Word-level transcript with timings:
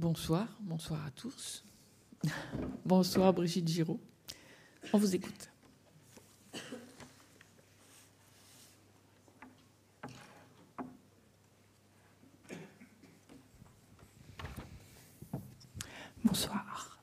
Bonsoir, 0.00 0.48
bonsoir 0.62 1.04
à 1.04 1.10
tous. 1.10 1.62
Bonsoir 2.86 3.34
Brigitte 3.34 3.68
Giraud. 3.68 4.00
On 4.94 4.98
vous 4.98 5.14
écoute. 5.14 5.50
Bonsoir. 16.24 16.98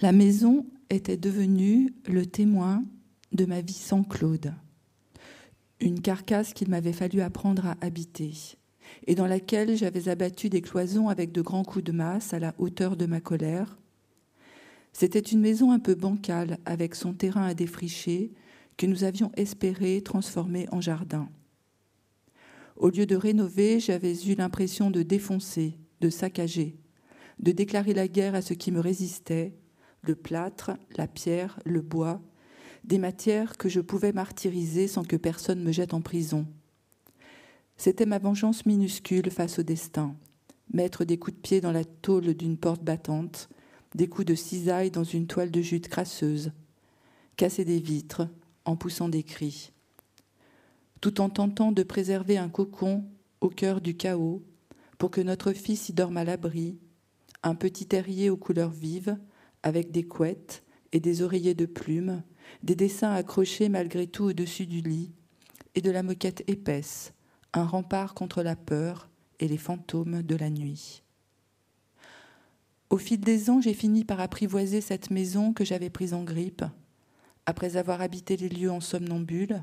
La 0.00 0.12
maison 0.12 0.64
était 0.88 1.18
devenue 1.18 1.94
le 2.06 2.24
témoin 2.24 2.82
de 3.32 3.44
ma 3.44 3.60
vie 3.60 3.74
sans 3.74 4.02
Claude, 4.02 4.54
une 5.78 6.00
carcasse 6.00 6.54
qu'il 6.54 6.70
m'avait 6.70 6.94
fallu 6.94 7.20
apprendre 7.20 7.66
à 7.66 7.76
habiter, 7.82 8.56
et 9.06 9.14
dans 9.14 9.26
laquelle 9.26 9.76
j'avais 9.76 10.08
abattu 10.08 10.48
des 10.48 10.60
cloisons 10.60 11.08
avec 11.08 11.32
de 11.32 11.42
grands 11.42 11.64
coups 11.64 11.84
de 11.84 11.92
masse 11.92 12.32
à 12.32 12.38
la 12.38 12.54
hauteur 12.58 12.96
de 12.96 13.06
ma 13.06 13.20
colère. 13.20 13.76
C'était 14.92 15.18
une 15.18 15.40
maison 15.40 15.72
un 15.72 15.80
peu 15.80 15.94
bancale, 15.94 16.58
avec 16.64 16.94
son 16.94 17.12
terrain 17.12 17.46
à 17.46 17.54
défricher, 17.54 18.32
que 18.76 18.86
nous 18.86 19.04
avions 19.04 19.32
espéré 19.36 20.00
transformer 20.02 20.66
en 20.70 20.80
jardin. 20.80 21.28
Au 22.76 22.90
lieu 22.90 23.06
de 23.06 23.16
rénover, 23.16 23.80
j'avais 23.80 24.14
eu 24.24 24.34
l'impression 24.34 24.90
de 24.90 25.02
défoncer, 25.02 25.78
de 26.00 26.10
saccager, 26.10 26.76
de 27.40 27.52
déclarer 27.52 27.94
la 27.94 28.08
guerre 28.08 28.34
à 28.34 28.42
ce 28.42 28.54
qui 28.54 28.72
me 28.72 28.80
résistait, 28.80 29.54
le 30.02 30.14
plâtre, 30.14 30.72
la 30.96 31.06
pierre, 31.06 31.58
le 31.64 31.80
bois, 31.80 32.20
des 32.84 32.98
matières 32.98 33.56
que 33.56 33.68
je 33.68 33.80
pouvais 33.80 34.12
martyriser 34.12 34.88
sans 34.88 35.04
que 35.04 35.16
personne 35.16 35.62
me 35.62 35.72
jette 35.72 35.94
en 35.94 36.02
prison. 36.02 36.46
C'était 37.76 38.06
ma 38.06 38.18
vengeance 38.18 38.66
minuscule 38.66 39.30
face 39.30 39.58
au 39.58 39.62
destin, 39.62 40.16
mettre 40.72 41.04
des 41.04 41.18
coups 41.18 41.36
de 41.36 41.40
pied 41.40 41.60
dans 41.60 41.72
la 41.72 41.84
tôle 41.84 42.34
d'une 42.34 42.56
porte 42.56 42.82
battante, 42.82 43.48
des 43.94 44.08
coups 44.08 44.26
de 44.26 44.34
cisaille 44.34 44.90
dans 44.90 45.04
une 45.04 45.26
toile 45.26 45.50
de 45.50 45.60
jute 45.60 45.88
crasseuse, 45.88 46.52
casser 47.36 47.64
des 47.64 47.80
vitres 47.80 48.28
en 48.64 48.76
poussant 48.76 49.08
des 49.08 49.22
cris. 49.22 49.72
Tout 51.00 51.20
en 51.20 51.28
tentant 51.28 51.72
de 51.72 51.82
préserver 51.82 52.38
un 52.38 52.48
cocon 52.48 53.04
au 53.40 53.48
cœur 53.48 53.80
du 53.80 53.96
chaos 53.96 54.42
pour 54.98 55.10
que 55.10 55.20
notre 55.20 55.52
fils 55.52 55.88
y 55.88 55.92
dorme 55.92 56.16
à 56.16 56.24
l'abri, 56.24 56.78
un 57.42 57.54
petit 57.54 57.86
terrier 57.86 58.30
aux 58.30 58.36
couleurs 58.36 58.70
vives, 58.70 59.18
avec 59.62 59.90
des 59.90 60.04
couettes 60.04 60.62
et 60.92 61.00
des 61.00 61.22
oreillers 61.22 61.54
de 61.54 61.66
plumes, 61.66 62.22
des 62.62 62.74
dessins 62.74 63.12
accrochés 63.12 63.68
malgré 63.68 64.06
tout 64.06 64.24
au-dessus 64.24 64.66
du 64.66 64.80
lit, 64.80 65.12
et 65.74 65.80
de 65.80 65.90
la 65.90 66.02
moquette 66.02 66.44
épaisse, 66.46 67.13
un 67.54 67.64
rempart 67.64 68.14
contre 68.14 68.42
la 68.42 68.56
peur 68.56 69.08
et 69.38 69.46
les 69.46 69.58
fantômes 69.58 70.22
de 70.22 70.34
la 70.34 70.50
nuit. 70.50 71.02
Au 72.90 72.98
fil 72.98 73.20
des 73.20 73.48
ans, 73.48 73.60
j'ai 73.60 73.74
fini 73.74 74.04
par 74.04 74.20
apprivoiser 74.20 74.80
cette 74.80 75.10
maison 75.10 75.52
que 75.52 75.64
j'avais 75.64 75.90
prise 75.90 76.14
en 76.14 76.24
grippe. 76.24 76.64
Après 77.46 77.76
avoir 77.76 78.00
habité 78.00 78.36
les 78.36 78.48
lieux 78.48 78.70
en 78.70 78.80
somnambule, 78.80 79.62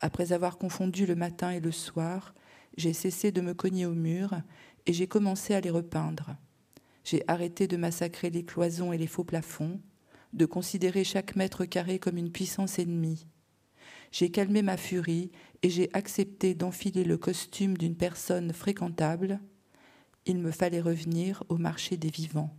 après 0.00 0.32
avoir 0.32 0.58
confondu 0.58 1.06
le 1.06 1.14
matin 1.14 1.50
et 1.50 1.60
le 1.60 1.72
soir, 1.72 2.34
j'ai 2.76 2.92
cessé 2.92 3.32
de 3.32 3.40
me 3.40 3.54
cogner 3.54 3.86
au 3.86 3.94
mur 3.94 4.34
et 4.86 4.92
j'ai 4.92 5.06
commencé 5.06 5.54
à 5.54 5.60
les 5.60 5.70
repeindre. 5.70 6.36
J'ai 7.04 7.22
arrêté 7.28 7.68
de 7.68 7.76
massacrer 7.76 8.30
les 8.30 8.44
cloisons 8.44 8.92
et 8.92 8.98
les 8.98 9.06
faux 9.06 9.24
plafonds, 9.24 9.80
de 10.32 10.46
considérer 10.46 11.04
chaque 11.04 11.36
mètre 11.36 11.64
carré 11.64 11.98
comme 11.98 12.16
une 12.16 12.32
puissance 12.32 12.78
ennemie. 12.78 13.26
J'ai 14.12 14.30
calmé 14.30 14.62
ma 14.62 14.76
furie 14.76 15.30
et 15.62 15.70
j'ai 15.70 15.90
accepté 15.92 16.54
d'enfiler 16.54 17.04
le 17.04 17.18
costume 17.18 17.76
d'une 17.76 17.96
personne 17.96 18.52
fréquentable. 18.52 19.40
Il 20.24 20.38
me 20.38 20.50
fallait 20.50 20.80
revenir 20.80 21.42
au 21.48 21.56
marché 21.56 21.96
des 21.96 22.10
vivants. 22.10 22.54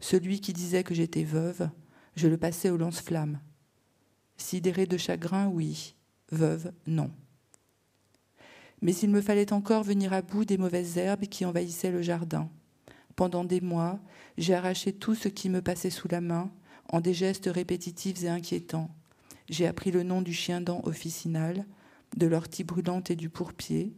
Celui 0.00 0.40
qui 0.40 0.52
disait 0.52 0.84
que 0.84 0.94
j'étais 0.94 1.24
veuve, 1.24 1.68
je 2.16 2.28
le 2.28 2.36
passais 2.36 2.70
au 2.70 2.76
lance-flammes. 2.76 3.40
Sidéré 4.36 4.86
de 4.86 4.96
chagrin, 4.96 5.48
oui, 5.48 5.94
veuve, 6.30 6.72
non. 6.86 7.10
Mais 8.82 8.94
il 8.94 9.10
me 9.10 9.22
fallait 9.22 9.52
encore 9.52 9.82
venir 9.82 10.12
à 10.12 10.22
bout 10.22 10.44
des 10.44 10.58
mauvaises 10.58 10.98
herbes 10.98 11.26
qui 11.26 11.44
envahissaient 11.44 11.90
le 11.90 12.02
jardin. 12.02 12.50
Pendant 13.14 13.44
des 13.44 13.62
mois, 13.62 13.98
j'ai 14.36 14.54
arraché 14.54 14.92
tout 14.92 15.14
ce 15.14 15.28
qui 15.28 15.48
me 15.48 15.62
passait 15.62 15.90
sous 15.90 16.08
la 16.08 16.20
main 16.20 16.50
en 16.90 17.00
des 17.00 17.14
gestes 17.14 17.50
répétitifs 17.52 18.22
et 18.22 18.28
inquiétants. 18.28 18.90
J'ai 19.48 19.66
appris 19.66 19.90
le 19.90 20.02
nom 20.02 20.22
du 20.22 20.32
chien-dent 20.32 20.80
officinal, 20.84 21.64
de 22.16 22.26
l'ortie 22.26 22.64
brûlante 22.64 23.10
et 23.10 23.16
du 23.16 23.28
pourpier, 23.28 23.92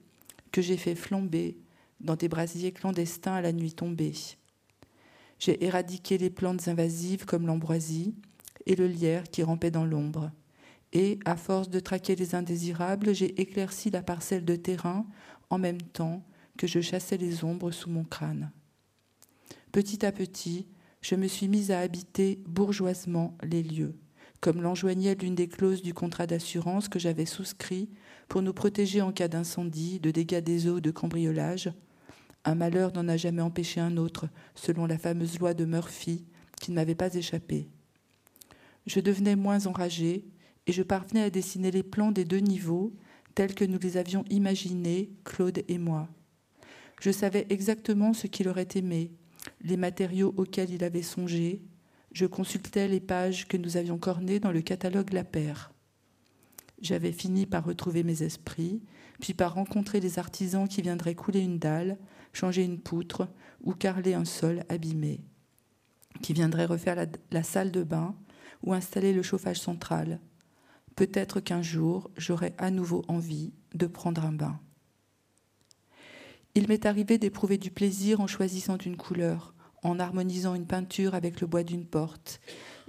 que 0.52 0.62
j'ai 0.62 0.76
fait 0.76 0.94
flamber 0.94 1.56
dans 2.00 2.16
des 2.16 2.28
brasiers 2.28 2.72
clandestins 2.72 3.34
à 3.34 3.40
la 3.40 3.52
nuit 3.52 3.72
tombée. 3.72 4.14
J'ai 5.38 5.64
éradiqué 5.64 6.18
les 6.18 6.30
plantes 6.30 6.68
invasives 6.68 7.24
comme 7.24 7.46
l'ambroisie 7.46 8.14
et 8.66 8.76
le 8.76 8.86
lierre 8.86 9.24
qui 9.24 9.42
rampait 9.42 9.70
dans 9.70 9.84
l'ombre 9.84 10.30
et, 10.92 11.18
à 11.24 11.36
force 11.36 11.68
de 11.68 11.80
traquer 11.80 12.16
les 12.16 12.34
indésirables, 12.34 13.14
j'ai 13.14 13.40
éclairci 13.40 13.90
la 13.90 14.02
parcelle 14.02 14.44
de 14.44 14.56
terrain 14.56 15.06
en 15.50 15.58
même 15.58 15.82
temps 15.82 16.24
que 16.56 16.66
je 16.66 16.80
chassais 16.80 17.16
les 17.16 17.44
ombres 17.44 17.70
sous 17.70 17.90
mon 17.90 18.04
crâne. 18.04 18.50
Petit 19.70 20.04
à 20.04 20.12
petit, 20.12 20.66
je 21.02 21.14
me 21.14 21.28
suis 21.28 21.48
mise 21.48 21.70
à 21.70 21.80
habiter 21.80 22.40
bourgeoisement 22.46 23.36
les 23.42 23.62
lieux, 23.62 23.94
comme 24.40 24.62
l'enjoignait 24.62 25.14
l'une 25.14 25.34
des 25.34 25.48
clauses 25.48 25.82
du 25.82 25.94
contrat 25.94 26.26
d'assurance 26.26 26.88
que 26.88 26.98
j'avais 26.98 27.26
souscrit 27.26 27.88
pour 28.28 28.42
nous 28.42 28.52
protéger 28.52 29.02
en 29.02 29.12
cas 29.12 29.28
d'incendie, 29.28 30.00
de 30.00 30.10
dégâts 30.10 30.42
des 30.42 30.68
eaux, 30.68 30.80
de 30.80 30.90
cambriolage. 30.90 31.70
Un 32.44 32.54
malheur 32.54 32.92
n'en 32.92 33.08
a 33.08 33.16
jamais 33.16 33.42
empêché 33.42 33.80
un 33.80 33.96
autre, 33.96 34.28
selon 34.54 34.86
la 34.86 34.98
fameuse 34.98 35.38
loi 35.38 35.54
de 35.54 35.64
Murphy, 35.64 36.24
qui 36.60 36.70
ne 36.70 36.76
m'avait 36.76 36.94
pas 36.94 37.14
échappé. 37.14 37.68
Je 38.86 39.00
devenais 39.00 39.36
moins 39.36 39.66
enragée, 39.66 40.24
et 40.66 40.72
je 40.72 40.82
parvenais 40.82 41.22
à 41.22 41.30
dessiner 41.30 41.70
les 41.70 41.82
plans 41.82 42.12
des 42.12 42.24
deux 42.24 42.38
niveaux 42.38 42.94
tels 43.34 43.54
que 43.54 43.64
nous 43.64 43.78
les 43.78 43.96
avions 43.96 44.24
imaginés, 44.30 45.10
Claude 45.24 45.62
et 45.68 45.78
moi. 45.78 46.08
Je 47.00 47.10
savais 47.10 47.46
exactement 47.50 48.12
ce 48.12 48.26
qu'il 48.26 48.48
aurait 48.48 48.68
aimé, 48.74 49.12
les 49.62 49.76
matériaux 49.76 50.34
auxquels 50.36 50.70
il 50.70 50.84
avait 50.84 51.02
songé. 51.02 51.62
Je 52.12 52.26
consultais 52.26 52.88
les 52.88 53.00
pages 53.00 53.46
que 53.46 53.56
nous 53.56 53.76
avions 53.76 53.98
cornées 53.98 54.40
dans 54.40 54.52
le 54.52 54.62
catalogue 54.62 55.12
La 55.12 55.24
Paire. 55.24 55.72
J'avais 56.80 57.12
fini 57.12 57.46
par 57.46 57.64
retrouver 57.64 58.02
mes 58.02 58.22
esprits, 58.22 58.82
puis 59.20 59.34
par 59.34 59.54
rencontrer 59.54 60.00
les 60.00 60.18
artisans 60.18 60.68
qui 60.68 60.82
viendraient 60.82 61.14
couler 61.14 61.40
une 61.40 61.58
dalle, 61.58 61.98
changer 62.32 62.64
une 62.64 62.80
poutre 62.80 63.28
ou 63.62 63.72
carreler 63.72 64.14
un 64.14 64.24
sol 64.24 64.64
abîmé, 64.68 65.20
qui 66.22 66.32
viendraient 66.32 66.66
refaire 66.66 67.06
la, 67.30 67.42
salle 67.42 67.72
de 67.72 67.82
bain 67.82 68.14
ou 68.62 68.72
installer 68.72 69.12
le 69.12 69.22
chauffage 69.22 69.60
central, 69.60 70.20
Peut-être 70.98 71.38
qu'un 71.38 71.62
jour, 71.62 72.10
j'aurai 72.16 72.54
à 72.58 72.72
nouveau 72.72 73.04
envie 73.06 73.52
de 73.72 73.86
prendre 73.86 74.24
un 74.24 74.32
bain. 74.32 74.58
Il 76.56 76.66
m'est 76.66 76.86
arrivé 76.86 77.18
d'éprouver 77.18 77.56
du 77.56 77.70
plaisir 77.70 78.20
en 78.20 78.26
choisissant 78.26 78.78
une 78.78 78.96
couleur, 78.96 79.54
en 79.82 79.98
harmonisant 79.98 80.54
une 80.54 80.66
peinture 80.66 81.14
avec 81.14 81.40
le 81.40 81.46
bois 81.46 81.62
d'une 81.62 81.86
porte. 81.86 82.40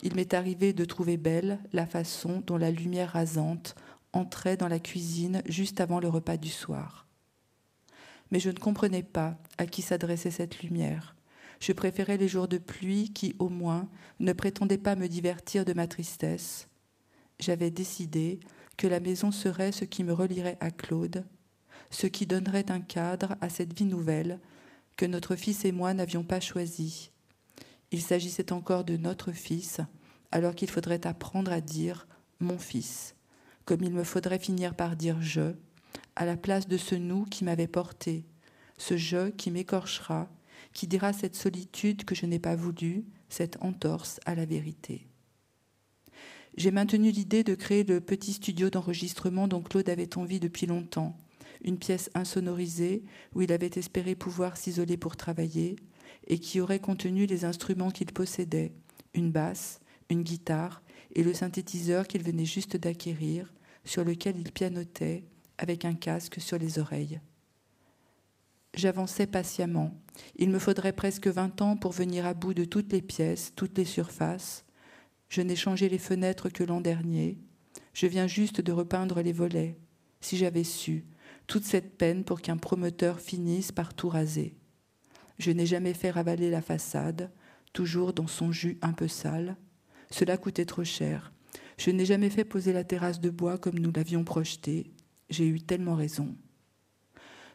Il 0.01 0.15
m'est 0.15 0.33
arrivé 0.33 0.73
de 0.73 0.85
trouver 0.85 1.17
belle 1.17 1.59
la 1.73 1.85
façon 1.85 2.43
dont 2.45 2.57
la 2.57 2.71
lumière 2.71 3.11
rasante 3.11 3.75
entrait 4.13 4.57
dans 4.57 4.67
la 4.67 4.79
cuisine 4.79 5.41
juste 5.45 5.81
avant 5.81 5.99
le 5.99 6.09
repas 6.09 6.37
du 6.37 6.49
soir. 6.49 7.05
Mais 8.31 8.39
je 8.39 8.49
ne 8.49 8.57
comprenais 8.57 9.03
pas 9.03 9.37
à 9.57 9.65
qui 9.65 9.81
s'adressait 9.81 10.31
cette 10.31 10.61
lumière. 10.61 11.15
Je 11.59 11.73
préférais 11.73 12.17
les 12.17 12.27
jours 12.27 12.47
de 12.47 12.57
pluie 12.57 13.11
qui, 13.11 13.35
au 13.39 13.49
moins, 13.49 13.89
ne 14.19 14.33
prétendaient 14.33 14.77
pas 14.77 14.95
me 14.95 15.07
divertir 15.07 15.65
de 15.65 15.73
ma 15.73 15.87
tristesse, 15.87 16.69
j'avais 17.39 17.71
décidé 17.71 18.39
que 18.77 18.87
la 18.87 18.99
maison 18.99 19.31
serait 19.31 19.71
ce 19.71 19.85
qui 19.85 20.03
me 20.03 20.13
relierait 20.13 20.57
à 20.59 20.71
Claude, 20.71 21.25
ce 21.89 22.07
qui 22.07 22.25
donnerait 22.25 22.69
un 22.69 22.81
cadre 22.81 23.35
à 23.41 23.49
cette 23.49 23.73
vie 23.77 23.85
nouvelle 23.85 24.39
que 24.99 25.05
notre 25.05 25.37
fils 25.37 25.63
et 25.63 25.71
moi 25.71 25.93
n'avions 25.93 26.25
pas 26.25 26.41
choisie. 26.41 27.11
Il 27.91 28.01
s'agissait 28.01 28.51
encore 28.51 28.83
de 28.83 28.97
notre 28.97 29.31
fils, 29.31 29.79
alors 30.29 30.55
qu'il 30.55 30.69
faudrait 30.69 31.07
apprendre 31.07 31.53
à 31.53 31.61
dire 31.61 32.05
mon 32.41 32.57
fils, 32.57 33.15
comme 33.63 33.81
il 33.81 33.93
me 33.93 34.03
faudrait 34.03 34.39
finir 34.39 34.75
par 34.75 34.97
dire 34.97 35.21
je, 35.21 35.53
à 36.17 36.25
la 36.25 36.35
place 36.35 36.67
de 36.67 36.75
ce 36.75 36.95
nous 36.95 37.23
qui 37.23 37.45
m'avait 37.45 37.65
porté, 37.65 38.25
ce 38.77 38.97
je 38.97 39.29
qui 39.29 39.51
m'écorchera, 39.51 40.29
qui 40.73 40.85
dira 40.85 41.13
cette 41.13 41.37
solitude 41.37 42.03
que 42.03 42.13
je 42.13 42.25
n'ai 42.25 42.39
pas 42.39 42.57
voulu, 42.57 43.05
cette 43.29 43.55
entorse 43.61 44.19
à 44.25 44.35
la 44.35 44.43
vérité. 44.43 45.07
J'ai 46.57 46.71
maintenu 46.71 47.09
l'idée 47.09 47.45
de 47.45 47.55
créer 47.55 47.85
le 47.85 48.01
petit 48.01 48.33
studio 48.33 48.69
d'enregistrement 48.69 49.47
dont 49.47 49.61
Claude 49.61 49.87
avait 49.87 50.17
envie 50.17 50.41
depuis 50.41 50.65
longtemps, 50.65 51.15
une 51.61 51.77
pièce 51.77 52.09
insonorisée 52.13 53.03
où 53.33 53.41
il 53.41 53.51
avait 53.51 53.71
espéré 53.75 54.15
pouvoir 54.15 54.57
s'isoler 54.57 54.97
pour 54.97 55.15
travailler 55.15 55.75
et 56.27 56.39
qui 56.39 56.61
aurait 56.61 56.79
contenu 56.79 57.25
les 57.25 57.45
instruments 57.45 57.91
qu'il 57.91 58.11
possédait, 58.13 58.73
une 59.13 59.31
basse, 59.31 59.79
une 60.09 60.23
guitare 60.23 60.81
et 61.15 61.23
le 61.23 61.33
synthétiseur 61.33 62.07
qu'il 62.07 62.23
venait 62.23 62.45
juste 62.45 62.77
d'acquérir, 62.77 63.53
sur 63.83 64.03
lequel 64.03 64.37
il 64.37 64.51
pianotait 64.51 65.23
avec 65.57 65.85
un 65.85 65.93
casque 65.93 66.39
sur 66.39 66.57
les 66.57 66.79
oreilles. 66.79 67.19
J'avançais 68.75 69.25
patiemment. 69.25 69.99
Il 70.35 70.49
me 70.49 70.59
faudrait 70.59 70.93
presque 70.93 71.27
vingt 71.27 71.61
ans 71.61 71.75
pour 71.75 71.91
venir 71.91 72.25
à 72.25 72.33
bout 72.33 72.53
de 72.53 72.65
toutes 72.65 72.91
les 72.93 73.01
pièces, 73.01 73.53
toutes 73.55 73.77
les 73.77 73.85
surfaces. 73.85 74.65
Je 75.27 75.41
n'ai 75.41 75.55
changé 75.55 75.89
les 75.89 75.97
fenêtres 75.97 76.49
que 76.49 76.63
l'an 76.63 76.81
dernier. 76.81 77.39
Je 77.93 78.05
viens 78.05 78.27
juste 78.27 78.61
de 78.61 78.71
repeindre 78.71 79.21
les 79.21 79.33
volets. 79.33 79.77
Si 80.21 80.37
j'avais 80.37 80.63
su, 80.63 81.05
toute 81.49 81.65
cette 81.65 81.97
peine 81.97 82.23
pour 82.23 82.41
qu'un 82.41 82.57
promoteur 82.57 83.19
finisse 83.19 83.71
par 83.71 83.95
tout 83.95 84.07
raser. 84.07 84.53
Je 85.39 85.49
n'ai 85.49 85.65
jamais 85.65 85.95
fait 85.95 86.11
ravaler 86.11 86.51
la 86.51 86.61
façade, 86.61 87.31
toujours 87.73 88.13
dans 88.13 88.27
son 88.27 88.51
jus 88.51 88.77
un 88.83 88.93
peu 88.93 89.07
sale. 89.07 89.57
Cela 90.11 90.37
coûtait 90.37 90.65
trop 90.65 90.83
cher. 90.83 91.33
Je 91.77 91.89
n'ai 91.89 92.05
jamais 92.05 92.29
fait 92.29 92.45
poser 92.45 92.71
la 92.71 92.83
terrasse 92.83 93.19
de 93.19 93.31
bois 93.31 93.57
comme 93.57 93.79
nous 93.79 93.91
l'avions 93.91 94.23
projeté. 94.23 94.91
J'ai 95.31 95.47
eu 95.47 95.59
tellement 95.59 95.95
raison. 95.95 96.35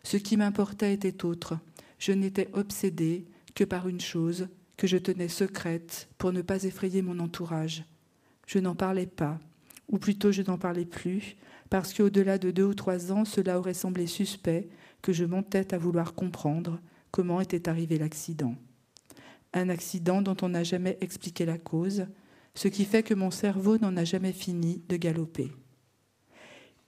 Ce 0.03 0.17
qui 0.17 0.37
m'importait 0.37 0.93
était 0.93 1.25
autre. 1.25 1.57
Je 2.01 2.11
n'étais 2.11 2.51
obsédée 2.53 3.27
que 3.55 3.63
par 3.63 3.87
une 3.87 4.01
chose 4.01 4.49
que 4.77 4.89
je 4.89 4.99
tenais 4.99 5.29
secrète 5.29 6.09
pour 6.19 6.33
ne 6.33 6.43
pas 6.43 6.65
effrayer 6.65 7.01
mon 7.01 7.21
entourage. 7.21 7.85
Je 8.49 8.59
n'en 8.59 8.75
parlais 8.75 9.07
pas, 9.07 9.39
ou 9.89 9.99
plutôt 9.99 10.33
je 10.33 10.43
n'en 10.43 10.59
parlais 10.59 10.85
plus, 10.85 11.37
parce 11.71 11.93
qu'au-delà 11.93 12.39
de 12.39 12.51
deux 12.51 12.65
ou 12.65 12.75
trois 12.75 13.13
ans, 13.13 13.25
cela 13.25 13.59
aurait 13.59 13.75
semblé 13.75 14.07
suspect 14.07 14.69
que 15.03 15.13
je 15.13 15.25
montais 15.25 15.75
à 15.75 15.79
vouloir 15.79 16.15
comprendre 16.15 16.81
comment 17.11 17.41
était 17.41 17.69
arrivé 17.69 17.99
l'accident. 17.99 18.55
Un 19.53 19.69
accident 19.69 20.23
dont 20.23 20.37
on 20.43 20.49
n'a 20.49 20.65
jamais 20.65 20.99
expliqué 21.01 21.45
la 21.45 21.59
cause, 21.59 22.07
ce 22.55 22.69
qui 22.69 22.85
fait 22.85 23.03
que 23.03 23.15
mon 23.15 23.31
cerveau 23.31 23.79
n'en 23.79 23.97
a 23.97 24.05
jamais 24.05 24.33
fini 24.33 24.83
de 24.89 24.97
galoper. 24.97 25.53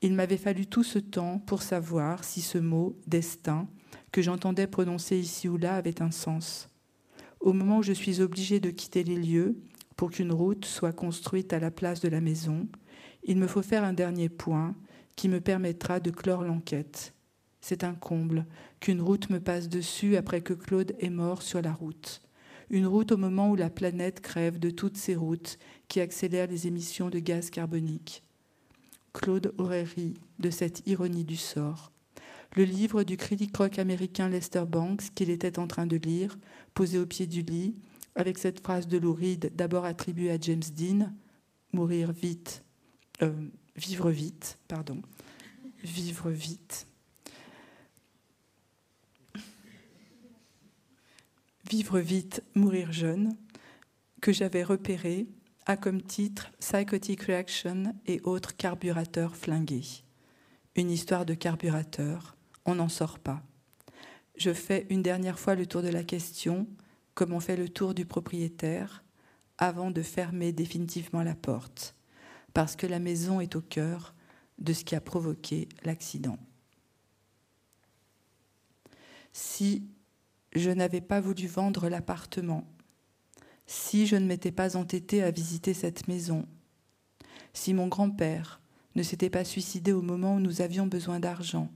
Il 0.03 0.15
m'avait 0.15 0.37
fallu 0.37 0.67
tout 0.67 0.85
ce 0.85 0.99
temps 0.99 1.39
pour 1.39 1.63
savoir 1.63 2.25
si 2.25 2.41
ce 2.41 2.59
mot 2.59 2.99
destin 3.07 3.69
que 4.13 4.23
j'entendais 4.23 4.67
prononcer 4.67 5.19
ici 5.19 5.49
ou 5.49 5.57
là 5.57 5.75
avait 5.77 6.03
un 6.03 6.11
sens. 6.11 6.69
Au 7.41 7.53
moment 7.53 7.79
où 7.79 7.83
je 7.83 7.93
suis 7.93 8.21
obligée 8.21 8.61
de 8.61 8.71
quitter 8.71 9.05
les 9.05 9.17
lieux 9.17 9.57
pour 9.97 10.11
qu'une 10.11 10.33
route 10.33 10.65
soit 10.65 10.93
construite 10.93 11.53
à 11.53 11.59
la 11.59 11.71
place 11.71 12.01
de 12.01 12.09
la 12.09 12.21
maison, 12.21 12.69
il 13.27 13.37
me 13.37 13.49
faut 13.49 13.63
faire 13.63 13.85
un 13.85 13.93
dernier 13.93 14.29
point 14.29 14.75
qui 15.17 15.29
me 15.29 15.41
permettra 15.41 16.01
de 16.01 16.11
clore 16.11 16.45
l'enquête. 16.45 17.13
C'est 17.61 17.83
un 17.83 17.95
comble 17.95 18.47
qu'une 18.79 19.03
route 19.03 19.29
me 19.31 19.41
passe 19.41 19.69
dessus 19.69 20.17
après 20.17 20.41
que 20.41 20.55
Claude 20.55 20.95
est 21.01 21.11
mort 21.11 21.43
sur 21.43 21.61
la 21.61 21.73
route. 21.73 22.23
Une 22.71 22.87
route 22.87 23.11
au 23.11 23.17
moment 23.17 23.51
où 23.51 23.57
la 23.57 23.71
planète 23.71 24.21
crève 24.21 24.61
de 24.61 24.71
toutes 24.71 24.97
ces 24.97 25.17
routes 25.17 25.59
qui 25.89 26.01
accélèrent 26.01 26.47
les 26.47 26.69
émissions 26.69 27.11
de 27.11 27.19
gaz 27.19 27.51
carbonique. 27.51 28.23
Claude 29.13 29.53
aurait 29.59 29.83
ri 29.83 30.15
de 30.39 30.51
cette 30.51 30.87
ironie 30.87 31.25
du 31.25 31.37
sort. 31.37 31.91
Le 32.55 32.63
livre 32.63 33.03
du 33.03 33.17
critique 33.17 33.57
rock 33.57 33.81
américain 33.81 34.29
Lester 34.29 34.65
Banks 34.69 35.11
qu'il 35.15 35.31
était 35.31 35.59
en 35.59 35.67
train 35.67 35.87
de 35.87 35.97
lire, 35.97 36.39
posé 36.75 36.99
au 36.99 37.07
pied 37.07 37.27
du 37.27 37.43
lit, 37.43 37.75
avec 38.15 38.39
cette 38.39 38.61
phrase 38.61 38.87
de 38.87 38.99
Lou 38.99 39.19
d'abord 39.55 39.85
attribuée 39.85 40.31
à 40.31 40.39
James 40.41 40.63
Dean, 40.77 41.13
mourir 41.73 42.13
vite, 42.13 42.63
euh, 43.23 43.49
vivre 43.77 44.11
vite, 44.11 44.59
pardon, 44.69 45.01
vivre 45.83 46.31
vite. 46.31 46.87
Vivre 51.69 51.99
vite, 51.99 52.43
mourir 52.55 52.93
jeune, 52.93 53.37
que 54.21 54.33
j'avais 54.33 54.63
repéré 54.63 55.27
a 55.67 55.77
comme 55.77 56.01
titre 56.01 56.53
Psychotic 56.61 57.23
Reaction 57.23 57.95
et 58.07 58.21
autres 58.23 58.57
carburateurs 58.57 59.35
flingués. 59.35 60.05
Une 60.77 60.93
histoire 60.93 61.27
de 61.27 61.35
carburateur, 61.35 62.37
on 62.67 62.77
n'en 62.77 62.89
sort 62.89 63.19
pas. 63.19 63.43
Je 64.37 64.53
fais 64.53 64.87
une 64.91 65.03
dernière 65.03 65.41
fois 65.41 65.57
le 65.57 65.67
tour 65.67 65.83
de 65.83 65.89
la 65.89 66.05
question, 66.05 66.69
comme 67.15 67.33
on 67.33 67.41
fait 67.41 67.57
le 67.57 67.69
tour 67.69 67.95
du 67.95 68.07
propriétaire, 68.07 69.03
avant 69.59 69.91
de 69.91 70.03
fermer 70.03 70.53
définitivement 70.53 71.23
la 71.23 71.35
porte, 71.35 71.96
parce 72.57 72.75
que 72.75 72.87
la 72.87 73.01
maison 73.01 73.39
est 73.43 73.55
au 73.55 73.61
cœur 73.61 74.15
de 74.57 74.73
ce 74.73 74.83
qui 74.83 74.95
a 74.95 75.01
provoqué 75.03 75.69
l'accident. 75.85 76.39
Si 79.35 79.87
je 80.55 80.71
n'avais 80.71 81.03
pas 81.03 81.21
voulu 81.21 81.49
vendre 81.49 81.91
l'appartement 81.91 82.67
si 83.67 84.07
je 84.07 84.17
ne 84.17 84.25
m'étais 84.25 84.53
pas 84.53 84.75
entêtée 84.75 85.23
à 85.23 85.31
visiter 85.31 85.75
cette 85.75 86.09
maison, 86.09 86.47
si 87.53 87.75
mon 87.75 87.89
grand-père 87.89 88.63
ne 88.95 89.03
s'était 89.03 89.29
pas 89.29 89.45
suicidé 89.45 89.93
au 89.93 90.01
moment 90.01 90.37
où 90.37 90.41
nous 90.41 90.63
avions 90.63 90.87
besoin 90.87 91.21
d'argent, 91.21 91.71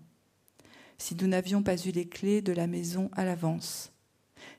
si 0.97 1.15
nous 1.15 1.27
n'avions 1.27 1.62
pas 1.62 1.77
eu 1.77 1.91
les 1.91 2.09
clés 2.09 2.41
de 2.41 2.55
la 2.55 2.67
maison 2.67 3.11
à 3.12 3.27
l'avance, 3.27 3.93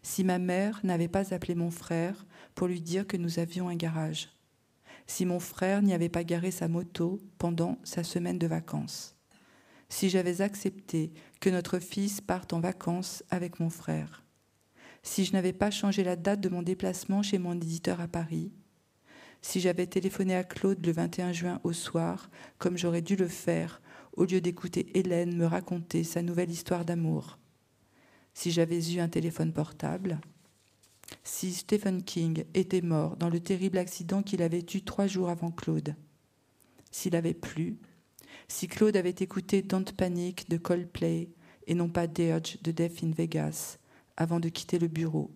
si 0.04 0.24
ma 0.24 0.38
mère 0.38 0.82
n'avait 0.84 1.08
pas 1.08 1.34
appelé 1.34 1.56
mon 1.56 1.72
frère 1.72 2.28
pour 2.54 2.68
lui 2.68 2.80
dire 2.80 3.08
que 3.08 3.18
nous 3.18 3.40
avions 3.40 3.70
un 3.70 3.76
garage, 3.76 4.30
si 5.12 5.26
mon 5.26 5.42
frère 5.42 5.82
n'y 5.82 5.94
avait 5.94 6.08
pas 6.08 6.24
garé 6.24 6.52
sa 6.52 6.70
moto 6.70 7.20
pendant 7.38 7.78
sa 7.84 8.02
semaine 8.02 8.40
de 8.40 8.48
vacances, 8.48 9.18
si 9.90 10.10
j'avais 10.10 10.40
accepté 10.40 11.12
que 11.42 11.50
notre 11.50 11.80
fils 11.80 12.22
parte 12.22 12.54
en 12.54 12.62
vacances 12.62 13.22
avec 13.30 13.60
mon 13.60 13.70
frère, 13.70 14.24
si 15.04 15.26
je 15.26 15.34
n'avais 15.34 15.52
pas 15.52 15.70
changé 15.70 16.06
la 16.06 16.16
date 16.16 16.40
de 16.40 16.48
mon 16.48 16.62
déplacement 16.62 17.24
chez 17.24 17.40
mon 17.40 17.56
éditeur 17.56 18.00
à 18.00 18.08
Paris, 18.08 18.54
si 19.42 19.60
j'avais 19.60 19.86
téléphoné 19.86 20.34
à 20.34 20.46
Claude 20.46 20.86
le 20.86 20.94
21 20.94 21.34
juin 21.34 21.60
au 21.66 21.74
soir, 21.74 22.30
comme 22.58 22.78
j'aurais 22.78 23.02
dû 23.02 23.18
le 23.18 23.28
faire, 23.28 23.82
au 24.14 24.24
lieu 24.24 24.40
d'écouter 24.40 24.98
Hélène 24.98 25.36
me 25.36 25.46
raconter 25.46 26.06
sa 26.06 26.22
nouvelle 26.22 26.52
histoire 26.52 26.86
d'amour, 26.86 27.38
si 28.34 28.50
j'avais 28.50 28.94
eu 28.94 29.02
un 29.02 29.10
téléphone 29.10 29.52
portable, 29.52 30.22
si 31.24 31.54
Stephen 31.54 32.04
King 32.04 32.46
était 32.54 32.82
mort 32.82 33.18
dans 33.18 33.30
le 33.30 33.40
terrible 33.40 33.78
accident 33.78 34.24
qu'il 34.24 34.42
avait 34.42 34.66
eu 34.74 34.82
trois 34.82 35.08
jours 35.08 35.30
avant 35.30 35.52
Claude, 35.52 35.96
s'il 36.92 37.16
avait 37.16 37.34
plu, 37.34 37.78
si 38.48 38.68
Claude 38.68 38.98
avait 38.98 39.16
écouté 39.20 39.62
Don't 39.62 39.86
Panic 39.96 40.50
de 40.50 40.58
Coldplay 40.58 41.30
et 41.68 41.74
non 41.74 41.90
pas 41.90 42.08
Dirge 42.08 42.58
de 42.62 42.72
Death 42.72 43.04
in 43.04 43.12
Vegas, 43.12 43.78
avant 44.18 44.40
de 44.40 44.50
quitter 44.50 44.78
le 44.78 44.88
bureau. 44.88 45.32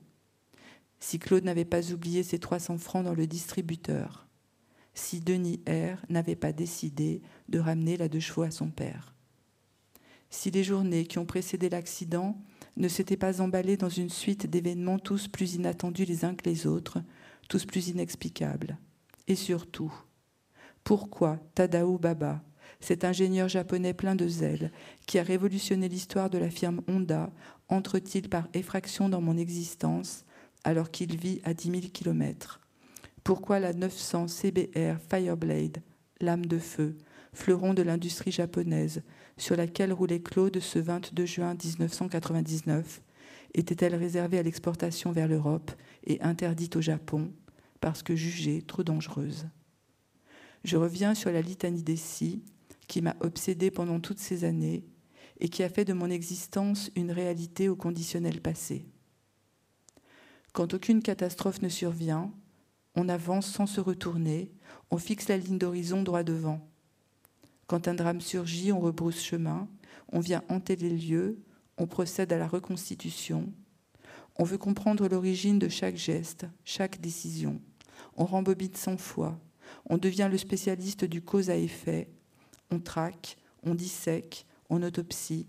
Si 1.00 1.20
Claude 1.20 1.44
n'avait 1.44 1.66
pas 1.66 1.92
oublié 1.92 2.24
ses 2.24 2.40
300 2.40 2.78
francs 2.78 3.06
dans 3.06 3.14
le 3.14 3.28
distributeur. 3.28 4.28
Si 4.94 5.20
Denis 5.20 5.62
R. 5.68 6.04
n'avait 6.10 6.36
pas 6.36 6.52
décidé 6.52 7.22
de 7.50 7.60
ramener 7.60 7.98
la 7.98 8.08
deux 8.08 8.20
chevaux 8.20 8.44
à 8.44 8.52
son 8.52 8.70
père. 8.70 9.14
Si 10.30 10.52
les 10.52 10.64
journées 10.64 11.06
qui 11.06 11.20
ont 11.20 11.26
précédé 11.26 11.70
l'accident 11.70 12.38
ne 12.78 12.88
s'étaient 12.88 13.18
pas 13.18 13.42
emballées 13.42 13.78
dans 13.78 13.90
une 13.90 14.10
suite 14.10 14.48
d'événements 14.48 15.00
tous 15.00 15.28
plus 15.28 15.56
inattendus 15.56 16.06
les 16.06 16.26
uns 16.26 16.36
que 16.36 16.50
les 16.50 16.68
autres, 16.68 17.00
tous 17.48 17.66
plus 17.66 17.88
inexplicables. 17.88 18.78
Et 19.28 19.36
surtout, 19.36 19.94
pourquoi 20.84 21.40
Tadao 21.56 21.98
Baba, 21.98 22.44
cet 22.80 23.04
ingénieur 23.04 23.48
japonais 23.48 23.94
plein 23.94 24.16
de 24.16 24.28
zèle, 24.28 24.72
qui 25.08 25.18
a 25.18 25.24
révolutionné 25.24 25.90
l'histoire 25.90 26.30
de 26.30 26.38
la 26.38 26.50
firme 26.50 26.82
Honda 26.88 27.32
entre-t-il 27.70 28.30
par 28.30 28.48
effraction 28.54 29.10
dans 29.10 29.22
mon 29.22 29.38
existence 29.38 30.26
alors 30.64 30.92
qu'il 30.92 31.18
vit 31.18 31.42
à 31.44 31.54
10 31.54 31.72
000 31.72 31.82
kilomètres? 31.94 32.60
Pourquoi 33.24 33.60
la 33.60 33.74
900 33.74 34.28
CBR 34.28 34.98
Fireblade, 35.10 35.82
lame 36.22 36.46
de 36.46 36.60
feu, 36.60 36.96
fleuron 37.34 37.74
de 37.74 37.82
l'industrie 37.82 38.32
japonaise, 38.32 39.02
sur 39.38 39.56
laquelle 39.56 39.94
roulait 39.94 40.22
Claude 40.22 40.60
ce 40.60 40.80
22 40.80 41.26
juin 41.26 41.54
1999, 41.54 43.02
était-elle 43.54 43.96
réservée 43.96 44.38
à 44.38 44.44
l'exportation 44.44 45.12
vers 45.12 45.28
l'Europe 45.28 45.72
et 46.06 46.22
interdite 46.22 46.76
au 46.76 46.82
Japon 46.82 47.32
parce 47.80 48.04
que 48.04 48.16
jugée 48.16 48.62
trop 48.62 48.84
dangereuse? 48.84 49.48
Je 50.64 50.78
reviens 50.78 51.14
sur 51.14 51.32
la 51.32 51.42
litanie 51.42 51.84
des 51.84 51.96
si 51.96 52.44
qui 52.88 53.02
m'a 53.02 53.16
obsédée 53.20 53.72
pendant 53.72 54.00
toutes 54.00 54.20
ces 54.20 54.44
années 54.44 54.84
et 55.40 55.50
qui 55.50 55.64
a 55.64 55.70
fait 55.70 55.86
de 55.86 55.94
mon 55.94 56.10
existence 56.10 56.90
une 56.96 57.12
réalité 57.12 57.70
au 57.70 57.76
conditionnel 57.76 58.42
passé. 58.42 58.86
Quand 60.54 60.74
aucune 60.74 61.02
catastrophe 61.02 61.62
ne 61.62 61.70
survient, 61.70 62.32
on 62.96 63.10
avance 63.10 63.48
sans 63.48 63.66
se 63.66 63.82
retourner, 63.82 64.52
on 64.90 64.98
fixe 64.98 65.28
la 65.28 65.38
ligne 65.38 65.58
d'horizon 65.58 66.02
droit 66.02 66.24
devant. 66.24 66.66
Quand 67.68 67.88
un 67.88 67.94
drame 67.94 68.22
surgit, 68.22 68.72
on 68.72 68.80
rebrousse 68.80 69.24
chemin, 69.24 69.68
on 70.12 70.20
vient 70.20 70.44
hanter 70.50 70.76
les 70.76 70.90
lieux, 70.90 71.40
on 71.78 71.88
procède 71.88 72.32
à 72.32 72.38
la 72.38 72.48
reconstitution, 72.48 73.52
on 74.38 74.44
veut 74.44 74.58
comprendre 74.58 75.08
l'origine 75.08 75.60
de 75.60 75.70
chaque 75.70 75.98
geste, 75.98 76.46
chaque 76.64 77.02
décision, 77.02 77.62
on 78.18 78.26
rembobine 78.26 78.76
sans 78.76 78.98
foi, 78.98 79.40
on 79.90 79.98
devient 79.98 80.30
le 80.32 80.38
spécialiste 80.38 81.06
du 81.06 81.22
cause 81.22 81.50
à 81.50 81.58
effet, 81.58 82.10
on 82.72 82.80
traque, 82.80 83.38
on 83.64 83.76
dissèque, 83.76 84.46
on 84.70 84.84
autopsie. 84.84 85.48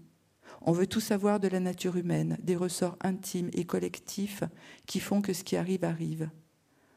On 0.63 0.73
veut 0.73 0.87
tout 0.87 1.01
savoir 1.01 1.39
de 1.39 1.49
la 1.49 1.61
nature 1.61 1.97
humaine, 1.97 2.39
des 2.43 2.57
ressorts 2.57 2.97
intimes 3.03 3.51
et 3.53 3.65
collectifs 3.65 4.43
qui 4.87 5.01
font 5.01 5.21
que 5.21 5.33
ce 5.33 5.45
qui 5.45 5.57
arrive 5.57 5.85
arrive. 5.85 6.31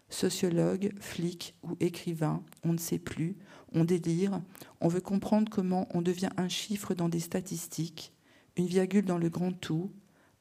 Sociologue, 0.10 0.94
flic 1.00 1.56
ou 1.64 1.76
écrivain, 1.80 2.44
on 2.64 2.74
ne 2.74 2.78
sait 2.78 3.00
plus, 3.00 3.38
on 3.74 3.84
délire, 3.84 4.42
on 4.82 4.88
veut 4.88 5.02
comprendre 5.02 5.50
comment 5.52 5.88
on 5.94 6.02
devient 6.02 6.32
un 6.38 6.50
chiffre 6.50 6.94
dans 6.94 7.10
des 7.10 7.20
statistiques, 7.20 8.12
une 8.56 8.66
virgule 8.66 9.06
dans 9.06 9.18
le 9.18 9.30
grand 9.30 9.52
tout, 9.52 9.92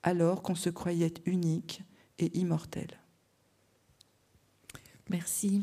alors 0.02 0.42
qu'on 0.42 0.54
se 0.54 0.70
croyait 0.70 1.14
unique 1.26 1.82
et 2.18 2.36
immortel. 2.38 2.88
Merci. 5.10 5.62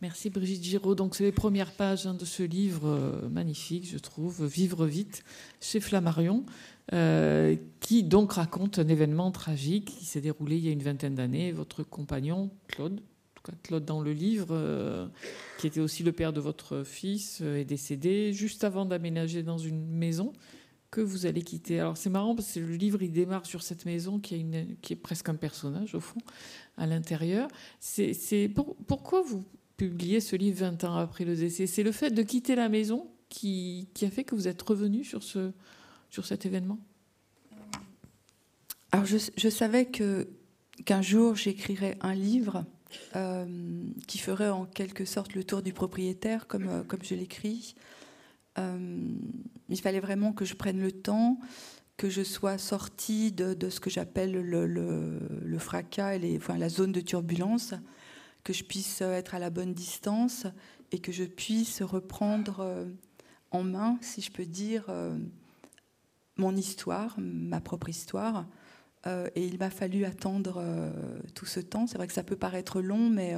Merci 0.00 0.30
Brigitte 0.30 0.62
Giraud. 0.62 0.94
Donc 0.94 1.14
c'est 1.14 1.24
les 1.24 1.32
premières 1.32 1.72
pages 1.72 2.06
hein, 2.06 2.14
de 2.14 2.24
ce 2.24 2.42
livre 2.42 2.88
euh, 2.88 3.28
magnifique, 3.28 3.88
je 3.88 3.98
trouve, 3.98 4.46
Vivre 4.46 4.86
vite, 4.86 5.22
chez 5.60 5.80
Flammarion, 5.80 6.44
euh, 6.92 7.56
qui 7.80 8.02
donc 8.02 8.32
raconte 8.32 8.78
un 8.78 8.88
événement 8.88 9.30
tragique 9.30 9.96
qui 9.98 10.04
s'est 10.04 10.20
déroulé 10.20 10.56
il 10.56 10.64
y 10.64 10.68
a 10.68 10.72
une 10.72 10.82
vingtaine 10.82 11.14
d'années. 11.14 11.52
Votre 11.52 11.82
compagnon, 11.82 12.50
Claude, 12.68 13.00
Claude 13.62 13.84
dans 13.84 14.00
le 14.00 14.12
livre, 14.12 14.48
euh, 14.50 15.06
qui 15.58 15.66
était 15.66 15.80
aussi 15.80 16.02
le 16.02 16.12
père 16.12 16.32
de 16.32 16.40
votre 16.40 16.84
fils, 16.84 17.40
est 17.40 17.64
décédé 17.64 18.32
juste 18.32 18.64
avant 18.64 18.84
d'aménager 18.84 19.42
dans 19.42 19.58
une 19.58 19.86
maison 19.86 20.32
que 20.90 21.00
vous 21.00 21.26
allez 21.26 21.42
quitter. 21.42 21.80
Alors 21.80 21.96
c'est 21.96 22.10
marrant 22.10 22.34
parce 22.34 22.52
que 22.52 22.60
le 22.60 22.74
livre 22.74 23.02
il 23.02 23.12
démarre 23.12 23.46
sur 23.46 23.62
cette 23.62 23.84
maison 23.86 24.18
qui, 24.18 24.34
est 24.34 24.96
presque 24.96 25.28
un 25.28 25.34
personnage 25.34 25.94
au 25.94 26.00
fond 26.00 26.20
à 26.76 26.86
l'intérieur. 26.86 27.48
C'est 27.78 28.52
pourquoi 28.86 29.22
vous 29.22 29.44
publiez 29.76 30.20
ce 30.20 30.36
livre 30.36 30.60
20 30.60 30.84
ans 30.84 30.96
après 30.96 31.24
le 31.24 31.36
décès? 31.36 31.66
C'est 31.66 31.82
le 31.82 31.92
fait 31.92 32.10
de 32.10 32.22
quitter 32.22 32.54
la 32.54 32.68
maison 32.68 33.08
qui, 33.28 33.88
a 34.02 34.10
fait 34.10 34.24
que 34.24 34.34
vous 34.34 34.48
êtes 34.48 34.60
revenu 34.62 35.04
sur, 35.04 35.22
ce, 35.22 35.52
sur 36.10 36.26
cet 36.26 36.44
événement? 36.44 36.78
Alors 38.92 39.06
je, 39.06 39.48
savais 39.48 39.86
qu'un 39.86 41.02
jour 41.02 41.36
j'écrirais 41.36 41.96
un 42.00 42.14
livre 42.14 42.56
euh, 42.56 42.79
qui 44.06 44.18
ferait 44.18 44.48
en 44.48 44.66
quelque 44.66 45.04
sorte 45.04 45.34
le 45.34 45.44
tour 45.44 45.62
du 45.62 45.72
propriétaire 45.72 46.46
comme, 46.46 46.68
euh, 46.68 46.82
comme 46.82 47.02
je 47.02 47.14
l'écris. 47.14 47.74
Euh, 48.58 48.98
il 49.68 49.80
fallait 49.80 50.00
vraiment 50.00 50.32
que 50.32 50.44
je 50.44 50.54
prenne 50.54 50.80
le 50.80 50.92
temps, 50.92 51.38
que 51.96 52.08
je 52.08 52.22
sois 52.22 52.58
sortie 52.58 53.32
de, 53.32 53.54
de 53.54 53.70
ce 53.70 53.80
que 53.80 53.90
j'appelle 53.90 54.32
le, 54.32 54.66
le, 54.66 55.58
fracas 55.58 56.14
et 56.14 56.40
la 56.58 56.68
zone 56.68 56.92
de 56.92 57.00
turbulence, 57.00 57.74
que 58.42 58.52
je 58.52 58.64
puisse 58.64 59.02
être 59.02 59.34
à 59.34 59.38
la 59.38 59.50
bonne 59.50 59.74
distance 59.74 60.46
et 60.92 60.98
que 60.98 61.12
je 61.12 61.24
puisse 61.24 61.82
reprendre 61.82 62.60
euh, 62.60 62.86
en 63.50 63.62
main, 63.62 63.98
si 64.00 64.20
je 64.20 64.30
peux 64.30 64.46
dire, 64.46 64.86
euh, 64.88 65.16
mon 66.36 66.56
histoire, 66.56 67.16
ma 67.18 67.60
propre 67.60 67.88
histoire. 67.88 68.46
Et 69.06 69.46
il 69.46 69.58
m'a 69.58 69.70
fallu 69.70 70.04
attendre 70.04 70.62
tout 71.34 71.46
ce 71.46 71.60
temps. 71.60 71.86
C'est 71.86 71.96
vrai 71.96 72.06
que 72.06 72.12
ça 72.12 72.22
peut 72.22 72.36
paraître 72.36 72.80
long, 72.80 73.08
mais, 73.08 73.34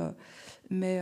mais 0.71 1.01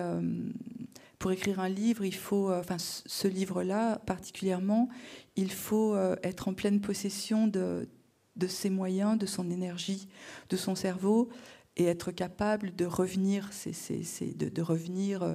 pour 1.20 1.30
écrire 1.32 1.60
un 1.60 1.68
livre, 1.68 2.04
il 2.04 2.14
faut, 2.14 2.50
euh, 2.50 2.58
enfin 2.58 2.78
ce 2.78 3.28
livre-là 3.28 3.98
particulièrement, 4.06 4.88
il 5.36 5.52
faut 5.52 5.94
euh, 5.94 6.16
être 6.22 6.48
en 6.48 6.54
pleine 6.54 6.80
possession 6.80 7.46
de, 7.46 7.88
de 8.36 8.46
ses 8.46 8.70
moyens, 8.70 9.18
de 9.18 9.26
son 9.26 9.50
énergie, 9.50 10.08
de 10.48 10.56
son 10.56 10.74
cerveau, 10.74 11.28
et 11.76 11.84
être 11.84 12.10
capable 12.10 12.74
de 12.74 12.86
revenir, 12.86 13.50
de, 13.60 14.62
revenir 14.62 15.22
euh, 15.22 15.34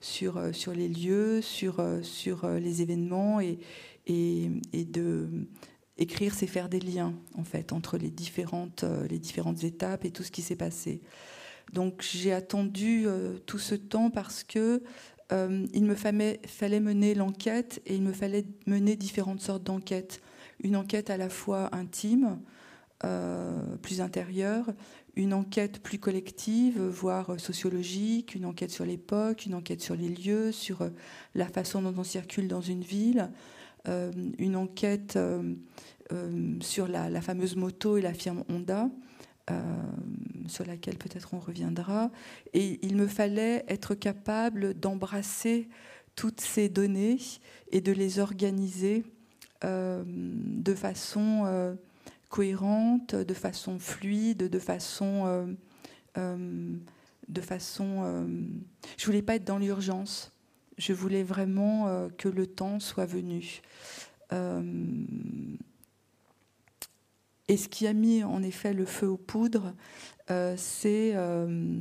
sur, 0.00 0.54
sur 0.54 0.72
les 0.72 0.88
lieux, 0.88 1.42
sur, 1.42 1.84
sur 2.02 2.48
les 2.48 2.80
événements, 2.80 3.38
et, 3.38 3.58
et 4.06 4.84
de 4.86 5.28
écrire, 5.98 6.34
c'est 6.34 6.46
faire 6.46 6.68
des 6.68 6.80
liens 6.80 7.14
en 7.36 7.44
fait 7.44 7.72
entre 7.72 7.98
les 7.98 8.10
différentes, 8.10 8.84
les 9.08 9.18
différentes 9.18 9.64
étapes 9.64 10.04
et 10.04 10.10
tout 10.10 10.22
ce 10.22 10.30
qui 10.30 10.42
s'est 10.42 10.56
passé. 10.56 11.00
Donc 11.72 12.02
j'ai 12.02 12.32
attendu 12.32 13.06
tout 13.46 13.58
ce 13.58 13.74
temps 13.74 14.10
parce 14.10 14.44
que 14.44 14.82
euh, 15.32 15.66
il 15.72 15.84
me 15.84 15.94
fallait, 15.94 16.38
mener 16.80 17.14
l'enquête 17.14 17.82
et 17.86 17.94
il 17.94 18.02
me 18.02 18.12
fallait 18.12 18.44
mener 18.66 18.96
différentes 18.96 19.40
sortes 19.40 19.64
d'enquêtes. 19.64 20.20
Une 20.60 20.76
enquête 20.76 21.10
à 21.10 21.16
la 21.16 21.28
fois 21.28 21.74
intime, 21.74 22.38
euh, 23.04 23.76
plus 23.82 24.00
intérieure, 24.00 24.66
une 25.16 25.34
enquête 25.34 25.82
plus 25.82 25.98
collective, 25.98 26.80
voire 26.80 27.40
sociologique, 27.40 28.34
une 28.34 28.46
enquête 28.46 28.70
sur 28.70 28.84
l'époque, 28.84 29.46
une 29.46 29.54
enquête 29.54 29.80
sur 29.80 29.96
les 29.96 30.08
lieux, 30.08 30.52
sur 30.52 30.82
euh, 30.82 30.90
la 31.34 31.46
façon 31.46 31.82
dont 31.82 31.94
on 31.96 32.04
circule 32.04 32.48
dans 32.48 32.60
une 32.60 32.82
ville, 32.82 33.30
une 33.86 34.56
enquête 34.56 35.18
sur 36.60 36.88
la, 36.88 37.20
fameuse 37.20 37.56
moto 37.56 37.96
et 37.96 38.02
la 38.02 38.14
firme 38.14 38.44
Honda. 38.48 38.88
Euh, 39.48 39.62
sur 40.48 40.66
laquelle 40.66 40.96
peut-être 40.96 41.32
on 41.32 41.38
reviendra. 41.38 42.10
Et 42.52 42.84
il 42.84 42.96
me 42.96 43.06
fallait 43.06 43.64
être 43.68 43.94
capable 43.94 44.74
d'embrasser 44.74 45.68
toutes 46.16 46.40
ces 46.40 46.68
données 46.68 47.18
et 47.70 47.80
de 47.80 47.92
les 47.92 48.18
organiser 48.18 49.04
euh, 49.62 50.02
de 50.06 50.74
façon 50.74 51.44
euh, 51.46 51.74
cohérente, 52.28 53.14
de 53.14 53.34
façon 53.34 53.78
fluide, 53.78 54.48
de 54.48 54.58
façon... 54.58 55.56
de 56.16 57.40
façon 57.40 58.26
je 58.96 59.06
voulais 59.06 59.22
pas 59.22 59.36
être 59.36 59.44
dans 59.44 59.58
l'urgence. 59.58 60.32
Je 60.78 60.92
voulais 60.92 61.22
vraiment 61.22 62.08
que 62.18 62.28
le 62.28 62.46
temps 62.46 62.80
soit 62.80 63.06
venu. 63.06 63.62
Et 67.48 67.56
ce 67.56 67.68
qui 67.68 67.86
a 67.86 67.92
mis 67.92 68.24
en 68.24 68.42
effet 68.42 68.72
le 68.72 68.84
feu 68.84 69.06
aux 69.06 69.16
poudres, 69.16 69.72
euh, 70.30 70.54
c'est 70.56 71.12
euh, 71.14 71.80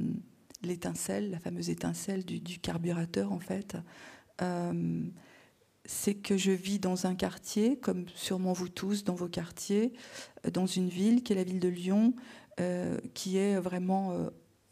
l'étincelle, 0.62 1.32
la 1.32 1.40
fameuse 1.40 1.70
étincelle 1.70 2.24
du, 2.24 2.60
carburateur 2.60 3.32
en 3.32 3.40
fait. 3.40 3.76
Euh, 4.42 5.04
c'est 5.86 6.16
que 6.16 6.38
je 6.38 6.52
vis 6.52 6.80
dans 6.80 7.08
un 7.08 7.16
quartier, 7.16 7.78
comme 7.78 8.06
sûrement 8.16 8.54
vous 8.54 8.70
tous 8.70 9.04
dans 9.04 9.16
vos 9.16 9.28
quartiers, 9.28 9.94
dans 10.52 10.66
une 10.66 10.90
ville 10.90 11.24
qui 11.24 11.34
est 11.34 11.36
la 11.36 11.44
ville 11.44 11.60
de 11.60 11.68
Lyon, 11.68 12.14
qui 13.14 13.38
est 13.38 13.60
vraiment 13.60 14.18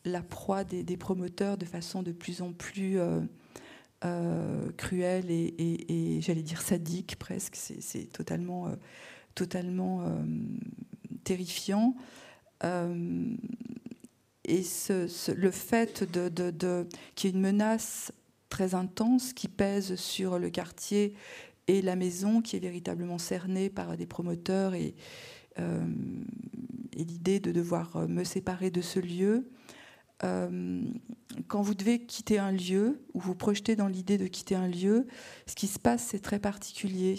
la 0.06 0.24
proie 0.24 0.64
des, 0.64 0.98
promoteurs 0.98 1.58
de 1.58 1.66
façon 1.66 2.02
de 2.02 2.12
plus 2.12 2.42
en 2.42 2.52
plus 2.52 2.98
cruelle 4.78 5.32
et, 5.32 6.16
et 6.18 6.22
j'allais 6.22 6.42
dire 6.44 6.62
sadique 6.62 7.18
presque. 7.18 7.56
C'est 7.56 8.12
totalement 8.12 8.70
totalement 9.36 10.02
euh, 10.02 10.24
terrifiant. 11.24 11.96
Euh, 12.64 13.36
et 14.46 14.64
le 15.36 15.52
fait 15.52 16.04
de, 16.12 16.88
qu'il 17.16 17.30
y 17.30 17.34
ait 17.34 17.36
une 17.36 17.42
menace 17.42 18.12
très 18.50 18.76
intense 18.76 19.34
qui 19.34 19.48
pèse 19.48 19.96
sur 19.96 20.38
le 20.38 20.50
quartier 20.50 21.14
et 21.68 21.82
la 21.82 21.96
maison 21.96 22.42
qui 22.42 22.58
est 22.58 22.60
véritablement 22.60 23.18
cernée 23.18 23.70
par 23.70 23.96
des 23.96 24.06
promoteurs 24.06 24.74
euh, 25.60 25.86
et 26.96 27.04
l'idée 27.04 27.40
de 27.40 27.52
devoir 27.52 28.08
me 28.08 28.26
séparer 28.26 28.70
de 28.70 28.82
ce 28.82 29.00
lieu. 29.00 29.50
Quand 30.24 31.62
vous 31.62 31.74
devez 31.74 32.06
quitter 32.06 32.40
un 32.40 32.52
lieu 32.52 33.02
ou 33.14 33.20
vous 33.20 33.36
projetez 33.36 33.76
dans 33.76 33.88
l'idée 33.88 34.18
de 34.18 34.28
quitter 34.28 34.56
un 34.56 34.68
lieu, 34.68 35.06
ce 35.48 35.56
qui 35.56 35.68
se 35.68 35.80
passe 35.80 36.04
c'est 36.04 36.22
très 36.22 36.40
particulier 36.40 37.16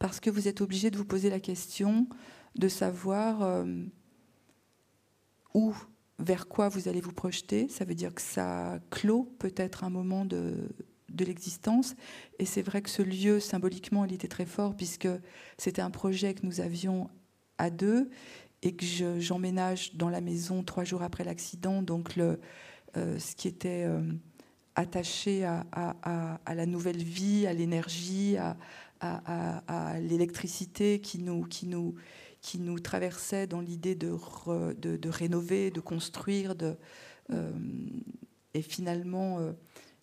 parce 0.00 0.18
que 0.18 0.30
vous 0.30 0.48
êtes 0.48 0.62
obligé 0.62 0.90
de 0.90 0.96
vous 0.96 1.04
poser 1.04 1.30
la 1.30 1.38
question 1.38 2.08
de 2.56 2.68
savoir 2.68 3.42
euh, 3.42 3.64
où, 5.54 5.74
vers 6.18 6.48
quoi 6.48 6.68
vous 6.68 6.88
allez 6.88 7.00
vous 7.00 7.12
projeter. 7.12 7.68
Ça 7.68 7.84
veut 7.84 7.94
dire 7.94 8.14
que 8.14 8.22
ça 8.22 8.80
clôt 8.90 9.24
peut-être 9.38 9.84
un 9.84 9.90
moment 9.90 10.24
de 10.24 10.68
l'existence. 11.18 11.94
Et 12.38 12.46
c'est 12.46 12.62
vrai 12.62 12.80
que 12.80 12.90
ce 12.90 13.02
lieu, 13.02 13.40
symboliquement, 13.40 14.06
il 14.06 14.14
était 14.14 14.26
très 14.26 14.46
fort 14.46 14.74
puisque 14.74 15.08
c'était 15.58 15.82
un 15.82 15.90
projet 15.90 16.34
que 16.34 16.46
nous 16.46 16.60
avions 16.60 17.10
à 17.58 17.68
deux 17.68 18.08
et 18.62 18.74
que 18.74 18.84
j'emménage 19.18 19.94
dans 19.94 20.08
la 20.08 20.20
maison 20.20 20.62
trois 20.62 20.84
jours 20.84 21.02
après 21.02 21.24
l'accident. 21.24 21.82
Donc 21.82 22.16
le, 22.16 22.38
euh, 22.96 23.18
ce 23.18 23.34
qui 23.34 23.48
était 23.48 23.84
euh, 23.86 24.02
attaché 24.74 25.44
à, 25.44 25.66
à, 25.72 26.40
à, 26.44 26.54
la 26.54 26.66
nouvelle 26.66 27.02
vie, 27.02 27.46
à 27.46 27.52
l'énergie, 27.52 28.36
à, 28.36 28.56
à, 29.00 29.98
l'électricité 30.00 31.00
qui 31.00 31.18
nous, 31.20 31.44
qui, 31.44 31.66
nous, 31.66 31.94
qui 32.42 32.58
nous 32.58 32.78
traversait 32.78 33.46
dans 33.46 33.60
l'idée 33.60 33.94
de, 33.94 34.14
de, 34.74 35.08
rénover, 35.08 35.70
de 35.70 35.80
construire. 35.80 36.54
De, 36.54 36.76
euh, 37.32 37.50
et 38.52 38.60
finalement, 38.60 39.38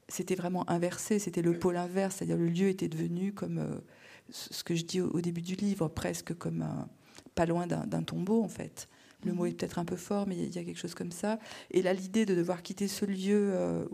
c'était 0.08 0.36
vraiment 0.36 0.68
inversé, 0.68 1.20
c'était 1.20 1.44
le 1.44 1.60
pôle 1.60 1.78
inverse, 1.78 2.16
c'est-à-dire 2.16 2.38
le 2.38 2.48
lieu 2.48 2.70
était 2.70 2.88
devenu 2.88 3.34
comme 3.34 3.82
ce 4.30 4.64
que 4.64 4.74
je 4.74 4.84
dis 4.84 5.02
au, 5.02 5.22
début 5.22 5.42
du 5.42 5.56
livre, 5.56 5.90
presque 5.90 6.34
comme 6.34 6.62
un, 6.64 6.90
pas 7.38 7.46
loin 7.46 7.68
d'un 7.68 8.04
tombeau 8.04 8.44
en 8.44 8.50
fait. 8.50 8.90
Le 9.24 9.34
mot 9.34 9.46
est 9.46 9.54
peut-être 9.54 9.80
un 9.80 9.86
peu 9.86 9.96
fort, 9.96 10.28
mais 10.28 10.36
il 10.36 10.54
y 10.54 10.60
a 10.60 10.64
quelque 10.64 10.80
chose 10.80 10.96
comme 10.96 11.12
ça. 11.12 11.40
Et 11.72 11.82
là, 11.82 11.94
l'idée 11.94 12.26
de 12.26 12.36
devoir 12.36 12.62
quitter 12.62 12.88
ce 12.88 13.06
lieu, 13.06 13.88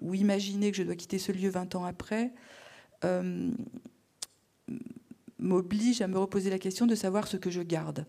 ou 0.00 0.14
imaginer 0.14 0.70
que 0.70 0.76
je 0.76 0.82
dois 0.82 0.94
quitter 0.94 1.18
ce 1.18 1.32
lieu 1.32 1.50
20 1.50 1.74
ans 1.74 1.84
après, 1.84 2.32
m'oblige 5.40 6.00
à 6.02 6.08
me 6.08 6.18
reposer 6.18 6.50
la 6.50 6.58
question 6.58 6.86
de 6.86 6.94
savoir 6.94 7.26
ce 7.26 7.36
que 7.36 7.50
je 7.50 7.62
garde. 7.62 8.06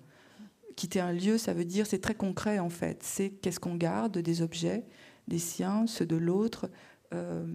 Quitter 0.76 1.00
un 1.00 1.14
lieu, 1.14 1.38
ça 1.38 1.54
veut 1.54 1.66
dire, 1.66 1.88
c'est 1.88 2.00
très 2.00 2.16
concret 2.16 2.60
en 2.60 2.70
fait. 2.70 3.04
C'est 3.04 3.30
qu'est-ce 3.30 3.60
qu'on 3.60 3.76
garde 3.76 4.18
des 4.18 4.42
objets, 4.42 4.86
des 5.28 5.40
siens, 5.40 5.86
ceux 5.88 6.06
de 6.06 6.16
l'autre. 6.16 6.70
Euh, 7.14 7.46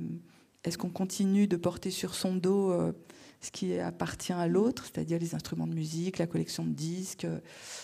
est-ce 0.65 0.79
qu'on 0.79 0.91
continue 0.91 1.47
de 1.47 1.57
porter 1.57 1.91
sur 1.91 2.15
son 2.15 2.35
dos 2.35 2.73
euh, 2.73 2.93
ce 3.47 3.51
qui 3.51 3.79
appartient 3.79 4.33
à 4.33 4.47
l'autre, 4.47 4.85
c'est-à-dire 4.85 5.19
les 5.19 5.35
instruments 5.35 5.67
de 5.67 5.75
musique, 5.75 6.19
la 6.19 6.27
collection 6.27 6.65
de 6.65 6.73
disques. 6.73 7.27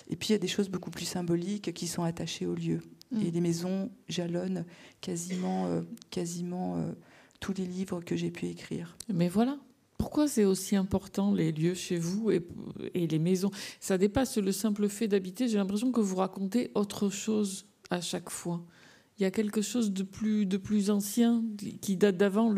Et 0.08 0.16
puis 0.16 0.30
il 0.30 0.32
y 0.32 0.34
a 0.34 0.38
des 0.38 0.48
choses 0.48 0.68
beaucoup 0.68 0.90
plus 0.90 1.04
symboliques 1.04 1.72
qui 1.72 1.86
sont 1.86 2.02
attachées 2.02 2.46
au 2.46 2.54
lieu. 2.54 2.80
Et 3.20 3.30
les 3.30 3.40
maisons 3.42 3.90
jalonnent 4.08 4.64
quasiment, 5.02 5.82
quasiment 6.10 6.82
tous 7.40 7.52
les 7.52 7.66
livres 7.66 8.00
que 8.00 8.16
j'ai 8.16 8.30
pu 8.30 8.46
écrire. 8.46 8.96
Mais 9.12 9.28
voilà, 9.28 9.58
pourquoi 9.98 10.28
c'est 10.28 10.44
aussi 10.44 10.76
important 10.76 11.32
les 11.32 11.52
lieux 11.52 11.74
chez 11.74 11.98
vous 11.98 12.30
et, 12.30 12.42
et, 12.94 13.06
les 13.06 13.18
maisons? 13.18 13.50
Ça 13.80 13.98
dépasse 13.98 14.38
le 14.38 14.50
simple 14.50 14.88
fait 14.88 15.08
d'habiter. 15.08 15.46
J'ai 15.46 15.58
l'impression 15.58 15.92
que 15.92 16.00
vous 16.00 16.16
racontez 16.16 16.70
autre 16.74 17.10
chose 17.10 17.66
à 17.90 18.00
chaque 18.00 18.30
fois. 18.30 18.64
Il 19.18 19.22
y 19.22 19.26
a 19.26 19.30
quelque 19.30 19.62
chose 19.62 19.92
de 19.92 20.02
plus, 20.02 20.90
ancien 20.90 21.44
qui 21.80 21.96
date 21.96 22.16
d'avant 22.16 22.52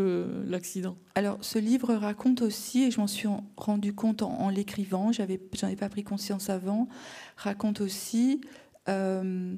l'accident. 0.47 0.97
Alors, 1.15 1.39
ce 1.43 1.59
livre 1.59 1.95
raconte 1.95 2.43
aussi, 2.43 2.85
et 2.85 2.91
je 2.91 3.01
m'en 3.01 3.07
suis 3.07 3.29
rendu 3.57 3.93
compte 3.95 4.23
en, 4.23 4.49
l'écrivant, 4.49 5.13
j'avais, 5.13 5.41
j'en 5.55 5.69
ai 5.69 5.77
pas 5.77 5.89
pris 5.89 6.05
conscience 6.05 6.51
avant, 6.51 6.89
raconte 7.37 7.81
aussi 7.81 8.41
euh, 8.89 9.57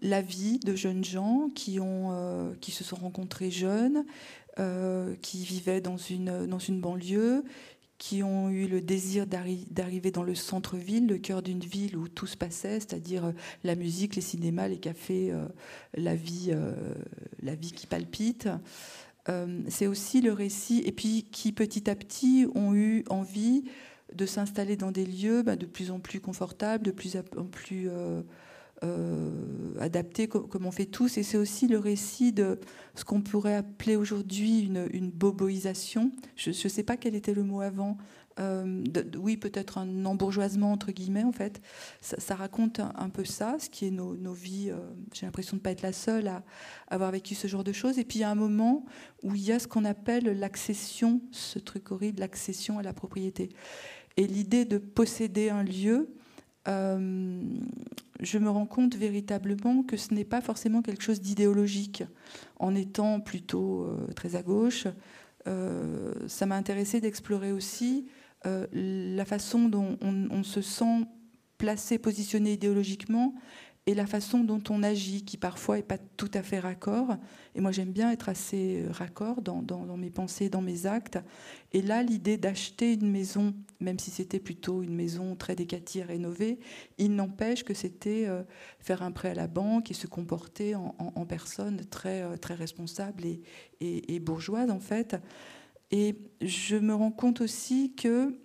la 0.00 0.20
vie 0.20 0.58
de 0.58 0.74
jeunes 0.74 1.04
gens 1.04 1.48
qui, 1.54 1.78
euh, 1.80 2.52
se 2.60 2.84
sont 2.84 2.96
rencontrés 2.96 3.50
jeunes, 3.50 4.04
euh, 4.58 5.14
qui 5.22 5.44
vivaient 5.44 5.80
dans 5.80 5.96
une 5.96 6.80
banlieue, 6.80 7.44
qui 8.02 8.24
ont 8.24 8.50
eu 8.50 8.66
le 8.66 8.80
désir 8.80 9.28
d'arriver 9.28 10.10
dans 10.10 10.24
le 10.24 10.34
centre-ville, 10.34 11.06
le 11.06 11.18
cœur 11.18 11.40
d'une 11.40 11.60
ville 11.60 11.96
où 11.96 12.08
tout 12.08 12.26
se 12.26 12.36
passait, 12.36 12.80
c'est-à-dire 12.80 13.26
euh, 13.26 13.32
la 13.62 13.76
musique, 13.76 14.16
les 14.16 14.20
cinémas, 14.20 14.66
les 14.66 14.78
cafés, 14.78 15.30
euh, 15.30 15.46
la, 15.94 16.16
vie, 16.16 16.52
la 17.44 17.54
vie 17.54 17.70
qui 17.70 17.86
palpite. 17.86 18.48
C'est 19.68 19.86
aussi 19.86 20.20
le 20.20 20.32
récit, 20.32 20.82
et 20.84 20.90
puis 20.90 21.28
qui 21.30 21.52
petit 21.52 21.88
à 21.88 21.94
petit 21.94 22.44
ont 22.56 22.74
eu 22.74 23.04
envie 23.08 23.62
de 24.12 24.26
s'installer 24.26 24.76
dans 24.76 24.90
des 24.90 25.06
lieux 25.06 25.44
bah, 25.44 25.54
de 25.54 25.66
plus 25.66 25.92
en 25.92 26.00
plus 26.00 26.18
confortables, 26.18 26.84
de 26.84 26.90
plus 26.90 27.16
en 27.36 27.44
plus 27.44 27.88
euh, 28.84 29.30
adapté 29.78 30.26
comme 30.28 30.66
on 30.66 30.70
fait 30.70 30.86
tous. 30.86 31.16
Et 31.18 31.22
c'est 31.22 31.38
aussi 31.38 31.68
le 31.68 31.78
récit 31.78 32.32
de 32.32 32.58
ce 32.94 33.04
qu'on 33.04 33.20
pourrait 33.20 33.54
appeler 33.54 33.96
aujourd'hui 33.96 34.60
une, 34.60 35.10
boboisation. 35.10 36.12
Je 36.36 36.50
ne 36.50 36.54
sais 36.68 36.82
pas 36.82 36.96
quel 36.96 37.14
était 37.14 37.34
le 37.34 37.44
mot 37.44 37.60
avant. 37.60 37.96
Euh, 38.40 38.82
oui, 39.16 39.36
peut-être 39.36 39.78
un 39.78 40.04
embourgeoisement, 40.04 40.72
entre 40.72 40.90
guillemets, 40.90 41.22
en 41.22 41.32
fait. 41.32 41.60
Ça, 42.00 42.34
raconte 42.34 42.80
un, 42.80 43.08
peu 43.08 43.24
ça, 43.24 43.56
ce 43.58 43.70
qui 43.70 43.86
est 43.86 43.90
nos, 43.90 44.32
vies. 44.32 44.70
Euh, 44.70 44.78
j'ai 45.12 45.26
l'impression 45.26 45.56
de 45.56 45.60
ne 45.60 45.62
pas 45.62 45.70
être 45.70 45.82
la 45.82 45.92
seule 45.92 46.28
à, 46.28 46.42
avoir 46.88 47.10
vécu 47.10 47.34
ce 47.34 47.46
genre 47.46 47.64
de 47.64 47.72
choses. 47.72 47.98
Et 47.98 48.04
puis, 48.04 48.18
il 48.18 48.22
y 48.22 48.24
a 48.24 48.30
un 48.30 48.36
moment 48.36 48.84
où 49.22 49.34
il 49.34 49.42
y 49.42 49.52
a 49.52 49.58
ce 49.58 49.68
qu'on 49.68 49.84
appelle 49.84 50.38
l'accession, 50.38 51.20
ce 51.30 51.58
truc 51.58 51.92
horrible, 51.92 52.20
l'accession 52.20 52.78
à 52.78 52.82
la 52.82 52.92
propriété. 52.92 53.50
Et 54.16 54.26
l'idée 54.26 54.64
de 54.64 54.78
posséder 54.78 55.50
un 55.50 55.62
lieu, 55.62 56.08
euh, 56.68 57.42
je 58.20 58.38
me 58.38 58.48
rends 58.48 58.66
compte 58.66 58.94
véritablement 58.94 59.82
que 59.82 59.96
ce 59.96 60.14
n'est 60.14 60.24
pas 60.24 60.40
forcément 60.40 60.82
quelque 60.82 61.02
chose 61.02 61.20
d'idéologique. 61.20 62.04
En 62.58 62.74
étant 62.74 63.20
plutôt 63.20 63.82
euh, 63.82 64.06
très 64.14 64.36
à 64.36 64.42
gauche, 64.42 64.86
euh, 65.48 66.12
ça 66.28 66.46
m'a 66.46 66.56
intéressé 66.56 67.00
d'explorer 67.00 67.52
aussi 67.52 68.06
la 68.44 69.24
façon 69.24 69.68
dont 69.68 69.96
on, 70.00 70.42
se 70.42 70.60
sent 70.62 71.06
placé, 71.58 71.96
positionné 71.96 72.54
idéologiquement 72.54 73.34
et 73.86 73.94
la 73.94 74.06
façon 74.06 74.44
dont 74.44 74.62
on 74.70 74.84
agit, 74.84 75.24
qui 75.24 75.36
parfois 75.36 75.76
n'est 75.76 75.82
pas 75.82 75.98
tout 75.98 76.30
à 76.34 76.42
fait 76.42 76.60
raccord. 76.60 77.16
Et 77.56 77.60
moi, 77.60 77.72
j'aime 77.72 77.90
bien 77.90 78.12
être 78.12 78.28
assez 78.28 78.84
euh, 78.84 78.92
raccord 78.92 79.42
dans, 79.42 79.96
mes 79.96 80.10
pensées, 80.10 80.48
dans 80.48 80.60
mes 80.60 80.86
actes. 80.86 81.18
Et 81.72 81.82
là, 81.82 82.04
l'idée 82.04 82.36
d'acheter 82.36 82.92
une 82.92 83.10
maison, 83.10 83.54
même 83.80 83.98
si 83.98 84.12
c'était 84.12 84.38
plutôt 84.38 84.84
une 84.84 84.94
maison 84.94 85.34
très 85.34 85.56
décatie 85.56 86.00
rénovée, 86.00 86.60
il 86.98 87.16
n'empêche 87.16 87.64
que 87.64 87.74
c'était 87.74 88.26
euh, 88.28 88.44
faire 88.78 89.02
un 89.02 89.10
prêt 89.10 89.30
à 89.30 89.34
la 89.34 89.48
banque 89.48 89.90
et 89.90 89.94
se 89.94 90.06
comporter 90.06 90.76
en, 90.76 91.26
personne 91.26 91.84
très, 91.86 92.22
euh, 92.22 92.36
très 92.36 92.54
responsable 92.54 93.24
et, 93.24 93.42
et, 93.80 94.20
bourgeoise, 94.20 94.70
en 94.70 94.80
fait. 94.80 95.16
Et 95.90 96.16
je 96.40 96.76
me 96.76 96.94
rends 96.94 97.10
compte 97.10 97.40
aussi 97.40 97.94
que 97.94 98.38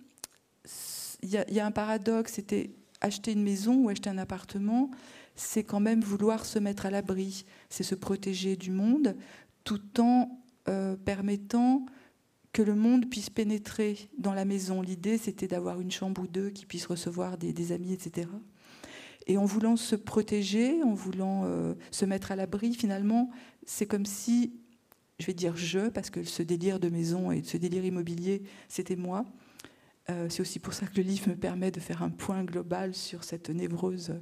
il 1.22 1.30
y, 1.30 1.54
y, 1.54 1.60
a 1.60 1.66
un 1.66 1.70
paradoxe, 1.70 2.34
c'était 2.34 2.70
acheter 3.00 3.32
une 3.32 3.42
maison 3.42 3.84
ou 3.84 3.88
acheter 3.88 4.10
un 4.10 4.18
appartement 4.18 4.90
c'est 5.38 5.62
quand 5.62 5.80
même 5.80 6.00
vouloir 6.00 6.44
se 6.44 6.58
mettre 6.58 6.84
à 6.84 6.90
l'abri, 6.90 7.44
c'est 7.70 7.84
se 7.84 7.94
protéger 7.94 8.56
du 8.56 8.72
monde 8.72 9.16
tout 9.62 9.80
en 10.00 10.42
euh, 10.68 10.96
permettant 10.96 11.86
que 12.52 12.60
le 12.62 12.74
monde 12.74 13.08
puisse 13.08 13.30
pénétrer 13.30 14.10
dans 14.18 14.34
la 14.34 14.44
maison. 14.44 14.82
L'idée, 14.82 15.16
c'était 15.16 15.46
d'avoir 15.46 15.80
une 15.80 15.92
chambre 15.92 16.22
ou 16.22 16.26
deux 16.26 16.50
qui 16.50 16.66
puissent 16.66 16.86
recevoir 16.86 17.38
des, 17.38 17.72
amis, 17.72 17.92
etc. 17.92 18.28
Et 19.28 19.38
en 19.38 19.44
voulant 19.44 19.76
se 19.76 19.94
protéger, 19.94 20.82
en 20.82 20.94
voulant 20.94 21.42
euh, 21.44 21.74
se 21.92 22.04
mettre 22.04 22.32
à 22.32 22.36
l'abri, 22.36 22.74
finalement, 22.74 23.30
c'est 23.64 23.86
comme 23.86 24.06
si, 24.06 24.54
je 25.20 25.26
vais 25.26 25.34
dire 25.34 25.56
je, 25.56 25.88
parce 25.88 26.10
que 26.10 26.24
ce 26.24 26.42
délire 26.42 26.80
de 26.80 26.88
maison 26.88 27.30
et 27.30 27.44
ce 27.44 27.58
délire 27.58 27.84
immobilier, 27.84 28.42
c'était 28.68 28.96
moi, 28.96 29.24
c'est 30.28 30.40
aussi 30.40 30.58
pour 30.58 30.72
ça 30.72 30.86
que 30.86 30.96
le 30.96 31.02
livre 31.02 31.28
me 31.28 31.36
permet 31.36 31.70
de 31.70 31.80
faire 31.80 32.02
un 32.02 32.08
point 32.08 32.42
global 32.42 32.94
sur 32.94 33.24
cette 33.24 33.50
névrose 33.50 34.14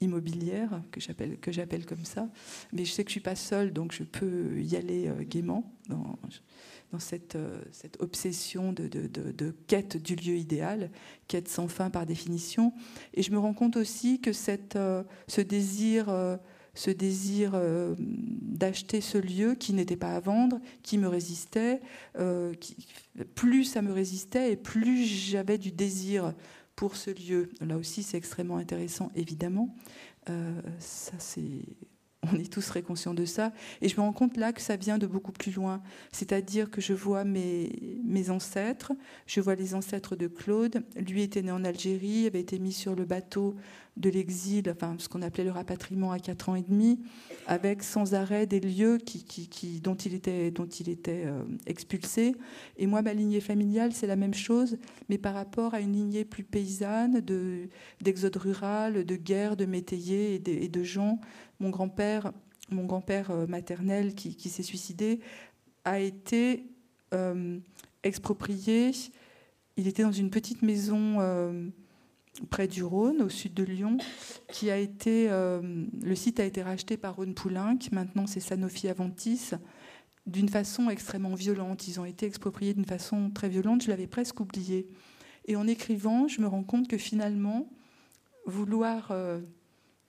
immobilière 0.00 0.82
que 0.90 1.00
j'appelle 1.00 1.38
que 1.38 1.50
j'appelle 1.52 1.86
comme 1.86 2.04
ça. 2.04 2.28
Mais 2.72 2.84
je 2.84 2.92
sais 2.92 3.04
que 3.04 3.10
je 3.10 3.14
suis 3.14 3.20
pas 3.20 3.36
seule, 3.36 3.72
donc 3.72 3.92
je 3.92 4.02
peux 4.02 4.60
y 4.60 4.76
aller 4.76 5.08
euh, 5.08 5.22
gaiement 5.22 5.72
dans, 5.88 6.18
dans 6.92 6.98
cette, 6.98 7.36
euh, 7.36 7.62
cette 7.72 8.00
obsession 8.00 8.72
de, 8.72 8.86
de, 8.88 9.06
de, 9.06 9.50
quête 9.66 9.96
du 9.96 10.14
lieu 10.14 10.36
idéal, 10.36 10.90
quête 11.26 11.48
sans 11.48 11.68
fin 11.68 11.90
par 11.90 12.06
définition. 12.06 12.72
Et 13.14 13.22
je 13.22 13.30
me 13.30 13.38
rends 13.38 13.54
compte 13.54 13.76
aussi 13.76 14.20
que 14.20 14.32
cette, 14.32 14.78
ce 15.28 15.40
désir 15.40 16.08
ce 16.74 16.90
désir 16.90 17.52
euh, 17.54 17.94
d'acheter 17.98 19.00
ce 19.00 19.18
lieu 19.18 19.54
qui 19.54 19.72
n'était 19.72 19.96
pas 19.96 20.14
à 20.14 20.20
vendre, 20.20 20.60
qui 20.82 20.98
me 20.98 21.08
résistait. 21.08 21.80
Euh, 22.18 22.52
plus 23.34 23.64
ça 23.64 23.82
me 23.82 23.92
résistait 23.92 24.52
et 24.52 24.56
plus 24.56 25.04
j'avais 25.04 25.58
du 25.58 25.72
désir 25.72 26.34
pour 26.76 26.96
ce 26.96 27.10
lieu. 27.10 27.50
Là 27.60 27.76
aussi, 27.76 28.02
c'est 28.02 28.16
extrêmement 28.16 28.56
intéressant, 28.56 29.10
évidemment. 29.14 29.74
Euh, 30.28 30.60
ça, 30.78 31.12
c'est 31.18 31.64
on 32.32 32.38
est 32.38 32.52
tous 32.52 32.66
très 32.66 32.82
conscients 32.82 33.14
de 33.14 33.24
ça. 33.24 33.52
Et 33.80 33.88
je 33.88 33.96
me 33.96 34.02
rends 34.02 34.12
compte 34.12 34.36
là 34.36 34.52
que 34.52 34.60
ça 34.60 34.76
vient 34.76 34.98
de 34.98 35.06
beaucoup 35.06 35.32
plus 35.32 35.52
loin. 35.52 35.82
C'est-à-dire 36.12 36.70
que 36.70 36.80
je 36.80 36.92
vois 36.92 37.24
mes, 37.24 37.98
mes 38.04 38.30
ancêtres, 38.30 38.92
je 39.26 39.40
vois 39.40 39.54
les 39.54 39.74
ancêtres 39.74 40.16
de 40.16 40.26
Claude. 40.26 40.82
Lui 40.96 41.22
était 41.22 41.42
né 41.42 41.50
en 41.50 41.64
Algérie, 41.64 42.26
avait 42.26 42.40
été 42.40 42.58
mis 42.58 42.72
sur 42.72 42.94
le 42.94 43.04
bateau 43.04 43.56
de 43.96 44.10
l'exil, 44.10 44.70
enfin 44.70 44.96
ce 44.98 45.08
qu'on 45.08 45.22
appelait 45.22 45.44
le 45.44 45.50
rapatriement 45.50 46.12
à 46.12 46.18
4 46.18 46.48
ans 46.48 46.54
et 46.54 46.62
demi, 46.62 47.00
avec 47.46 47.82
sans 47.82 48.14
arrêt 48.14 48.46
des 48.46 48.60
lieux 48.60 48.98
dont 49.82 49.94
il 49.94 50.14
était, 50.14 51.24
euh, 51.26 51.44
expulsé. 51.66 52.34
Et 52.76 52.86
moi, 52.86 53.02
ma 53.02 53.12
lignée 53.12 53.40
familiale, 53.40 53.92
c'est 53.92 54.06
la 54.06 54.16
même 54.16 54.34
chose, 54.34 54.78
mais 55.08 55.18
par 55.18 55.34
rapport 55.34 55.74
à 55.74 55.80
une 55.80 55.92
lignée 55.92 56.24
plus 56.24 56.44
paysanne, 56.44 57.20
d'exode 58.00 58.36
rural, 58.36 59.04
de 59.04 59.16
guerre, 59.16 59.56
de 59.56 59.66
métayers 59.66 60.34
et 60.34 60.68
de, 60.68 60.82
gens 60.82 61.18
mon 61.58 61.70
grand-père, 61.70 62.32
euh, 62.72 63.46
maternel 63.46 64.14
qui, 64.14 64.48
s'est 64.48 64.62
suicidé, 64.62 65.20
a 65.84 66.00
été 66.00 66.64
euh, 67.12 67.58
exproprié. 68.02 68.92
Il 69.76 69.88
était 69.88 70.02
dans 70.02 70.12
une 70.12 70.30
petite 70.30 70.62
maison 70.62 71.18
près 72.48 72.68
du 72.68 72.82
Rhône, 72.82 73.22
au 73.22 73.28
sud 73.28 73.54
de 73.54 73.62
Lyon, 73.62 73.98
qui 74.48 74.70
a 74.70 74.78
été. 74.78 75.28
le 75.28 76.14
site 76.14 76.40
a 76.40 76.44
été 76.44 76.62
racheté 76.62 76.96
par 76.96 77.16
Rhône 77.16 77.34
Poulenc. 77.34 77.78
Maintenant, 77.92 78.26
c'est 78.26 78.40
Sanofi 78.40 78.88
Aventis. 78.88 79.50
D'une 80.26 80.48
façon 80.48 80.90
extrêmement 80.90 81.34
violente. 81.34 81.88
Ils 81.88 81.98
ont 81.98 82.04
été 82.04 82.26
expropriés 82.26 82.74
d'une 82.74 82.84
façon 82.84 83.30
très 83.30 83.48
violente. 83.48 83.82
Je 83.82 83.88
l'avais 83.88 84.06
presque 84.06 84.40
oublié. 84.40 84.88
Et 85.46 85.56
en 85.56 85.66
écrivant, 85.66 86.28
je 86.28 86.40
me 86.40 86.46
rends 86.46 86.62
compte 86.62 86.88
que 86.88 86.98
finalement, 86.98 87.68
vouloir 88.46 89.12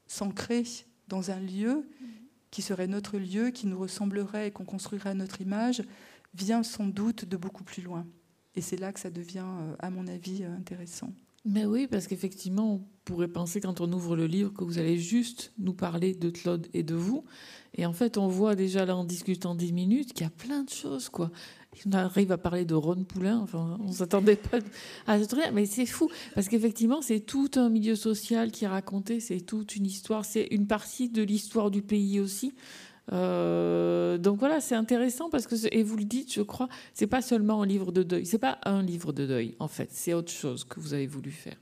s'ancrer 0.07 0.63
dans 1.07 1.31
un 1.31 1.39
lieu 1.39 1.85
qui 2.51 2.61
serait 2.61 2.87
notre 2.87 3.17
lieu, 3.17 3.49
qui 3.49 3.65
nous 3.65 3.79
ressemblerait 3.79 4.49
et 4.49 4.51
qu'on 4.51 4.65
construirait 4.65 5.09
à 5.09 5.13
notre 5.13 5.41
image, 5.41 5.83
vient 6.33 6.63
sans 6.63 6.85
doute 6.85 7.25
de 7.25 7.37
beaucoup 7.37 7.63
plus 7.63 7.81
loin. 7.81 8.05
Et 8.55 8.61
c'est 8.61 8.75
là 8.75 8.91
que 8.91 8.99
ça 8.99 9.09
devient, 9.09 9.47
euh, 9.47 9.75
à 9.79 9.89
mon 9.89 10.07
avis, 10.07 10.43
euh, 10.43 10.53
intéressant. 10.53 11.13
Mais 11.43 11.65
oui, 11.65 11.87
parce 11.87 12.05
qu'effectivement, 12.05 12.75
on 12.75 12.81
pourrait 13.03 13.27
penser 13.27 13.61
quand 13.61 13.81
on 13.81 13.91
ouvre 13.91 14.15
le 14.15 14.27
livre 14.27 14.53
que 14.53 14.63
vous 14.63 14.77
allez 14.77 14.97
juste 14.97 15.53
nous 15.57 15.73
parler 15.73 16.13
de 16.13 16.29
Claude 16.29 16.67
et 16.73 16.83
de 16.83 16.93
vous. 16.93 17.23
Et 17.73 17.85
en 17.85 17.93
fait, 17.93 18.17
on 18.17 18.27
voit 18.27 18.55
déjà 18.55 18.85
là 18.85 18.95
en 18.95 19.03
discutant 19.03 19.55
10 19.55 19.73
minutes 19.73 20.13
qu'il 20.13 20.23
y 20.23 20.27
a 20.27 20.29
plein 20.29 20.63
de 20.63 20.69
choses, 20.69 21.09
quoi. 21.09 21.31
On 21.87 21.93
arrive 21.93 22.31
à 22.31 22.37
parler 22.37 22.65
de 22.65 22.75
Ron 22.75 23.05
Poulain, 23.05 23.39
enfin, 23.39 23.79
on 23.81 23.91
s'attendait 23.91 24.35
pas 24.35 24.59
à 25.07 25.19
ce 25.19 25.25
truc, 25.25 25.45
mais 25.53 25.65
c'est 25.65 25.85
fou, 25.85 26.09
parce 26.35 26.49
qu'effectivement, 26.49 27.01
c'est 27.01 27.21
tout 27.21 27.49
un 27.55 27.69
milieu 27.69 27.95
social 27.95 28.51
qui 28.51 28.65
est 28.65 28.67
raconté, 28.67 29.21
c'est 29.21 29.39
toute 29.39 29.77
une 29.77 29.85
histoire, 29.85 30.25
c'est 30.25 30.47
une 30.51 30.67
partie 30.67 31.09
de 31.09 31.23
l'histoire 31.23 31.71
du 31.71 31.81
pays 31.81 32.19
aussi. 32.19 32.53
Euh, 33.11 34.17
donc 34.17 34.39
voilà, 34.39 34.61
c'est 34.61 34.75
intéressant 34.75 35.29
parce 35.29 35.47
que 35.47 35.55
et 35.73 35.83
vous 35.83 35.97
le 35.97 36.05
dites, 36.05 36.33
je 36.33 36.41
crois, 36.41 36.69
c'est 36.93 37.07
pas 37.07 37.21
seulement 37.21 37.61
un 37.63 37.65
livre 37.65 37.91
de 37.91 38.03
deuil, 38.03 38.25
c'est 38.25 38.37
pas 38.37 38.59
un 38.63 38.81
livre 38.83 39.11
de 39.11 39.25
deuil 39.25 39.55
en 39.59 39.67
fait, 39.67 39.89
c'est 39.91 40.13
autre 40.13 40.31
chose 40.31 40.63
que 40.63 40.79
vous 40.79 40.93
avez 40.93 41.07
voulu 41.07 41.31
faire. 41.31 41.57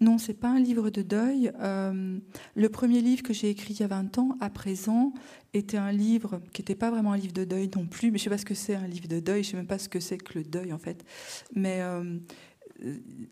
Non, 0.00 0.16
c'est 0.16 0.34
pas 0.34 0.48
un 0.48 0.58
livre 0.58 0.88
de 0.88 1.02
deuil. 1.02 1.52
Euh, 1.60 2.18
le 2.54 2.68
premier 2.70 3.02
livre 3.02 3.22
que 3.22 3.34
j'ai 3.34 3.50
écrit 3.50 3.74
il 3.74 3.80
y 3.80 3.82
a 3.82 3.86
20 3.86 4.16
ans, 4.16 4.38
à 4.40 4.48
présent, 4.48 5.12
était 5.52 5.76
un 5.76 5.92
livre 5.92 6.40
qui 6.54 6.62
n'était 6.62 6.74
pas 6.74 6.90
vraiment 6.90 7.12
un 7.12 7.18
livre 7.18 7.34
de 7.34 7.44
deuil 7.44 7.70
non 7.76 7.86
plus, 7.86 8.10
mais 8.10 8.16
je 8.16 8.24
sais 8.24 8.30
pas 8.30 8.38
ce 8.38 8.46
que 8.46 8.54
c'est 8.54 8.74
un 8.74 8.86
livre 8.86 9.08
de 9.08 9.20
deuil, 9.20 9.44
je 9.44 9.50
sais 9.50 9.56
même 9.58 9.66
pas 9.66 9.78
ce 9.78 9.90
que 9.90 10.00
c'est 10.00 10.16
que 10.16 10.38
le 10.38 10.44
deuil 10.44 10.72
en 10.72 10.78
fait. 10.78 11.04
Mais 11.54 11.82
euh, 11.82 12.16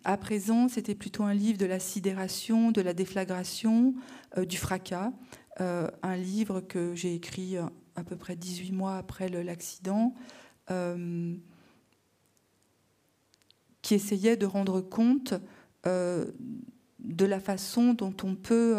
à 0.05 0.19
présent, 0.19 0.69
c'était 0.69 0.95
plutôt 0.95 1.23
un 1.23 1.33
livre 1.33 1.57
de 1.57 1.65
la 1.65 1.81
sidération, 1.81 2.71
de 2.71 2.83
la 2.83 2.93
déflagration, 2.93 3.95
du 4.37 4.59
fracas. 4.59 5.11
Euh, 5.61 5.89
un 6.03 6.17
livre 6.17 6.61
que 6.61 6.95
j'ai 6.95 7.15
écrit 7.15 7.57
euh, 7.57 7.65
à 7.97 8.05
peu 8.05 8.15
près 8.15 8.37
18 8.37 8.71
mois 8.71 8.97
après 8.97 9.29
l'accident, 9.29 10.15
euh, 10.71 11.35
qui 13.83 13.95
essayait 13.95 14.37
de 14.37 14.47
rendre 14.47 14.81
compte 14.81 15.35
de 15.85 17.25
la 17.25 17.41
façon 17.41 17.95
dont 17.95 18.15
on 18.23 18.35
peut 18.35 18.77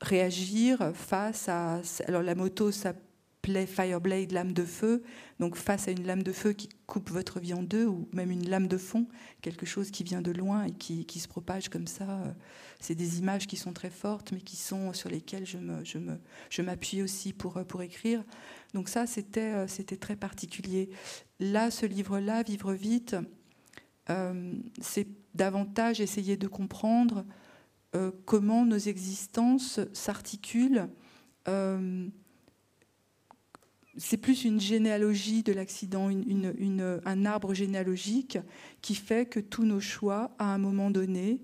réagir 0.00 0.92
face 0.94 1.48
à... 1.48 1.82
Alors 2.06 2.22
la 2.22 2.34
moto, 2.34 2.70
ça 2.72 2.94
Fireblade, 3.46 4.32
lame 4.32 4.52
de 4.52 4.64
feu, 4.64 5.02
donc 5.38 5.56
face 5.56 5.88
à 5.88 5.90
une 5.90 6.06
lame 6.06 6.22
de 6.22 6.32
feu 6.32 6.52
qui 6.52 6.68
coupe 6.86 7.10
votre 7.10 7.40
vie 7.40 7.54
en 7.54 7.62
deux, 7.62 7.86
ou 7.86 8.08
même 8.12 8.30
une 8.30 8.48
lame 8.48 8.68
de 8.68 8.76
fond, 8.76 9.06
quelque 9.40 9.66
chose 9.66 9.90
qui 9.90 10.04
vient 10.04 10.22
de 10.22 10.30
loin 10.30 10.64
et 10.64 10.72
qui, 10.72 11.18
se 11.18 11.28
propage 11.28 11.68
comme 11.68 11.86
ça. 11.86 12.04
Euh, 12.04 12.32
c'est 12.80 12.94
des 12.94 13.18
images 13.18 13.46
qui 13.46 13.56
sont 13.56 13.72
très 13.72 13.90
fortes, 13.90 14.32
mais 14.32 14.40
qui 14.40 14.56
sont 14.56 14.92
sur 14.92 15.08
lesquelles 15.08 15.46
je, 15.46 15.58
me, 15.58 15.84
je, 15.84 15.98
me, 15.98 16.18
je 16.50 16.62
m'appuie 16.62 17.02
aussi 17.02 17.32
pour, 17.32 17.56
euh, 17.56 17.64
pour 17.64 17.82
écrire. 17.82 18.22
Donc 18.74 18.88
ça, 18.88 19.06
c'était, 19.06 19.54
euh, 19.54 19.66
c'était 19.66 19.96
très 19.96 20.16
particulier. 20.16 20.90
Là, 21.40 21.70
ce 21.70 21.86
livre-là, 21.86 22.42
Vivre 22.42 22.72
vite, 22.72 23.16
c'est 24.80 25.06
davantage 25.36 26.00
essayer 26.00 26.36
de 26.36 26.48
comprendre 26.48 27.24
comment 28.24 28.66
nos 28.66 28.76
existences 28.76 29.78
s'articulent 29.92 30.88
c'est 33.96 34.16
plus 34.16 34.44
une 34.44 34.60
généalogie 34.60 35.42
de 35.42 35.52
l'accident, 35.52 36.10
un 36.10 37.24
arbre 37.24 37.54
généalogique 37.54 38.38
qui 38.82 38.94
fait 38.94 39.26
que 39.28 39.40
tous 39.40 39.64
nos 39.64 39.80
choix, 39.80 40.30
à 40.38 40.54
un 40.54 40.58
moment 40.58 40.90
donné, 40.90 41.42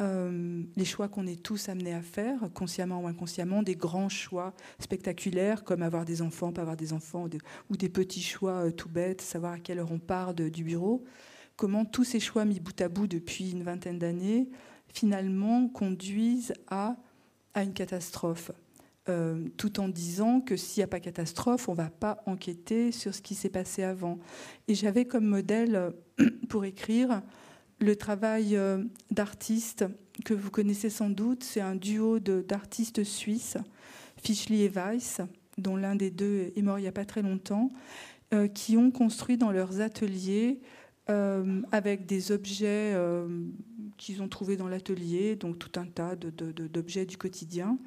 euh, 0.00 0.62
les 0.74 0.84
choix 0.84 1.08
qu'on 1.08 1.26
est 1.26 1.42
tous 1.42 1.68
amenés 1.68 1.94
à 1.94 2.00
faire, 2.00 2.48
consciemment 2.54 3.02
ou 3.02 3.06
inconsciemment, 3.06 3.62
des 3.62 3.76
grands 3.76 4.08
choix 4.08 4.54
spectaculaires 4.80 5.64
comme 5.64 5.82
avoir 5.82 6.04
des 6.04 6.22
enfants, 6.22 6.52
pas 6.52 6.62
avoir 6.62 6.76
des 6.76 6.92
enfants, 6.92 7.28
ou 7.70 7.76
des 7.76 7.88
petits 7.88 8.22
choix 8.22 8.66
euh, 8.66 8.70
tout 8.70 8.88
bêtes, 8.88 9.20
savoir 9.20 9.52
à 9.52 9.58
quelle 9.58 9.78
heure 9.78 9.92
on 9.92 9.98
part 9.98 10.34
du 10.34 10.64
bureau, 10.64 11.04
comment 11.56 11.84
tous 11.84 12.04
ces 12.04 12.20
choix 12.20 12.44
mis 12.44 12.58
bout 12.58 12.80
à 12.80 12.88
bout 12.88 13.06
depuis 13.06 13.52
une 13.52 13.62
vingtaine 13.62 13.98
d'années, 13.98 14.48
finalement 14.88 15.68
conduisent 15.68 16.54
à 16.68 16.96
une 17.54 17.74
catastrophe. 17.74 18.50
Euh, 19.08 19.48
tout 19.56 19.80
en 19.80 19.88
disant 19.88 20.40
que 20.40 20.56
s'il 20.56 20.80
n'y 20.80 20.84
a 20.84 20.86
pas 20.86 21.00
catastrophe, 21.00 21.68
on 21.68 21.72
ne 21.72 21.76
va 21.76 21.90
pas 21.90 22.22
enquêter 22.24 22.92
sur 22.92 23.12
ce 23.12 23.20
qui 23.20 23.34
s'est 23.34 23.48
passé 23.48 23.82
avant. 23.82 24.20
Et 24.68 24.76
j'avais 24.76 25.06
comme 25.06 25.24
modèle 25.24 25.74
euh, 25.74 25.90
pour 26.48 26.64
écrire 26.64 27.20
le 27.80 27.96
travail 27.96 28.54
euh, 28.54 28.84
d'artistes 29.10 29.84
que 30.24 30.34
vous 30.34 30.52
connaissez 30.52 30.88
sans 30.88 31.10
doute. 31.10 31.42
C'est 31.42 31.60
un 31.60 31.74
duo 31.74 32.20
d'artistes 32.20 33.02
suisses, 33.02 33.56
Fischli 34.22 34.62
et 34.62 34.68
Weiss, 34.68 35.20
dont 35.58 35.74
l'un 35.74 35.96
des 35.96 36.12
deux 36.12 36.52
est 36.54 36.62
mort 36.62 36.78
il 36.78 36.82
n'y 36.82 36.88
a 36.88 36.92
pas 36.92 37.04
très 37.04 37.22
longtemps, 37.22 37.70
qui 38.54 38.78
ont 38.78 38.90
construit 38.90 39.36
dans 39.36 39.50
leurs 39.50 39.80
ateliers 39.80 40.60
avec 41.06 42.06
des 42.06 42.30
objets 42.30 42.96
qu'ils 43.98 44.22
ont 44.22 44.28
trouvés 44.28 44.56
dans 44.56 44.68
l'atelier, 44.68 45.36
donc 45.36 45.58
tout 45.58 45.78
un 45.78 45.84
tas 45.84 46.14
d'objets 46.16 47.04
du 47.04 47.18
quotidien, 47.18 47.78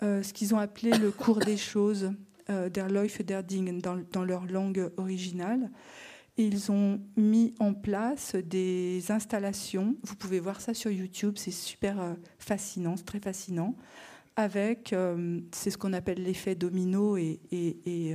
ce 0.00 0.32
qu'ils 0.32 0.54
ont 0.54 0.58
appelé 0.58 0.90
le 0.90 1.10
cours 1.10 1.38
des 1.38 1.56
choses, 1.56 2.12
euh, 2.50 2.68
der 2.68 2.88
Läufe 2.88 3.22
der 3.22 3.42
Dingen, 3.42 3.80
dans, 3.80 4.24
leur 4.24 4.46
langue 4.46 4.90
originale. 4.96 5.70
Et 6.36 6.44
ils 6.44 6.72
ont 6.72 7.00
mis 7.16 7.54
en 7.60 7.74
place 7.74 8.34
des 8.34 9.10
installations. 9.10 9.96
Vous 10.02 10.16
pouvez 10.16 10.40
voir 10.40 10.60
ça 10.60 10.74
sur 10.74 10.90
YouTube, 10.90 11.34
c'est 11.36 11.50
super 11.50 12.00
euh, 12.00 12.14
fascinant, 12.38 12.96
c'est 12.96 13.04
très 13.04 13.20
fascinant. 13.20 13.76
Avec, 14.36 14.94
c'est 15.52 15.70
ce 15.70 15.76
qu'on 15.76 15.92
appelle 15.92 16.22
l'effet 16.22 16.54
domino 16.54 17.18
et, 17.18 17.40
et, 17.50 18.14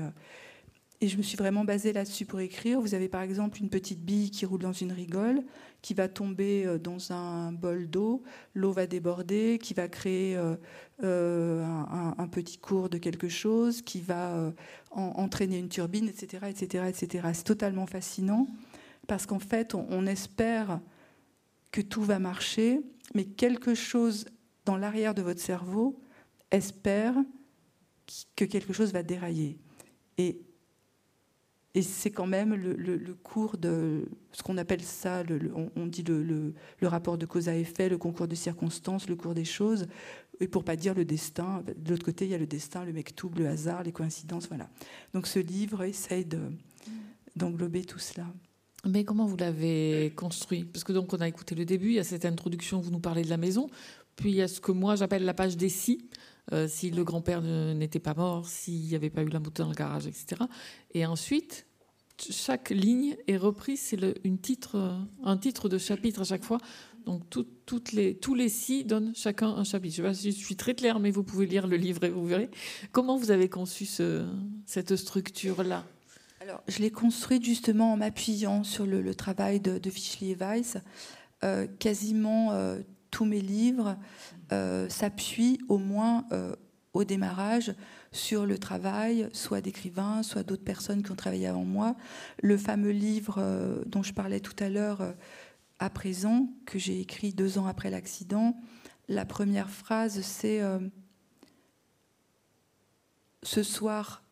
et 1.02 1.08
je 1.08 1.17
me 1.17 1.21
suis 1.21 1.38
vraiment 1.38 1.65
basée 1.65 1.93
là-dessus 1.93 2.26
pour 2.26 2.39
écrire. 2.39 2.80
Vous 2.80 2.95
avez 2.95 3.10
par 3.10 3.21
exemple 3.21 3.60
une 3.60 3.69
petite 3.69 4.04
bille 4.04 4.32
qui 4.32 4.45
roule 4.45 4.62
dans 4.62 4.74
une 4.74 4.91
rigole, 4.91 5.43
qui 5.82 5.93
va 5.93 6.08
tomber 6.08 6.65
euh, 6.65 6.80
dans 6.80 7.12
un 7.12 7.52
bol 7.52 7.89
d'eau, 7.89 8.24
l'eau 8.54 8.71
va 8.71 8.88
déborder, 8.88 9.60
qui 9.62 9.74
va 9.74 9.88
créer 9.88 10.36
euh, 11.03 11.62
euh, 11.62 12.12
un, 12.17 12.27
petit 12.27 12.58
cours 12.58 12.89
de 12.89 12.97
quelque 12.97 13.27
chose, 13.27 13.81
qui 13.81 14.01
va 14.01 14.53
entraîner 14.91 15.60
une 15.60 15.69
turbine, 15.69 16.08
etc., 16.08 16.47
etc., 16.49 16.86
etc. 16.88 17.29
C'est 17.34 17.43
totalement 17.43 17.86
fascinant 17.86 18.47
parce 19.08 19.25
qu'en 19.25 19.39
fait, 19.39 19.75
on 19.75 20.05
espère 20.08 20.79
que 21.71 21.81
tout 21.81 22.03
va 22.03 22.19
marcher, 22.19 22.81
mais 23.13 23.25
quelque 23.25 23.75
chose 23.75 24.25
dans 24.65 24.77
l'arrière 24.77 25.13
de 25.13 25.21
votre 25.21 25.41
cerveau 25.41 25.99
espère 26.51 27.15
que 28.36 28.45
quelque 28.45 28.73
chose 28.73 28.93
va 28.93 29.03
dérailler. 29.03 29.58
Et 30.17 30.45
c'est 31.81 32.12
quand 32.12 32.27
même 32.27 32.55
le, 32.55 33.13
cours 33.15 33.58
de 33.58 34.08
ce 34.31 34.43
qu'on 34.43 34.58
appelle 34.58 34.81
ça, 34.81 35.23
on, 35.75 35.86
dit 35.88 36.03
le, 36.03 36.53
rapport 36.84 37.17
de 37.17 37.25
cause 37.25 37.49
à 37.49 37.55
effet, 37.55 37.89
le 37.89 37.97
concours 37.97 38.27
de 38.27 38.36
circonstances, 38.36 39.10
le 39.10 39.15
cours 39.15 39.34
des 39.34 39.45
choses, 39.45 39.88
et 40.39 40.48
pour 40.48 40.63
pas 40.63 40.76
dire 40.76 40.93
le 40.93 41.06
destin. 41.06 41.63
De 41.78 41.91
l'autre 41.91 42.06
côté, 42.06 42.26
il 42.26 42.32
y 42.32 42.36
a 42.36 42.38
le 42.38 42.48
destin, 42.48 42.86
le 42.86 42.93
mektoub, 42.93 43.32
le 43.38 43.48
hasard, 43.48 43.84
les 43.84 43.91
coïncidences, 43.91 44.48
voilà. 44.48 44.69
Donc 45.13 45.28
ce 45.28 45.39
livre 45.39 45.84
essaye 45.84 46.28
d'englober 47.36 47.86
tout 47.86 48.00
cela. 48.00 48.26
Mais 48.86 49.04
comment 49.04 49.26
vous 49.26 49.38
l'avez 49.38 50.13
construit? 50.15 50.63
Parce 50.63 50.84
que 50.84 50.93
donc 50.93 51.13
on 51.13 51.17
a 51.17 51.28
écouté 51.28 51.56
le 51.56 51.65
début, 51.65 51.88
il 51.88 51.95
y 51.95 52.00
a 52.00 52.04
cette 52.04 52.26
introduction, 52.26 52.80
vous 52.80 52.91
nous 52.91 53.00
parlez 53.00 53.24
de 53.24 53.30
la 53.30 53.38
maison, 53.38 53.69
puis 54.15 54.30
il 54.30 54.36
y 54.36 54.41
a 54.41 54.48
ce 54.48 54.62
que 54.62 54.71
moi 54.71 54.95
j'appelle 54.95 55.26
la 55.26 55.34
page 55.34 55.58
des 55.58 55.69
si. 55.69 56.10
Euh, 56.54 56.67
si 56.67 56.91
le 56.91 57.04
grand-père 57.04 57.41
n'était 57.41 58.00
pas 58.00 58.13
mort, 58.13 58.48
s'il 58.48 58.82
n'y 58.82 58.93
avait 58.93 59.10
pas 59.10 59.24
eu 59.24 59.30
la 59.30 59.39
moto 59.39 59.63
dans 59.63 59.69
le 59.69 59.76
garage, 59.76 60.06
etc. 60.06 60.43
Et 60.93 61.04
ensuite, 61.04 61.65
chaque 62.19 62.69
ligne 62.69 63.17
est 63.28 63.38
reprise, 63.38 63.82
c'est 63.82 64.00
une 64.24 64.38
titre, 64.38 64.95
un 65.24 65.38
titre 65.38 65.69
de 65.69 65.80
chapitre 65.80 66.21
à 66.21 66.24
chaque 66.24 66.43
fois. 66.43 66.60
Donc 67.05 67.23
tous 67.29 68.33
les 68.35 68.49
six 68.49 68.83
donnent 68.83 69.13
chacun 69.15 69.49
un 69.49 69.63
chapitre. 69.63 69.95
Je, 69.95 70.01
pas 70.01 70.13
je 70.13 70.29
suis 70.29 70.55
très 70.55 70.73
claire, 70.73 70.99
mais 70.99 71.11
vous 71.11 71.23
pouvez 71.23 71.45
lire 71.45 71.67
le 71.67 71.77
livre 71.77 72.03
et 72.03 72.09
vous 72.09 72.25
verrez. 72.25 72.49
Comment 72.91 73.17
vous 73.17 73.31
avez 73.31 73.49
conçu 73.49 73.85
cette 74.65 74.95
structure-là? 74.95 75.85
Alors, 76.41 76.61
je 76.67 76.79
l'ai 76.79 76.91
construite 76.91 77.43
justement 77.43 77.93
en 77.93 77.97
m'appuyant 77.97 78.63
sur 78.63 78.85
le, 78.85 79.15
travail 79.15 79.59
de, 79.59 79.79
de 79.79 79.89
Fischli 79.89 80.31
et 80.31 80.35
Weiss. 80.35 80.77
Euh, 81.43 81.67
quasiment 81.79 82.51
euh, 82.51 82.79
tous 83.11 83.25
mes 83.25 83.41
livres 83.41 83.97
euh, 84.51 84.87
s'appuient 84.89 85.59
au 85.69 85.77
moins 85.77 86.25
au 86.93 87.03
démarrage 87.03 87.73
sur 88.11 88.45
le 88.45 88.57
travail, 88.57 89.27
soit 89.33 89.59
d'écrivains, 89.59 90.23
soit 90.23 90.43
d'autres 90.43 90.63
personnes 90.63 91.03
qui 91.03 91.11
ont 91.11 91.15
travaillé 91.15 91.47
avant 91.47 91.65
moi. 91.65 91.95
Le 92.41 92.57
fameux 92.57 92.91
livre 92.91 93.83
dont 93.85 94.01
je 94.01 94.13
parlais 94.13 94.39
tout 94.39 94.55
à 94.59 94.69
l'heure, 94.69 95.01
à 95.79 95.89
présent, 95.89 96.49
que 96.65 96.79
j'ai 96.79 96.99
écrit 96.99 97.33
deux 97.33 97.57
ans 97.57 97.67
après 97.67 97.89
l'accident, 97.89 98.55
la 99.07 99.25
première 99.25 99.69
phrase, 99.69 100.21
c'est 100.21 100.61
Ce 103.43 103.61
soir, 103.61 104.23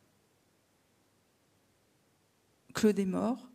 Claude 2.74 2.98
est 2.98 3.06
mort, 3.06 3.50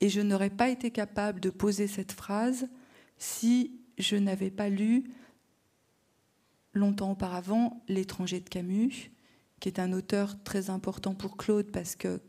et 0.00 0.08
je 0.08 0.20
n'aurais 0.20 0.50
pas 0.50 0.68
été 0.68 0.90
capable 0.90 1.40
de 1.40 1.50
poser 1.50 1.86
cette 1.86 2.12
phrase 2.12 2.68
si 3.18 3.80
je 3.98 4.16
n'avais 4.16 4.50
pas 4.50 4.68
lu 4.68 5.04
longtemps 6.74 7.12
auparavant 7.12 7.82
L'étranger 7.88 8.40
de 8.40 8.48
Camus, 8.48 9.10
qui 9.60 9.68
est 9.68 9.78
un 9.78 9.92
auteur 9.92 10.42
très 10.42 10.70
important 10.70 11.14
pour 11.14 11.36
Claude 11.36 11.70
parce 11.70 11.96
que, 11.96 12.20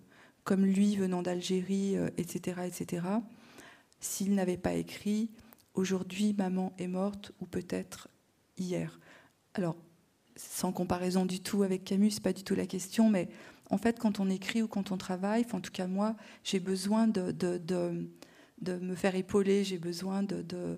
comme 0.43 0.65
lui 0.65 0.95
venant 0.95 1.21
d'Algérie, 1.21 1.97
etc., 2.17 2.59
euh, 2.59 2.63
etc., 2.63 3.01
s'il 4.05 4.35
n'avait 4.35 4.57
pas 4.57 4.73
écrit 4.73 5.31
Aujourd'hui, 5.73 6.33
maman 6.33 6.71
est 6.77 6.87
morte, 6.87 7.33
ou 7.41 7.45
peut-être 7.45 8.07
hier. 8.57 8.97
Alors, 9.55 9.75
sans 10.37 10.71
comparaison 10.71 11.25
du 11.25 11.41
tout 11.41 11.63
avec 11.63 11.83
Camus, 11.83 12.11
c'est 12.11 12.23
pas 12.23 12.31
du 12.31 12.43
tout 12.43 12.55
la 12.55 12.65
question, 12.65 13.09
mais 13.09 13.27
en 13.69 13.77
fait, 13.77 13.99
quand 13.99 14.21
on 14.21 14.29
écrit 14.29 14.61
ou 14.61 14.69
quand 14.69 14.91
on 14.91 14.97
travaille, 14.97 15.45
en 15.51 15.59
tout 15.59 15.71
cas 15.71 15.87
moi, 15.87 16.15
j'ai 16.45 16.61
besoin 16.61 17.07
de, 17.07 17.33
me 18.65 18.95
faire 18.95 19.15
épauler, 19.15 19.65
j'ai 19.65 19.77
besoin 19.77 20.23
de, 20.23 20.77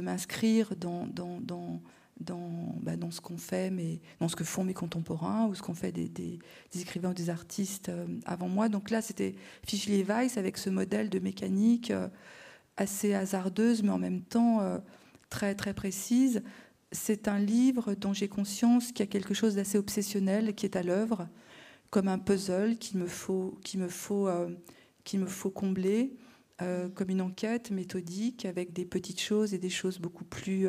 m'inscrire 0.00 0.76
dans, 0.76 1.82
bah, 2.20 2.96
dans 2.96 3.10
ce 3.10 3.20
qu'on 3.20 3.38
fait, 3.38 3.70
mais 3.70 4.00
dans 4.20 4.28
ce 4.28 4.36
que 4.36 4.44
font 4.44 4.62
mes 4.62 4.74
contemporains 4.74 5.46
ou 5.46 5.54
ce 5.54 5.62
qu'ont 5.62 5.74
fait 5.74 5.90
des, 5.90 6.08
des, 6.08 6.38
écrivains 6.74 7.10
ou 7.10 7.14
des 7.14 7.30
artistes 7.30 7.88
euh, 7.88 8.06
avant 8.26 8.48
moi. 8.48 8.68
Donc 8.68 8.90
là, 8.90 9.00
c'était 9.00 9.34
Fischli 9.66 10.02
Weiss 10.02 10.36
avec 10.36 10.58
ce 10.58 10.68
modèle 10.68 11.08
de 11.08 11.18
mécanique 11.18 11.90
euh, 11.90 12.08
assez 12.76 13.14
hasardeuse, 13.14 13.82
mais 13.82 13.90
en 13.90 13.98
même 13.98 14.20
temps 14.20 14.60
euh, 14.60 14.78
très 15.30 15.54
très 15.54 15.72
précise. 15.72 16.42
C'est 16.92 17.26
un 17.26 17.38
livre 17.38 17.94
dont 17.94 18.12
j'ai 18.12 18.28
conscience 18.28 18.88
qu'il 18.88 19.00
y 19.00 19.08
a 19.08 19.10
quelque 19.10 19.32
chose 19.32 19.54
d'assez 19.54 19.78
obsessionnel 19.78 20.54
qui 20.54 20.66
est 20.66 20.76
à 20.76 20.82
l'œuvre, 20.82 21.26
comme 21.88 22.08
un 22.08 22.18
puzzle 22.18 22.76
qu'il 22.76 22.98
me 22.98 23.06
faut, 23.06 23.58
qu'il 23.64 23.80
me 23.80 23.88
faut, 23.88 24.28
qu'il 25.04 25.20
me 25.20 25.26
faut 25.26 25.50
combler, 25.50 26.16
comme 26.58 27.08
une 27.08 27.20
enquête 27.20 27.70
méthodique 27.70 28.44
avec 28.44 28.72
des 28.72 28.84
petites 28.84 29.20
choses 29.20 29.54
et 29.54 29.58
des 29.58 29.70
choses 29.70 30.00
beaucoup 30.00 30.24
plus 30.24 30.68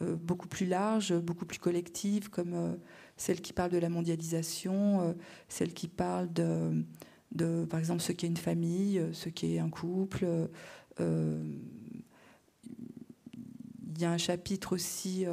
beaucoup 0.00 0.48
plus 0.48 0.66
larges, 0.66 1.14
beaucoup 1.14 1.44
plus 1.44 1.58
collectives, 1.58 2.30
comme 2.30 2.54
euh, 2.54 2.74
celle 3.16 3.40
qui 3.40 3.52
parle 3.52 3.70
de 3.70 3.78
la 3.78 3.88
mondialisation, 3.88 5.02
euh, 5.02 5.12
celle 5.48 5.72
qui 5.74 5.88
parle 5.88 6.32
de, 6.32 7.64
par 7.66 7.78
exemple, 7.78 8.00
ce 8.00 8.12
qu'est 8.12 8.26
une 8.26 8.36
famille, 8.36 9.02
ce 9.12 9.28
qu'est 9.28 9.58
un 9.58 9.70
couple. 9.70 10.26
Il 10.98 11.06
y 13.98 14.04
a 14.04 14.10
un 14.10 14.18
chapitre 14.18 14.74
aussi 14.74 15.26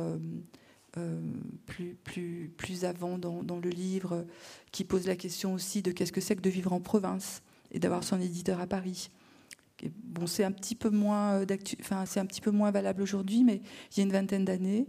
plus, 1.65 1.95
plus, 2.03 2.51
plus 2.57 2.85
avant 2.85 3.17
dans, 3.17 3.43
dans, 3.43 3.59
le 3.59 3.69
livre 3.69 4.25
qui 4.71 4.83
pose 4.83 5.07
la 5.07 5.15
question 5.15 5.53
aussi 5.53 5.81
de 5.81 5.91
qu'est-ce 5.91 6.11
que 6.11 6.21
c'est 6.21 6.35
que 6.35 6.41
de 6.41 6.49
vivre 6.49 6.73
en 6.73 6.81
province 6.81 7.41
et 7.71 7.79
d'avoir 7.79 8.03
son 8.03 8.19
éditeur 8.19 8.59
à 8.59 8.67
Paris. 8.67 9.09
Bon, 10.03 10.27
c'est 10.27 10.43
un 10.43 10.51
petit 10.51 10.75
peu 10.75 10.89
moins 10.89 11.41
euh, 11.41 11.45
enfin, 11.79 12.05
c'est 12.05 12.19
un 12.19 12.25
petit 12.25 12.41
peu 12.41 12.51
moins 12.51 12.71
valable 12.71 13.01
aujourd'hui, 13.01 13.43
mais 13.43 13.61
il 13.91 13.97
y 13.97 13.99
a 14.01 14.03
une 14.03 14.11
vingtaine 14.11 14.45
d'années, 14.45 14.87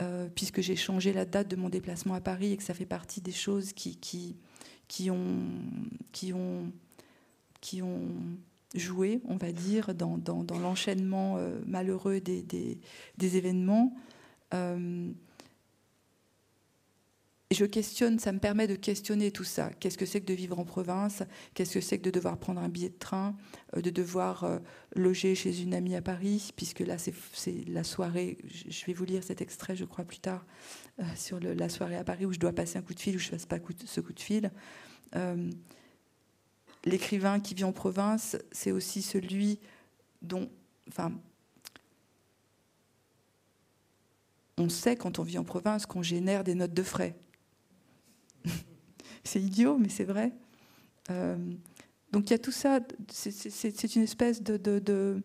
euh, 0.00 0.28
puisque 0.34 0.60
j'ai 0.60 0.76
changé 0.76 1.12
la 1.12 1.24
date 1.24 1.48
de 1.48 1.56
mon 1.56 1.68
déplacement 1.68 2.14
à 2.14 2.20
Paris 2.20 2.52
et 2.52 2.56
que 2.56 2.62
ça 2.62 2.74
fait 2.74 2.86
partie 2.86 3.20
des 3.20 3.32
choses 3.32 3.72
qui, 3.72 3.96
qui, 3.96 5.10
ont, 5.10 5.38
qui 6.12 6.32
ont, 6.32 6.70
qui 7.60 7.82
ont 7.82 8.08
joué, 8.74 9.20
on 9.26 9.36
va 9.36 9.52
dire, 9.52 9.94
dans, 9.94 10.18
dans, 10.18 10.58
l'enchaînement 10.58 11.36
euh, 11.38 11.58
malheureux 11.66 12.20
des, 12.20 12.42
des, 12.42 13.36
événements. 13.36 13.94
Je 17.52 17.64
questionne, 17.64 18.20
ça 18.20 18.30
me 18.30 18.38
permet 18.38 18.68
de 18.68 18.76
questionner 18.76 19.32
tout 19.32 19.44
ça. 19.44 19.70
Qu'est-ce 19.80 19.98
que 19.98 20.06
c'est 20.06 20.20
que 20.20 20.26
de 20.26 20.34
vivre 20.34 20.60
en 20.60 20.64
province? 20.64 21.24
Qu'est-ce 21.52 21.74
que 21.74 21.80
c'est 21.80 21.98
que 21.98 22.04
de 22.04 22.10
devoir 22.10 22.38
prendre 22.38 22.60
un 22.60 22.68
billet 22.68 22.90
de 22.90 22.98
train 22.98 23.36
euh, 23.76 23.80
De 23.80 23.90
devoir 23.90 24.44
euh, 24.44 24.58
loger 24.94 25.34
chez 25.34 25.60
une 25.60 25.74
amie 25.74 25.96
à 25.96 26.02
Paris? 26.02 26.52
Puisque 26.54 26.78
là, 26.78 26.96
c'est 26.96 27.12
la 27.66 27.82
soirée. 27.82 28.38
Je 28.44 28.86
vais 28.86 28.92
vous 28.92 29.04
lire 29.04 29.24
cet 29.24 29.40
extrait, 29.40 29.74
je 29.74 29.84
crois, 29.84 30.04
plus 30.04 30.20
tard, 30.20 30.46
euh, 31.00 31.02
sur 31.16 31.40
la 31.40 31.68
soirée 31.68 31.96
à 31.96 32.04
Paris 32.04 32.24
où 32.24 32.32
je 32.32 32.38
dois 32.38 32.52
passer 32.52 32.78
un 32.78 32.82
coup 32.82 32.94
de 32.94 33.00
fil 33.00 33.16
ou 33.16 33.18
je 33.18 33.26
ne 33.26 33.32
fasse 33.32 33.46
pas 33.46 33.58
ce 33.84 34.00
coup 34.00 34.12
de 34.12 34.20
fil. 34.20 34.52
L'écrivain 36.84 37.40
qui 37.40 37.54
vit 37.54 37.64
en 37.64 37.72
province, 37.72 38.36
c'est 38.52 38.70
aussi 38.70 39.02
celui 39.02 39.58
dont. 40.22 40.48
Enfin, 40.88 41.12
on 44.56 44.68
sait 44.68 44.94
quand 44.94 45.18
on 45.18 45.24
vit 45.24 45.38
en 45.38 45.44
province 45.44 45.84
qu'on 45.84 46.02
génère 46.02 46.44
des 46.44 46.54
notes 46.54 46.74
de 46.74 46.82
frais. 46.84 47.16
c'est 49.24 49.40
idiot, 49.40 49.78
mais 49.78 49.88
c'est 49.88 50.04
vrai. 50.04 50.32
Euh, 51.10 51.36
donc 52.12 52.30
il 52.30 52.32
y 52.32 52.34
a 52.34 52.38
tout 52.38 52.52
ça, 52.52 52.80
c'est 53.08 53.94
une 53.94 54.02
espèce 54.02 54.42
de, 54.42 55.22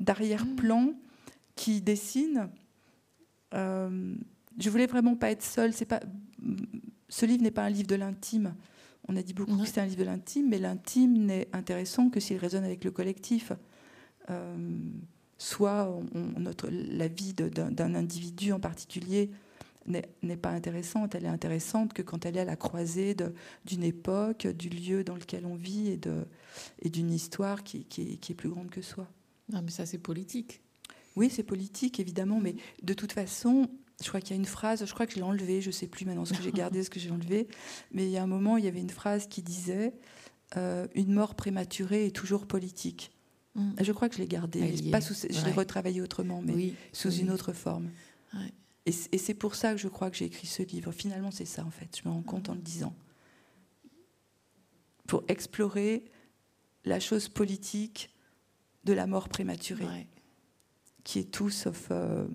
d'arrière-plan 0.00 0.94
qui 1.54 1.80
dessine. 1.80 2.48
Euh, 3.54 4.14
je 4.58 4.70
voulais 4.70 4.86
vraiment 4.86 5.16
pas 5.16 5.30
être 5.30 5.42
seule. 5.42 5.72
C'est 5.72 5.84
pas, 5.84 6.00
ce 7.08 7.26
livre 7.26 7.42
n'est 7.42 7.50
pas 7.50 7.64
un 7.64 7.70
livre 7.70 7.86
de 7.86 7.94
l'intime. 7.94 8.54
On 9.06 9.16
a 9.16 9.22
dit 9.22 9.34
beaucoup 9.34 9.56
que 9.58 9.66
c'était 9.66 9.82
un 9.82 9.86
livre 9.86 9.98
de 9.98 10.04
l'intime, 10.04 10.48
mais 10.48 10.58
l'intime 10.58 11.26
n'est 11.26 11.48
intéressant 11.52 12.08
que 12.08 12.20
s'il 12.20 12.38
résonne 12.38 12.64
avec 12.64 12.84
le 12.84 12.90
collectif. 12.90 13.52
Euh, 14.30 14.56
soit 15.36 15.94
notre, 16.14 16.68
la 16.70 17.08
vie 17.08 17.34
d'un 17.34 17.94
individu 17.94 18.52
en 18.52 18.60
particulier 18.60 19.30
n'est 19.86 20.36
pas 20.36 20.50
intéressante. 20.50 21.14
Elle 21.14 21.24
est 21.24 21.28
intéressante 21.28 21.92
que 21.92 22.02
quand 22.02 22.26
elle 22.26 22.36
est 22.36 22.40
à 22.40 22.44
la 22.44 22.56
croisée 22.56 23.16
d'une 23.64 23.82
époque, 23.82 24.46
du 24.46 24.68
lieu 24.68 25.04
dans 25.04 25.14
lequel 25.14 25.46
on 25.46 25.54
vit 25.54 25.88
et, 25.88 25.96
de, 25.96 26.26
et 26.80 26.90
d'une 26.90 27.12
histoire 27.12 27.62
qui, 27.62 27.84
qui, 27.84 28.18
est 28.28 28.34
plus 28.34 28.48
grande 28.48 28.70
que 28.70 28.82
soi. 28.82 29.08
Non, 29.52 29.60
mais 29.62 29.70
ça, 29.70 29.86
c'est 29.86 29.98
politique. 29.98 30.62
Oui, 31.16 31.30
c'est 31.30 31.42
politique, 31.42 32.00
évidemment, 32.00 32.40
mais 32.40 32.56
de 32.82 32.94
toute 32.94 33.12
façon, 33.12 33.68
je 34.02 34.08
crois 34.08 34.20
qu'il 34.20 34.30
y 34.30 34.38
a 34.38 34.40
une 34.40 34.46
phrase, 34.46 34.84
je 34.84 34.92
crois 34.92 35.06
que 35.06 35.12
je 35.12 35.16
l'ai 35.16 35.22
enlevée, 35.22 35.60
je 35.60 35.68
ne 35.68 35.72
sais 35.72 35.86
plus 35.86 36.04
maintenant 36.06 36.24
ce 36.24 36.32
que 36.32 36.42
j'ai 36.42 36.50
gardé, 36.50 36.82
ce 36.82 36.90
que 36.90 36.98
j'ai 36.98 37.10
enlevé, 37.10 37.46
mais 37.92 38.04
il 38.06 38.10
y 38.10 38.16
a 38.16 38.22
un 38.22 38.26
moment, 38.26 38.56
il 38.56 38.64
y 38.64 38.68
avait 38.68 38.80
une 38.80 38.90
phrase 38.90 39.28
qui 39.28 39.42
disait 39.42 39.94
euh, 40.56 40.88
Une 40.94 41.12
mort 41.12 41.34
prématurée 41.34 42.06
est 42.06 42.16
toujours 42.16 42.46
politique. 42.46 43.12
Mm. 43.54 43.72
Je 43.80 43.92
crois 43.92 44.08
que 44.08 44.16
je 44.16 44.20
l'ai 44.20 44.26
gardée. 44.26 44.74
Pas 44.90 45.00
sous, 45.00 45.14
je 45.14 45.44
l'ai 45.44 45.52
retravaillé 45.52 46.00
autrement, 46.00 46.42
mais 46.42 46.72
sous 46.92 47.12
une 47.12 47.30
autre 47.30 47.52
forme. 47.52 47.90
Ouais. 48.32 48.52
Et, 48.86 48.92
c'est 48.92 49.34
pour 49.34 49.54
ça 49.54 49.72
que 49.72 49.78
je 49.78 49.88
crois 49.88 50.10
que 50.10 50.16
j'ai 50.16 50.26
écrit 50.26 50.46
ce 50.46 50.62
livre. 50.62 50.92
Finalement, 50.92 51.30
c'est 51.30 51.46
ça, 51.46 51.64
en 51.64 51.70
fait. 51.70 52.00
Je 52.02 52.08
me 52.08 52.12
rends 52.12 52.22
compte 52.22 52.48
en 52.48 52.54
le 52.54 52.60
disant. 52.60 52.94
Pour 55.06 55.24
explorer 55.28 56.04
la 56.84 57.00
chose 57.00 57.28
politique 57.28 58.10
de 58.84 58.92
la 58.92 59.06
mort 59.06 59.28
prématurée, 59.28 60.06
qui 61.02 61.18
est 61.18 61.30
tout 61.30 61.50
sauf 61.50 61.88
euh, 61.90 62.26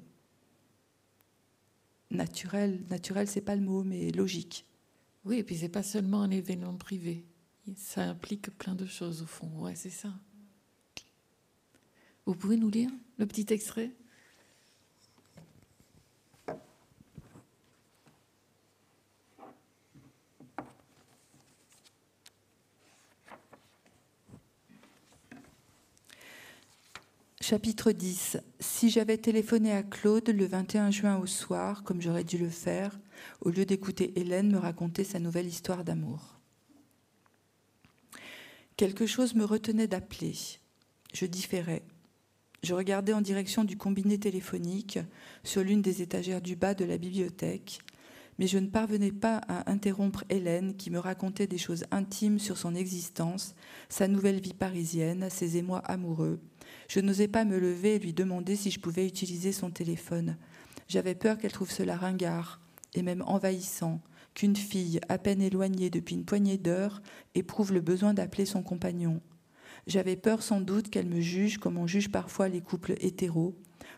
naturel. 2.10 2.84
Naturel, 2.90 3.28
c'est 3.28 3.42
pas 3.42 3.56
le 3.56 3.62
mot, 3.62 3.84
mais 3.84 4.12
logique. 4.12 4.66
Oui, 5.26 5.38
et 5.38 5.44
puis 5.44 5.58
c'est 5.58 5.70
pas 5.70 5.84
seulement 5.84 6.22
un 6.22 6.32
événement 6.32 6.76
privé. 6.76 7.26
Ça 7.76 8.04
implique 8.04 8.50
plein 8.58 8.74
de 8.74 8.86
choses 8.86 9.22
au 9.22 9.28
fond. 9.28 9.50
Ouais, 9.58 9.76
c'est 9.76 9.92
ça. 9.92 10.14
Vous 12.26 12.36
pouvez 12.36 12.58
nous 12.58 12.70
lire 12.70 12.92
le 13.18 13.26
petit 13.26 13.54
extrait? 13.54 13.92
Chapitre 27.50 27.92
10. 27.92 28.38
Si 28.60 28.92
j'avais 28.92 29.18
téléphoné 29.18 29.72
à 29.72 29.82
Claude 29.82 30.30
le 30.30 30.46
21 30.46 30.92
juin 30.92 31.18
au 31.18 31.26
soir, 31.26 31.82
comme 31.82 32.00
j'aurais 32.00 32.24
dû 32.24 32.38
le 32.38 32.48
faire, 32.48 33.00
au 33.42 33.50
lieu 33.50 33.66
d'écouter 33.66 34.14
Hélène 34.20 34.52
me 34.52 34.60
raconter 34.60 35.04
sa 35.04 35.18
nouvelle 35.18 35.48
histoire 35.48 35.84
d'amour. 35.84 36.38
Quelque 38.78 39.08
chose 39.08 39.34
me 39.34 39.46
retenait 39.46 39.88
d'appeler. 39.88 40.36
Je 41.12 41.26
différais. 41.26 41.82
Je 42.62 42.76
regardais 42.76 43.14
en 43.14 43.22
direction 43.22 43.64
du 43.64 43.78
combiné 43.78 44.20
téléphonique 44.20 45.00
sur 45.44 45.64
l'une 45.64 45.82
des 45.82 46.04
étagères 46.04 46.42
du 46.42 46.56
bas 46.56 46.76
de 46.76 46.86
la 46.86 47.00
bibliothèque, 47.00 47.80
mais 48.38 48.46
je 48.46 48.60
ne 48.60 48.68
parvenais 48.68 49.12
pas 49.12 49.38
à 49.48 49.72
interrompre 49.72 50.24
Hélène 50.30 50.76
qui 50.76 50.92
me 50.92 51.00
racontait 51.00 51.48
des 51.48 51.58
choses 51.58 51.86
intimes 51.90 52.38
sur 52.38 52.60
son 52.60 52.76
existence, 52.76 53.56
sa 53.90 54.08
nouvelle 54.08 54.40
vie 54.40 54.54
parisienne, 54.54 55.32
ses 55.32 55.58
émois 55.58 55.80
amoureux, 55.80 56.40
je 56.90 57.00
n'osais 57.00 57.28
pas 57.28 57.46
me 57.46 57.60
lever 57.60 57.96
et 57.96 58.00
lui 58.00 58.14
demander 58.14 58.56
si 58.56 58.72
je 58.72 58.80
pouvais 58.80 59.08
utiliser 59.08 59.52
son 59.52 59.70
téléphone. 59.70 60.38
J'avais 60.88 61.16
peur 61.16 61.38
qu'elle 61.38 61.52
trouve 61.52 61.72
cela 61.72 61.96
ringard 61.96 62.60
et 62.96 63.04
même 63.04 63.22
envahissant, 63.22 64.02
qu'une 64.34 64.56
fille 64.56 65.00
à 65.08 65.20
peine 65.20 65.42
éloignée 65.42 65.92
depuis 65.92 66.16
une 66.16 66.26
poignée 66.26 66.58
d'heures 66.58 67.02
éprouve 67.36 67.74
le 67.74 67.82
besoin 67.82 68.16
d'appeler 68.16 68.46
son 68.46 68.64
compagnon. 68.64 69.22
J'avais 69.86 70.16
peur 70.16 70.42
sans 70.42 70.62
doute 70.62 70.90
qu'elle 70.90 71.08
me 71.08 71.22
juge 71.22 71.60
comme 71.60 71.78
on 71.78 71.86
juge 71.88 72.12
parfois 72.12 72.50
les 72.50 72.62
couples 72.62 72.96
hétéros, 73.00 73.56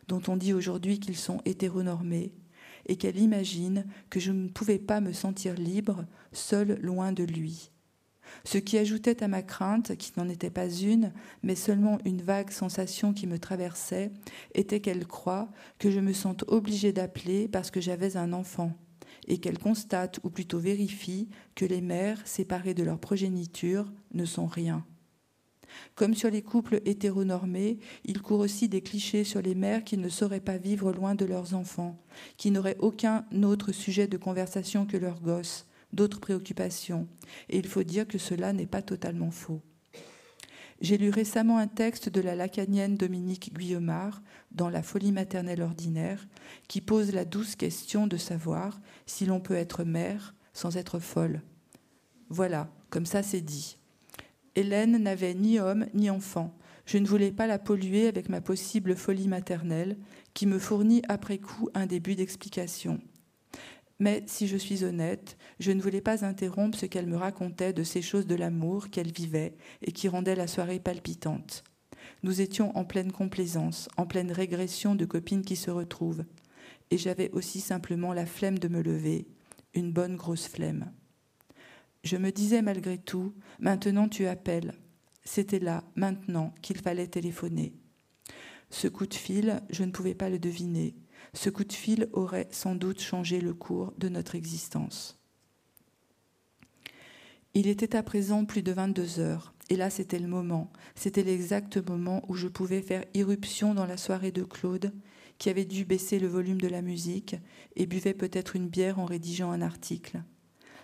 dont 0.09 0.21
on 0.27 0.35
dit 0.35 0.53
aujourd'hui 0.53 0.99
qu'ils 0.99 1.17
sont 1.17 1.41
hétéronormés, 1.45 2.33
et 2.87 2.97
qu'elle 2.97 3.19
imagine 3.19 3.85
que 4.09 4.19
je 4.19 4.33
ne 4.33 4.49
pouvais 4.49 4.79
pas 4.79 4.99
me 4.99 5.13
sentir 5.13 5.53
libre, 5.55 6.05
seule 6.33 6.77
loin 6.81 7.13
de 7.13 7.23
lui. 7.23 7.70
Ce 8.43 8.57
qui 8.57 8.77
ajoutait 8.77 9.23
à 9.23 9.27
ma 9.27 9.41
crainte, 9.41 9.95
qui 9.97 10.11
n'en 10.17 10.29
était 10.29 10.49
pas 10.49 10.69
une, 10.69 11.13
mais 11.43 11.55
seulement 11.55 11.97
une 12.05 12.21
vague 12.21 12.51
sensation 12.51 13.13
qui 13.13 13.27
me 13.27 13.39
traversait, 13.39 14.11
était 14.55 14.79
qu'elle 14.79 15.07
croit 15.07 15.49
que 15.79 15.91
je 15.91 15.99
me 15.99 16.13
sente 16.13 16.43
obligée 16.47 16.93
d'appeler 16.93 17.47
parce 17.47 17.71
que 17.71 17.81
j'avais 17.81 18.17
un 18.17 18.33
enfant, 18.33 18.73
et 19.27 19.37
qu'elle 19.37 19.59
constate, 19.59 20.19
ou 20.23 20.29
plutôt 20.29 20.59
vérifie, 20.59 21.29
que 21.55 21.65
les 21.65 21.81
mères, 21.81 22.21
séparées 22.25 22.73
de 22.73 22.83
leur 22.83 22.99
progéniture, 22.99 23.91
ne 24.13 24.25
sont 24.25 24.47
rien. 24.47 24.85
Comme 25.95 26.15
sur 26.15 26.29
les 26.29 26.41
couples 26.41 26.81
hétéronormés, 26.85 27.79
il 28.03 28.21
court 28.21 28.39
aussi 28.39 28.67
des 28.67 28.81
clichés 28.81 29.23
sur 29.23 29.41
les 29.41 29.55
mères 29.55 29.83
qui 29.83 29.97
ne 29.97 30.09
sauraient 30.09 30.41
pas 30.41 30.57
vivre 30.57 30.91
loin 30.91 31.15
de 31.15 31.25
leurs 31.25 31.53
enfants, 31.53 31.97
qui 32.37 32.51
n'auraient 32.51 32.77
aucun 32.79 33.25
autre 33.43 33.71
sujet 33.71 34.07
de 34.07 34.17
conversation 34.17 34.85
que 34.85 34.97
leurs 34.97 35.21
gosses, 35.21 35.67
d'autres 35.93 36.19
préoccupations, 36.19 37.07
et 37.49 37.57
il 37.57 37.67
faut 37.67 37.83
dire 37.83 38.07
que 38.07 38.17
cela 38.17 38.53
n'est 38.53 38.67
pas 38.67 38.81
totalement 38.81 39.31
faux. 39.31 39.61
J'ai 40.81 40.97
lu 40.97 41.11
récemment 41.11 41.59
un 41.59 41.67
texte 41.67 42.09
de 42.09 42.21
la 42.21 42.35
lacanienne 42.35 42.97
Dominique 42.97 43.53
Guillemard 43.53 44.23
dans 44.51 44.69
La 44.69 44.81
folie 44.81 45.11
maternelle 45.11 45.61
ordinaire 45.61 46.27
qui 46.67 46.81
pose 46.81 47.13
la 47.13 47.23
douce 47.23 47.55
question 47.55 48.07
de 48.07 48.17
savoir 48.17 48.81
si 49.05 49.27
l'on 49.27 49.39
peut 49.39 49.55
être 49.55 49.83
mère 49.83 50.33
sans 50.53 50.77
être 50.77 50.97
folle. 50.97 51.41
Voilà, 52.29 52.67
comme 52.89 53.05
ça 53.05 53.21
c'est 53.21 53.41
dit. 53.41 53.77
Hélène 54.55 54.97
n'avait 54.97 55.35
ni 55.35 55.59
homme 55.59 55.85
ni 55.93 56.09
enfant. 56.09 56.57
Je 56.85 56.97
ne 56.97 57.07
voulais 57.07 57.31
pas 57.31 57.45
la 57.45 57.59
polluer 57.59 58.07
avec 58.07 58.27
ma 58.27 58.41
possible 58.41 58.95
folie 58.95 59.27
maternelle 59.27 59.97
qui 60.33 60.47
me 60.47 60.57
fournit 60.57 61.03
après 61.07 61.37
coup 61.37 61.69
un 61.75 61.85
début 61.85 62.15
d'explication. 62.15 62.99
Mais 64.01 64.23
si 64.25 64.47
je 64.47 64.57
suis 64.57 64.83
honnête, 64.83 65.37
je 65.59 65.71
ne 65.71 65.79
voulais 65.79 66.01
pas 66.01 66.25
interrompre 66.25 66.75
ce 66.75 66.87
qu'elle 66.87 67.05
me 67.05 67.17
racontait 67.17 67.71
de 67.71 67.83
ces 67.83 68.01
choses 68.01 68.25
de 68.25 68.33
l'amour 68.33 68.89
qu'elle 68.89 69.11
vivait 69.11 69.53
et 69.83 69.91
qui 69.91 70.07
rendaient 70.07 70.35
la 70.35 70.47
soirée 70.47 70.79
palpitante. 70.79 71.63
Nous 72.23 72.41
étions 72.41 72.75
en 72.75 72.83
pleine 72.83 73.11
complaisance, 73.11 73.89
en 73.97 74.07
pleine 74.07 74.31
régression 74.31 74.95
de 74.95 75.05
copines 75.05 75.45
qui 75.45 75.55
se 75.55 75.69
retrouvent. 75.69 76.25
Et 76.89 76.97
j'avais 76.97 77.29
aussi 77.29 77.61
simplement 77.61 78.11
la 78.11 78.25
flemme 78.25 78.57
de 78.57 78.69
me 78.69 78.81
lever, 78.81 79.27
une 79.75 79.93
bonne 79.93 80.15
grosse 80.15 80.47
flemme. 80.47 80.91
Je 82.03 82.17
me 82.17 82.31
disais 82.31 82.63
malgré 82.63 82.97
tout, 82.97 83.35
maintenant 83.59 84.09
tu 84.09 84.25
appelles. 84.25 84.73
C'était 85.23 85.59
là, 85.59 85.83
maintenant, 85.93 86.55
qu'il 86.63 86.77
fallait 86.77 87.05
téléphoner. 87.05 87.75
Ce 88.71 88.87
coup 88.87 89.05
de 89.05 89.13
fil, 89.13 89.61
je 89.69 89.83
ne 89.83 89.91
pouvais 89.91 90.15
pas 90.15 90.31
le 90.31 90.39
deviner. 90.39 90.95
Ce 91.33 91.49
coup 91.49 91.63
de 91.63 91.73
fil 91.73 92.09
aurait 92.13 92.49
sans 92.51 92.75
doute 92.75 93.01
changé 93.01 93.39
le 93.39 93.53
cours 93.53 93.93
de 93.97 94.09
notre 94.09 94.35
existence. 94.35 95.17
Il 97.53 97.67
était 97.67 97.95
à 97.95 98.03
présent 98.03 98.45
plus 98.45 98.63
de 98.63 98.71
22 98.71 99.19
heures, 99.19 99.53
et 99.69 99.75
là 99.75 99.89
c'était 99.89 100.19
le 100.19 100.27
moment, 100.27 100.71
c'était 100.95 101.23
l'exact 101.23 101.77
moment 101.77 102.23
où 102.27 102.35
je 102.35 102.47
pouvais 102.47 102.81
faire 102.81 103.03
irruption 103.13 103.73
dans 103.73 103.85
la 103.85 103.97
soirée 103.97 104.31
de 104.31 104.43
Claude, 104.43 104.93
qui 105.37 105.49
avait 105.49 105.65
dû 105.65 105.85
baisser 105.85 106.19
le 106.19 106.27
volume 106.27 106.61
de 106.61 106.67
la 106.67 106.81
musique 106.81 107.35
et 107.75 107.87
buvait 107.87 108.13
peut-être 108.13 108.55
une 108.55 108.69
bière 108.69 108.99
en 108.99 109.05
rédigeant 109.05 109.51
un 109.51 109.61
article. 109.61 110.21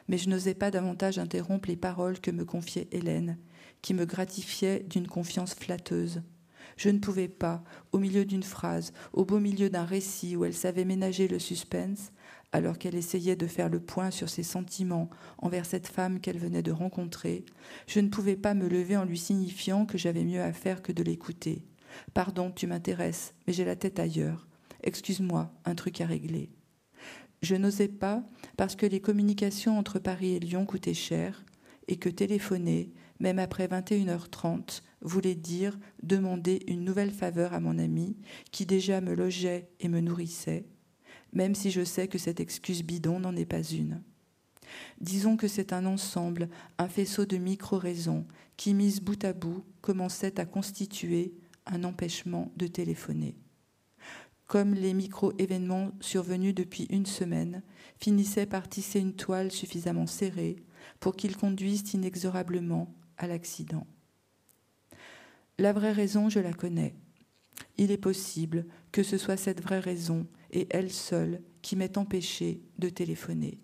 Mais 0.07 0.17
je 0.17 0.29
n'osais 0.29 0.55
pas 0.55 0.71
davantage 0.71 1.19
interrompre 1.19 1.69
les 1.69 1.75
paroles 1.75 2.19
que 2.19 2.31
me 2.31 2.43
confiait 2.43 2.87
Hélène, 2.91 3.37
qui 3.81 3.93
me 3.93 4.05
gratifiait 4.05 4.79
d'une 4.79 5.07
confiance 5.07 5.53
flatteuse. 5.53 6.21
Je 6.77 6.89
ne 6.89 6.99
pouvais 6.99 7.27
pas, 7.27 7.63
au 7.91 7.97
milieu 7.97 8.23
d'une 8.23 8.43
phrase, 8.43 8.93
au 9.11 9.25
beau 9.25 9.39
milieu 9.39 9.69
d'un 9.69 9.85
récit 9.85 10.35
où 10.35 10.45
elle 10.45 10.53
savait 10.53 10.85
ménager 10.85 11.27
le 11.27 11.39
suspense, 11.39 12.11
alors 12.51 12.77
qu'elle 12.77 12.95
essayait 12.95 13.35
de 13.35 13.47
faire 13.47 13.69
le 13.69 13.79
point 13.79 14.11
sur 14.11 14.29
ses 14.29 14.43
sentiments 14.43 15.09
envers 15.39 15.65
cette 15.65 15.87
femme 15.87 16.19
qu'elle 16.19 16.39
venait 16.39 16.63
de 16.63 16.71
rencontrer, 16.71 17.45
je 17.87 17.99
ne 17.99 18.09
pouvais 18.09 18.37
pas 18.37 18.53
me 18.53 18.69
lever 18.69 18.95
en 18.95 19.03
lui 19.03 19.17
signifiant 19.17 19.85
que 19.85 19.97
j'avais 19.97 20.23
mieux 20.23 20.41
à 20.41 20.53
faire 20.53 20.81
que 20.81 20.91
de 20.91 21.03
l'écouter. 21.03 21.65
Pardon, 22.13 22.51
tu 22.51 22.67
m'intéresses, 22.67 23.33
mais 23.45 23.53
j'ai 23.53 23.65
la 23.65 23.75
tête 23.75 23.99
ailleurs. 23.99 24.47
Excuse-moi, 24.83 25.51
un 25.65 25.75
truc 25.75 25.99
à 25.99 26.05
régler. 26.05 26.49
Je 27.41 27.55
n'osais 27.55 27.87
pas 27.87 28.23
parce 28.55 28.75
que 28.75 28.85
les 28.85 29.01
communications 29.01 29.77
entre 29.77 29.99
Paris 29.99 30.35
et 30.35 30.39
Lyon 30.39 30.65
coûtaient 30.65 30.93
cher 30.93 31.43
et 31.87 31.97
que 31.97 32.09
téléphoner, 32.09 32.91
même 33.19 33.39
après 33.39 33.67
21h30, 33.67 34.81
voulait 35.01 35.35
dire 35.35 35.77
demander 36.03 36.63
une 36.67 36.83
nouvelle 36.83 37.11
faveur 37.11 37.53
à 37.53 37.59
mon 37.59 37.77
ami 37.77 38.17
qui 38.51 38.65
déjà 38.65 39.01
me 39.01 39.13
logeait 39.13 39.69
et 39.79 39.89
me 39.89 39.99
nourrissait, 39.99 40.65
même 41.33 41.55
si 41.55 41.71
je 41.71 41.83
sais 41.83 42.07
que 42.07 42.17
cette 42.17 42.39
excuse 42.39 42.83
bidon 42.83 43.19
n'en 43.19 43.35
est 43.35 43.45
pas 43.45 43.63
une. 43.63 44.01
Disons 44.99 45.37
que 45.37 45.47
c'est 45.47 45.73
un 45.73 45.85
ensemble, 45.85 46.49
un 46.77 46.89
faisceau 46.89 47.25
de 47.25 47.37
micro-raisons 47.37 48.25
qui, 48.57 48.73
mises 48.73 49.01
bout 49.01 49.23
à 49.23 49.33
bout, 49.33 49.63
commençaient 49.81 50.39
à 50.39 50.45
constituer 50.45 51.33
un 51.65 51.83
empêchement 51.83 52.51
de 52.57 52.67
téléphoner. 52.67 53.37
Comme 54.47 54.73
les 54.73 54.93
micro-événements 54.93 55.91
survenus 55.99 56.55
depuis 56.55 56.85
une 56.89 57.05
semaine 57.05 57.63
finissaient 57.99 58.45
par 58.45 58.69
tisser 58.69 58.99
une 58.99 59.13
toile 59.13 59.51
suffisamment 59.51 60.07
serrée 60.07 60.55
pour 60.99 61.15
qu'ils 61.15 61.35
conduisent 61.35 61.93
inexorablement 61.93 62.95
à 63.17 63.27
l'accident. 63.27 63.87
La 65.57 65.73
vraie 65.73 65.91
raison, 65.91 66.29
je 66.29 66.39
la 66.39 66.53
connais. 66.53 66.95
Il 67.77 67.91
est 67.91 67.97
possible 67.97 68.65
que 68.91 69.03
ce 69.03 69.17
soit 69.17 69.37
cette 69.37 69.61
vraie 69.61 69.79
raison, 69.79 70.27
et 70.51 70.67
elle 70.69 70.91
seule, 70.91 71.41
qui 71.61 71.75
m'ait 71.75 71.97
empêché 71.97 72.61
de 72.79 72.89
téléphoner. 72.89 73.59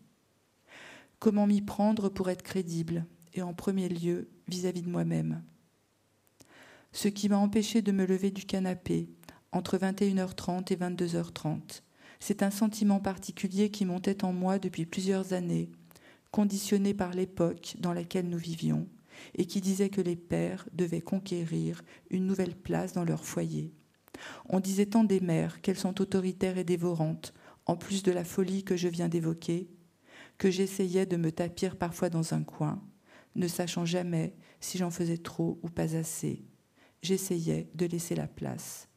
Comment 1.19 1.47
m'y 1.47 1.61
prendre 1.61 2.09
pour 2.09 2.29
être 2.29 2.43
crédible, 2.43 3.05
et 3.33 3.41
en 3.41 3.53
premier 3.53 3.89
lieu 3.89 4.29
vis-à-vis 4.47 4.81
de 4.81 4.89
moi-même? 4.89 5.43
Ce 6.91 7.07
qui 7.07 7.29
m'a 7.29 7.37
empêché 7.37 7.81
de 7.81 7.91
me 7.91 8.05
lever 8.05 8.29
du 8.29 8.45
canapé 8.45 9.09
entre 9.51 9.77
21h30 9.77 10.73
et 10.73 10.75
22h30, 10.75 11.81
c'est 12.19 12.43
un 12.43 12.51
sentiment 12.51 12.99
particulier 12.99 13.69
qui 13.69 13.85
montait 13.85 14.23
en 14.23 14.33
moi 14.33 14.59
depuis 14.59 14.85
plusieurs 14.85 15.33
années, 15.33 15.69
conditionné 16.31 16.93
par 16.93 17.11
l'époque 17.11 17.75
dans 17.79 17.93
laquelle 17.93 18.29
nous 18.29 18.37
vivions, 18.37 18.87
et 19.35 19.45
qui 19.45 19.61
disait 19.61 19.89
que 19.89 20.01
les 20.01 20.15
pères 20.15 20.67
devaient 20.73 21.01
conquérir 21.01 21.81
une 22.09 22.25
nouvelle 22.25 22.55
place 22.55 22.93
dans 22.93 23.03
leur 23.03 23.25
foyer. 23.25 23.73
On 24.49 24.59
disait 24.59 24.85
tant 24.85 25.03
des 25.03 25.19
mères 25.19 25.61
qu'elles 25.61 25.77
sont 25.77 26.01
autoritaires 26.01 26.57
et 26.57 26.63
dévorantes, 26.63 27.33
en 27.65 27.75
plus 27.75 28.03
de 28.03 28.11
la 28.11 28.23
folie 28.23 28.63
que 28.63 28.75
je 28.75 28.87
viens 28.87 29.09
d'évoquer, 29.09 29.69
que 30.37 30.51
j'essayais 30.51 31.05
de 31.05 31.17
me 31.17 31.31
tapir 31.31 31.77
parfois 31.77 32.09
dans 32.09 32.33
un 32.33 32.43
coin, 32.43 32.81
ne 33.35 33.47
sachant 33.47 33.85
jamais 33.85 34.35
si 34.59 34.77
j'en 34.77 34.91
faisais 34.91 35.17
trop 35.17 35.59
ou 35.63 35.69
pas 35.69 35.95
assez. 35.95 36.45
J'essayais 37.01 37.69
de 37.75 37.85
laisser 37.85 38.15
la 38.15 38.27
place. 38.27 38.87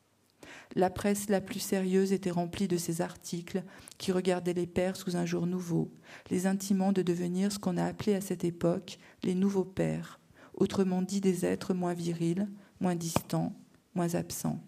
La 0.74 0.90
presse 0.90 1.28
la 1.28 1.40
plus 1.40 1.60
sérieuse 1.60 2.12
était 2.12 2.30
remplie 2.30 2.68
de 2.68 2.76
ces 2.76 3.00
articles 3.00 3.62
qui 3.98 4.12
regardaient 4.12 4.52
les 4.52 4.66
pères 4.66 4.96
sous 4.96 5.16
un 5.16 5.24
jour 5.24 5.46
nouveau, 5.46 5.90
les 6.30 6.46
intimant 6.46 6.92
de 6.92 7.02
devenir 7.02 7.52
ce 7.52 7.58
qu'on 7.58 7.76
a 7.76 7.84
appelé 7.84 8.14
à 8.14 8.20
cette 8.20 8.44
époque 8.44 8.98
les 9.22 9.34
nouveaux 9.34 9.64
pères, 9.64 10.20
autrement 10.54 11.02
dit 11.02 11.20
des 11.20 11.46
êtres 11.46 11.72
moins 11.72 11.94
virils, 11.94 12.48
moins 12.80 12.94
distants, 12.94 13.54
moins 13.94 14.14
absents, 14.14 14.60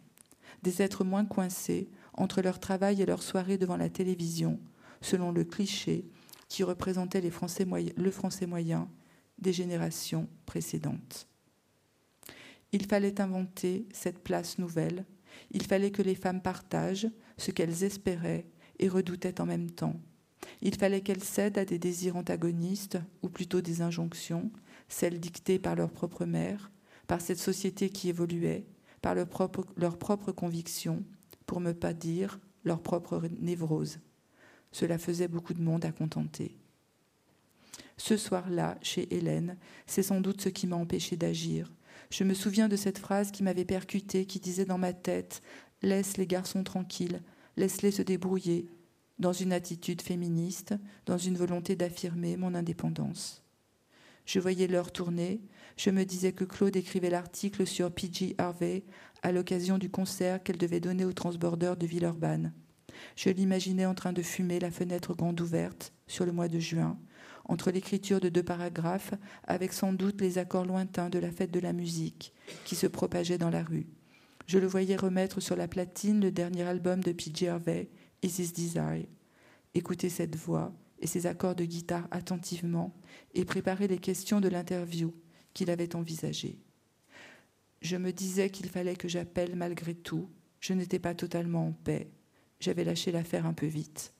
des 0.62 0.82
êtres 0.82 1.04
moins 1.04 1.24
coincés 1.24 1.90
entre 2.14 2.42
leur 2.42 2.58
travail 2.58 3.02
et 3.02 3.06
leur 3.06 3.22
soirée 3.22 3.58
devant 3.58 3.76
la 3.76 3.90
télévision, 3.90 4.58
selon 5.00 5.30
le 5.30 5.44
cliché 5.44 6.06
qui 6.48 6.64
représentait 6.64 7.20
le 7.20 7.30
français 8.10 8.46
moyen 8.46 8.88
des 9.38 9.52
générations 9.52 10.28
précédentes. 10.46 11.28
Il 12.72 12.86
fallait 12.86 13.20
inventer 13.20 13.86
cette 13.92 14.18
place 14.18 14.58
nouvelle 14.58 15.04
il 15.50 15.62
fallait 15.64 15.90
que 15.90 16.02
les 16.02 16.14
femmes 16.14 16.42
partagent 16.42 17.08
ce 17.36 17.50
qu'elles 17.50 17.84
espéraient 17.84 18.46
et 18.78 18.88
redoutaient 18.88 19.40
en 19.40 19.46
même 19.46 19.70
temps. 19.70 20.00
Il 20.60 20.76
fallait 20.76 21.00
qu'elles 21.00 21.24
cèdent 21.24 21.58
à 21.58 21.64
des 21.64 21.78
désirs 21.78 22.16
antagonistes, 22.16 22.98
ou 23.22 23.28
plutôt 23.28 23.60
des 23.60 23.82
injonctions, 23.82 24.50
celles 24.88 25.20
dictées 25.20 25.58
par 25.58 25.74
leur 25.74 25.90
propre 25.90 26.24
mère, 26.24 26.70
par 27.06 27.20
cette 27.20 27.38
société 27.38 27.90
qui 27.90 28.08
évoluait, 28.08 28.66
par 29.02 29.14
leurs 29.14 29.28
propres 29.28 29.66
leur 29.76 29.98
propre 29.98 30.32
convictions, 30.32 31.04
pour 31.46 31.60
ne 31.60 31.72
pas 31.72 31.92
dire 31.92 32.40
leur 32.64 32.82
propre 32.82 33.22
névrose. 33.40 34.00
Cela 34.72 34.98
faisait 34.98 35.28
beaucoup 35.28 35.54
de 35.54 35.62
monde 35.62 35.84
à 35.84 35.92
contenter. 35.92 36.56
Ce 37.96 38.16
soir-là, 38.16 38.78
chez 38.82 39.12
Hélène, 39.14 39.56
c'est 39.86 40.02
sans 40.02 40.20
doute 40.20 40.40
ce 40.40 40.48
qui 40.48 40.66
m'a 40.66 40.76
empêché 40.76 41.16
d'agir, 41.16 41.72
je 42.10 42.24
me 42.24 42.34
souviens 42.34 42.68
de 42.68 42.76
cette 42.76 42.98
phrase 42.98 43.30
qui 43.30 43.42
m'avait 43.42 43.64
percutée, 43.64 44.26
qui 44.26 44.40
disait 44.40 44.64
dans 44.64 44.78
ma 44.78 44.92
tête 44.92 45.42
Laisse 45.82 46.16
les 46.16 46.26
garçons 46.26 46.64
tranquilles, 46.64 47.22
laisse-les 47.56 47.92
se 47.92 48.02
débrouiller, 48.02 48.68
dans 49.18 49.32
une 49.32 49.52
attitude 49.52 50.02
féministe, 50.02 50.74
dans 51.06 51.18
une 51.18 51.36
volonté 51.36 51.76
d'affirmer 51.76 52.36
mon 52.36 52.54
indépendance. 52.54 53.44
Je 54.26 54.40
voyais 54.40 54.66
l'heure 54.66 54.92
tourner, 54.92 55.40
je 55.76 55.90
me 55.90 56.04
disais 56.04 56.32
que 56.32 56.44
Claude 56.44 56.76
écrivait 56.76 57.10
l'article 57.10 57.66
sur 57.66 57.90
P.G. 57.92 58.34
Harvey 58.38 58.84
à 59.22 59.32
l'occasion 59.32 59.78
du 59.78 59.90
concert 59.90 60.42
qu'elle 60.42 60.58
devait 60.58 60.80
donner 60.80 61.04
au 61.04 61.12
transbordeur 61.12 61.76
de 61.76 61.86
Villeurbanne. 61.86 62.52
Je 63.16 63.30
l'imaginais 63.30 63.86
en 63.86 63.94
train 63.94 64.12
de 64.12 64.22
fumer 64.22 64.60
la 64.60 64.70
fenêtre 64.70 65.14
grande 65.14 65.40
ouverte 65.40 65.92
sur 66.06 66.24
le 66.26 66.32
mois 66.32 66.48
de 66.48 66.58
juin, 66.58 66.98
entre 67.44 67.70
l'écriture 67.70 68.20
de 68.20 68.28
deux 68.28 68.42
paragraphes, 68.42 69.14
avec 69.44 69.72
sans 69.72 69.92
doute 69.92 70.20
les 70.20 70.38
accords 70.38 70.66
lointains 70.66 71.10
de 71.10 71.18
la 71.18 71.30
fête 71.30 71.50
de 71.50 71.60
la 71.60 71.72
musique 71.72 72.32
qui 72.64 72.74
se 72.74 72.86
propageait 72.86 73.38
dans 73.38 73.50
la 73.50 73.62
rue. 73.62 73.86
Je 74.46 74.58
le 74.58 74.66
voyais 74.66 74.96
remettre 74.96 75.40
sur 75.40 75.56
la 75.56 75.68
platine 75.68 76.20
le 76.20 76.32
dernier 76.32 76.62
album 76.62 77.02
de 77.02 77.12
P.J. 77.12 77.48
Harvey, 77.48 77.90
Is 78.22 78.30
This 78.30 78.52
Desire. 78.52 79.06
Écouter 79.74 80.08
cette 80.08 80.36
voix 80.36 80.72
et 81.00 81.06
ses 81.06 81.26
accords 81.26 81.54
de 81.54 81.64
guitare 81.64 82.08
attentivement 82.10 82.94
et 83.34 83.44
préparer 83.44 83.88
les 83.88 83.98
questions 83.98 84.40
de 84.40 84.48
l'interview 84.48 85.14
qu'il 85.52 85.70
avait 85.70 85.94
envisagée. 85.94 86.58
Je 87.80 87.96
me 87.96 88.12
disais 88.12 88.50
qu'il 88.50 88.68
fallait 88.68 88.96
que 88.96 89.08
j'appelle 89.08 89.54
malgré 89.54 89.94
tout. 89.94 90.28
Je 90.60 90.72
n'étais 90.72 90.98
pas 90.98 91.14
totalement 91.14 91.68
en 91.68 91.72
paix. 91.72 92.10
J'avais 92.60 92.84
lâché 92.84 93.12
l'affaire 93.12 93.46
un 93.46 93.54
peu 93.54 93.66
vite 93.66 94.12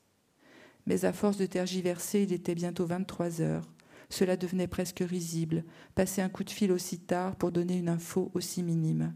mais 0.89 1.05
à 1.05 1.12
force 1.12 1.36
de 1.36 1.45
tergiverser, 1.45 2.22
il 2.22 2.32
était 2.32 2.55
bientôt 2.55 2.86
23 2.86 3.43
heures. 3.43 3.70
Cela 4.09 4.39
devenait 4.39 4.66
presque 4.66 5.05
risible. 5.07 5.64
Passer 5.95 6.22
un 6.22 6.30
coup 6.30 6.45
de 6.45 6.51
fil 6.51 6.72
aussi 6.72 6.99
tard 6.99 7.36
pour 7.36 7.53
donner 7.53 7.76
une 7.76 7.91
info 7.91 8.30
aussi 8.32 8.62
minime. 8.62 9.14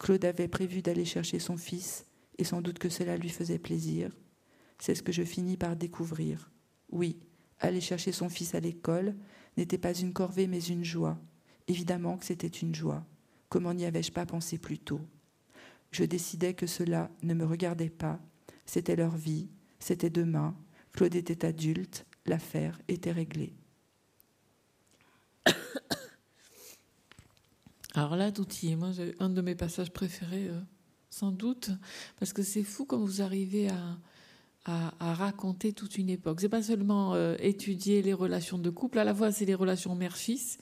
Claude 0.00 0.24
avait 0.24 0.48
prévu 0.48 0.82
d'aller 0.82 1.04
chercher 1.04 1.38
son 1.38 1.56
fils, 1.56 2.04
et 2.36 2.42
sans 2.42 2.62
doute 2.62 2.80
que 2.80 2.88
cela 2.88 3.16
lui 3.16 3.28
faisait 3.28 3.60
plaisir. 3.60 4.10
C'est 4.80 4.96
ce 4.96 5.04
que 5.04 5.12
je 5.12 5.22
finis 5.22 5.56
par 5.56 5.76
découvrir. 5.76 6.50
Oui, 6.90 7.20
aller 7.60 7.80
chercher 7.80 8.10
son 8.10 8.28
fils 8.28 8.56
à 8.56 8.60
l'école 8.60 9.14
n'était 9.56 9.78
pas 9.78 9.94
une 9.94 10.12
corvée 10.12 10.48
mais 10.48 10.60
une 10.60 10.84
joie. 10.84 11.20
Évidemment 11.68 12.16
que 12.16 12.24
c'était 12.24 12.48
une 12.48 12.74
joie. 12.74 13.06
Comment 13.50 13.72
n'y 13.72 13.84
avais-je 13.84 14.10
pas 14.10 14.26
pensé 14.26 14.58
plus 14.58 14.80
tôt? 14.80 15.00
Je 15.92 16.02
décidais 16.02 16.54
que 16.54 16.66
cela 16.66 17.08
ne 17.22 17.34
me 17.34 17.44
regardait 17.44 17.88
pas. 17.88 18.20
C'était 18.68 18.96
leur 18.96 19.16
vie, 19.16 19.48
c'était 19.78 20.10
demain. 20.10 20.54
Claude 20.92 21.14
était 21.14 21.46
adulte, 21.46 22.04
l'affaire 22.26 22.78
était 22.86 23.12
réglée. 23.12 23.54
Alors 27.94 28.14
là, 28.14 28.28
est. 28.28 28.76
Moi, 28.76 28.92
j'ai 28.92 29.14
un 29.20 29.30
de 29.30 29.40
mes 29.40 29.54
passages 29.54 29.90
préférés, 29.90 30.48
euh, 30.48 30.60
sans 31.08 31.32
doute, 31.32 31.70
parce 32.18 32.34
que 32.34 32.42
c'est 32.42 32.62
fou 32.62 32.84
quand 32.84 32.98
vous 32.98 33.22
arrivez 33.22 33.70
à, 33.70 33.96
à, 34.66 35.14
raconter 35.14 35.72
toute 35.72 35.96
une 35.96 36.10
époque. 36.10 36.42
C'est 36.42 36.50
pas 36.50 36.62
seulement 36.62 37.14
euh, 37.14 37.36
étudier 37.38 38.02
les 38.02 38.12
relations 38.12 38.58
de 38.58 38.68
couple, 38.68 38.98
à 38.98 39.04
la 39.04 39.14
fois 39.14 39.32
c'est 39.32 39.46
les 39.46 39.54
relations 39.54 39.94
mère-fils, 39.94 40.58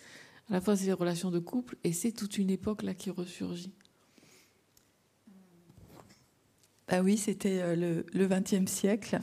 à 0.49 0.53
la 0.53 0.61
fois 0.61 0.77
c'est 0.77 0.87
les 0.87 0.93
relations 0.93 1.33
de 1.33 1.41
couple, 1.41 1.77
et 1.83 1.93
c'est 1.93 2.13
toute 2.13 2.39
une 2.39 2.51
époque 2.51 2.85
là 2.85 2.95
qui 2.95 3.11
ressurgit. 3.11 3.73
Ah 6.89 7.03
oui, 7.03 7.17
c'était 7.17 7.61
euh, 7.61 8.03
le 8.13 8.29
XXe 8.29 8.71
siècle, 8.71 9.19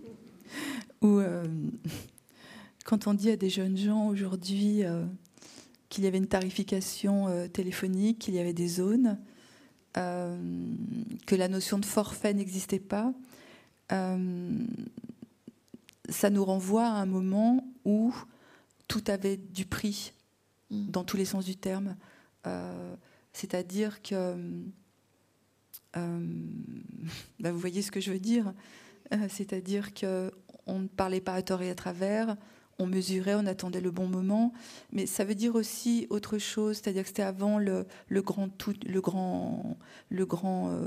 où 1.02 1.18
euh, 1.18 1.44
quand 2.84 3.06
on 3.06 3.14
dit 3.14 3.30
à 3.30 3.36
des 3.36 3.50
jeunes 3.50 3.76
gens 3.76 4.08
aujourd'hui 4.08 4.82
qu'il 5.88 6.04
y 6.04 6.06
avait 6.06 6.18
une 6.18 6.28
tarification 6.28 7.48
téléphonique, 7.48 8.18
qu'il 8.18 8.34
y 8.34 8.38
avait 8.38 8.52
des 8.52 8.68
zones, 8.68 9.18
que 9.94 11.34
la 11.34 11.48
notion 11.48 11.78
de 11.78 11.84
forfait 11.84 12.32
n'existait 12.32 12.78
pas, 12.78 13.12
euh, 13.92 14.64
ça 16.08 16.30
nous 16.30 16.44
renvoie 16.44 16.86
à 16.86 17.00
un 17.00 17.06
moment 17.06 17.66
où 17.84 18.14
tout 18.86 19.04
avait 19.08 19.36
du 19.36 19.66
prix, 19.66 20.12
mm. 20.70 20.90
dans 20.90 21.04
tous 21.04 21.16
les 21.16 21.24
sens 21.24 21.44
du 21.44 21.56
terme. 21.56 21.96
Euh, 22.46 22.94
c'est-à-dire 23.32 24.02
que, 24.02 24.36
euh, 25.98 26.26
bah, 27.40 27.52
vous 27.52 27.58
voyez 27.58 27.82
ce 27.82 27.90
que 27.90 28.00
je 28.00 28.12
veux 28.12 28.18
dire, 28.18 28.52
c'est-à-dire 29.28 29.94
que 29.94 30.30
on 30.66 30.80
ne 30.80 30.86
parlait 30.86 31.22
pas 31.22 31.34
à 31.34 31.42
tort 31.42 31.62
et 31.62 31.70
à 31.70 31.74
travers, 31.74 32.36
on 32.78 32.86
mesurait, 32.86 33.34
on 33.34 33.46
attendait 33.46 33.80
le 33.80 33.90
bon 33.90 34.06
moment, 34.06 34.52
mais 34.92 35.06
ça 35.06 35.24
veut 35.24 35.34
dire 35.34 35.54
aussi 35.54 36.06
autre 36.10 36.36
chose, 36.38 36.76
c'est-à-dire 36.76 37.02
que 37.02 37.08
c'était 37.08 37.22
avant 37.22 37.58
le, 37.58 37.86
grand, 38.10 38.50
tout, 38.50 38.74
le 38.86 39.00
grand, 39.00 39.78
le 40.10 40.26
grand 40.26 40.78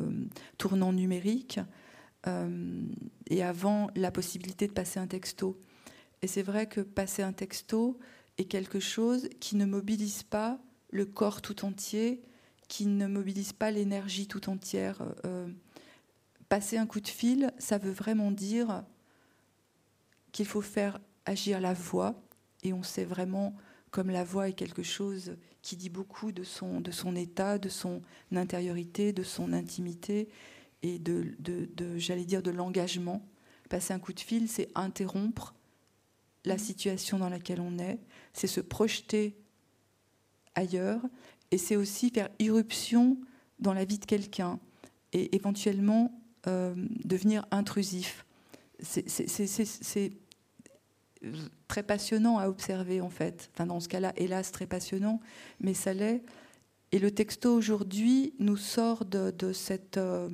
tournant 0.57 0.93
numérique. 0.93 1.59
Euh, 2.27 2.83
et 3.29 3.43
avant 3.43 3.89
la 3.95 4.11
possibilité 4.11 4.67
de 4.67 4.73
passer 4.73 4.99
un 4.99 5.07
texto. 5.07 5.59
Et 6.21 6.27
c'est 6.27 6.43
vrai 6.43 6.67
que 6.67 6.81
passer 6.81 7.23
un 7.23 7.33
texto 7.33 7.97
est 8.37 8.45
quelque 8.45 8.79
chose 8.79 9.27
qui 9.39 9.55
ne 9.55 9.65
mobilise 9.65 10.23
pas 10.23 10.59
le 10.91 11.05
corps 11.05 11.41
tout 11.41 11.65
entier, 11.65 12.21
qui 12.71 12.85
ne 12.85 13.05
mobilise 13.05 13.51
pas 13.51 13.69
l'énergie 13.69 14.27
tout 14.27 14.49
entière. 14.49 15.03
Euh, 15.25 15.49
passer 16.47 16.77
un 16.77 16.87
coup 16.87 17.01
de 17.01 17.07
fil, 17.09 17.51
ça 17.57 17.77
veut 17.77 17.91
vraiment 17.91 18.31
dire 18.31 18.85
qu'il 20.31 20.45
faut 20.45 20.61
faire 20.61 21.01
agir 21.25 21.59
la 21.59 21.73
voix, 21.73 22.15
et 22.63 22.71
on 22.71 22.81
sait 22.81 23.03
vraiment 23.03 23.53
comme 23.89 24.09
la 24.09 24.23
voix 24.23 24.47
est 24.47 24.53
quelque 24.53 24.83
chose 24.83 25.35
qui 25.61 25.75
dit 25.75 25.89
beaucoup 25.89 26.31
de 26.31 26.43
son, 26.43 26.79
de 26.79 26.91
son 26.91 27.17
état, 27.17 27.57
de 27.57 27.67
son 27.67 28.03
intériorité, 28.33 29.11
de 29.11 29.23
son 29.23 29.51
intimité, 29.51 30.29
et 30.81 30.97
de, 30.97 31.35
j'allais 31.97 32.23
dire, 32.23 32.41
de 32.41 32.51
l'engagement. 32.51 33.27
Passer 33.67 33.93
un 33.93 33.99
coup 33.99 34.13
de 34.13 34.21
fil, 34.21 34.47
c'est 34.47 34.69
interrompre 34.75 35.55
la 36.45 36.57
situation 36.57 37.19
dans 37.19 37.29
laquelle 37.29 37.59
on 37.59 37.79
est, 37.79 37.99
c'est 38.31 38.47
se 38.47 38.61
projeter 38.61 39.35
ailleurs, 40.55 41.01
et 41.51 41.57
c'est 41.57 41.75
aussi 41.75 42.09
faire 42.09 42.29
irruption 42.39 43.17
dans 43.59 43.73
la 43.73 43.85
vie 43.85 43.99
de 43.99 44.05
quelqu'un, 44.05 44.59
et 45.13 45.35
éventuellement 45.35 46.11
euh, 46.47 46.73
devenir 47.05 47.45
intrusif. 47.51 48.25
C'est 48.81 50.13
très 51.67 51.83
passionnant 51.83 52.39
à 52.39 52.47
observer, 52.47 52.99
en 52.99 53.09
fait. 53.09 53.51
Enfin, 53.53 53.67
dans 53.67 53.79
ce 53.79 53.87
cas-là, 53.87 54.13
hélas, 54.17 54.51
très 54.51 54.65
passionnant, 54.65 55.19
mais 55.59 55.75
ça 55.75 55.93
l'est. 55.93 56.23
Et 56.91 56.99
le 56.99 57.11
texto 57.11 57.53
aujourd'hui 57.53 58.33
nous 58.39 58.57
sort 58.57 59.05
de. 59.05 59.33
Euh, 59.97 60.29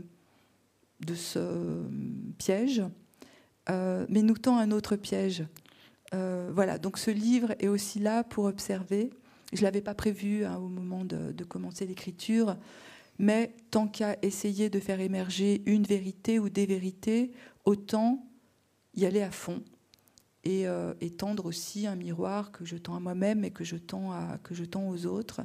ce 1.14 1.84
piège, 2.38 2.84
euh, 3.70 4.06
mais 4.10 4.22
nous 4.24 4.38
tend 4.38 4.58
un 4.58 4.72
autre 4.72 4.96
piège. 4.96 5.46
Voilà, 6.14 6.80
donc 6.80 6.98
ce 6.98 7.12
livre 7.12 7.54
est 7.60 7.68
aussi 7.68 8.00
là 8.00 8.24
pour 8.24 8.46
observer. 8.46 9.12
Je 9.54 9.60
ne 9.60 9.64
l'avais 9.64 9.82
pas 9.82 9.96
prévu 9.96 10.44
hein, 10.46 10.58
au 10.58 10.68
moment 10.68 11.06
de, 11.06 11.44
commencer 11.44 11.86
l'écriture, 11.86 12.58
mais 13.18 13.56
tant 13.72 13.88
qu'à 13.88 14.18
essayer 14.22 14.70
de 14.70 14.80
faire 14.80 15.00
émerger 15.00 15.62
une 15.66 15.84
vérité 15.84 16.40
ou 16.40 16.50
des 16.50 16.66
vérités, 16.66 17.32
autant 17.66 18.28
y 18.96 19.06
aller 19.06 19.22
à 19.22 19.32
fond 19.32 19.64
et, 20.44 20.68
euh, 20.68 20.94
tendre 21.18 21.46
aussi 21.46 21.88
un 21.88 21.96
miroir 21.96 22.52
que 22.52 22.66
je 22.66 22.78
tends 22.78 22.96
à 22.96 23.00
moi-même 23.00 23.44
et 23.44 23.52
que 23.52 23.64
je 23.64 23.78
tends, 23.78 24.14
que 24.44 24.54
je 24.54 24.66
tends 24.66 24.88
aux 24.90 25.06
autres. 25.06 25.42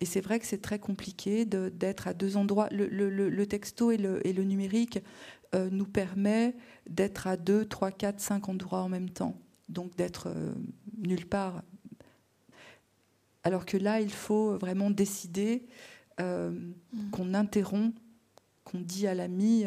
Et 0.00 0.06
c'est 0.06 0.20
vrai 0.20 0.38
que 0.38 0.46
c'est 0.46 0.60
très 0.60 0.78
compliqué 0.78 1.44
d'être 1.44 2.08
à 2.08 2.14
deux 2.14 2.36
endroits. 2.36 2.68
Le, 2.70 3.44
texto 3.44 3.90
et 3.90 3.96
le, 3.96 4.44
numérique 4.44 4.98
euh, 5.54 5.70
nous 5.70 5.86
permet 5.86 6.54
d'être 6.88 7.26
à 7.26 7.36
deux, 7.36 7.64
trois, 7.64 7.90
quatre, 7.90 8.20
cinq 8.20 8.48
endroits 8.48 8.82
en 8.82 8.88
même 8.88 9.08
temps. 9.08 9.40
Donc 9.68 9.96
d'être 9.96 10.28
euh, 10.28 10.52
nulle 10.98 11.26
part. 11.26 11.62
Alors 13.44 13.66
que 13.66 13.76
là, 13.76 14.00
il 14.00 14.12
faut 14.12 14.58
vraiment 14.58 14.90
décider 14.90 15.66
euh, 16.20 16.50
mm. 16.50 17.10
qu'on 17.10 17.34
interrompt, 17.34 17.96
qu'on 18.64 18.80
dit 18.80 19.06
à 19.06 19.14
l'ami 19.14 19.66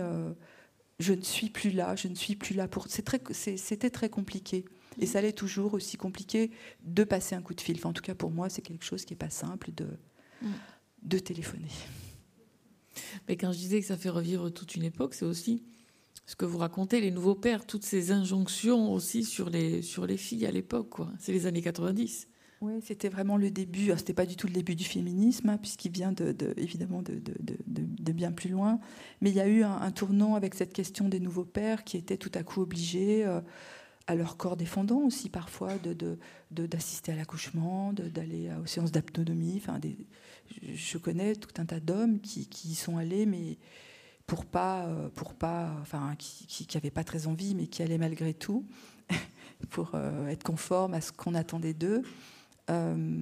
je 0.99 1.13
ne 1.13 1.21
suis 1.21 1.49
plus 1.49 1.71
là, 1.71 1.95
je 1.95 2.07
ne 2.07 2.15
suis 2.15 2.35
plus 2.35 2.55
là 2.55 2.67
pour. 2.67 2.87
C'était 2.89 3.89
très 3.89 4.09
compliqué. 4.09 4.65
Et 4.99 5.05
ça 5.05 5.21
l'est 5.21 5.33
toujours 5.33 5.75
aussi 5.75 5.95
compliqué 5.95 6.51
de 6.83 7.03
passer 7.03 7.35
un 7.35 7.41
coup 7.41 7.53
de 7.53 7.61
fil. 7.61 7.79
en 7.85 7.93
tout 7.93 8.01
cas, 8.01 8.15
pour 8.15 8.31
moi, 8.31 8.49
c'est 8.49 8.63
quelque 8.63 8.83
chose 8.83 9.05
qui 9.05 9.13
n'est 9.13 9.17
pas 9.17 9.29
simple 9.29 9.71
de, 9.75 9.87
de 11.03 11.19
téléphoner. 11.19 11.69
Mais 13.27 13.37
quand 13.37 13.51
je 13.51 13.59
disais 13.59 13.79
que 13.79 13.85
ça 13.85 13.97
fait 13.97 14.09
revivre 14.09 14.51
toute 14.51 14.75
une 14.75 14.83
époque, 14.83 15.13
c'est 15.13 15.25
aussi 15.25 15.63
ce 16.25 16.35
que 16.35 16.45
vous 16.45 16.57
racontez, 16.57 16.99
les 16.99 17.11
nouveaux 17.11 17.35
pères, 17.35 17.67
toutes 17.67 17.85
ces 17.85 18.11
injonctions 18.11 18.91
aussi 18.91 19.23
sur 19.23 19.51
les, 19.51 19.83
sur 19.83 20.07
les 20.07 20.17
filles 20.17 20.47
à 20.47 20.51
l'époque. 20.51 20.95
C'est 21.19 21.31
les 21.31 21.45
années 21.45 21.61
90. 21.61 22.27
Oui, 22.61 22.73
c'était 22.83 23.09
vraiment 23.09 23.37
le 23.37 23.51
début. 23.51 23.91
C'était 23.97 24.13
pas 24.13 24.25
du 24.25 24.35
tout 24.35 24.47
le 24.47 24.53
début 24.53 24.75
du 24.75 24.83
féminisme, 24.83 25.49
hein, 25.49 25.57
puisqu'il 25.57 25.91
vient 25.91 26.11
de, 26.11 26.35
évidemment 26.57 27.03
de, 27.03 28.11
bien 28.11 28.31
plus 28.31 28.49
loin. 28.49 28.79
Mais 29.21 29.29
il 29.29 29.35
y 29.35 29.39
a 29.39 29.47
eu 29.47 29.63
un, 29.63 29.91
tournant 29.91 30.35
avec 30.35 30.55
cette 30.55 30.73
question 30.73 31.07
des 31.07 31.19
nouveaux 31.19 31.45
pères 31.45 31.83
qui 31.83 31.97
étaient 31.97 32.17
tout 32.17 32.31
à 32.33 32.43
coup 32.43 32.61
obligés. 32.61 33.25
Euh, 33.25 33.41
à 34.09 34.15
leur 34.15 34.37
corps 34.37 34.55
défendant 34.55 34.99
aussi 34.99 35.27
parfois 35.27 35.73
d'assister 36.49 37.11
à 37.11 37.15
l'accouchement, 37.17 37.91
d'aller 37.91 38.49
aux 38.63 38.65
séances 38.65 38.93
d'autonomie. 38.93 39.55
Enfin, 39.57 39.81
je 40.61 40.97
connais 40.97 41.35
tout 41.35 41.61
un 41.61 41.65
tas 41.65 41.81
d'hommes 41.81 42.21
qui, 42.21 42.47
qui, 42.47 42.69
y 42.69 42.75
sont 42.75 42.95
allés, 42.95 43.25
mais 43.25 43.57
pour 44.25 44.45
pas, 44.45 44.87
pour 45.13 45.33
pas, 45.33 45.75
enfin, 45.81 46.15
qui 46.17 46.65
n'avaient 46.73 46.89
pas 46.89 47.03
très 47.03 47.27
envie, 47.27 47.53
mais 47.53 47.67
qui 47.67 47.83
allaient 47.83 47.97
malgré 47.97 48.33
tout 48.33 48.65
pour 49.69 49.91
euh, 49.93 50.27
être 50.27 50.43
conformes 50.43 50.93
à 50.93 51.01
ce 51.01 51.11
qu'on 51.11 51.35
attendait 51.35 51.73
d'eux. 51.73 52.03
Euh, 52.69 53.19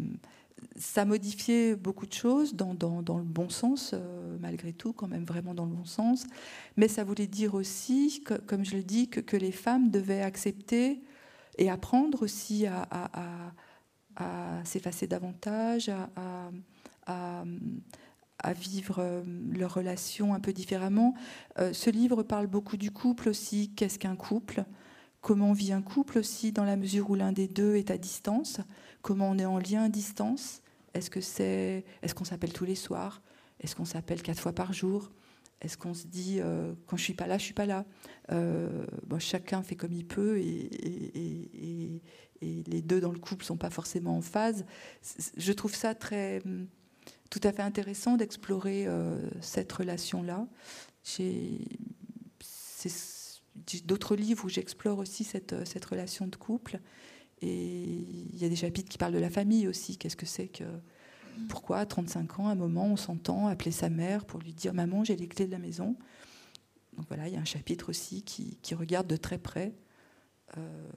ça 0.78 1.06
modifiait 1.06 1.76
beaucoup 1.76 2.06
de 2.06 2.14
choses 2.14 2.56
dans, 2.56 2.74
le 2.74 3.24
bon 3.24 3.50
sens, 3.50 3.92
euh, 3.94 4.38
malgré 4.40 4.74
tout, 4.74 4.94
quand 4.94 5.08
même 5.08 5.24
vraiment 5.24 5.54
dans 5.54 5.66
le 5.66 5.72
bon 5.72 5.86
sens. 5.86 6.26
Mais 6.76 6.88
ça 6.88 7.04
voulait 7.04 7.28
dire 7.28 7.54
aussi, 7.54 8.24
comme 8.46 8.66
je 8.66 8.76
le 8.76 8.84
dis, 8.84 9.10
que, 9.10 9.38
les 9.38 9.52
femmes 9.52 9.90
devaient 9.90 10.22
accepter 10.22 11.02
et 11.58 11.70
apprendre 11.70 12.24
aussi 12.24 12.66
à, 12.66 13.54
s'effacer 14.64 15.08
davantage, 15.08 15.92
à, 17.06 17.44
vivre 18.54 19.00
euh, 19.00 19.24
leurs 19.54 19.74
relations 19.74 20.34
un 20.34 20.40
peu 20.40 20.54
différemment. 20.54 21.16
Ce 21.58 21.90
livre 21.90 22.22
parle 22.22 22.48
beaucoup 22.48 22.78
du 22.78 22.92
couple 22.92 23.30
aussi. 23.30 23.72
Qu'est-ce 23.76 23.98
qu'un 23.98 24.16
couple? 24.16 24.66
Comment 25.22 25.54
vit 25.54 25.74
un 25.74 25.82
couple 25.82 26.20
aussi, 26.20 26.52
dans 26.52 26.66
la 26.66 26.76
mesure 26.76 27.10
où 27.10 27.16
l'un 27.16 27.32
des 27.32 27.48
deux 27.48 27.76
est 27.78 27.90
à 27.90 27.98
distance? 27.98 28.60
Comment 29.06 29.30
on 29.30 29.38
est 29.38 29.46
en 29.46 29.60
lien 29.60 29.84
à 29.84 29.90
distance. 29.90 30.64
Est-ce 30.96 31.12
que 31.12 31.22
c'est, 31.22 31.86
est-ce 32.02 32.16
qu'on 32.16 32.26
s'appelle 32.26 32.52
tous 32.52 32.66
les 32.66 32.74
soirs? 32.74 33.22
Est-ce 33.60 33.76
qu'on 33.76 33.86
s'appelle 33.86 34.24
quatre 34.24 34.40
fois 34.40 34.52
par 34.52 34.74
jour? 34.74 35.12
Est-ce 35.62 35.78
qu'on 35.78 35.94
se 35.94 36.08
dit 36.08 36.40
euh, 36.40 36.74
quand 36.88 36.98
je 36.98 37.04
suis 37.04 37.14
pas 37.14 37.28
là, 37.28 37.38
je 37.38 37.44
suis 37.44 37.54
pas 37.54 37.68
là? 37.68 37.86
Euh, 38.32 38.88
Chacun 39.20 39.62
fait 39.62 39.76
comme 39.76 39.94
il 39.94 40.08
peut 40.08 40.40
et, 40.40 42.02
les 42.42 42.82
deux 42.82 43.00
dans 43.00 43.12
le 43.12 43.20
couple 43.20 43.46
sont 43.46 43.58
pas 43.58 43.70
forcément 43.70 44.18
en 44.18 44.22
phase. 44.22 44.66
Je 45.38 45.52
trouve 45.52 45.76
ça 45.76 45.94
très 45.96 46.42
tout 47.30 47.40
à 47.44 47.52
fait 47.52 47.62
intéressant 47.62 48.18
d'explorer 48.18 48.88
cette 49.40 49.72
relation-là. 49.72 50.48
J'ai 51.04 51.60
d'autres 53.84 54.16
livres 54.16 54.46
où 54.46 54.50
j'explore 54.50 55.00
aussi 55.00 55.24
cette, 55.24 55.66
cette 55.66 55.86
relation 55.86 56.28
de 56.28 56.36
couple. 56.36 56.80
Et 57.46 58.08
il 58.34 58.42
y 58.42 58.46
a 58.46 58.50
des 58.50 58.56
chapitres 58.56 58.90
qui 58.90 58.98
parlent 58.98 59.14
de 59.14 59.20
la 59.20 59.30
famille 59.30 59.68
aussi. 59.68 59.98
Qu'est-ce 59.98 60.16
que 60.16 60.26
c'est 60.26 60.48
que. 60.48 60.64
Pourquoi, 61.50 61.80
à 61.80 61.86
35 61.86 62.40
ans, 62.40 62.48
à 62.48 62.52
un 62.52 62.56
moment, 62.56 62.86
on 62.86 62.96
s'entend 62.96 63.48
appeler 63.48 63.72
sa 63.72 63.90
mère 63.90 64.24
pour 64.26 64.40
lui 64.40 64.54
dire 64.54 64.74
Maman, 64.74 65.04
j'ai 65.04 65.18
les 65.18 65.28
clés 65.28 65.46
de 65.46 65.52
la 65.52 65.60
maison 65.60 65.98
Donc 66.96 67.06
voilà, 67.10 67.28
il 67.28 67.34
y 67.34 67.38
a 67.38 67.42
un 67.42 67.46
chapitre 67.46 67.90
aussi 67.90 68.24
qui, 68.24 68.58
regarde 68.74 69.06
de 69.06 69.18
très 69.18 69.38
près 69.38 69.74
euh, 70.58 70.90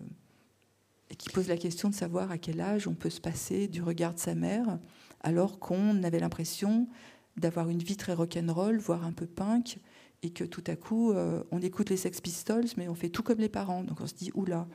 et 1.10 1.16
qui 1.16 1.28
pose 1.30 1.48
la 1.48 1.56
question 1.56 1.88
de 1.88 1.94
savoir 1.94 2.30
à 2.30 2.38
quel 2.38 2.60
âge 2.60 2.86
on 2.86 2.94
peut 2.94 3.10
se 3.10 3.20
passer 3.20 3.66
du 3.66 3.82
regard 3.82 4.14
de 4.14 4.20
sa 4.20 4.36
mère, 4.36 4.78
alors 5.22 5.58
qu'on 5.58 6.04
avait 6.04 6.20
l'impression 6.20 6.88
d'avoir 7.36 7.68
une 7.68 7.82
vie 7.82 7.96
très 7.96 8.14
rock'n'roll, 8.14 8.78
voire 8.78 9.04
un 9.04 9.12
peu 9.12 9.26
punk, 9.26 9.80
et 10.22 10.30
que 10.30 10.44
tout 10.44 10.64
à 10.66 10.76
coup, 10.76 11.12
euh, 11.12 11.42
on 11.50 11.60
écoute 11.60 11.90
les 11.90 11.96
Sex 11.96 12.20
Pistols, 12.20 12.66
mais 12.76 12.88
on 12.88 12.94
fait 12.94 13.08
tout 13.08 13.22
comme 13.22 13.38
les 13.38 13.48
parents. 13.48 13.84
Donc 13.84 14.00
on 14.00 14.06
se 14.06 14.14
dit, 14.14 14.30
oula, 14.34 14.66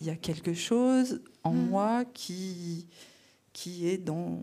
il 0.00 0.06
y 0.06 0.10
a 0.10 0.16
quelque 0.16 0.54
chose 0.54 1.20
en 1.44 1.52
mm. 1.52 1.68
moi 1.68 2.04
qui, 2.04 2.86
qui 3.52 3.88
est 3.88 3.98
dans... 3.98 4.42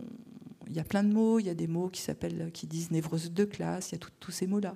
Il 0.70 0.76
y 0.76 0.80
a 0.80 0.84
plein 0.84 1.03
de 1.03 1.14
mots, 1.14 1.39
il 1.39 1.45
y 1.45 1.49
a 1.49 1.53
des 1.53 1.68
mots 1.68 1.88
qui 1.88 2.01
s'appellent, 2.01 2.51
qui 2.53 2.68
disent 2.68 2.91
névrose 2.91 3.32
de 3.32 3.45
classe, 3.45 3.91
il 3.91 3.95
y 3.95 3.97
a 4.03 4.08
tous 4.20 4.32
ces 4.32 4.47
mots-là. 4.47 4.76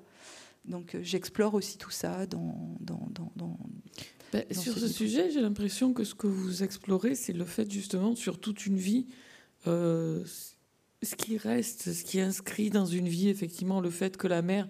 Donc 0.65 0.95
euh, 0.95 0.99
j'explore 1.03 1.53
aussi 1.53 1.77
tout 1.77 1.91
ça 1.91 2.25
dans... 2.25 2.77
dans, 2.79 3.09
dans, 3.36 3.57
ben, 4.32 4.45
sur 4.51 4.77
ce, 4.77 4.88
sujet, 4.88 5.29
j'ai 5.32 5.41
l'impression 5.41 5.93
que 5.93 6.05
ce 6.05 6.15
que 6.15 6.27
vous 6.27 6.63
explorez, 6.63 7.15
c'est 7.15 7.34
le 7.34 7.43
fait 7.43 7.69
justement, 7.69 8.15
sur 8.15 8.39
toute 8.39 8.65
une 8.65 8.77
vie, 8.77 9.07
euh, 9.67 10.23
ce 11.03 11.15
qui 11.15 11.38
reste, 11.38 11.91
ce 11.91 12.03
qui 12.03 12.19
est 12.19 12.21
inscrit 12.21 12.69
dans 12.69 12.86
une 12.86 13.09
vie, 13.09 13.27
effectivement, 13.27 13.82
le 13.82 13.89
fait 13.89 14.15
que 14.15 14.27
la 14.27 14.41
mère 14.41 14.67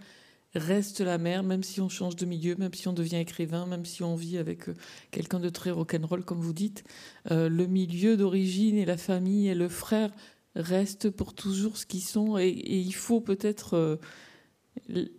reste 0.56 1.00
la 1.02 1.18
mère, 1.18 1.44
même 1.44 1.64
si 1.64 1.82
on 1.82 1.90
change 1.90 2.16
de 2.16 2.26
milieu, 2.26 2.56
même 2.56 2.74
si 2.74 2.88
on 2.88 2.94
devient 2.94 3.18
écrivain, 3.18 3.66
même 3.66 3.86
si 3.86 4.04
on 4.04 4.16
vit 4.16 4.38
avec 4.38 4.70
euh, 4.70 4.76
quelqu'un 5.12 5.40
de 5.40 5.50
très 5.50 5.72
rock'n'roll, 5.72 6.24
comme 6.24 6.40
vous 6.40 6.54
dites. 6.54 6.84
Euh, 7.32 7.50
le 7.50 7.68
milieu 7.68 8.18
d'origine 8.18 8.78
et 8.78 8.86
la 8.86 8.98
famille 8.98 9.48
et 9.48 9.56
le 9.56 9.70
frère 9.70 10.12
restent 10.56 11.10
pour 11.10 11.34
toujours 11.34 11.78
ce 11.78 11.86
qu'ils 11.86 12.04
sont. 12.04 12.38
Et, 12.38 12.50
il 12.50 12.94
faut 12.94 13.22
peut-être 13.22 13.76
euh, 13.76 13.96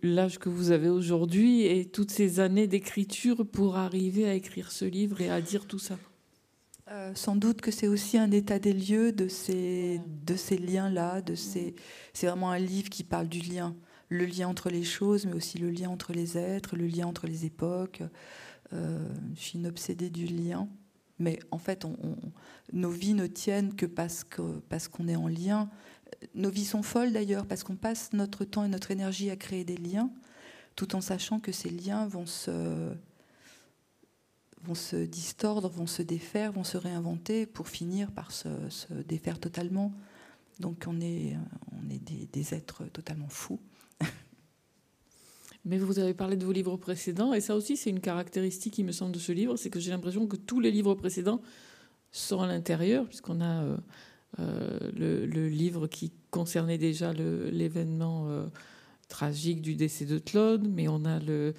l'âge 0.03 0.37
que 0.37 0.49
vous 0.49 0.71
avez 0.71 0.89
aujourd'hui 0.89 1.63
et 1.63 1.85
toutes 1.85 2.11
ces 2.11 2.39
années 2.39 2.67
d'écriture 2.67 3.45
pour 3.47 3.77
arriver 3.77 4.29
à 4.29 4.35
écrire 4.35 4.71
ce 4.71 4.85
livre 4.85 5.21
et 5.21 5.29
à 5.29 5.41
dire 5.41 5.65
tout 5.65 5.79
ça. 5.79 5.97
sans 7.15 7.35
doute 7.35 7.61
que 7.61 7.71
c'est 7.71 7.87
aussi 7.87 8.19
un 8.19 8.29
état 8.29 8.59
des 8.59 8.73
lieux 8.73 9.11
de 9.11 9.27
ces, 9.27 9.99
de 10.27 10.35
ces 10.35 10.57
liens-là. 10.57 11.21
De 11.21 11.33
ces... 11.33 11.73
C'est 12.13 12.27
vraiment 12.27 12.51
un 12.51 12.59
livre 12.59 12.89
qui 12.89 13.03
parle 13.03 13.27
du 13.27 13.39
lien 13.39 13.75
le 14.13 14.25
lien 14.25 14.47
entre 14.47 14.69
les 14.69 14.83
choses, 14.83 15.25
mais 15.25 15.33
aussi 15.33 15.57
le 15.57 15.69
lien 15.69 15.89
entre 15.89 16.13
les 16.13 16.37
êtres, 16.37 16.75
le 16.75 16.87
lien 16.87 17.07
entre 17.07 17.27
les 17.27 17.45
époques. 17.45 18.03
Euh, 18.71 19.07
je 19.35 19.41
suis 19.41 19.59
une 19.59 19.67
obsédée 19.67 20.09
du 20.09 20.25
lien. 20.25 20.67
Mais 21.19 21.39
en 21.51 21.57
fait, 21.57 21.85
nos 22.71 22.89
vies 22.89 23.13
ne 23.13 23.27
tiennent 23.27 23.75
que 23.75 23.85
parce 23.85 24.23
qu'on 24.23 25.07
est 25.07 25.15
en 25.15 25.27
lien. 25.27 25.69
Nos 26.33 26.49
vies 26.49 26.65
sont 26.65 26.83
folles 26.83 27.13
d'ailleurs, 27.13 27.45
parce 27.45 27.63
qu'on 27.63 27.75
passe 27.75 28.13
notre 28.13 28.45
temps 28.45 28.63
et 28.63 28.67
notre 28.67 28.91
énergie 28.91 29.29
à 29.29 29.35
créer 29.35 29.63
des 29.63 29.77
liens, 29.77 30.09
tout 30.75 30.95
en 30.95 31.01
sachant 31.01 31.39
que 31.39 31.51
ces 31.51 31.69
liens 31.69 32.07
vont 32.07 32.25
se, 32.25 32.95
distordre, 35.05 35.69
vont 35.69 35.87
se 35.87 36.01
défaire, 36.01 36.51
vont 36.51 36.63
se 36.63 36.77
réinventer 36.77 37.45
pour 37.45 37.67
finir 37.67 38.11
par 38.11 38.31
se, 38.31 38.49
défaire 39.07 39.39
totalement. 39.39 39.93
Donc 40.59 40.85
on 40.87 40.99
est 40.99 41.37
des 42.31 42.53
êtres 42.55 42.85
totalement 42.85 43.29
fous. 43.29 43.59
Mais 45.65 45.77
vous 45.77 45.99
avez 45.99 46.13
parlé 46.13 46.35
de 46.35 46.45
vos 46.45 46.51
livres 46.51 46.75
précédents, 46.75 47.33
et 47.33 47.39
ça 47.39 47.55
aussi, 47.55 47.77
c'est 47.77 47.89
une 47.89 48.01
caractéristique, 48.01 48.77
il 48.77 48.85
me 48.85 48.91
semble, 48.91 49.13
de 49.13 49.19
ce 49.19 49.31
livre, 49.31 49.55
c'est 49.55 49.69
que 49.69 49.79
j'ai 49.79 49.91
l'impression 49.91 50.27
que 50.27 50.35
tous 50.35 50.59
les 50.59 50.71
livres 50.71 50.93
précédents 50.95 51.41
sont 52.11 52.41
à 52.41 52.47
l'intérieur, 52.47 53.05
puisqu'on 53.05 53.39
a 53.39 53.63
euh, 53.63 53.77
euh, 54.39 54.91
le, 54.95 55.47
livre 55.47 55.87
qui 55.87 56.11
concernait 56.31 56.77
déjà 56.77 57.13
l'événement 57.13 58.29
euh, 58.29 58.45
tragique 59.07 59.61
du 59.61 59.75
décès 59.75 60.05
de 60.05 60.19
Claude, 60.19 60.67
mais 60.67 60.87
on 60.89 61.05
a 61.05 61.19
le, 61.19 61.53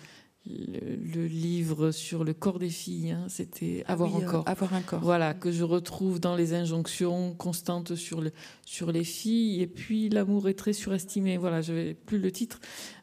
le, 0.47 1.27
livre 1.27 1.91
sur 1.91 2.23
le 2.23 2.35
corps 2.35 2.59
des 2.59 2.69
filles, 2.69 3.13
hein, 3.13 3.25
c'était 3.29 3.83
ah 3.87 3.93
avoir 3.93 4.15
un 4.15 4.21
corps. 4.21 4.45
Avoir 4.47 4.75
un 4.75 4.83
corps. 4.83 5.01
Voilà, 5.01 5.33
que 5.33 5.51
je 5.51 5.65
retrouve 5.65 6.21
dans 6.21 6.37
les 6.37 6.53
injonctions 6.53 7.35
constantes 7.35 7.95
sur, 7.95 8.21
le, 8.21 8.31
sur 8.67 8.93
les 8.93 9.05
filles. 9.05 9.63
Et 9.63 9.67
puis 9.67 10.11
l'amour 10.11 10.49
est 10.49 10.55
très 10.55 10.75
surestimé. 10.75 11.39
Voilà, 11.39 11.63
je 11.63 11.73
vais 11.73 11.95
plus 11.95 12.19
le 12.19 12.31
titre, 12.31 12.61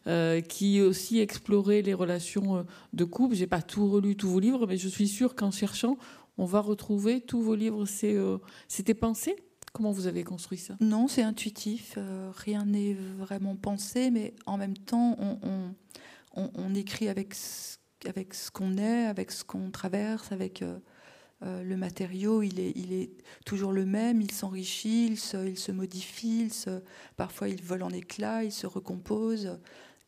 euh, 0.07 0.41
qui 0.41 0.81
aussi 0.81 1.19
explorait 1.19 1.81
les 1.81 1.95
relations 1.95 2.57
euh, 2.57 2.63
de 2.93 3.05
couple. 3.05 3.35
J'ai 3.35 3.47
pas 3.47 3.61
tout 3.63 3.89
relu 3.89 4.15
tous 4.15 4.29
vos 4.29 4.39
livres, 4.39 4.67
mais 4.67 4.77
je 4.77 4.87
suis 4.87 5.07
sûre 5.07 5.33
qu'en 5.33 5.51
cherchant, 5.51 5.97
on 6.37 6.45
va 6.45 6.59
retrouver 6.59 7.21
tous 7.21 7.41
vos 7.41 7.55
livres. 7.55 7.85
Euh, 8.03 8.37
c'était 8.67 8.93
pensé? 8.93 9.35
Comment 9.73 9.91
vous 9.91 10.05
avez 10.05 10.23
construit 10.23 10.59
ça? 10.59 10.75
Non, 10.79 11.07
c'est 11.07 11.23
intuitif. 11.23 11.97
rien 12.35 12.65
n'est 12.65 12.93
vraiment 13.17 13.55
pensé, 13.55 14.11
mais 14.11 14.35
en 14.45 14.57
même 14.57 14.77
temps, 14.77 15.15
on 15.17 15.39
on, 15.43 15.73
écrit 16.75 17.09
avec 17.09 17.33
ce, 17.33 17.77
avec 18.07 18.33
ce 18.33 18.51
qu'on 18.51 18.77
est, 18.77 19.05
avec 19.05 19.31
ce 19.31 19.43
qu'on 19.43 19.71
traverse, 19.71 20.31
avec 20.31 20.61
euh, 20.61 20.79
euh, 21.43 21.63
le 21.63 21.77
matériau. 21.77 22.41
Il 22.41 22.59
est, 22.59 23.11
toujours 23.45 23.71
le 23.71 23.85
même, 23.85 24.21
il 24.21 24.31
s'enrichit, 24.31 25.07
il 25.07 25.17
se, 25.17 25.71
modifie, 25.71 26.51
parfois 27.17 27.49
il 27.49 27.61
vole 27.61 27.83
en 27.83 27.89
éclats, 27.89 28.43
il 28.43 28.51
se 28.51 28.67
recompose. 28.67 29.57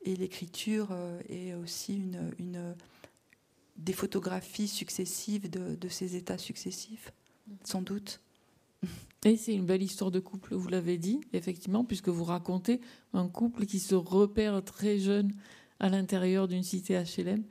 Et 0.05 0.15
l'écriture 0.15 0.89
euh, 0.91 1.21
est 1.30 1.53
aussi 1.53 1.95
une, 1.95 2.32
une, 2.38 2.76
des 3.78 3.93
photographies 3.93 4.67
successives 4.67 5.49
de, 5.49 5.76
de 5.76 5.88
ces 5.88 6.15
états 6.15 6.38
successifs, 6.38 7.13
sans 7.63 7.82
doute. 7.82 8.21
Et 9.26 9.38
c'est 9.38 9.55
une 9.55 9.65
belle 9.65 9.82
histoire 9.82 10.11
de 10.11 10.19
couple, 10.19 10.53
vous 10.53 10.67
l'avez 10.67 10.97
dit, 10.97 11.21
effectivement, 11.32 11.86
puisque 11.86 12.09
vous 12.09 12.26
racontez 12.26 12.82
un 13.13 13.30
couple 13.30 13.65
qui 13.65 13.80
se 13.80 13.95
repère 13.95 14.61
très 14.65 14.99
jeune 14.99 15.32
à 15.84 15.89
l'intérieur 15.89 16.47
d'une 16.47 16.63
cité 16.63 16.95
HLM 16.95 17.43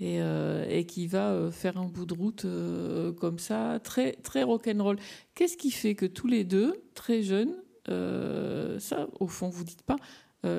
et, 0.00 0.20
euh, 0.22 0.66
et 0.70 0.86
qui 0.86 1.06
va 1.06 1.32
euh, 1.32 1.50
faire 1.50 1.76
un 1.76 1.84
bout 1.84 2.06
de 2.06 2.14
route 2.14 2.46
euh, 2.46 3.12
comme 3.12 3.38
ça, 3.38 3.78
très, 3.78 4.12
très 4.12 4.42
rock'n'roll. 4.42 4.98
Qu'est-ce 5.34 5.58
qui 5.58 5.70
fait 5.70 5.94
que 5.94 6.06
tous 6.06 6.26
les 6.26 6.44
deux, 6.44 6.82
très 6.94 7.22
jeunes, 7.22 7.54
ça, 7.86 9.06
au 9.20 9.28
fond, 9.28 9.50
vous 9.50 9.64
dites 9.64 9.82
pas, 9.82 9.96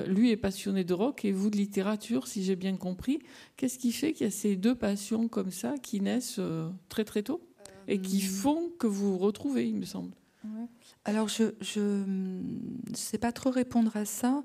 lui 0.06 0.30
est 0.30 0.36
passionné 0.36 0.84
de 0.84 0.94
rock 0.94 1.24
et 1.24 1.32
vous 1.32 1.50
de 1.50 1.56
littérature, 1.56 2.28
si 2.28 2.44
j'ai 2.44 2.54
bien 2.54 2.76
compris. 2.76 3.18
Qu'est-ce 3.56 3.78
qui 3.78 3.90
fait 3.90 4.12
qu'il 4.12 4.26
y 4.26 4.28
a 4.28 4.30
ces 4.30 4.54
deux 4.54 4.76
passions 4.76 5.26
comme 5.26 5.50
ça 5.50 5.74
qui 5.82 6.00
naissent 6.00 6.40
très 6.88 7.04
très 7.04 7.24
tôt 7.24 7.40
et 7.88 8.00
qui 8.00 8.20
font 8.20 8.70
que 8.78 8.86
vous 8.86 9.12
vous 9.12 9.18
retrouvez, 9.18 9.68
il 9.68 9.74
me 9.74 9.84
semble? 9.84 10.12
Alors, 11.04 11.26
je 11.28 12.04
ne 12.06 12.94
sais 12.94 13.18
pas 13.18 13.32
trop 13.32 13.50
répondre 13.50 13.96
à 13.96 14.04
ça 14.04 14.44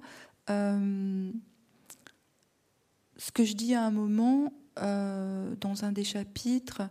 ce 3.22 3.32
que 3.32 3.46
je 3.46 3.54
dis 3.54 3.76
à 3.76 3.86
un 3.86 3.92
moment 3.92 4.52
euh, 4.80 5.54
dans 5.62 5.86
un 5.86 5.92
des 5.92 6.04
chapitres, 6.04 6.82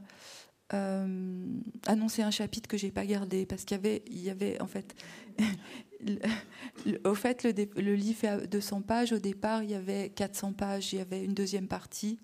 euh, 0.73 1.45
annoncer 1.87 2.23
un 2.23 2.31
chapitre 2.31 2.69
que 2.69 2.77
j'ai 2.77 2.93
pas 2.93 3.05
gardé 3.05 3.47
parce 3.47 3.65
qu'il 3.65 3.77
y 3.77 3.81
avait, 3.81 4.05
il 4.07 4.21
y 4.21 4.31
avait 4.31 4.63
en 4.63 4.69
fait, 4.69 4.95
au 7.05 7.17
fait 7.17 7.43
le, 7.43 7.53
le, 7.83 7.95
livre 7.97 8.17
fait 8.17 8.47
200 8.49 8.83
pages. 8.83 9.13
Au 9.13 9.19
départ, 9.19 9.65
il 9.65 9.71
y 9.71 9.75
avait 9.75 10.11
400 10.11 10.53
pages. 10.53 10.93
Il 10.93 11.01
y 11.01 11.03
avait 11.03 11.25
une 11.25 11.35
deuxième 11.35 11.67
partie. 11.67 12.21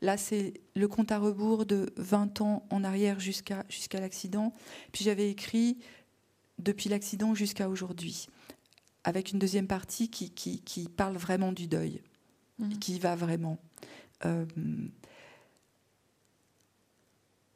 Là, 0.00 0.16
c'est 0.16 0.54
le 0.76 0.86
compte 0.86 1.10
à 1.10 1.18
rebours 1.18 1.66
de 1.66 1.92
20 1.96 2.42
ans 2.42 2.64
en 2.70 2.84
arrière 2.84 3.18
jusqu'à 3.18 3.64
jusqu'à 3.68 3.98
l'accident. 3.98 4.54
Puis 4.92 5.04
j'avais 5.04 5.28
écrit 5.28 5.76
depuis 6.60 6.88
l'accident 6.88 7.34
jusqu'à 7.34 7.68
aujourd'hui, 7.68 8.28
avec 9.02 9.32
une 9.32 9.40
deuxième 9.40 9.66
partie 9.66 10.08
qui, 10.08 10.30
qui, 10.30 10.60
qui 10.60 10.88
parle 10.88 11.16
vraiment 11.16 11.50
du 11.50 11.66
deuil. 11.66 12.00
Mhm. 12.60 12.78
qui 12.78 12.98
va 12.98 13.16
vraiment. 13.16 13.58
Euh, 14.26 14.44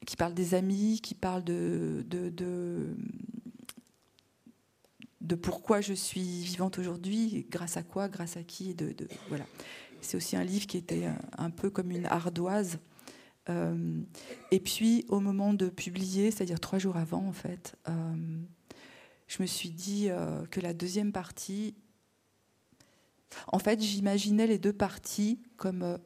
qui 0.07 0.17
parle 0.17 0.35
des 0.35 0.55
amis, 0.55 1.01
qui 1.03 1.15
parle 1.15 1.45
de, 1.45 2.05
de, 2.09 2.31
de, 5.21 5.35
pourquoi 5.35 5.81
je 5.81 5.95
suis 5.95 6.43
vivante 6.43 6.79
aujourd'hui, 6.79 7.47
grâce 7.51 7.77
à 7.77 7.83
quoi, 7.83 8.09
grâce 8.09 8.37
à 8.37 8.43
qui. 8.43 8.75
De, 8.75 8.95
voilà. 9.29 9.47
C'est 10.03 10.17
aussi 10.17 10.37
un 10.37 10.45
livre 10.45 10.67
qui 10.67 10.77
était 10.77 11.09
un, 11.39 11.51
peu 11.51 11.71
comme 11.71 11.91
une 11.91 12.05
ardoise. 12.07 12.79
Euh, 13.49 14.03
et 14.51 14.61
puis, 14.61 15.07
au 15.09 15.21
moment 15.21 15.55
de 15.55 15.71
publier, 15.71 16.31
c'est-à-dire 16.31 16.61
trois 16.61 16.79
jours 16.79 16.99
avant, 16.99 17.27
en 17.27 17.33
fait, 17.33 17.77
euh, 17.89 18.15
je 19.27 19.43
me 19.43 19.47
suis 19.47 19.71
dit 19.71 20.09
que 20.51 20.61
la 20.61 20.75
deuxième 20.75 21.13
partie 21.13 21.75
en 23.53 23.59
fait, 23.59 23.81
j'imaginais 23.81 24.47
les 24.47 24.59
deux 24.59 24.73
parties 24.73 25.41
comme, 25.57 25.83
euh, 25.83 25.99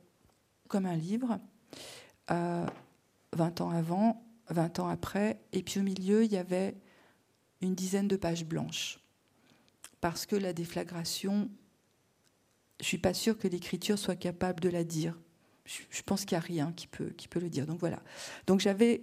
comme 0.68 0.86
un 0.86 0.96
livre. 0.96 1.38
Euh, 2.30 2.66
20 3.32 3.60
ans 3.60 3.70
avant, 3.70 4.24
20 4.50 4.80
ans 4.80 4.88
après. 4.88 5.40
Et 5.52 5.62
puis 5.62 5.80
au 5.80 5.82
milieu, 5.82 6.24
il 6.24 6.32
y 6.32 6.36
avait 6.36 6.76
une 7.60 7.74
dizaine 7.74 8.08
de 8.08 8.16
pages 8.16 8.44
blanches. 8.44 9.00
Parce 10.00 10.26
que 10.26 10.36
la 10.36 10.52
déflagration, 10.52 11.50
je 12.78 12.84
ne 12.84 12.86
suis 12.86 12.98
pas 12.98 13.14
sûre 13.14 13.36
que 13.38 13.48
l'écriture 13.48 13.98
soit 13.98 14.16
capable 14.16 14.60
de 14.60 14.68
la 14.68 14.84
dire. 14.84 15.18
Je 15.64 16.02
pense 16.02 16.24
qu'il 16.24 16.36
n'y 16.36 16.42
a 16.42 16.46
rien 16.46 16.72
qui 16.72 16.86
peut, 16.86 17.10
qui 17.10 17.28
peut 17.28 17.40
le 17.40 17.50
dire. 17.50 17.66
Donc 17.66 17.78
voilà. 17.78 18.02
Donc 18.46 18.60
j'avais, 18.60 19.02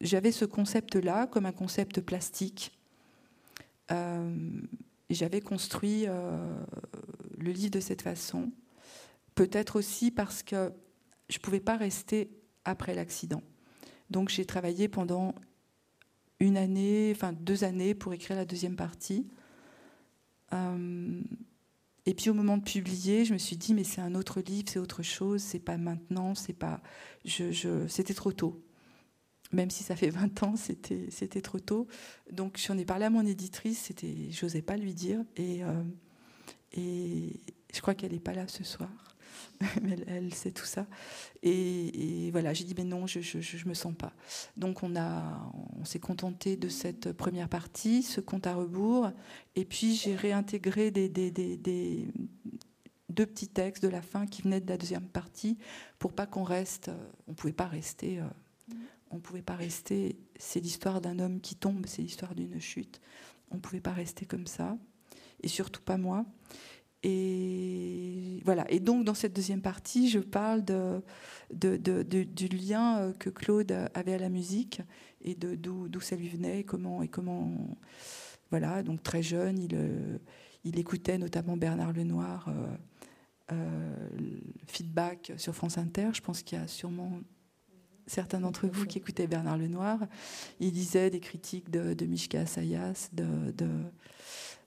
j'avais 0.00 0.30
ce 0.30 0.44
concept-là 0.44 1.26
comme 1.26 1.46
un 1.46 1.52
concept 1.52 2.00
plastique. 2.00 2.78
Euh, 3.90 4.60
j'avais 5.10 5.40
construit 5.40 6.04
euh, 6.06 6.62
le 7.38 7.52
livre 7.52 7.70
de 7.70 7.80
cette 7.80 8.02
façon. 8.02 8.50
Peut-être 9.34 9.76
aussi 9.76 10.10
parce 10.10 10.42
que 10.42 10.72
je 11.28 11.38
ne 11.38 11.42
pouvais 11.42 11.60
pas 11.60 11.76
rester 11.76 12.30
après 12.64 12.94
l'accident. 12.94 13.42
Donc 14.10 14.28
j'ai 14.28 14.44
travaillé 14.44 14.88
pendant 14.88 15.34
une 16.40 16.56
année, 16.56 17.12
enfin 17.14 17.32
deux 17.32 17.64
années 17.64 17.94
pour 17.94 18.12
écrire 18.12 18.36
la 18.36 18.44
deuxième 18.44 18.76
partie. 18.76 19.26
Euh, 20.52 21.20
et 22.06 22.14
puis 22.14 22.30
au 22.30 22.34
moment 22.34 22.56
de 22.56 22.62
publier, 22.62 23.24
je 23.24 23.34
me 23.34 23.38
suis 23.38 23.56
dit 23.56 23.74
mais 23.74 23.84
c'est 23.84 24.00
un 24.00 24.14
autre 24.14 24.40
livre, 24.40 24.68
c'est 24.70 24.78
autre 24.78 25.02
chose, 25.02 25.42
c'est 25.42 25.58
pas 25.58 25.76
maintenant, 25.76 26.34
c'est 26.34 26.54
pas, 26.54 26.80
je, 27.24 27.52
je, 27.52 27.86
c'était 27.86 28.14
trop 28.14 28.32
tôt. 28.32 28.62
Même 29.52 29.70
si 29.70 29.82
ça 29.82 29.96
fait 29.96 30.10
20 30.10 30.42
ans, 30.42 30.56
c'était, 30.56 31.06
c'était 31.10 31.40
trop 31.40 31.58
tôt. 31.58 31.86
Donc 32.32 32.58
j'en 32.58 32.76
ai 32.76 32.84
parlé 32.84 33.06
à 33.06 33.10
mon 33.10 33.26
éditrice, 33.26 33.78
c'était, 33.78 34.30
j'osais 34.30 34.62
pas 34.62 34.76
lui 34.76 34.94
dire, 34.94 35.22
et, 35.36 35.64
euh, 35.64 35.82
et 36.72 37.40
je 37.72 37.80
crois 37.80 37.94
qu'elle 37.94 38.12
n'est 38.12 38.20
pas 38.20 38.34
là 38.34 38.46
ce 38.48 38.64
soir. 38.64 38.90
elle, 40.06 40.32
sait 40.34 40.50
tout 40.50 40.64
ça. 40.64 40.86
Et, 41.42 42.30
voilà, 42.32 42.52
j'ai 42.52 42.64
dit, 42.64 42.74
mais 42.76 42.84
non, 42.84 43.06
je 43.06 43.18
ne 43.18 43.68
me 43.68 43.74
sens 43.74 43.94
pas. 43.94 44.12
Donc 44.56 44.82
on, 44.82 44.96
a, 44.96 45.52
on 45.78 45.84
s'est 45.84 45.98
contenté 45.98 46.56
de 46.56 46.68
cette 46.68 47.12
première 47.12 47.48
partie, 47.48 48.02
ce 48.02 48.20
compte 48.20 48.46
à 48.46 48.54
rebours. 48.54 49.10
Et 49.56 49.64
puis 49.64 49.94
j'ai 49.94 50.14
réintégré 50.14 50.90
des, 50.90 51.08
des, 51.08 51.30
des, 51.30 52.08
deux 53.08 53.26
petits 53.26 53.48
textes 53.48 53.82
de 53.82 53.88
la 53.88 54.02
fin 54.02 54.26
qui 54.26 54.42
venaient 54.42 54.60
de 54.60 54.68
la 54.68 54.76
deuxième 54.76 55.08
partie 55.08 55.58
pour 55.98 56.12
pas 56.12 56.26
qu'on 56.26 56.44
reste. 56.44 56.90
On 57.26 57.34
pouvait 57.34 57.52
pas 57.52 57.66
rester. 57.66 58.20
Euh, 58.20 58.24
on 59.10 59.18
pouvait 59.18 59.42
pas 59.42 59.56
rester. 59.56 60.18
C'est 60.38 60.60
l'histoire 60.60 61.00
d'un 61.00 61.18
homme 61.18 61.40
qui 61.40 61.56
tombe, 61.56 61.86
c'est 61.86 62.02
l'histoire 62.02 62.34
d'une 62.34 62.60
chute. 62.60 63.00
On 63.50 63.58
pouvait 63.58 63.80
pas 63.80 63.92
rester 63.92 64.26
comme 64.26 64.46
ça. 64.46 64.76
Et 65.42 65.48
surtout 65.48 65.82
pas 65.82 65.96
moi. 65.96 66.26
Et 67.02 68.42
voilà. 68.44 68.68
Et 68.70 68.80
donc, 68.80 69.04
dans 69.04 69.14
cette 69.14 69.34
deuxième 69.34 69.62
partie, 69.62 70.08
je 70.08 70.18
parle 70.18 70.64
de, 70.64 71.02
du 71.52 72.48
lien 72.48 72.98
euh, 72.98 73.12
que 73.12 73.30
Claude 73.30 73.72
avait 73.94 74.14
à 74.14 74.18
la 74.18 74.28
musique 74.28 74.82
et 75.22 75.34
d'où 75.34 76.00
ça 76.00 76.16
lui 76.16 76.28
venait 76.28 76.60
et 76.60 76.64
comment. 76.64 77.02
Et 77.02 77.08
comment 77.08 77.76
voilà, 78.50 78.82
donc 78.82 79.02
très 79.02 79.22
jeune, 79.22 79.58
il, 79.58 79.74
euh, 79.74 80.16
il 80.64 80.78
écoutait 80.78 81.18
notamment 81.18 81.58
Bernard 81.58 81.92
Lenoir, 81.92 82.50
euh, 83.52 84.08
Feedback 84.66 85.32
sur 85.36 85.54
France 85.54 85.76
Inter. 85.76 86.08
Je 86.14 86.22
pense 86.22 86.42
qu'il 86.42 86.58
y 86.58 86.60
a 86.62 86.66
sûrement 86.66 87.20
certains 88.06 88.40
d'entre 88.40 88.66
vous 88.66 88.86
qui 88.86 88.96
écoutaient 88.96 89.26
Bernard 89.26 89.58
Lenoir. 89.58 90.00
Il 90.60 90.72
disait 90.72 91.10
des 91.10 91.20
critiques 91.20 91.70
de, 91.70 91.92
de 91.92 92.06
Mishka 92.06 92.46
Sayas, 92.46 93.10
de 93.12 93.22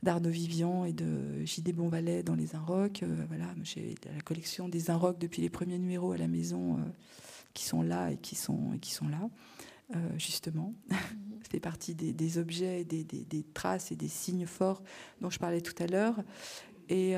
d'Arnaud 0.03 0.29
Vivian 0.29 0.85
et 0.85 0.93
de 0.93 1.45
J.D. 1.45 1.73
Bonvalet 1.73 2.23
dans 2.23 2.35
les 2.35 2.55
Inrocks. 2.55 3.03
Euh, 3.03 3.15
voilà, 3.27 3.45
j'ai 3.63 3.95
la 4.05 4.21
collection 4.21 4.67
des 4.67 4.89
Inrocks 4.89 5.19
depuis 5.19 5.41
les 5.41 5.49
premiers 5.49 5.77
numéros 5.77 6.11
à 6.11 6.17
la 6.17 6.27
maison 6.27 6.77
euh, 6.77 6.81
qui 7.53 7.65
sont 7.65 7.81
là 7.81 8.11
et 8.11 8.17
qui 8.17 8.35
sont, 8.35 8.73
et 8.73 8.79
qui 8.79 8.91
sont 8.91 9.07
là, 9.07 9.29
euh, 9.95 10.09
justement. 10.17 10.73
Ça 10.89 11.49
fait 11.49 11.59
partie 11.59 11.95
des, 11.95 12.37
objets, 12.37 12.85
des, 12.85 13.45
traces 13.53 13.91
et 13.91 13.95
des 13.95 14.07
signes 14.07 14.45
forts 14.45 14.81
dont 15.19 15.29
je 15.29 15.37
parlais 15.37 15.59
tout 15.59 15.75
à 15.83 15.87
l'heure. 15.87 16.15
Et, 16.87 17.15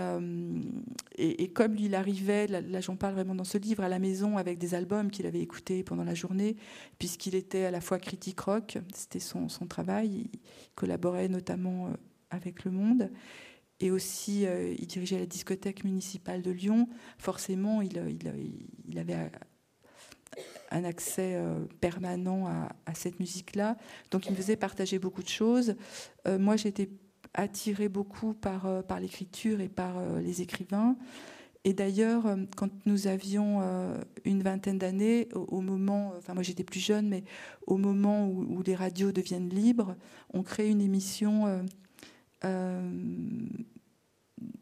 et, 1.18 1.48
comme 1.50 1.76
il 1.78 1.94
arrivait, 1.94 2.48
là, 2.48 2.82
j'en 2.82 2.96
parle 2.96 3.14
vraiment 3.14 3.36
dans 3.36 3.44
ce 3.44 3.58
livre, 3.58 3.84
à 3.84 3.90
la 3.90 4.00
maison 4.00 4.38
avec 4.38 4.58
des 4.58 4.74
albums 4.76 5.12
qu'il 5.12 5.28
avait 5.28 5.42
écoutés 5.42 5.84
pendant 5.84 6.04
la 6.04 6.16
journée, 6.16 6.56
puisqu'il 7.00 7.36
était 7.36 7.66
à 7.66 7.72
la 7.72 7.82
fois 7.82 8.00
critique 8.00 8.40
rock, 8.40 8.78
c'était 8.94 9.20
son, 9.20 9.50
son, 9.50 9.68
travail, 9.68 10.30
il 10.34 10.40
collaborait 10.74 11.28
notamment 11.28 11.92
avec 12.34 12.66
le 12.66 12.72
monde. 12.72 13.10
Et 13.80 13.92
aussi, 13.92 14.46
euh, 14.46 14.74
il 14.78 14.88
dirigeait 14.88 15.20
la 15.20 15.26
discothèque 15.26 15.84
municipale 15.84 16.42
de 16.42 16.52
Lyon. 16.52 16.88
Forcément, 17.18 17.82
il, 17.82 18.02
il, 18.88 19.00
avait 19.00 19.30
un 20.72 20.84
accès 20.84 21.36
euh, 21.36 21.66
permanent 21.82 22.48
à, 22.48 22.94
cette 22.94 23.20
musique-là. 23.20 23.78
Donc, 24.12 24.28
il 24.28 24.32
me 24.32 24.36
faisait 24.36 24.56
partager 24.56 25.00
beaucoup 25.00 25.24
de 25.24 25.30
choses. 25.30 25.76
Euh, 26.28 26.40
moi, 26.40 26.56
j'étais 26.56 26.90
attirée 27.34 27.90
beaucoup 27.90 28.34
par, 28.34 28.68
l'écriture 29.00 29.60
et 29.60 29.70
par 29.70 29.96
les 30.20 30.42
écrivains. 30.42 30.96
Et 31.66 31.74
d'ailleurs, 31.74 32.26
quand 32.56 32.70
nous 32.86 33.08
avions 33.08 33.62
une 34.26 34.44
vingtaine 34.44 34.78
d'années, 34.78 35.30
au, 35.34 35.62
moment, 35.62 36.14
enfin 36.18 36.34
moi 36.36 36.44
j'étais 36.44 36.64
plus 36.64 36.80
jeune, 36.80 37.08
mais 37.08 37.24
au 37.66 37.78
moment 37.78 38.28
où, 38.28 38.62
les 38.64 38.76
radios 38.76 39.12
deviennent 39.12 39.50
libres, 39.50 39.96
on 40.34 40.44
crée 40.44 40.70
une 40.70 40.82
émission 40.82 41.48
euh, 41.48 41.62
une 42.44 43.58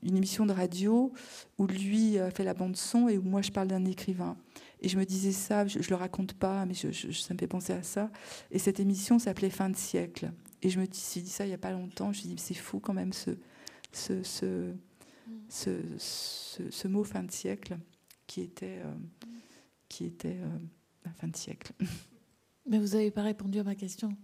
émission 0.03 0.45
de 0.45 0.53
radio 0.53 1.11
où 1.57 1.67
lui 1.67 2.17
fait 2.33 2.43
la 2.43 2.53
bande 2.53 2.75
son 2.75 3.07
et 3.07 3.17
où 3.17 3.23
moi 3.23 3.41
je 3.41 3.51
parle 3.51 3.67
d'un 3.67 3.85
écrivain. 3.85 4.37
Et 4.81 4.89
je 4.89 4.97
me 4.97 5.05
disais 5.05 5.31
ça, 5.31 5.67
je, 5.67 5.79
ne 5.79 5.83
le 5.89 5.95
raconte 5.95 6.33
pas, 6.33 6.65
mais 6.65 6.73
je, 6.73 7.11
ça 7.11 7.33
me 7.33 7.39
fait 7.39 7.47
penser 7.47 7.73
à 7.73 7.83
ça. 7.83 8.11
Et 8.49 8.59
cette 8.59 8.79
émission 8.79 9.19
s'appelait 9.19 9.49
Fin 9.49 9.69
de 9.69 9.75
siècle. 9.75 10.31
Et 10.63 10.69
je 10.69 10.79
me 10.79 10.85
suis 10.91 11.21
dit 11.21 11.29
ça 11.29 11.45
il 11.45 11.49
y 11.49 11.53
a 11.53 11.57
pas 11.57 11.71
longtemps. 11.71 12.11
Je 12.11 12.17
me 12.19 12.21
suis 12.21 12.29
dit 12.29 12.41
c'est 12.41 12.53
fou 12.53 12.79
quand 12.79 12.93
même 12.93 13.13
ce 13.13 13.31
ce, 13.93 14.23
ce, 15.49 15.81
ce, 16.69 16.87
mot 16.87 17.03
fin 17.03 17.23
de 17.23 17.31
siècle 17.31 17.77
qui 18.27 18.41
était 18.41 18.79
euh, 18.83 18.93
qui 19.89 20.05
était 20.05 20.37
euh, 20.39 21.09
fin 21.17 21.27
de 21.27 21.35
siècle. 21.35 21.73
Mais 22.65 22.79
vous 22.79 22.89
n'avez 22.95 23.11
pas 23.11 23.23
répondu 23.23 23.59
à 23.59 23.63
ma 23.63 23.75
question. 23.75 24.15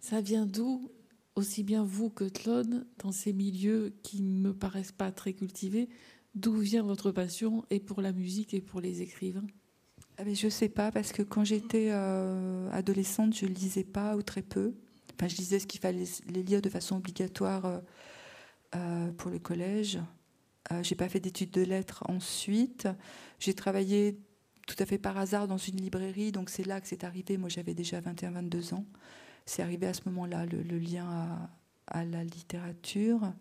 Ça 0.00 0.20
vient 0.20 0.46
d'où 0.46 0.90
aussi 1.34 1.62
bien 1.62 1.84
vous 1.84 2.10
que 2.10 2.24
Claude, 2.24 2.86
dans 2.98 3.12
ces 3.12 3.32
milieux 3.32 3.94
qui 4.02 4.22
ne 4.22 4.40
me 4.40 4.52
paraissent 4.52 4.92
pas 4.92 5.12
très 5.12 5.32
cultivés, 5.32 5.88
d'où 6.34 6.56
vient 6.58 6.82
votre 6.82 7.10
passion 7.10 7.64
et 7.70 7.80
pour 7.80 8.00
la 8.02 8.12
musique 8.12 8.54
et 8.54 8.60
pour 8.60 8.80
les 8.80 9.02
écrivains? 9.02 9.46
Ah 10.18 10.24
Je 10.30 10.46
ne 10.46 10.50
sais 10.50 10.68
pas, 10.68 10.92
parce 10.92 11.12
que 11.12 11.22
quand 11.22 11.44
j'étais 11.44 11.88
euh, 11.90 12.70
adolescente, 12.70 13.34
je 13.34 13.46
ne 13.46 13.50
lisais 13.54 13.84
pas 13.84 14.16
ou 14.16 14.22
très 14.22 14.42
peu. 14.42 14.74
Enfin, 15.14 15.28
je 15.28 15.36
lisais 15.36 15.58
ce 15.58 15.66
qu'il 15.66 15.80
fallait 15.80 16.04
les 16.28 16.42
lire 16.42 16.60
de 16.60 16.68
façon 16.68 16.96
obligatoire 16.96 17.64
euh, 17.64 17.78
euh, 18.74 19.12
pour 19.12 19.30
le 19.30 19.38
collège. 19.38 19.98
Euh, 20.70 20.82
j'ai 20.82 20.94
pas 20.94 21.08
fait 21.08 21.20
d'études 21.20 21.50
de 21.50 21.62
lettres 21.62 22.04
ensuite. 22.08 22.88
J'ai 23.38 23.54
travaillé 23.54 24.18
tout 24.66 24.76
à 24.78 24.86
fait 24.86 24.98
par 24.98 25.18
hasard 25.18 25.48
dans 25.48 25.58
une 25.58 25.76
librairie, 25.76 26.32
donc 26.32 26.50
c'est 26.50 26.66
là 26.66 26.80
que 26.80 26.86
c'est 26.86 27.04
arrivé. 27.04 27.36
Moi, 27.36 27.48
j'avais 27.48 27.74
déjà 27.74 28.00
21-22 28.00 28.74
ans 28.74 28.86
c'est 29.46 29.62
arrivé 29.62 29.86
à 29.86 29.94
ce 29.94 30.02
moment-là, 30.06 30.46
le, 30.46 30.78
lien 30.78 31.48
à, 31.86 32.04
la 32.04 32.24
littérature. 32.24 33.32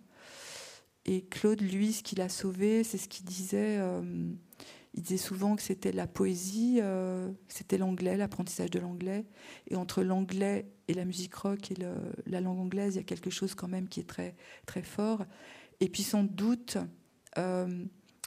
Et 1.06 1.24
Claude, 1.26 1.62
lui, 1.62 1.94
ce 1.94 2.04
qu'il 2.04 2.22
a 2.22 2.30
sauvé, 2.30 2.84
c'est 2.84 2.98
ce 2.98 3.08
qu'il 3.08 3.26
disait. 3.26 3.78
Euh, 3.80 4.32
il 4.94 5.04
disait 5.04 5.18
souvent 5.18 5.56
que 5.56 5.62
c'était 5.62 5.94
la 5.94 6.06
poésie, 6.06 6.80
euh, 6.82 7.32
c'était 7.48 7.78
l'anglais, 7.78 8.18
l'apprentissage 8.18 8.72
de 8.72 8.80
l'anglais. 8.80 9.26
Et 9.70 9.76
entre 9.76 10.04
l'anglais 10.04 10.70
et 10.90 10.94
la 10.94 11.06
musique 11.06 11.34
rock 11.34 11.72
et 11.72 11.76
la 12.26 12.42
langue 12.42 12.60
anglaise, 12.60 12.96
il 12.96 12.98
y 12.98 13.02
a 13.02 13.06
quelque 13.06 13.30
chose 13.30 13.56
quand 13.56 13.70
même 13.70 13.88
qui 13.88 14.02
est 14.02 14.10
très, 14.10 14.36
très 14.66 14.84
fort. 14.84 15.24
Et 15.80 15.88
puis 15.88 16.04
sans 16.04 16.24
doute, 16.24 16.78
euh, 17.38 17.86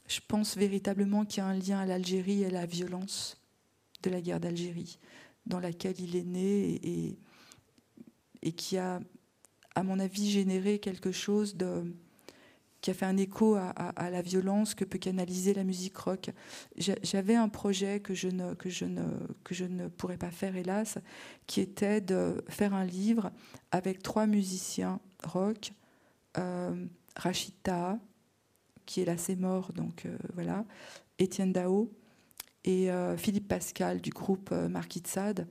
je 0.09 0.21
pense 0.27 0.57
véritablement 0.57 1.27
qu'il 1.27 1.39
y 1.39 1.41
a 1.43 1.47
un 1.47 1.59
lien 1.59 1.81
à 1.81 1.87
l'Algérie 1.87 2.43
et 2.43 2.47
à 2.47 2.51
la 2.51 2.67
violence 2.67 3.41
de 4.03 4.09
la 4.09 4.23
guerre 4.23 4.41
d'Algérie, 4.41 4.99
dans 5.45 5.61
laquelle 5.61 6.01
il 6.01 6.17
est 6.17 6.25
né 6.25 6.71
et, 6.71 6.89
et 6.89 7.19
qui 8.53 8.79
a, 8.79 9.01
à 9.75 9.83
mon 9.83 9.99
avis, 9.99 10.31
généré 10.31 10.79
quelque 10.79 11.13
chose 11.13 11.57
de, 11.57 11.85
qui 12.81 12.91
a 12.91 12.95
fait 12.95 13.07
un 13.07 13.17
écho 13.17 13.57
à, 13.57 14.11
la 14.11 14.23
violence 14.23 14.75
que 14.75 14.85
peut 14.85 14.99
canaliser 14.99 15.55
la 15.55 15.65
musique 15.65 15.97
rock. 15.97 16.31
J'avais 16.77 17.35
un 17.35 17.49
projet 17.49 18.01
que 18.01 18.15
je, 18.15 18.29
ne, 18.29 18.55
que, 18.55 18.69
je 18.69 18.85
ne, 18.85 19.05
que 19.43 19.55
je 19.55 19.65
ne 19.65 19.89
pourrais 19.89 20.19
pas 20.19 20.31
faire, 20.31 20.57
hélas, 20.57 20.99
qui 21.47 21.61
était 21.61 22.01
de 22.01 22.45
faire 22.49 22.75
un 22.75 22.85
livre 22.85 23.31
avec 23.71 24.03
trois 24.03 24.27
musiciens 24.27 25.01
rock, 25.23 25.73
euh, 26.37 26.87
Rachita, 27.17 27.99
qui 28.87 29.01
est 29.01 29.05
là, 29.05 29.17
c'est 29.17 29.37
mort, 29.37 29.73
donc 29.73 30.05
euh, 30.07 30.17
voilà, 30.35 30.65
Étienne 31.19 31.53
Dao 31.53 31.91
et 32.65 32.91
euh, 32.91 33.17
Philippe 33.17 33.49
Pascal 33.49 34.01
du 34.01 34.11
groupe 34.11 34.51
euh, 34.53 34.69
Marquis 34.69 35.03
de. 35.03 35.47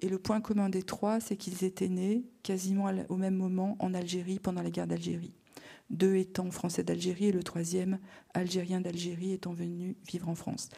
Et 0.00 0.08
le 0.08 0.18
point 0.18 0.40
commun 0.40 0.68
des 0.68 0.82
trois, 0.82 1.20
c'est 1.20 1.36
qu'ils 1.36 1.64
étaient 1.64 1.88
nés 1.88 2.24
quasiment 2.42 2.90
au 3.08 3.16
même 3.16 3.36
moment 3.36 3.76
en 3.78 3.94
Algérie 3.94 4.38
pendant 4.38 4.62
la 4.62 4.70
guerre 4.70 4.86
d'Algérie. 4.86 5.34
Deux 5.90 6.16
étant 6.16 6.50
français 6.50 6.82
d'Algérie 6.82 7.26
et 7.26 7.32
le 7.32 7.42
troisième 7.42 7.98
algérien 8.34 8.80
d'Algérie 8.80 9.32
étant 9.32 9.52
venu 9.52 9.96
vivre 10.10 10.28
en 10.28 10.34
France. 10.34 10.70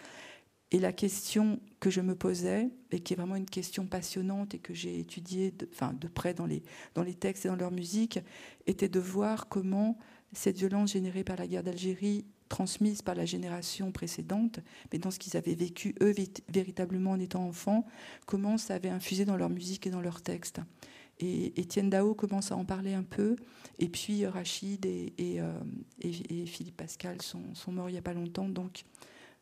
Et 0.70 0.80
la 0.80 0.92
question 0.92 1.60
que 1.78 1.88
je 1.88 2.00
me 2.00 2.16
posais, 2.16 2.68
et 2.90 2.98
qui 2.98 3.12
est 3.12 3.16
vraiment 3.16 3.36
une 3.36 3.48
question 3.48 3.86
passionnante 3.86 4.54
et 4.54 4.58
que 4.58 4.74
j'ai 4.74 4.98
étudiée 4.98 5.52
de, 5.52 6.08
près 6.08 6.34
dans 6.34 6.46
les 6.46 7.14
textes 7.14 7.46
et 7.46 7.48
dans 7.48 7.56
leur 7.56 7.70
musique, 7.70 8.18
était 8.66 8.88
de 8.88 8.98
voir 8.98 9.48
comment 9.48 9.96
cette 10.32 10.58
violence 10.58 10.92
générée 10.92 11.22
par 11.22 11.36
la 11.36 11.46
guerre 11.46 11.62
d'Algérie, 11.62 12.24
transmise 12.48 13.02
par 13.02 13.14
la 13.14 13.24
génération 13.24 13.92
précédente, 13.92 14.60
mais 14.92 14.98
dans 14.98 15.10
ce 15.10 15.18
qu'ils 15.18 15.36
avaient 15.36 15.54
vécu, 15.54 15.94
eux, 16.02 16.14
véritablement 16.48 17.12
en 17.12 17.20
étant 17.20 17.46
enfants, 17.46 17.86
comment 18.26 18.58
ça 18.58 18.74
avait 18.74 18.90
infusé 18.90 19.24
dans 19.24 19.36
leur 19.36 19.50
musique 19.50 19.86
et 19.86 19.90
dans 19.90 20.00
leurs 20.00 20.22
textes. 20.22 20.60
Et 21.20 21.60
Étienne 21.60 21.90
Dao 21.90 22.14
commence 22.14 22.50
à 22.50 22.56
en 22.56 22.64
parler 22.64 22.92
un 22.92 23.02
peu. 23.02 23.36
Et 23.78 23.88
puis 23.88 24.26
Rachid 24.26 24.84
et, 24.84 25.12
euh, 25.20 25.60
Philippe 26.46 26.76
Pascal 26.76 27.22
sont, 27.22 27.42
morts 27.68 27.88
il 27.88 27.92
n'y 27.92 27.98
a 27.98 28.02
pas 28.02 28.14
longtemps. 28.14 28.48
Donc, 28.48 28.84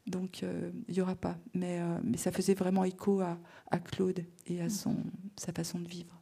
donc 0.06 0.42
euh, 0.42 0.70
il 0.88 0.94
n'y 0.94 1.00
aura 1.00 1.14
pas. 1.14 1.38
Mais, 1.54 1.80
euh, 1.80 1.98
mais 2.04 2.18
ça 2.18 2.30
faisait 2.30 2.54
vraiment 2.54 2.84
écho 2.84 3.20
à, 3.20 3.38
Claude 3.78 4.24
et 4.46 4.60
à 4.60 4.68
son, 4.68 4.96
sa 5.36 5.52
façon 5.52 5.80
de 5.80 5.88
vivre. 5.88 6.20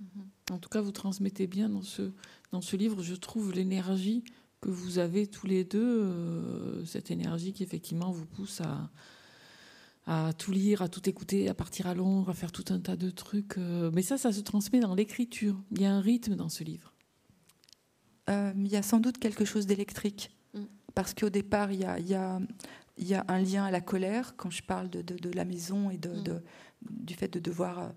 Mhm. 0.00 0.28
En 0.52 0.58
tout 0.58 0.68
cas, 0.68 0.80
vous 0.80 0.92
transmettez 0.92 1.48
bien 1.48 1.68
dans 1.68 1.82
ce, 1.82 2.12
dans 2.52 2.60
ce 2.60 2.76
livre, 2.76 3.02
je 3.02 3.14
trouve, 3.14 3.52
l'énergie 3.52 4.22
que 4.60 4.70
vous 4.70 4.98
avez 4.98 5.26
tous 5.26 5.46
les 5.46 5.64
deux, 5.64 6.84
cette 6.86 7.10
énergie 7.10 7.52
qui 7.52 7.62
effectivement 7.62 8.10
vous 8.10 8.26
pousse 8.26 8.60
à, 8.60 8.90
à 10.06 10.32
tout 10.32 10.52
lire, 10.52 10.82
à 10.82 10.88
tout 10.88 11.08
écouter, 11.08 11.48
à 11.48 11.54
partir 11.54 11.88
à 11.88 11.94
Londres, 11.94 12.30
à 12.30 12.34
faire 12.34 12.52
tout 12.52 12.64
un 12.70 12.78
tas 12.78 12.96
de 12.96 13.10
trucs. 13.10 13.58
Euh, 13.58 13.90
mais 13.92 14.02
ça, 14.02 14.16
ça 14.16 14.32
se 14.32 14.40
transmet 14.40 14.80
dans 14.80 14.94
l'écriture. 14.94 15.60
Il 15.72 15.82
y 15.82 15.84
a 15.84 15.92
un 15.92 16.00
rythme 16.00 16.36
dans 16.36 16.48
ce 16.48 16.62
livre. 16.62 16.92
Euh, 18.30 18.52
il 18.56 18.68
y 18.68 18.76
a 18.76 18.82
sans 18.82 19.00
doute 19.00 19.18
quelque 19.18 19.44
chose 19.44 19.66
d'électrique. 19.66 20.30
Mm. 20.54 20.62
Parce 20.94 21.12
qu'au 21.12 21.28
départ, 21.28 21.72
il 21.72 21.80
y, 21.80 21.84
a, 21.84 21.98
il, 21.98 22.06
y 22.06 22.14
a, 22.14 22.40
il 22.98 23.08
y, 23.08 23.14
a, 23.14 23.24
un 23.26 23.40
lien 23.40 23.64
à 23.64 23.70
la 23.72 23.80
colère 23.80 24.34
quand 24.36 24.50
je 24.50 24.62
parle 24.62 24.88
de, 24.88 25.02
de, 25.02 25.30
la 25.30 25.44
maison 25.44 25.90
et 25.90 25.98
de, 25.98 26.10
mm. 26.10 26.40
du 26.88 27.14
fait 27.14 27.28
de 27.28 27.40
devoir 27.40 27.78
euh, 27.80 27.88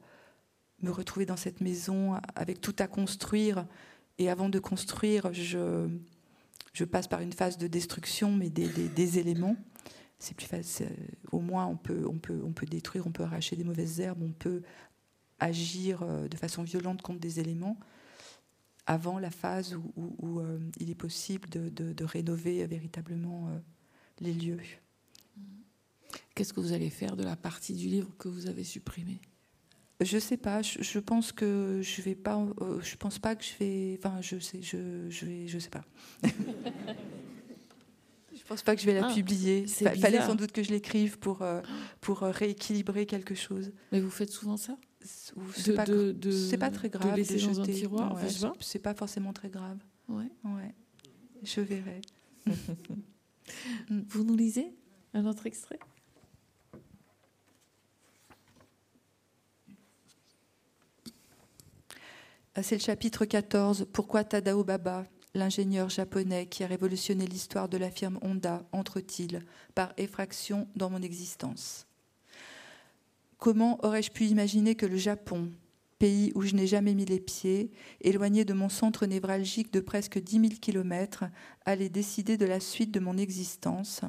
me 0.82 0.89
retrouver 0.89 1.28
dans 1.28 1.38
cette 1.38 1.62
maison 1.62 2.16
avec 2.36 2.60
tout 2.60 2.76
à 2.80 2.88
construire. 2.88 3.68
Et 4.18 4.32
avant 4.32 4.49
de 4.49 4.57
construire, 4.57 5.32
je, 5.32 5.88
je 6.74 6.86
passe 6.86 7.07
par 7.07 7.22
une 7.22 7.34
phase 7.34 7.57
de 7.57 7.67
destruction, 7.67 8.32
mais 8.32 8.49
des, 8.49 9.20
éléments 9.20 9.55
c'est 10.22 10.36
plus 10.36 10.47
facile. 10.47 10.89
Au 11.32 11.39
moins, 11.39 11.65
on 11.65 11.78
peut, 11.78 12.05
on, 12.05 12.17
peut, 12.20 12.41
on 12.43 12.51
peut 12.51 12.65
détruire, 12.65 13.07
on 13.07 13.11
peut 13.11 13.24
arracher 13.24 13.55
des 13.55 13.63
mauvaises 13.63 14.01
herbes, 14.01 14.22
on 14.22 14.34
peut 14.34 14.63
agir 15.39 16.03
euh, 16.03 16.28
de 16.28 16.36
façon 16.36 16.63
violente 16.63 17.01
contre 17.01 17.20
des 17.20 17.39
éléments 17.39 17.78
avant 18.86 19.20
la 19.20 19.30
phase 19.30 19.78
où, 19.95 20.39
euh, 20.39 20.59
il 20.80 20.89
est 20.89 20.95
possible 20.95 21.47
de, 21.47 22.03
rénover 22.03 22.65
véritablement 22.65 23.47
euh, 23.49 23.59
les 24.20 24.34
lieux. 24.34 24.59
Qu'est-ce 26.34 26.53
que 26.53 26.59
vous 26.59 26.74
allez 26.74 26.89
faire 26.89 27.15
de 27.15 27.24
la 27.24 27.36
partie 27.36 27.74
du 27.74 27.88
livre 27.88 28.09
que 28.17 28.28
vous 28.28 28.47
avez 28.47 28.63
supprimée? 28.63 29.22
Je 30.01 30.17
sais 30.17 30.37
pas. 30.37 30.61
Je, 30.61 30.99
pense 30.99 31.31
que 31.31 31.79
je 31.81 32.01
vais 32.01 32.15
pas. 32.15 32.45
je 32.81 32.95
pense 32.95 33.19
pas 33.19 33.35
que 33.35 33.43
je 33.43 33.51
vais. 33.59 33.99
Enfin, 33.99 34.21
je 34.21 34.39
sais. 34.39 34.61
Je, 34.61 35.09
je 35.09 35.25
vais. 35.25 35.47
Je 35.47 35.59
sais 35.59 35.69
pas. 35.69 35.83
Je 38.49 38.53
pense 38.55 38.63
pas 38.63 38.75
que 38.75 38.81
je 38.81 38.87
vais 38.87 38.99
la 38.99 39.07
ah, 39.07 39.13
publier. 39.13 39.65
Il 39.79 40.01
fallait 40.01 40.21
sans 40.21 40.33
doute 40.33 40.51
que 40.51 40.63
je 40.63 40.71
l'écrive 40.71 41.19
pour, 41.19 41.43
euh, 41.43 41.61
pour 42.01 42.23
euh, 42.23 42.31
rééquilibrer 42.31 43.05
quelque 43.05 43.35
chose. 43.35 43.71
Mais 43.91 43.99
vous 43.99 44.09
faites 44.09 44.31
souvent 44.31 44.57
ça? 44.57 44.75
C'est 45.03 45.73
pas, 45.73 45.85
pas, 45.85 46.71
très 46.71 46.89
grave. 46.89 47.11
De 47.11 47.15
laisser 47.15 47.39
dans 47.45 47.61
un 47.61 47.65
tiroir 47.65 48.17
C'est 48.59 48.79
pas 48.79 48.95
forcément 48.95 49.33
très 49.33 49.49
grave. 49.49 49.77
Ouais. 50.07 50.31
ouais. 50.45 50.73
Je 51.43 51.61
verrai. 51.61 52.01
vous 53.89 54.23
nous 54.23 54.35
lisez? 54.35 54.73
Un 55.13 55.27
autre 55.27 55.45
extrait? 55.45 55.79
C'est 62.64 62.76
le 62.76 62.82
chapitre 62.82 63.26
14. 63.26 63.88
Pourquoi 63.93 64.24
Tadao 64.24 64.64
Baba 64.64 65.05
l'ingénieur 65.36 65.89
japonais 65.89 66.47
qui 66.47 66.64
a 66.64 66.68
révolutionné 66.68 67.28
l'histoire 67.28 67.70
de 67.70 67.78
la 67.78 67.91
firme 67.91 68.18
Honda 68.24 68.68
entre-t-il 68.72 69.45
par 69.76 69.93
effraction 69.97 70.68
dans 70.76 70.89
mon 70.89 71.01
existence? 71.01 71.86
Comment 73.38 73.78
aurais-je 73.86 74.12
pu 74.12 74.26
imaginer 74.26 74.76
que 74.76 74.88
le 74.88 74.97
Japon, 74.97 75.51
pays 75.99 76.32
où 76.34 76.41
je 76.41 76.55
n'ai 76.55 76.66
jamais 76.66 76.95
mis 76.95 77.05
les 77.05 77.20
pieds, 77.20 77.72
éloigné 78.01 78.43
de 78.43 78.53
mon 78.53 78.70
centre 78.70 79.05
névralgique 79.05 79.72
de 79.72 79.80
presque 79.80 80.20
10 80.20 80.39
000 80.39 80.53
kilomètres, 80.60 81.26
allait 81.66 81.89
décider 81.89 82.36
de 82.36 82.45
la 82.45 82.60
suite 82.60 82.91
de 82.91 82.99
mon 82.99 83.18
existence? 83.18 84.01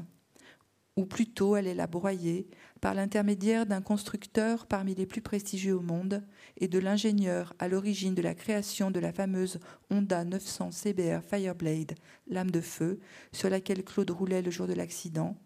Ou 1.00 1.06
plutôt 1.06 1.54
allait 1.54 1.74
la 1.74 1.86
broyer, 1.86 2.46
par 2.82 2.92
l'intermédiaire 2.92 3.64
d'un 3.64 3.80
constructeur 3.80 4.66
parmi 4.66 4.94
les 4.94 5.06
plus 5.06 5.22
prestigieux 5.22 5.74
au 5.74 5.80
monde 5.80 6.22
et 6.58 6.68
de 6.68 6.78
l'ingénieur 6.78 7.54
à 7.58 7.68
l'origine 7.68 8.14
de 8.14 8.20
la 8.20 8.34
création 8.34 8.90
de 8.90 9.00
la 9.00 9.10
fameuse 9.10 9.60
Honda 9.90 10.24
900 10.24 10.72
CBR 10.72 11.22
Fireblade, 11.26 11.94
lame 12.26 12.50
de 12.50 12.60
feu, 12.60 13.00
sur 13.32 13.48
laquelle 13.48 13.82
Claude 13.82 14.10
roulait 14.10 14.42
le 14.42 14.50
jour 14.50 14.66
de 14.66 14.74
l'accident, 14.74 15.38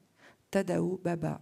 Tadao 0.51 1.01
Baba. 1.05 1.41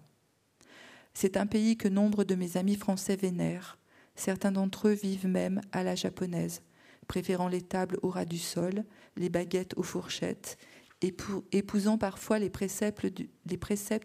C'est 1.15 1.39
un 1.39 1.47
pays 1.47 1.79
que 1.79 1.89
nombre 1.89 2.25
de 2.25 2.35
mes 2.35 2.59
amis 2.59 2.77
français 2.77 3.17
vénèrent. 3.17 3.79
Certains 4.15 4.53
d'entre 4.53 4.89
eux 4.89 4.93
vivent 4.93 5.27
même 5.27 5.63
à 5.73 5.83
la 5.83 5.95
japonaise, 5.95 6.61
préférant 7.09 7.49
les 7.49 7.63
tables 7.63 7.99
au 8.03 8.11
ras 8.11 8.27
du 8.27 8.39
sol, 8.39 8.85
les 9.17 9.31
baguettes 9.31 9.73
aux 9.79 9.83
fourchettes, 9.83 10.59
épousant 11.03 11.98
parfois 11.98 12.38
les 12.38 12.50
préceptes, 12.50 13.07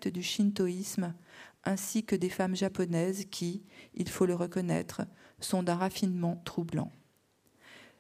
du, 0.08 0.24
shintoïsme, 0.24 1.14
ainsi 1.64 2.04
que 2.04 2.16
des 2.16 2.30
femmes 2.30 2.56
japonaises 2.56 3.26
qui, 3.30 3.64
il 3.94 4.10
faut 4.10 4.26
le 4.26 4.36
reconnaître, 4.36 5.02
sont 5.40 5.64
d'un 5.64 5.76
raffinement 5.76 6.42
troublant. 6.46 6.92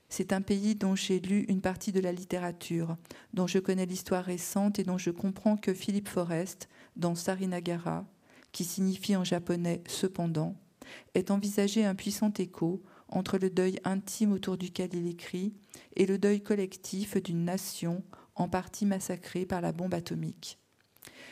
C'est 0.09 0.31
un 0.31 0.41
pays 0.41 0.75
dont 0.75 0.95
j'ai 0.95 1.19
lu 1.19 1.41
une 1.49 1.61
partie 1.61 1.91
de 1.91 1.99
la 1.99 2.13
littérature, 2.13 2.95
dont 3.33 3.45
je 3.45 3.59
connais 3.59 3.85
l'histoire 3.85 4.23
récente 4.23 4.79
et 4.79 4.83
dont 4.83 4.97
je 4.97 5.11
comprends 5.11 5.57
que 5.57 5.73
Philippe 5.73 6.07
Forrest, 6.07 6.69
dans 6.95 7.13
Sarinagara, 7.13 8.05
qui 8.53 8.63
signifie 8.63 9.17
en 9.17 9.25
japonais 9.25 9.83
cependant, 9.87 10.55
est 11.13 11.29
envisagé 11.29 11.83
un 11.83 11.95
puissant 11.95 12.31
écho 12.37 12.81
entre 13.09 13.37
le 13.37 13.49
deuil 13.49 13.79
intime 13.83 14.31
autour 14.31 14.57
duquel 14.57 14.89
il 14.93 15.07
écrit 15.07 15.53
et 15.95 16.05
le 16.05 16.17
deuil 16.17 16.41
collectif 16.41 17.21
d'une 17.21 17.43
nation 17.43 18.03
en 18.37 18.47
partie 18.47 18.85
massacrée 18.85 19.45
par 19.45 19.61
la 19.61 19.71
bombe 19.71 19.93
atomique. 19.93 20.59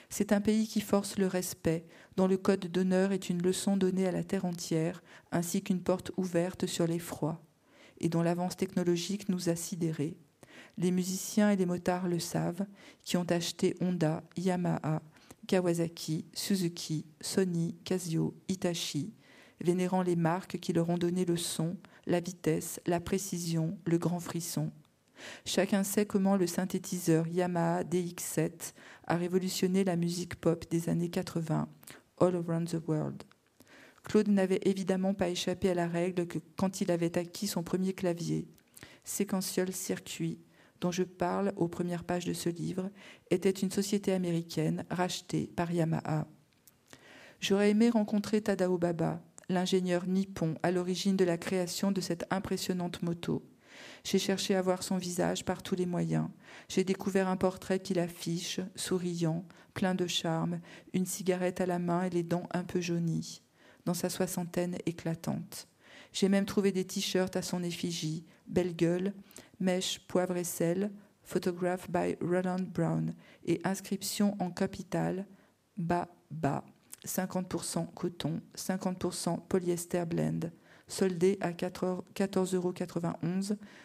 C'est 0.09 0.31
un 0.31 0.41
pays 0.41 0.67
qui 0.67 0.81
force 0.81 1.17
le 1.17 1.27
respect, 1.27 1.85
dont 2.15 2.27
le 2.27 2.37
code 2.37 2.67
d'honneur 2.67 3.11
est 3.11 3.29
une 3.29 3.41
leçon 3.41 3.77
donnée 3.77 4.07
à 4.07 4.11
la 4.11 4.23
terre 4.23 4.45
entière, 4.45 5.03
ainsi 5.31 5.61
qu'une 5.61 5.81
porte 5.81 6.11
ouverte 6.17 6.65
sur 6.65 6.87
l'effroi, 6.87 7.41
et 7.99 8.09
dont 8.09 8.21
l'avance 8.21 8.57
technologique 8.57 9.29
nous 9.29 9.49
a 9.49 9.55
sidérés. 9.55 10.17
Les 10.77 10.91
musiciens 10.91 11.51
et 11.51 11.55
les 11.55 11.65
motards 11.65 12.07
le 12.07 12.19
savent, 12.19 12.65
qui 13.03 13.17
ont 13.17 13.25
acheté 13.29 13.75
Honda, 13.81 14.23
Yamaha, 14.37 15.01
Kawasaki, 15.47 16.25
Suzuki, 16.33 17.05
Sony, 17.21 17.75
Casio, 17.83 18.35
Hitachi, 18.47 19.13
vénérant 19.61 20.01
les 20.01 20.15
marques 20.15 20.59
qui 20.59 20.73
leur 20.73 20.89
ont 20.89 20.97
donné 20.97 21.25
le 21.25 21.37
son, 21.37 21.77
la 22.07 22.19
vitesse, 22.19 22.79
la 22.85 22.99
précision, 22.99 23.77
le 23.85 23.97
grand 23.97 24.19
frisson. 24.19 24.71
Chacun 25.45 25.83
sait 25.83 26.05
comment 26.05 26.35
le 26.35 26.47
synthétiseur 26.47 27.27
Yamaha 27.27 27.83
DX7 27.83 28.73
a 29.07 29.15
révolutionné 29.15 29.83
la 29.83 29.95
musique 29.95 30.35
pop 30.35 30.65
des 30.69 30.89
années 30.89 31.09
80, 31.09 31.67
all 32.19 32.35
around 32.35 32.69
the 32.69 32.87
world. 32.87 33.23
Claude 34.03 34.27
n'avait 34.27 34.61
évidemment 34.65 35.13
pas 35.13 35.29
échappé 35.29 35.69
à 35.69 35.73
la 35.73 35.87
règle 35.87 36.27
que 36.27 36.39
quand 36.57 36.81
il 36.81 36.91
avait 36.91 37.17
acquis 37.17 37.47
son 37.47 37.63
premier 37.63 37.93
clavier, 37.93 38.47
Sequential 39.03 39.71
Circuit, 39.71 40.39
dont 40.81 40.91
je 40.91 41.03
parle 41.03 41.53
aux 41.55 41.67
premières 41.67 42.03
pages 42.03 42.25
de 42.25 42.33
ce 42.33 42.49
livre, 42.49 42.89
était 43.31 43.49
une 43.49 43.71
société 43.71 44.13
américaine 44.13 44.85
rachetée 44.89 45.47
par 45.55 45.71
Yamaha. 45.71 46.27
J'aurais 47.39 47.71
aimé 47.71 47.89
rencontrer 47.89 48.41
Tadao 48.41 48.77
Baba, 48.77 49.21
l'ingénieur 49.49 50.07
nippon 50.07 50.55
à 50.63 50.71
l'origine 50.71 51.17
de 51.17 51.25
la 51.25 51.37
création 51.37 51.91
de 51.91 52.01
cette 52.01 52.25
impressionnante 52.31 53.01
moto. 53.01 53.43
J'ai 54.03 54.19
cherché 54.19 54.55
à 54.55 54.61
voir 54.61 54.83
son 54.83 54.97
visage 54.97 55.45
par 55.45 55.63
tous 55.63 55.75
les 55.75 55.85
moyens. 55.85 56.27
J'ai 56.69 56.83
découvert 56.83 57.27
un 57.27 57.37
portrait 57.37 57.79
qui 57.79 57.93
l'affiche, 57.93 58.59
souriant, 58.75 59.45
plein 59.73 59.95
de 59.95 60.07
charme, 60.07 60.59
une 60.93 61.05
cigarette 61.05 61.61
à 61.61 61.65
la 61.65 61.79
main 61.79 62.03
et 62.03 62.09
les 62.09 62.23
dents 62.23 62.47
un 62.51 62.63
peu 62.63 62.81
jaunies, 62.81 63.41
dans 63.85 63.93
sa 63.93 64.09
soixantaine 64.09 64.77
éclatante. 64.85 65.67
J'ai 66.13 66.29
même 66.29 66.45
trouvé 66.45 66.71
des 66.71 66.85
t-shirts 66.85 67.35
à 67.35 67.41
son 67.41 67.61
effigie, 67.63 68.25
belle 68.47 68.75
gueule, 68.75 69.13
mèche, 69.59 69.99
poivre 70.07 70.37
et 70.37 70.43
sel, 70.43 70.91
photograph 71.23 71.89
by 71.89 72.15
Roland 72.21 72.67
Brown 72.73 73.13
et 73.45 73.59
inscription 73.63 74.37
en 74.39 74.49
capital, 74.51 75.25
bas, 75.75 76.07
bas, 76.31 76.63
50% 77.05 77.93
coton, 77.93 78.41
50% 78.55 79.45
polyester 79.47 80.05
blend 80.05 80.51
soldé 80.87 81.37
à 81.41 81.51
14,91 81.51 82.55
euros 82.55 82.73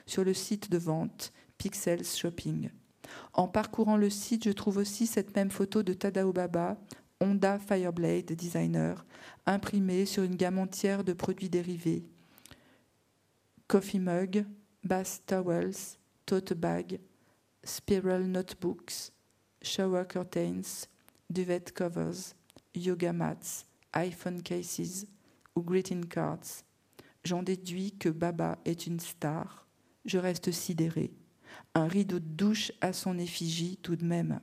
sur 0.06 0.24
le 0.24 0.34
site 0.34 0.70
de 0.70 0.78
vente 0.78 1.32
Pixels 1.58 2.04
Shopping. 2.04 2.70
En 3.32 3.48
parcourant 3.48 3.96
le 3.96 4.10
site, 4.10 4.44
je 4.44 4.50
trouve 4.50 4.78
aussi 4.78 5.06
cette 5.06 5.34
même 5.34 5.50
photo 5.50 5.82
de 5.82 5.92
Tadao 5.92 6.32
Baba 6.32 6.78
Honda 7.20 7.58
Fireblade 7.58 8.32
Designer, 8.32 9.04
imprimé 9.44 10.06
sur 10.06 10.22
une 10.22 10.36
gamme 10.36 10.58
entière 10.58 11.04
de 11.04 11.12
produits 11.12 11.50
dérivés. 11.50 12.04
Coffee 13.68 13.98
mug, 13.98 14.46
bath 14.82 15.22
towels, 15.26 15.98
tote 16.24 16.54
bag, 16.54 16.98
spiral 17.62 18.24
notebooks, 18.24 19.12
shower 19.60 20.04
curtains, 20.08 20.86
duvet 21.28 21.64
covers, 21.74 22.34
yoga 22.74 23.12
mats, 23.12 23.66
iPhone 23.92 24.42
cases 24.42 25.06
ou 25.54 25.62
greeting 25.62 26.06
cards. 26.06 26.64
J'en 27.24 27.42
déduis 27.42 27.92
que 27.92 28.08
Baba 28.08 28.58
est 28.64 28.86
une 28.86 29.00
star. 29.00 29.66
Je 30.04 30.18
reste 30.18 30.50
sidéré. 30.52 31.12
Un 31.74 31.86
rideau 31.86 32.18
de 32.18 32.24
douche 32.24 32.72
à 32.80 32.92
son 32.92 33.18
effigie 33.18 33.78
tout 33.82 33.96
de 33.96 34.04
même. 34.04 34.40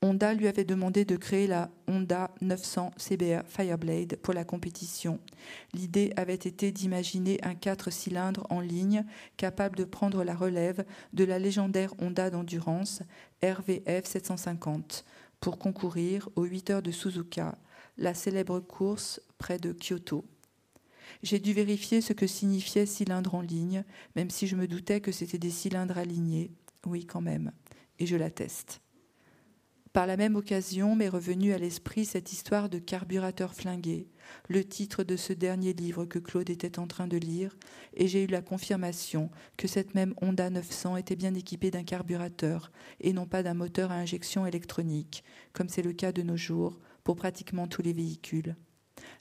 Honda 0.00 0.32
lui 0.32 0.46
avait 0.46 0.64
demandé 0.64 1.04
de 1.04 1.16
créer 1.16 1.48
la 1.48 1.70
Honda 1.88 2.30
900 2.40 2.92
CBR 2.96 3.42
Fireblade 3.46 4.16
pour 4.22 4.32
la 4.32 4.44
compétition. 4.44 5.18
L'idée 5.74 6.12
avait 6.16 6.34
été 6.34 6.70
d'imaginer 6.70 7.38
un 7.42 7.56
4 7.56 7.90
cylindres 7.90 8.46
en 8.48 8.60
ligne 8.60 9.04
capable 9.36 9.76
de 9.76 9.82
prendre 9.82 10.22
la 10.22 10.36
relève 10.36 10.84
de 11.14 11.24
la 11.24 11.40
légendaire 11.40 11.92
Honda 11.98 12.30
d'endurance 12.30 13.02
RVF 13.42 14.04
750 14.04 15.04
pour 15.40 15.58
concourir 15.58 16.28
aux 16.36 16.44
8 16.44 16.70
heures 16.70 16.82
de 16.82 16.92
Suzuka, 16.92 17.58
la 17.96 18.14
célèbre 18.14 18.60
course 18.60 19.20
près 19.36 19.58
de 19.58 19.72
Kyoto. 19.72 20.24
J'ai 21.22 21.38
dû 21.40 21.52
vérifier 21.52 22.00
ce 22.00 22.12
que 22.12 22.26
signifiait 22.26 22.86
cylindre 22.86 23.34
en 23.34 23.40
ligne, 23.40 23.84
même 24.14 24.30
si 24.30 24.46
je 24.46 24.56
me 24.56 24.68
doutais 24.68 25.00
que 25.00 25.12
c'était 25.12 25.38
des 25.38 25.50
cylindres 25.50 25.98
alignés. 25.98 26.52
Oui, 26.86 27.06
quand 27.06 27.20
même. 27.20 27.52
Et 27.98 28.06
je 28.06 28.16
l'atteste. 28.16 28.80
Par 29.92 30.06
la 30.06 30.16
même 30.16 30.36
occasion 30.36 30.94
m'est 30.94 31.08
revenue 31.08 31.52
à 31.52 31.58
l'esprit 31.58 32.04
cette 32.04 32.32
histoire 32.32 32.68
de 32.68 32.78
carburateur 32.78 33.54
flingué, 33.54 34.06
le 34.48 34.62
titre 34.62 35.02
de 35.02 35.16
ce 35.16 35.32
dernier 35.32 35.72
livre 35.72 36.04
que 36.04 36.20
Claude 36.20 36.50
était 36.50 36.78
en 36.78 36.86
train 36.86 37.08
de 37.08 37.16
lire, 37.16 37.56
et 37.94 38.06
j'ai 38.06 38.22
eu 38.22 38.26
la 38.26 38.42
confirmation 38.42 39.30
que 39.56 39.66
cette 39.66 39.94
même 39.94 40.14
Honda 40.20 40.50
900 40.50 40.98
était 40.98 41.16
bien 41.16 41.34
équipée 41.34 41.72
d'un 41.72 41.84
carburateur 41.84 42.70
et 43.00 43.12
non 43.12 43.26
pas 43.26 43.42
d'un 43.42 43.54
moteur 43.54 43.90
à 43.90 43.96
injection 43.96 44.46
électronique, 44.46 45.24
comme 45.52 45.68
c'est 45.68 45.82
le 45.82 45.94
cas 45.94 46.12
de 46.12 46.22
nos 46.22 46.36
jours 46.36 46.78
pour 47.02 47.16
pratiquement 47.16 47.66
tous 47.66 47.82
les 47.82 47.94
véhicules. 47.94 48.54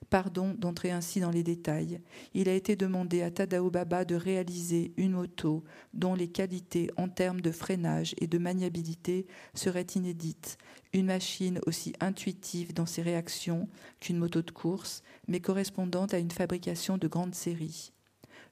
Pardon 0.10 0.56
d'entrer 0.58 0.92
ainsi 0.92 1.20
dans 1.20 1.32
les 1.32 1.44
détails. 1.44 2.00
Il 2.34 2.48
a 2.48 2.54
été 2.54 2.78
demandé 2.78 3.22
à 3.24 3.32
Tadao 3.32 3.70
Baba 3.70 4.06
de 4.06 4.16
réaliser 4.16 4.94
une 4.96 5.12
moto 5.12 5.66
dont 5.94 6.16
les 6.16 6.30
qualités 6.30 6.90
en 6.96 7.10
termes 7.10 7.42
de 7.42 7.52
freinage 7.52 8.16
et 8.20 8.28
de 8.28 8.38
maniabilité 8.38 9.28
seraient 9.54 9.88
inédites. 9.96 10.58
Une 10.94 11.08
machine 11.08 11.60
aussi 11.66 11.94
intuitive 12.00 12.74
dans 12.74 12.86
ses 12.86 13.02
réactions 13.02 13.68
qu'une 14.00 14.18
moto 14.18 14.42
de 14.42 14.52
course, 14.52 15.04
mais 15.28 15.42
correspondante 15.42 16.14
à 16.14 16.20
une 16.20 16.32
fabrication 16.32 16.98
de 16.98 17.08
grande 17.08 17.36
série. 17.36 17.92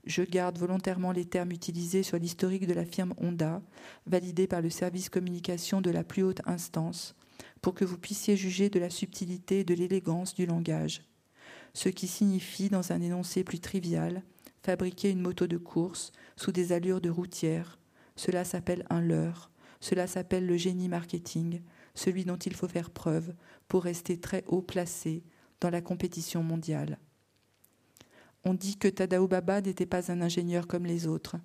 Je 0.06 0.24
garde 0.24 0.58
volontairement 0.58 1.14
les 1.14 1.26
termes 1.26 1.52
utilisés 1.52 2.04
sur 2.04 2.18
l'historique 2.18 2.68
de 2.68 2.74
la 2.74 2.86
firme 2.86 3.14
Honda, 3.18 3.62
validés 4.06 4.46
par 4.46 4.62
le 4.62 4.70
service 4.70 5.10
communication 5.10 5.80
de 5.80 5.90
la 5.90 6.04
plus 6.04 6.22
haute 6.22 6.42
instance, 6.46 7.16
pour 7.62 7.74
que 7.74 7.86
vous 7.86 7.98
puissiez 7.98 8.36
juger 8.36 8.70
de 8.70 8.80
la 8.80 8.90
subtilité 8.90 9.62
et 9.62 9.64
de 9.64 9.74
l'élégance 9.74 10.36
du 10.36 10.46
langage 10.46 11.02
ce 11.76 11.90
qui 11.90 12.08
signifie, 12.08 12.70
dans 12.70 12.94
un 12.94 13.02
énoncé 13.02 13.44
plus 13.44 13.60
trivial, 13.60 14.24
fabriquer 14.64 15.12
une 15.12 15.22
moto 15.22 15.46
de 15.46 15.58
course 15.58 16.14
sous 16.38 16.54
des 16.54 16.72
allures 16.72 17.02
de 17.02 17.10
routière. 17.10 17.78
Cela 18.16 18.46
s'appelle 18.46 18.86
un 18.90 19.02
leurre, 19.02 19.52
cela 19.82 20.08
s'appelle 20.08 20.48
le 20.48 20.56
génie 20.56 20.88
marketing, 20.88 21.62
celui 21.94 22.24
dont 22.24 22.38
il 22.38 22.56
faut 22.56 22.70
faire 22.70 22.90
preuve 22.90 23.36
pour 23.68 23.84
rester 23.84 24.18
très 24.18 24.46
haut 24.48 24.62
placé 24.62 25.24
dans 25.60 25.70
la 25.70 25.82
compétition 25.82 26.44
mondiale. 26.44 26.98
On 28.46 28.54
dit 28.54 28.78
que 28.78 28.88
Tadao 28.88 29.28
Baba 29.28 29.60
n'était 29.60 29.86
pas 29.86 30.12
un 30.14 30.22
ingénieur 30.22 30.68
comme 30.68 30.86
les 30.86 31.08
autres. 31.08 31.36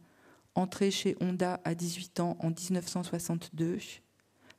Entré 0.54 0.92
chez 0.92 1.16
Honda 1.20 1.60
à 1.64 1.74
18 1.74 2.20
ans 2.20 2.36
en 2.38 2.50
1962, 2.50 3.78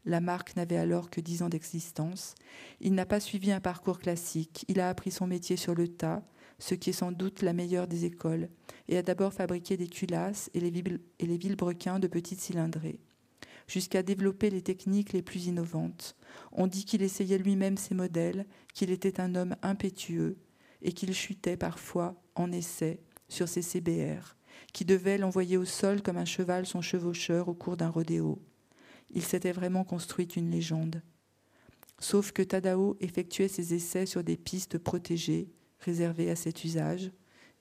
la 0.05 0.19
marque 0.19 0.55
n'avait 0.55 0.77
alors 0.77 1.09
que 1.09 1.21
dix 1.21 1.43
ans 1.43 1.49
d'existence. 1.49 2.33
Il 2.79 2.95
n'a 2.95 3.05
pas 3.05 3.19
suivi 3.19 3.51
un 3.51 3.59
parcours 3.59 3.99
classique. 3.99 4.65
Il 4.67 4.79
a 4.79 4.89
appris 4.89 5.11
son 5.11 5.27
métier 5.27 5.57
sur 5.57 5.75
le 5.75 5.87
tas, 5.87 6.23
ce 6.59 6.75
qui 6.75 6.89
est 6.89 6.93
sans 6.93 7.11
doute 7.11 7.41
la 7.41 7.53
meilleure 7.53 7.87
des 7.87 8.05
écoles, 8.05 8.49
et 8.87 8.97
a 8.97 9.03
d'abord 9.03 9.33
fabriqué 9.33 9.77
des 9.77 9.87
culasses 9.87 10.49
et 10.53 10.59
les, 10.59 10.71
et 11.19 11.37
vilebrequins 11.37 11.99
de 11.99 12.07
petites 12.07 12.41
cylindrées, 12.41 12.99
jusqu'à 13.67 14.03
développer 14.03 14.49
les 14.49 14.61
techniques 14.61 15.13
les 15.13 15.21
plus 15.21 15.47
innovantes. 15.47 16.15
On 16.51 16.67
dit 16.67 16.85
qu'il 16.85 17.01
essayait 17.01 17.37
lui-même 17.37 17.77
ses 17.77 17.95
modèles, 17.95 18.45
qu'il 18.73 18.91
était 18.91 19.19
un 19.19 19.35
homme 19.35 19.55
impétueux, 19.61 20.37
et 20.83 20.93
qu'il 20.93 21.13
chutait 21.13 21.57
parfois, 21.57 22.21
en 22.35 22.51
essai, 22.51 23.01
sur 23.27 23.47
ses 23.47 23.61
CBR, 23.61 24.35
qui 24.73 24.83
devaient 24.83 25.17
l'envoyer 25.17 25.57
au 25.57 25.65
sol 25.65 26.01
comme 26.01 26.17
un 26.17 26.25
cheval 26.25 26.65
son 26.65 26.81
chevaucheur 26.81 27.49
au 27.49 27.53
cours 27.53 27.77
d'un 27.77 27.89
rodéo 27.89 28.41
il 29.13 29.23
s'était 29.23 29.51
vraiment 29.51 29.83
construit 29.83 30.25
une 30.25 30.51
légende. 30.51 31.01
Sauf 31.99 32.31
que 32.31 32.41
Tadao 32.41 32.97
effectuait 32.99 33.47
ses 33.47 33.73
essais 33.73 34.05
sur 34.05 34.23
des 34.23 34.37
pistes 34.37 34.77
protégées, 34.77 35.51
réservées 35.79 36.31
à 36.31 36.35
cet 36.35 36.63
usage, 36.63 37.11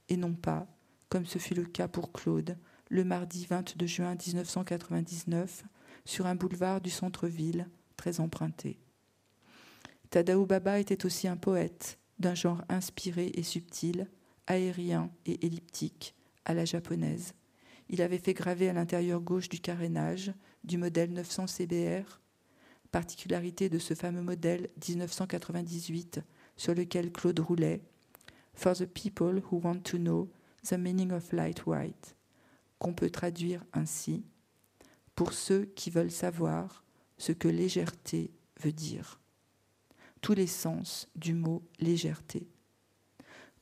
et 0.09 0.17
non 0.17 0.35
pas, 0.35 0.67
comme 1.09 1.27
ce 1.27 1.39
fut 1.39 1.55
le 1.55 1.65
cas 1.65 1.89
pour 1.89 2.13
Claude, 2.13 2.57
le 2.89 3.05
mardi 3.05 3.47
22 3.49 3.87
juin 3.87 4.15
1999, 4.15 5.65
sur 6.05 6.27
un 6.27 6.35
boulevard 6.35 6.81
du 6.81 6.91
centre-ville, 6.91 7.69
très 7.97 8.21
emprunté. 8.21 8.81
Tadao 10.11 10.47
Baba 10.47 10.81
était 10.81 11.05
aussi 11.05 11.29
un 11.29 11.37
poète, 11.37 11.99
d'un 12.19 12.35
genre 12.35 12.63
inspiré 12.69 13.31
et 13.35 13.43
subtil, 13.43 14.09
aérien 14.47 15.11
et 15.27 15.47
elliptique, 15.47 16.15
à 16.45 16.55
la 16.55 16.65
japonaise. 16.65 17.35
Il 17.89 18.03
avait 18.03 18.19
fait 18.19 18.35
graver 18.35 18.69
à 18.69 18.73
l'intérieur 18.73 19.21
gauche 19.21 19.49
du 19.49 19.61
carénage 19.61 20.33
du 20.65 20.79
modèle 20.79 21.13
900 21.13 21.47
CBR, 21.47 22.21
particularité 22.91 23.69
de 23.69 23.79
ce 23.79 23.95
fameux 23.95 24.23
modèle 24.23 24.69
1998 24.89 26.21
sur 26.57 26.75
lequel 26.75 27.13
Claude 27.13 27.41
roulait, 27.41 27.83
For 28.55 28.77
the 28.77 28.87
people 28.87 29.43
who 29.51 29.61
want 29.63 29.81
to 29.85 29.99
know 29.99 30.29
the 30.69 30.75
meaning 30.75 31.13
of 31.13 31.33
light 31.33 31.67
white, 31.67 32.17
qu'on 32.79 32.93
peut 32.93 33.11
traduire 33.11 33.65
ainsi, 33.73 34.25
pour 35.15 35.33
ceux 35.33 35.65
qui 35.65 35.91
veulent 35.91 36.11
savoir 36.11 36.85
ce 37.19 37.33
que 37.33 37.49
légèreté 37.49 38.31
veut 38.61 38.73
dire. 38.73 39.21
Tous 40.21 40.35
les 40.35 40.47
sens 40.47 41.09
du 41.17 41.33
mot 41.33 41.63
légèreté. 41.79 42.49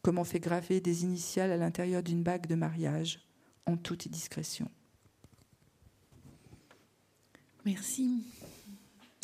Comme 0.03 0.19
on 0.19 0.25
fait 0.25 0.41
graver 0.41 0.81
des 0.81 1.05
initiales 1.05 1.53
à 1.53 1.57
l'intérieur 1.57 2.03
d'une 2.03 2.23
bague 2.23 2.47
de 2.47 2.55
mariage, 2.55 3.21
en 3.67 3.77
toute 3.77 4.09
discrétion. 4.09 4.71
Merci. 7.69 8.23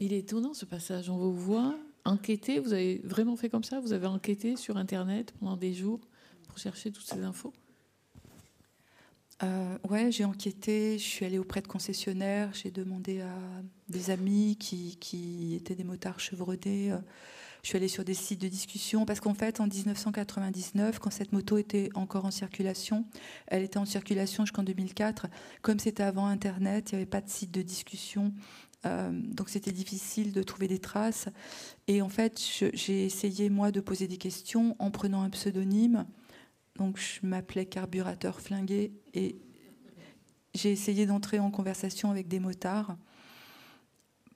Il 0.01 0.12
est 0.12 0.18
étonnant 0.18 0.53
ce 0.53 0.66
passage. 0.66 1.09
On 1.09 1.16
vous 1.16 1.32
voit 1.32 1.78
enquêter. 2.05 2.59
Vous 2.59 2.74
avez 2.74 3.01
vraiment 3.03 3.36
fait 3.36 3.49
comme 3.49 3.64
ça? 3.64 3.80
Vous 3.80 3.95
avez 3.95 4.07
enquêté 4.07 4.57
sur 4.57 4.76
Internet 4.76 5.32
pendant 5.40 5.57
des 5.57 5.72
jours 5.72 6.01
pour 6.47 6.59
chercher 6.59 6.92
toutes 6.92 7.07
ces 7.07 7.22
infos? 7.22 7.55
Euh, 9.42 9.78
ouais, 9.88 10.12
j'ai 10.12 10.26
enquêté, 10.26 10.99
je 10.99 11.05
suis 11.05 11.24
allée 11.24 11.38
auprès 11.38 11.62
de 11.62 11.68
concessionnaires, 11.68 12.51
j'ai 12.53 12.70
demandé 12.70 13.22
à 13.22 13.34
des 13.88 14.11
amis 14.11 14.57
qui, 14.61 14.99
qui 15.01 15.55
étaient 15.55 15.74
des 15.74 15.82
motards 15.82 16.20
chevronés. 16.20 16.92
Euh, 16.92 16.99
je 17.64 17.70
suis 17.70 17.78
allée 17.78 17.88
sur 17.88 18.04
des 18.04 18.12
sites 18.12 18.42
de 18.42 18.48
discussion 18.48 19.06
parce 19.06 19.20
qu'en 19.20 19.32
fait, 19.32 19.58
en 19.58 19.66
1999, 19.66 20.98
quand 20.98 21.10
cette 21.10 21.32
moto 21.32 21.56
était 21.56 21.88
encore 21.94 22.26
en 22.26 22.30
circulation, 22.30 23.06
elle 23.46 23.62
était 23.62 23.78
en 23.78 23.86
circulation 23.86 24.44
jusqu'en 24.44 24.62
2004. 24.62 25.28
Comme 25.62 25.78
c'était 25.78 26.02
avant 26.02 26.26
Internet, 26.26 26.92
il 26.92 26.96
n'y 26.96 27.00
avait 27.00 27.10
pas 27.10 27.22
de 27.22 27.30
site 27.30 27.50
de 27.52 27.62
discussion. 27.62 28.34
Euh, 28.84 29.10
donc 29.14 29.48
c'était 29.48 29.72
difficile 29.72 30.32
de 30.32 30.42
trouver 30.42 30.68
des 30.68 30.78
traces. 30.78 31.30
Et 31.88 32.02
en 32.02 32.10
fait, 32.10 32.38
j'ai 32.74 33.06
essayé, 33.06 33.48
moi, 33.48 33.70
de 33.70 33.80
poser 33.80 34.08
des 34.08 34.18
questions 34.18 34.76
en 34.78 34.90
prenant 34.90 35.22
un 35.22 35.30
pseudonyme. 35.30 36.04
Donc 36.76 36.98
je 36.98 37.26
m'appelais 37.26 37.64
Carburateur 37.64 38.42
Flingué 38.42 38.92
et 39.14 39.38
j'ai 40.54 40.70
essayé 40.70 41.06
d'entrer 41.06 41.38
en 41.38 41.50
conversation 41.50 42.10
avec 42.10 42.28
des 42.28 42.40
motards 42.40 42.98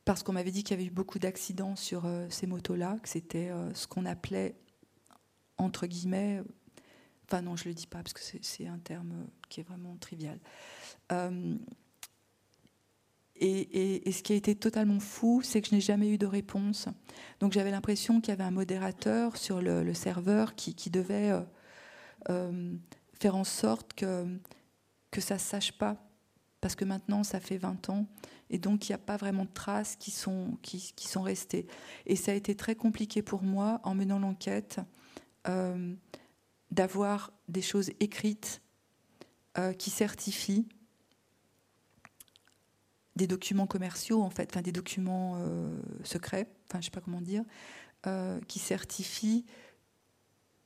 parce 0.08 0.22
qu'on 0.22 0.32
m'avait 0.32 0.50
dit 0.50 0.64
qu'il 0.64 0.74
y 0.74 0.80
avait 0.80 0.88
eu 0.88 0.90
beaucoup 0.90 1.18
d'accidents 1.18 1.76
sur 1.76 2.06
euh, 2.06 2.26
ces 2.30 2.46
motos-là, 2.46 2.96
que 3.02 3.10
c'était 3.10 3.50
euh, 3.50 3.74
ce 3.74 3.86
qu'on 3.86 4.06
appelait, 4.06 4.54
entre 5.58 5.86
guillemets, 5.86 6.42
enfin 7.26 7.42
non, 7.42 7.56
je 7.56 7.64
ne 7.64 7.68
le 7.68 7.74
dis 7.74 7.86
pas 7.86 7.98
parce 7.98 8.14
que 8.14 8.22
c'est 8.40 8.66
un 8.66 8.78
terme 8.78 9.26
qui 9.50 9.60
est 9.60 9.64
vraiment 9.64 9.98
trivial. 10.00 10.40
Euh, 11.12 11.56
et, 13.36 14.10
ce 14.10 14.22
qui 14.22 14.32
a 14.32 14.36
été 14.36 14.56
totalement 14.56 14.98
fou, 14.98 15.42
c'est 15.42 15.60
que 15.60 15.68
je 15.68 15.74
n'ai 15.74 15.82
jamais 15.82 16.08
eu 16.08 16.16
de 16.16 16.26
réponse. 16.26 16.88
Donc 17.40 17.52
j'avais 17.52 17.70
l'impression 17.70 18.22
qu'il 18.22 18.30
y 18.30 18.32
avait 18.32 18.44
un 18.44 18.50
modérateur 18.50 19.36
sur 19.36 19.60
le, 19.60 19.92
serveur 19.92 20.54
qui, 20.54 20.88
devait 20.88 21.38
faire 22.26 23.36
en 23.36 23.44
sorte 23.44 23.92
que, 23.92 24.24
que 25.10 25.20
ça 25.20 25.34
ne 25.34 25.40
sache 25.40 25.72
pas. 25.72 26.02
Parce 26.62 26.74
que 26.74 26.84
maintenant, 26.86 27.22
ça 27.22 27.40
fait 27.40 27.58
20 27.58 27.90
ans 27.90 28.06
Et 28.50 28.58
donc, 28.58 28.88
il 28.88 28.92
n'y 28.92 28.94
a 28.94 28.98
pas 28.98 29.16
vraiment 29.16 29.44
de 29.44 29.52
traces 29.52 29.96
qui 29.96 30.10
sont, 30.10 30.56
qui, 30.62 30.80
sont 30.96 31.22
restées. 31.22 31.66
Et 32.06 32.16
ça 32.16 32.32
a 32.32 32.34
été 32.34 32.54
très 32.54 32.74
compliqué 32.74 33.22
pour 33.22 33.42
moi, 33.42 33.80
en 33.84 33.94
menant 33.94 34.18
l'enquête, 34.18 34.80
euh, 35.48 35.94
d'avoir 36.70 37.32
des 37.48 37.62
choses 37.62 37.90
écrites 38.00 38.60
euh, 39.58 39.72
qui 39.72 39.90
certifient 39.90 40.66
des 43.16 43.26
documents 43.26 43.66
commerciaux, 43.66 44.22
en 44.22 44.30
fait, 44.30 44.56
des 44.58 44.72
documents 44.72 45.36
euh, 45.38 45.80
secrets, 46.04 46.46
enfin, 46.68 46.74
je 46.74 46.76
ne 46.78 46.82
sais 46.82 46.90
pas 46.90 47.00
comment 47.00 47.20
dire, 47.20 47.42
qui 48.46 48.58
certifient 48.58 49.44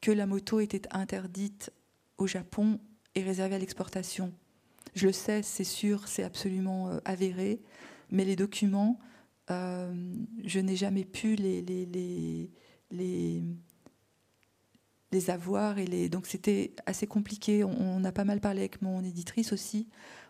que 0.01 0.13
la 0.13 0.27
moto 0.27 0.61
était 0.61 0.83
interdite 0.95 1.73
au 2.19 2.29
Japon 2.29 2.79
et 3.17 3.23
réservée 3.23 3.57
à 3.57 3.59
l'exportation. 3.59 4.33
Je 4.95 5.07
le 5.07 5.13
sais, 5.13 5.43
c'est 5.43 5.65
sûr, 5.65 6.07
c'est 6.07 6.23
absolument 6.23 7.01
avéré, 7.05 7.61
mais 8.13 8.25
les 8.25 8.37
documents, 8.37 9.01
euh, 9.51 10.15
je 10.45 10.61
n'ai 10.61 10.77
jamais 10.77 11.05
pu 11.05 11.35
les, 11.35 11.63
les, 11.63 11.87
les, 11.87 13.43
les, 15.11 15.31
avoir. 15.31 15.79
Et. 15.79 16.09
Donc 16.09 16.27
c'était 16.27 16.75
assez 16.87 17.07
compliqué. 17.09 17.65
On, 17.65 18.05
a 18.05 18.13
pas 18.13 18.25
mal 18.25 18.41
parlé 18.41 18.61
avec 18.61 18.83
mon 18.83 19.03
éditrice 19.03 19.53
aussi, 19.53 19.89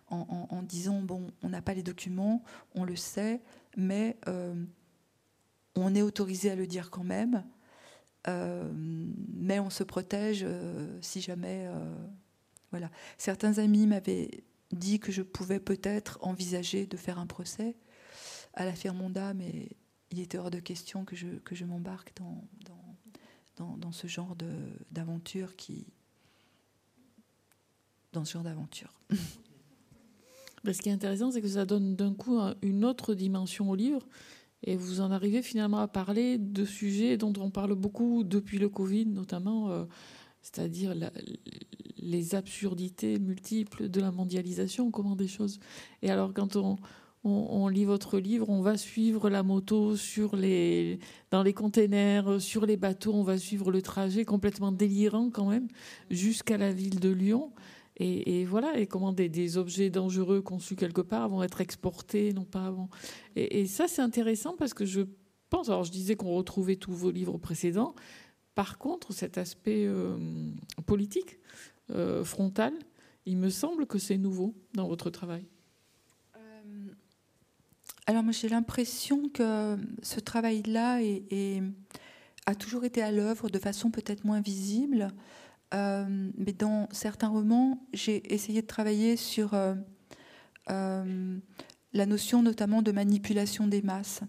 en, 0.08 0.62
disant, 0.62 1.02
bon, 1.02 1.26
on 1.42 1.48
n'a 1.48 1.62
pas 1.62 1.74
les 1.74 1.82
documents, 1.82 2.42
on 2.74 2.84
le 2.84 2.96
sait, 2.96 3.40
mais 3.76 4.18
euh, 4.28 4.54
on 5.74 5.94
est 5.94 6.02
autorisé 6.02 6.50
à 6.50 6.54
le 6.54 6.66
dire 6.66 6.90
quand 6.90 7.04
même. 7.04 7.44
mais 8.26 9.58
on 9.58 9.70
se 9.70 9.82
protège 9.82 10.46
si 11.00 11.20
jamais. 11.20 11.66
voilà. 12.70 12.90
Certains 13.18 13.58
amis 13.58 13.86
m'avaient 13.88 14.44
dit 14.72 14.98
que 14.98 15.12
je 15.12 15.22
pouvais 15.22 15.60
peut-être 15.60 16.18
envisager 16.22 16.86
de 16.86 16.96
faire 16.96 17.18
un 17.18 17.26
procès 17.26 17.76
à 18.54 18.64
la 18.64 18.72
Firmonda, 18.72 19.34
mais 19.34 19.68
il 20.10 20.20
était 20.20 20.38
hors 20.38 20.50
de 20.50 20.60
question 20.60 21.04
que 21.04 21.16
je, 21.16 21.26
que 21.44 21.54
je 21.54 21.64
m'embarque 21.64 22.12
dans, 22.16 22.44
dans, 23.56 23.76
dans, 23.76 23.92
ce 23.92 24.06
genre 24.06 24.36
d'aventure 24.90 25.56
qui. 25.56 25.86
dans 28.12 28.24
ce 28.24 28.34
genre 28.34 28.42
d'aventure. 28.42 28.92
ce 30.64 30.80
qui 30.80 30.88
est 30.88 30.92
intéressant, 30.92 31.30
c'est 31.30 31.42
que 31.42 31.48
ça 31.48 31.64
donne 31.64 31.96
d'un 31.96 32.14
coup 32.14 32.38
une 32.62 32.84
autre 32.84 33.14
dimension 33.14 33.70
au 33.70 33.74
livre. 33.74 34.06
Et 34.64 34.76
vous 34.76 35.00
en 35.00 35.10
arrivez 35.10 35.42
finalement 35.42 35.78
à 35.78 35.88
parler 35.88 36.38
de 36.38 36.64
sujets 36.64 37.16
dont 37.16 37.32
on 37.38 37.50
parle 37.50 37.74
beaucoup 37.74 38.22
depuis 38.22 38.58
le 38.58 38.68
Covid, 38.68 39.06
notamment. 39.06 39.70
Euh, 39.70 39.84
c'est-à-dire 40.42 40.94
les 41.98 42.34
absurdités 42.34 43.18
multiples 43.18 43.88
de 43.88 44.00
la 44.00 44.10
mondialisation, 44.10 44.90
comment 44.90 45.16
des 45.16 45.28
choses. 45.28 45.60
Et 46.02 46.10
alors 46.10 46.34
quand 46.34 46.56
on, 46.56 47.68
lit 47.68 47.84
votre 47.84 48.18
livre, 48.18 48.50
on 48.50 48.60
va 48.60 48.76
suivre 48.76 49.30
la 49.30 49.44
moto 49.44 49.94
dans 51.30 51.42
les 51.42 51.52
containers, 51.54 52.40
sur 52.40 52.66
les 52.66 52.76
bateaux, 52.76 53.14
on 53.14 53.22
va 53.22 53.38
suivre 53.38 53.70
le 53.70 53.80
trajet 53.80 54.24
complètement 54.24 54.72
délirant 54.72 55.30
quand 55.30 55.48
même 55.48 55.68
jusqu'à 56.10 56.58
la 56.58 56.72
ville 56.72 56.98
de 56.98 57.10
Lyon. 57.10 57.52
Et, 58.04 58.44
voilà, 58.46 58.78
et 58.78 58.88
comment 58.88 59.12
des, 59.12 59.58
objets 59.58 59.88
dangereux 59.88 60.40
conçus 60.40 60.74
quelque 60.74 61.02
part 61.02 61.28
vont 61.28 61.44
être 61.44 61.60
exportés, 61.60 62.32
non 62.32 62.44
pas 62.44 62.66
avant. 62.66 62.88
Et 63.36 63.66
ça, 63.66 63.86
c'est 63.86 64.02
intéressant 64.02 64.56
parce 64.58 64.74
que 64.74 64.84
je 64.84 65.02
pense, 65.50 65.68
alors 65.68 65.84
je 65.84 65.92
disais 65.92 66.16
qu'on 66.16 66.34
retrouvait 66.34 66.76
tous 66.76 66.92
vos 66.92 67.12
livres 67.12 67.38
précédents, 67.38 67.94
par 68.54 68.78
contre, 68.78 69.12
cet 69.12 69.38
aspect 69.38 69.86
euh, 69.86 70.18
politique, 70.86 71.38
euh, 71.90 72.24
frontal, 72.24 72.74
il 73.24 73.38
me 73.38 73.50
semble 73.50 73.86
que 73.86 73.98
c'est 73.98 74.18
nouveau 74.18 74.54
dans 74.74 74.88
votre 74.88 75.10
travail. 75.10 75.46
Euh, 76.36 76.40
alors 78.06 78.22
moi 78.22 78.32
j'ai 78.32 78.48
l'impression 78.48 79.28
que 79.28 79.78
ce 80.02 80.20
travail-là 80.20 80.98
a 82.46 82.54
toujours 82.54 82.84
été 82.84 83.00
à 83.00 83.12
l'œuvre 83.12 83.48
de 83.48 83.58
façon 83.58 83.90
peut-être 83.90 84.24
moins 84.24 84.40
visible, 84.40 85.08
mais 85.72 86.52
dans 86.52 86.88
certains 86.92 87.28
romans, 87.28 87.86
j'ai 87.94 88.34
essayé 88.34 88.60
de 88.60 88.66
travailler 88.66 89.16
sur 89.16 89.54
la 90.66 91.06
notion 92.06 92.42
notamment 92.42 92.82
de 92.82 92.92
manipulation 92.92 93.66
des 93.68 93.80
masses 93.80 94.20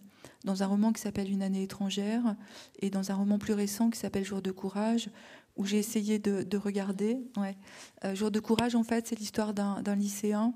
dans 0.44 0.64
un 0.64 0.68
roman 0.68 0.92
qui 0.94 1.02
s'appelle 1.02 1.30
Une 1.32 1.42
année 1.42 1.64
étrangère 1.64 2.36
et 2.80 2.90
dans 2.90 3.12
un 3.12 3.16
roman 3.16 3.38
plus 3.38 3.54
récent 3.54 3.90
qui 3.90 4.00
s'appelle 4.00 4.26
Jour 4.26 4.42
de 4.42 4.52
courage, 4.52 5.10
où 5.56 5.66
j'ai 5.66 5.78
essayé 5.78 6.20
de, 6.20 6.58
regarder. 6.58 7.20
Euh, 8.04 8.16
Jour 8.16 8.32
de 8.32 8.40
courage, 8.40 8.76
en 8.76 8.84
fait, 8.84 9.08
c'est 9.08 9.20
l'histoire 9.20 9.54
d'un 9.54 9.96
lycéen 9.96 10.54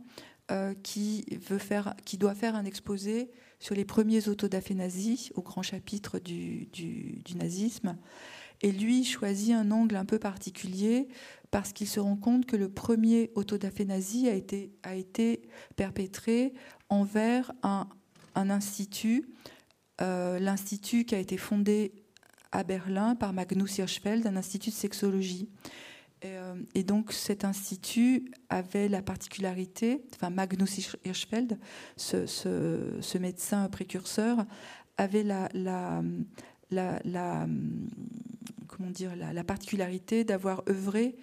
euh, 0.49 0.73
qui, 0.81 1.25
veut 1.49 1.57
faire, 1.57 1.93
qui 2.05 2.17
doit 2.17 2.33
faire 2.33 2.55
un 2.55 2.65
exposé 2.65 3.29
sur 3.59 3.75
les 3.75 3.85
premiers 3.85 4.29
autodafés 4.29 4.75
nazis, 4.75 5.31
au 5.35 5.41
grand 5.41 5.61
chapitre 5.61 6.19
du, 6.19 6.69
nazisme. 7.35 7.97
Et 8.61 8.71
lui 8.71 9.03
choisit 9.03 9.53
un 9.53 9.71
angle 9.71 9.95
un 9.95 10.05
peu 10.05 10.19
particulier 10.19 11.09
parce 11.51 11.73
qu'il 11.73 11.87
se 11.87 11.99
rend 11.99 12.15
compte 12.15 12.45
que 12.45 12.55
le 12.55 12.69
premier 12.69 13.31
autodafé 13.35 13.85
nazi 13.85 14.27
a 14.27 14.33
été, 14.33 14.71
a 14.83 14.95
été 14.95 15.41
perpétré 15.75 16.53
envers 16.89 17.51
un, 17.61 17.87
institut 18.35 19.29
l'institut 19.99 21.05
qui 21.05 21.15
a 21.15 21.19
été 21.19 21.37
fondé 21.37 21.91
à 22.51 22.63
Berlin 22.63 23.15
par 23.15 23.33
Magnus 23.33 23.77
Hirschfeld, 23.77 24.25
un 24.25 24.35
institut 24.35 24.69
de 24.69 24.75
sexologie. 24.75 25.49
Et, 26.23 26.29
euh, 26.29 26.83
donc 26.83 27.13
cet 27.13 27.45
institut 27.45 28.31
avait 28.49 28.87
la 28.87 29.01
particularité, 29.01 30.03
enfin 30.15 30.29
Magnus 30.29 30.95
Hirschfeld, 31.05 31.59
ce, 31.95 33.17
médecin 33.17 33.69
précurseur, 33.69 34.45
avait 34.97 35.23
la, 35.23 35.49
la, 35.53 36.01
la, 36.71 37.47
comment 38.67 38.89
dire, 38.89 39.15
la, 39.15 39.43
particularité 39.43 40.23
d'avoir 40.23 40.63
œuvré 40.67 41.15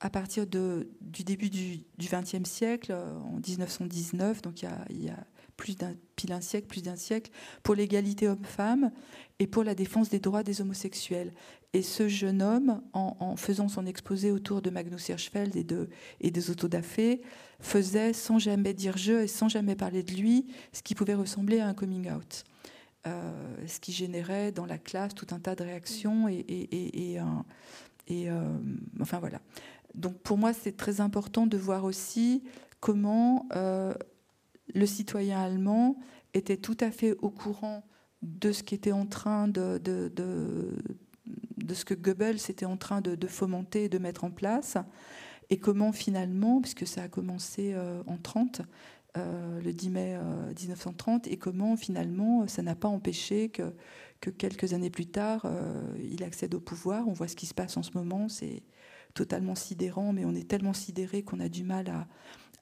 à 0.00 0.10
partir 0.10 0.46
de, 0.46 0.90
du 1.00 1.24
début 1.24 1.50
du 1.50 1.84
XXe 1.98 2.48
siècle, 2.48 2.92
en 2.92 3.40
1919, 3.44 4.42
donc 4.42 4.62
il 4.62 4.68
il 4.90 5.04
y 5.04 5.08
a 5.08 5.26
plus 5.56 5.76
d'un 5.76 6.40
siècle, 6.40 6.66
plus 6.66 6.82
d'un 6.82 6.96
siècle, 6.96 7.30
pour 7.62 7.74
l'égalité 7.74 8.28
homme-femme 8.28 8.90
et 9.38 9.46
pour 9.46 9.64
la 9.64 9.74
défense 9.74 10.08
des 10.08 10.20
droits 10.20 10.42
des 10.42 10.60
homosexuels. 10.60 11.32
Et 11.72 11.82
ce 11.82 12.08
jeune 12.08 12.40
homme, 12.40 12.82
en, 12.92 13.34
faisant 13.36 13.68
son 13.68 13.84
exposé 13.84 14.30
autour 14.30 14.62
de 14.62 14.70
Magnus 14.70 15.08
Hirschfeld 15.08 15.56
et, 15.56 15.64
de, 15.64 15.88
et 16.20 16.30
des 16.30 16.50
autodafés, 16.50 17.20
faisait, 17.60 18.12
sans 18.12 18.38
jamais 18.38 18.74
dire 18.74 18.96
je 18.96 19.24
et 19.24 19.26
sans 19.26 19.48
jamais 19.48 19.74
parler 19.74 20.04
de 20.04 20.12
lui, 20.12 20.46
ce 20.72 20.82
qui 20.82 20.94
pouvait 20.94 21.14
ressembler 21.14 21.58
à 21.58 21.66
un 21.66 21.74
coming 21.74 22.10
out. 22.12 22.44
Euh, 23.06 23.32
ce 23.66 23.80
qui 23.80 23.92
générait 23.92 24.50
dans 24.50 24.66
la 24.66 24.78
classe 24.78 25.14
tout 25.14 25.26
un 25.32 25.38
tas 25.38 25.54
de 25.54 25.62
réactions 25.62 26.26
et, 26.26 26.36
et, 26.36 27.12
et, 27.12 27.20
et 28.06 28.30
euh, 28.30 28.56
enfin 29.00 29.18
voilà. 29.18 29.40
Donc 29.94 30.18
pour 30.18 30.38
moi, 30.38 30.52
c'est 30.52 30.76
très 30.76 31.00
important 31.00 31.46
de 31.46 31.56
voir 31.56 31.84
aussi 31.84 32.42
comment 32.80 33.46
euh, 33.54 33.94
le 34.72 34.86
citoyen 34.86 35.40
allemand 35.40 35.96
était 36.32 36.56
tout 36.56 36.76
à 36.80 36.90
fait 36.90 37.16
au 37.20 37.30
courant 37.30 37.84
de 38.22 38.52
ce 38.52 38.62
qui 38.62 38.74
était 38.74 38.92
en 38.92 39.06
train 39.06 39.48
de, 39.48 39.80
ce 41.72 41.84
que 41.84 41.94
Goebbels 41.94 42.38
était 42.48 42.64
en 42.64 42.76
train 42.76 43.00
de, 43.00 43.26
fomenter 43.26 43.84
et 43.84 43.88
de 43.88 43.98
mettre 43.98 44.24
en 44.24 44.30
place, 44.30 44.76
et 45.50 45.58
comment 45.58 45.92
finalement, 45.92 46.60
puisque 46.60 46.86
ça 46.86 47.02
a 47.02 47.08
commencé 47.08 47.72
euh, 47.74 48.02
en 48.06 48.16
30, 48.16 48.62
euh, 49.16 49.60
le 49.60 49.72
10 49.72 49.90
mai 49.90 50.18
1930, 50.58 51.26
euh, 51.26 51.30
et 51.30 51.36
comment 51.36 51.76
finalement 51.76 52.48
ça 52.48 52.62
n'a 52.62 52.74
pas 52.74 52.88
empêché 52.88 53.50
que, 53.50 53.74
quelques 54.38 54.72
années 54.72 54.88
plus 54.88 55.04
tard, 55.04 55.46
il 56.02 56.24
accède 56.24 56.54
au 56.54 56.60
pouvoir. 56.60 57.06
On 57.08 57.12
voit 57.12 57.28
ce 57.28 57.36
qui 57.36 57.44
se 57.44 57.52
passe 57.52 57.76
en 57.76 57.82
ce 57.82 57.90
moment, 57.92 58.30
c'est 58.30 58.62
totalement 59.12 59.54
sidérant, 59.54 60.14
mais 60.14 60.24
on 60.24 60.34
est 60.34 60.48
tellement 60.48 60.72
sidéré 60.72 61.22
qu'on 61.22 61.40
a 61.40 61.50
du 61.50 61.62
mal 61.62 61.90
à, 61.90 62.08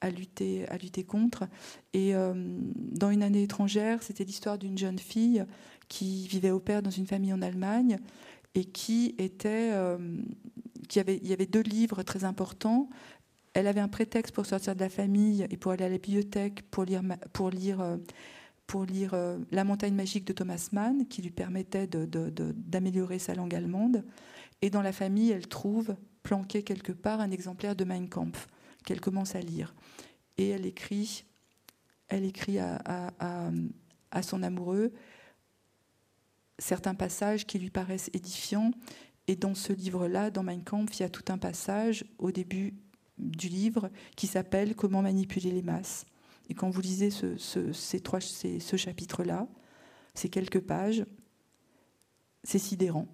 à 0.03 0.11
lutter, 0.11 1.05
contre. 1.05 1.45
Et 1.93 2.15
euh, 2.15 2.35
dans 2.35 3.11
une 3.11 3.23
année 3.23 3.45
étrangère, 3.45 4.03
c'était 4.03 4.25
l'histoire 4.25 4.59
d'une 4.59 4.77
jeune 4.77 4.99
fille 4.99 5.45
qui 5.89 6.27
vivait 6.27 6.51
au 6.51 6.61
père 6.61 6.83
dans 6.83 6.91
une 6.91 7.07
famille 7.07 7.33
en 7.33 7.41
Allemagne 7.41 7.99
et 8.55 8.65
qui 8.65 9.15
était, 9.19 9.71
euh, 9.73 10.19
qui 10.89 11.01
avait, 11.01 11.19
il 11.23 11.29
y 11.29 11.33
avait 11.33 11.47
deux 11.47 11.63
livres 11.63 12.03
très 12.03 12.25
importants. 12.25 12.91
Elle 13.55 13.67
avait 13.67 13.81
un 13.81 13.89
prétexte 13.89 14.35
pour 14.35 14.47
sortir 14.47 14.75
de 14.75 14.81
la 14.81 14.89
famille 14.89 15.47
et 15.51 15.57
pour 15.57 15.73
aller 15.73 15.85
à 15.85 15.89
la 15.89 15.99
bibliothèque 15.99 16.63
pour 16.71 16.85
lire, 16.85 17.03
pour 17.33 17.51
lire, 17.51 17.81
euh, 17.81 17.97
pour 18.67 18.85
lire 18.85 19.15
La 19.51 19.65
montagne 19.65 19.95
magique 19.95 20.25
de 20.25 20.33
Thomas 20.33 20.69
Mann, 20.73 21.07
qui 21.07 21.23
lui 21.23 21.31
permettait 21.31 21.87
d'améliorer 21.87 23.19
sa 23.19 23.35
langue 23.35 23.55
allemande. 23.55 24.05
Et 24.63 24.71
dans 24.71 24.83
la 24.83 24.93
famille, 24.93 25.31
elle 25.31 25.47
trouve 25.47 25.95
planqué 26.23 26.63
quelque 26.63 26.93
part 26.93 27.21
un 27.21 27.31
exemplaire 27.31 27.77
de 27.77 27.85
Mein 27.85 28.09
Kampf 28.09 28.49
qu'elle 28.83 29.01
commence 29.01 29.35
à 29.35 29.41
lire. 29.41 29.75
Et 30.39 30.49
elle 30.49 30.67
écrit, 30.67 31.25
elle 32.09 32.25
écrit 32.25 32.59
à, 32.59 33.13
son 34.23 34.43
amoureux 34.43 34.93
certains 36.59 36.95
passages 36.95 37.47
qui 37.47 37.59
lui 37.59 37.71
paraissent 37.71 38.11
édifiants. 38.13 38.73
Et 39.29 39.37
dans 39.37 39.55
ce 39.55 39.73
livre-là, 39.73 40.31
dans 40.31 40.43
Mein 40.43 40.63
Kampf, 40.63 40.99
il 40.99 41.03
y 41.03 41.07
a 41.07 41.09
tout 41.09 41.25
un 41.33 41.39
passage 41.39 42.05
au 42.19 42.33
début 42.33 42.75
du 43.19 43.49
livre 43.49 43.91
qui 44.17 44.27
s'appelle 44.27 44.75
Comment 44.75 45.03
manipuler 45.03 45.51
les 45.51 45.63
masses. 45.63 46.05
Et 46.49 46.55
quand 46.55 46.71
vous 46.71 46.81
lisez 46.81 47.11
ce, 47.11 47.37
ces 47.73 48.03
ce 48.61 48.77
chapitre-là, 48.77 49.47
ces 50.15 50.29
quelques 50.29 50.61
pages, 50.61 51.05
c'est 52.45 52.59
sidérant. 52.59 53.07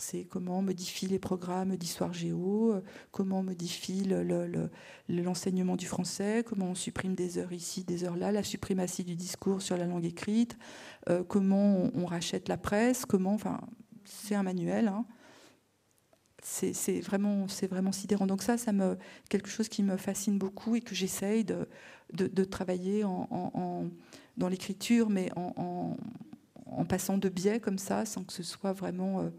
C'est 0.00 0.24
comment 0.24 0.60
on 0.60 0.62
modifie 0.62 1.06
les 1.06 1.18
programmes 1.18 1.76
d'histoire 1.76 2.12
géo, 2.12 2.74
comment 3.10 3.40
on 3.40 3.42
modifie 3.42 4.08
l'enseignement 5.08 5.76
du 5.76 5.86
français, 5.86 6.42
comment 6.46 6.70
on 6.70 6.74
supprime 6.74 7.14
des 7.14 7.36
heures 7.36 7.52
ici, 7.52 7.84
des 7.84 8.04
heures 8.04 8.16
là, 8.16 8.32
la 8.32 8.42
suprématie 8.42 9.04
du 9.04 9.14
discours 9.14 9.60
sur 9.60 9.76
la 9.76 9.86
langue 9.86 10.06
écrite, 10.06 10.56
euh, 11.08 11.22
comment 11.22 11.90
on, 11.94 12.06
rachète 12.06 12.48
la 12.48 12.56
presse, 12.56 13.04
comment. 13.04 13.34
Enfin, 13.34 13.60
c'est 14.04 14.34
un 14.34 14.42
manuel. 14.42 14.88
Hein. 14.88 15.04
C'est 16.42 17.00
vraiment, 17.02 17.46
vraiment 17.68 17.92
sidérant. 17.92 18.26
Donc 18.26 18.42
ça, 18.42 18.56
ça 18.56 18.72
me 18.72 18.96
quelque 19.28 19.50
chose 19.50 19.68
qui 19.68 19.82
me 19.82 19.98
fascine 19.98 20.38
beaucoup 20.38 20.74
et 20.76 20.80
que 20.80 20.94
j'essaye 20.94 21.44
de, 21.44 21.68
de, 22.12 22.44
travailler 22.44 23.04
en, 23.04 23.90
dans 24.38 24.48
l'écriture, 24.48 25.10
mais 25.10 25.30
en, 25.36 25.96
passant 26.88 27.18
de 27.18 27.28
biais 27.28 27.60
comme 27.60 27.78
ça, 27.78 28.06
sans 28.06 28.24
que 28.24 28.32
ce 28.32 28.42
soit 28.42 28.72
vraiment 28.72 29.20
euh, 29.20 29.30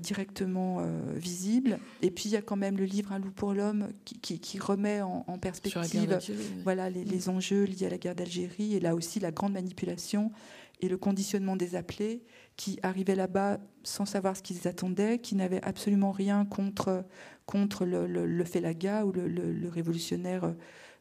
directement 0.00 0.82
visible. 1.14 1.78
Et 2.02 2.10
puis 2.10 2.24
il 2.26 2.32
y 2.32 2.36
a 2.36 2.42
quand 2.42 2.56
même 2.56 2.76
le 2.76 2.84
livre 2.84 3.12
Un 3.12 3.18
loup 3.18 3.30
pour 3.30 3.54
l'homme 3.54 3.88
qui, 4.04 4.58
remet 4.58 5.00
en, 5.02 5.38
perspective 5.38 6.18
voilà, 6.64 6.90
les, 6.90 7.04
les, 7.04 7.28
enjeux 7.28 7.64
liés 7.64 7.86
à 7.86 7.90
la 7.90 7.98
guerre 7.98 8.16
d'Algérie 8.16 8.74
et 8.74 8.80
là 8.80 8.94
aussi 8.94 9.20
la 9.20 9.30
grande 9.30 9.52
manipulation 9.52 10.32
et 10.80 10.88
le 10.88 10.96
conditionnement 10.96 11.56
des 11.56 11.74
appelés 11.74 12.22
qui 12.56 12.78
arrivaient 12.82 13.14
là-bas 13.14 13.58
sans 13.82 14.04
savoir 14.04 14.36
ce 14.36 14.42
qu'ils 14.42 14.68
attendaient, 14.68 15.18
qui 15.18 15.34
n'avaient 15.34 15.62
absolument 15.62 16.12
rien 16.12 16.44
contre, 16.44 17.04
contre 17.46 17.84
le, 17.84 18.06
le, 18.06 18.26
le 18.26 18.44
Félaga 18.44 19.04
ou 19.04 19.12
le, 19.12 19.68
révolutionnaire 19.68 20.44
euh, 20.44 20.52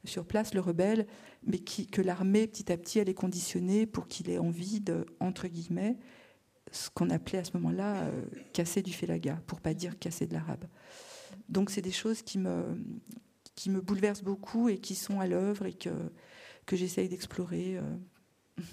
sur 0.05 0.25
place, 0.25 0.53
le 0.53 0.61
rebelle, 0.61 1.05
mais 1.45 1.59
qui, 1.59 1.87
que 1.87 2.01
l'armée 2.01 2.47
petit 2.47 2.71
à 2.71 2.77
petit 2.77 2.99
allait 2.99 3.13
conditionner 3.13 3.85
pour 3.85 4.07
qu'il 4.07 4.29
ait 4.29 4.37
envie 4.37 4.79
de, 4.79 5.05
entre 5.19 5.47
guillemets, 5.47 5.97
ce 6.71 6.89
qu'on 6.89 7.09
appelait 7.09 7.39
à 7.39 7.43
ce 7.43 7.51
moment-là 7.57 8.03
euh, 8.03 8.25
casser 8.53 8.81
du 8.81 8.93
Félaga, 8.93 9.41
pour 9.47 9.61
pas 9.61 9.73
dire 9.73 9.97
casser 9.97 10.27
de 10.27 10.33
l'arabe. 10.33 10.65
Donc 11.47 11.69
c'est 11.69 11.81
des 11.81 11.91
choses 11.91 12.21
qui 12.21 12.37
me, 12.37 12.63
qui 13.55 13.69
me 13.69 13.81
bouleversent 13.81 14.23
beaucoup 14.23 14.69
et 14.69 14.77
qui 14.77 14.95
sont 14.95 15.19
à 15.19 15.27
l'œuvre 15.27 15.65
et 15.65 15.73
que, 15.73 15.89
que 16.65 16.75
j'essaye 16.75 17.09
d'explorer. 17.09 17.77
Euh, 17.77 18.63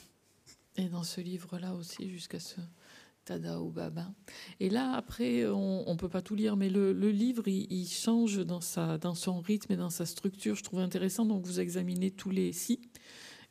et 0.77 0.89
dans 0.89 1.03
ce 1.03 1.21
livre-là 1.21 1.75
aussi, 1.75 2.11
jusqu'à 2.11 2.41
ce 2.41 2.61
Tada 3.25 3.61
ou 3.61 3.71
Baba. 3.71 4.13
Et 4.61 4.71
là, 4.71 4.93
après, 4.93 5.47
on 5.47 5.91
ne 5.91 5.99
peut 5.99 6.09
pas 6.09 6.23
tout 6.23 6.37
lire, 6.37 6.57
mais 6.57 6.69
le, 6.69 6.93
livre, 6.93 7.49
il, 7.49 7.89
change 7.89 8.45
dans, 8.47 8.61
sa, 8.61 8.99
dans 8.99 9.15
son 9.15 9.41
rythme 9.41 9.73
et 9.73 9.77
dans 9.77 9.91
sa 9.91 10.07
structure. 10.07 10.55
Je 10.55 10.63
trouve 10.63 10.79
intéressant. 10.79 11.27
Donc, 11.27 11.45
vous 11.45 11.59
examinez 11.59 12.13
tous 12.13 12.31
les 12.31 12.53
si. 12.53 12.81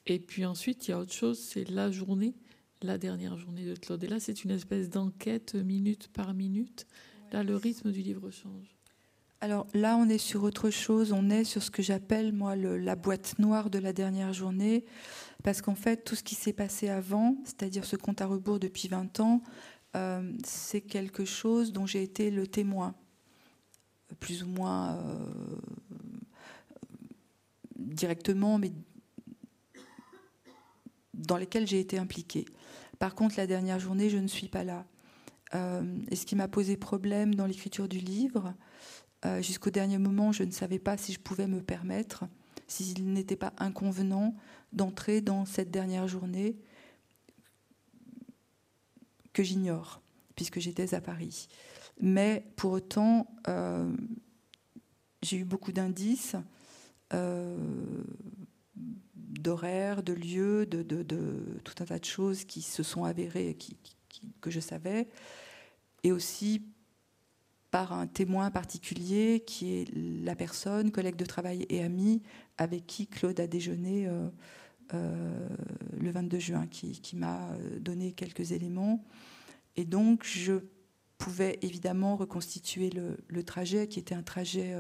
Et 0.06 0.20
puis 0.20 0.46
ensuite, 0.46 0.88
il 0.88 0.92
y 0.92 0.94
a 0.94 1.00
autre 1.00 1.14
chose, 1.14 1.40
c'est 1.40 1.70
la 1.70 1.92
journée, 1.92 2.36
la 2.86 2.98
dernière 2.98 3.38
journée 3.38 3.66
de 3.66 3.76
Claude. 3.76 4.04
Et 4.04 4.08
là, 4.08 4.20
c'est 4.20 4.44
une 4.44 4.52
espèce 4.52 4.90
d'enquête 4.90 5.56
minute 5.56 6.08
par 6.10 6.34
minute. 6.34 6.88
Là, 7.32 7.44
le 7.44 7.56
rythme 7.56 7.92
du 7.92 8.02
livre 8.02 8.30
change. 8.32 8.76
Alors 9.42 9.68
là, 9.74 9.98
on 9.98 10.08
est 10.08 10.18
sur 10.18 10.44
autre 10.44 10.70
chose. 10.70 11.12
On 11.12 11.30
est 11.30 11.44
sur 11.44 11.62
ce 11.62 11.70
que 11.70 11.84
j'appelle, 11.84 12.32
moi, 12.32 12.56
la 12.56 12.96
boîte 12.96 13.38
noire 13.40 13.70
de 13.70 13.80
la 13.80 13.94
dernière 13.94 14.34
journée. 14.34 14.86
Parce 15.44 15.62
qu'en 15.62 15.76
fait, 15.76 16.04
tout 16.04 16.16
ce 16.16 16.24
qui 16.24 16.36
s'est 16.36 16.54
passé 16.54 16.90
avant, 16.90 17.38
c'est-à-dire 17.44 17.86
ce 17.86 17.96
compte 17.96 18.22
à 18.22 18.26
rebours 18.26 18.60
depuis 18.60 18.88
20 18.88 19.20
ans, 19.20 19.42
euh, 19.96 20.34
c'est 20.44 20.82
quelque 20.82 21.26
chose 21.26 21.72
dont 21.72 21.86
j'ai 21.86 22.04
été 22.04 22.32
le 22.32 22.48
témoin, 22.48 22.96
plus 24.20 24.44
ou 24.44 24.48
moins 24.48 24.96
euh, 24.96 25.30
directement, 27.78 28.58
mais 28.58 28.72
dans 31.14 31.38
lesquels 31.38 31.68
j'ai 31.68 31.80
été 31.80 31.98
impliquée. 31.98 32.46
Par 33.00 33.16
contre, 33.16 33.36
la 33.38 33.48
dernière 33.48 33.80
journée, 33.80 34.10
je 34.10 34.18
ne 34.18 34.28
suis 34.28 34.48
pas 34.48 34.64
là. 34.64 34.86
Euh, 35.54 36.00
et 36.10 36.16
ce 36.16 36.26
qui 36.26 36.36
m'a 36.36 36.48
posé 36.48 36.78
problème 36.78 37.36
dans 37.36 37.46
l'écriture 37.46 37.88
du 37.88 38.00
livre, 38.00 38.54
jusqu'au 39.42 39.72
dernier 39.72 39.98
moment, 39.98 40.32
je 40.32 40.44
ne 40.44 40.52
savais 40.52 40.78
pas 40.78 40.98
si 40.98 41.12
je 41.12 41.20
pouvais 41.20 41.48
me 41.48 41.60
permettre, 41.60 42.26
s'il 42.68 43.12
n'était 43.12 43.36
pas 43.36 43.54
inconvenant 43.58 44.36
d'entrer 44.72 45.20
dans 45.20 45.46
cette 45.46 45.72
dernière 45.72 46.08
journée 46.08 46.58
que 49.36 49.44
j'ignore, 49.44 50.02
puisque 50.36 50.60
j'étais 50.60 50.94
à 50.94 51.02
Paris. 51.02 51.48
Mais 52.00 52.48
pour 52.56 52.72
autant, 52.72 53.28
euh, 53.48 53.96
j'ai 55.22 55.38
eu 55.38 55.46
beaucoup 55.46 55.72
d'indices 55.72 56.36
euh, 57.14 58.04
d'horaires, 59.28 60.04
de 60.04 60.14
lieux, 60.14 60.66
de, 60.66 60.84
tout 61.64 61.74
un 61.80 61.86
tas 61.86 62.00
de 62.00 62.06
choses 62.06 62.46
qui 62.46 62.62
se 62.62 62.84
sont 62.84 63.04
avérées, 63.04 63.56
qui, 63.56 63.78
que 64.42 64.50
je 64.50 64.60
savais, 64.60 65.08
et 66.04 66.12
aussi 66.12 66.62
par 67.76 67.92
un 67.92 68.08
témoin 68.08 68.52
particulier 68.52 69.44
qui 69.46 69.74
est 69.74 69.94
la 69.94 70.34
personne, 70.34 70.92
collègue 70.92 71.18
de 71.18 71.26
travail 71.26 71.66
et 71.68 71.84
ami, 71.84 72.22
avec 72.58 72.88
qui 72.88 73.06
Claude 73.06 73.38
a 73.42 73.48
déjeuné 73.48 74.08
euh, 74.08 74.30
euh, 74.94 75.50
le 76.00 76.10
22 76.10 76.40
juin, 76.40 76.68
qui, 76.68 77.16
m'a 77.18 77.52
euh, 77.52 77.80
donné 77.80 78.14
quelques 78.14 78.54
éléments. 78.54 79.04
Et 79.76 79.84
donc, 79.84 80.24
je 80.24 80.54
pouvais 81.18 81.60
évidemment 81.64 82.16
reconstituer 82.16 82.92
le, 82.92 83.44
trajet, 83.44 83.90
qui 83.90 84.00
était 84.00 84.16
un 84.16 84.24
trajet 84.24 84.74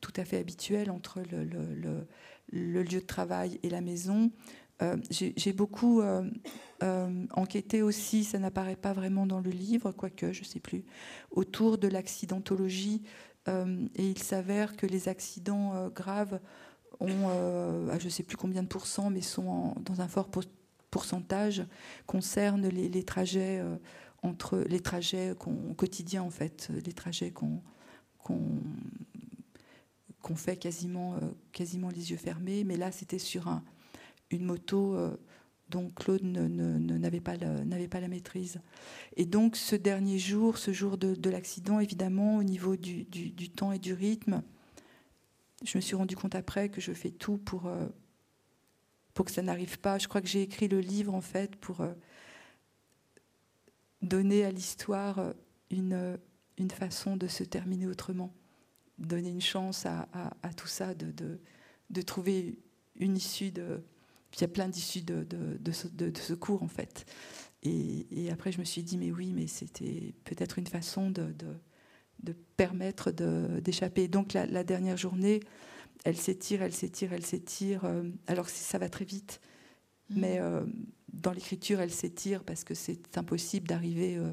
tout 0.00 0.12
à 0.16 0.24
fait 0.24 0.38
habituel 0.38 0.92
entre 0.92 1.22
le, 1.28 2.06
lieu 2.50 2.84
de 2.84 2.98
travail 3.00 3.58
et 3.62 3.70
la 3.70 3.80
maison. 3.80 4.30
J'ai 5.10 5.52
beaucoup 5.52 6.02
enquêté 6.80 7.82
aussi, 7.82 8.24
ça 8.24 8.38
n'apparaît 8.38 8.76
pas 8.76 8.92
vraiment 8.92 9.26
dans 9.26 9.40
le 9.40 9.50
livre, 9.50 9.92
quoique 9.92 10.32
je 10.32 10.40
ne 10.40 10.44
sais 10.44 10.60
plus, 10.60 10.84
autour 11.30 11.78
de 11.78 11.86
l'accidentologie. 11.88 13.02
et 13.46 14.06
il 14.10 14.18
s'avère 14.18 14.76
que 14.76 14.86
les 14.86 15.08
accidents 15.08 15.88
graves 15.94 16.40
ont, 17.02 17.28
euh, 17.28 17.98
je 17.98 18.04
ne 18.04 18.10
sais 18.10 18.22
plus 18.22 18.36
combien 18.36 18.62
de 18.62 18.68
pourcents, 18.68 19.10
mais 19.10 19.20
sont 19.20 19.74
dans 19.80 20.00
un 20.00 20.08
fort 20.08 20.30
pourcentage, 20.90 21.64
concernent 22.06 22.68
les, 22.68 23.04
trajets 23.04 23.60
euh, 23.60 23.76
entre 24.22 24.58
les 24.68 24.80
trajets 24.80 25.34
quotidiens 25.76 26.22
en 26.22 26.30
fait, 26.30 26.70
les 26.84 26.92
trajets 26.92 27.32
qu'on 27.32 27.60
qu'on 30.22 30.36
fait 30.36 30.56
quasiment, 30.56 31.14
euh, 31.16 31.20
quasiment 31.52 31.90
les 31.90 32.10
yeux 32.10 32.16
fermés. 32.16 32.64
Mais 32.64 32.76
là, 32.76 32.92
c'était 32.92 33.18
sur 33.18 33.48
un, 33.48 33.62
une 34.30 34.44
moto 34.44 34.96
dont 35.72 35.90
Claude 35.90 36.22
n'avait 36.22 37.20
pas, 37.20 37.36
pas 37.36 38.00
la 38.00 38.08
maîtrise. 38.08 38.60
Et 39.16 39.24
donc, 39.24 39.56
ce 39.56 39.74
dernier 39.74 40.18
jour, 40.18 40.58
ce 40.58 40.72
jour 40.72 40.98
de, 40.98 41.30
l'accident, 41.30 41.80
évidemment, 41.80 42.36
au 42.36 42.42
niveau 42.42 42.76
du, 42.76 43.06
temps 43.50 43.72
et 43.72 43.78
du 43.78 43.94
rythme, 43.94 44.42
je 45.64 45.78
me 45.78 45.80
suis 45.80 45.96
rendu 45.96 46.14
compte 46.14 46.34
après 46.34 46.68
que 46.68 46.80
je 46.80 46.92
fais 46.92 47.10
tout 47.10 47.38
pour, 47.38 47.66
euh, 47.66 47.86
pour 49.14 49.24
que 49.24 49.32
ça 49.32 49.42
n'arrive 49.42 49.78
pas. 49.78 49.98
Je 49.98 50.08
crois 50.08 50.20
que 50.20 50.28
j'ai 50.28 50.42
écrit 50.42 50.68
le 50.68 50.80
livre 50.80 51.14
en 51.14 51.20
fait 51.20 51.56
pour 51.56 51.80
euh, 51.80 51.92
donner 54.02 54.44
à 54.44 54.50
l'histoire 54.50 55.20
euh, 55.20 55.32
une, 55.70 56.18
une 56.58 56.70
façon 56.70 57.16
de 57.16 57.28
se 57.28 57.44
terminer 57.44 57.86
autrement, 57.86 58.34
donner 59.06 59.30
une 59.30 59.40
chance 59.40 59.86
à, 59.86 60.08
à, 60.42 60.52
tout 60.54 60.66
ça, 60.66 60.94
de, 60.94 61.10
de, 61.10 61.38
de, 61.90 62.02
trouver 62.02 62.58
une 62.96 63.16
issue. 63.16 63.50
De, 63.50 63.82
il 64.34 64.40
y 64.40 64.44
a 64.44 64.48
plein 64.48 64.68
d'issues 64.68 65.02
de, 65.02 65.24
de, 65.24 66.18
secours 66.18 66.62
en 66.62 66.68
fait. 66.68 67.04
Et, 67.62 68.06
et, 68.10 68.30
après, 68.30 68.50
je 68.50 68.58
me 68.58 68.64
suis 68.64 68.82
dit, 68.82 68.98
mais 68.98 69.12
oui, 69.12 69.32
mais 69.34 69.46
c'était 69.46 70.14
peut-être 70.24 70.58
une 70.58 70.66
façon 70.66 71.10
de 71.10 71.22
permettre 72.56 73.10
d'échapper. 73.10 74.06
Donc 74.06 74.34
la, 74.34 74.62
dernière 74.62 74.96
journée, 74.96 75.40
elle 76.04 76.16
s'étire, 76.16 76.62
elle 76.62 76.72
s'étire, 76.72 77.12
elle 77.12 77.26
s'étire. 77.26 77.84
Euh, 77.84 78.04
alors 78.28 78.48
ça 78.48 78.78
va 78.78 78.88
très 78.88 79.04
vite, 79.04 79.40
mm. 80.10 80.20
mais 80.20 80.38
euh, 80.38 80.64
dans 81.12 81.32
l'écriture, 81.32 81.80
elle 81.80 81.90
s'étire 81.90 82.44
parce 82.44 82.62
que 82.62 82.74
c'est 82.74 83.18
impossible 83.18 83.66
d'arriver 83.66 84.16
euh, 84.16 84.30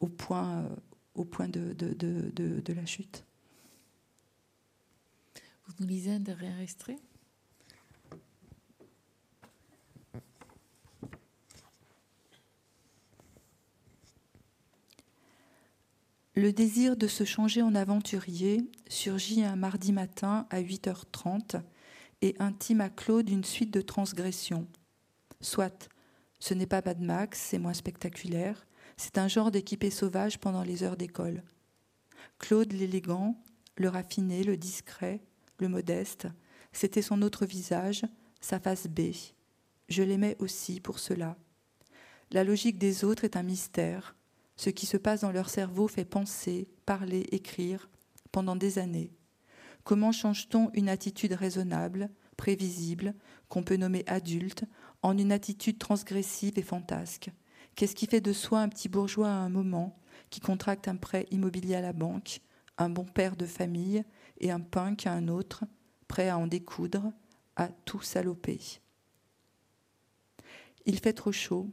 au 0.00 0.08
point, 0.08 0.68
au 1.14 1.26
point 1.26 1.48
de, 1.48 1.74
de, 1.74 2.72
la 2.72 2.86
chute. 2.86 3.25
Vous 5.66 5.74
nous 5.80 5.86
lisez 5.86 6.12
un 6.12 6.20
dernier 6.20 6.62
extrait 6.62 6.96
Le 16.38 16.52
désir 16.52 16.96
de 16.98 17.06
se 17.06 17.24
changer 17.24 17.62
en 17.62 17.74
aventurier 17.74 18.70
surgit 18.88 19.42
un 19.42 19.56
mardi 19.56 19.90
matin 19.90 20.46
à 20.50 20.60
8h30 20.60 21.62
et 22.20 22.36
intime 22.38 22.82
à 22.82 22.90
Claude 22.90 23.30
une 23.30 23.42
suite 23.42 23.72
de 23.72 23.80
transgressions. 23.80 24.68
Soit, 25.40 25.88
ce 26.38 26.52
n'est 26.52 26.66
pas 26.66 26.82
Mad 26.84 27.00
Max, 27.00 27.40
c'est 27.40 27.58
moins 27.58 27.72
spectaculaire, 27.72 28.66
c'est 28.98 29.16
un 29.16 29.28
genre 29.28 29.50
d'équipé 29.50 29.90
sauvage 29.90 30.38
pendant 30.38 30.62
les 30.62 30.82
heures 30.82 30.98
d'école. 30.98 31.42
Claude 32.38 32.72
l'élégant, 32.72 33.42
le 33.76 33.88
raffiné, 33.88 34.44
le 34.44 34.58
discret, 34.58 35.22
le 35.58 35.68
modeste. 35.68 36.26
C'était 36.72 37.02
son 37.02 37.22
autre 37.22 37.46
visage, 37.46 38.04
sa 38.40 38.60
face 38.60 38.86
B. 38.86 39.12
Je 39.88 40.02
l'aimais 40.02 40.36
aussi 40.38 40.80
pour 40.80 40.98
cela. 40.98 41.36
La 42.30 42.44
logique 42.44 42.78
des 42.78 43.04
autres 43.04 43.24
est 43.24 43.36
un 43.36 43.42
mystère. 43.42 44.16
Ce 44.56 44.70
qui 44.70 44.86
se 44.86 44.96
passe 44.96 45.20
dans 45.20 45.32
leur 45.32 45.48
cerveau 45.48 45.86
fait 45.86 46.04
penser, 46.04 46.68
parler, 46.86 47.26
écrire 47.30 47.88
pendant 48.32 48.56
des 48.56 48.78
années. 48.78 49.12
Comment 49.84 50.12
change-t-on 50.12 50.70
une 50.74 50.88
attitude 50.88 51.32
raisonnable, 51.32 52.10
prévisible, 52.36 53.14
qu'on 53.48 53.62
peut 53.62 53.76
nommer 53.76 54.02
adulte, 54.08 54.64
en 55.02 55.16
une 55.16 55.30
attitude 55.30 55.78
transgressive 55.78 56.58
et 56.58 56.62
fantasque? 56.62 57.30
Qu'est-ce 57.76 57.94
qui 57.94 58.06
fait 58.06 58.20
de 58.20 58.32
soi 58.32 58.60
un 58.60 58.68
petit 58.68 58.88
bourgeois 58.88 59.28
à 59.28 59.38
un 59.38 59.48
moment, 59.48 59.96
qui 60.30 60.40
contracte 60.40 60.88
un 60.88 60.96
prêt 60.96 61.26
immobilier 61.30 61.76
à 61.76 61.80
la 61.80 61.92
banque, 61.92 62.40
un 62.78 62.88
bon 62.88 63.04
père 63.04 63.36
de 63.36 63.46
famille 63.46 64.02
et 64.38 64.50
un 64.50 64.60
punk 64.60 65.06
à 65.06 65.12
un 65.12 65.28
autre, 65.28 65.64
prêt 66.08 66.28
à 66.28 66.38
en 66.38 66.46
découdre, 66.46 67.12
à 67.56 67.68
tout 67.68 68.00
saloper. 68.00 68.60
Il 70.84 70.98
fait 71.00 71.12
trop 71.12 71.32
chaud, 71.32 71.70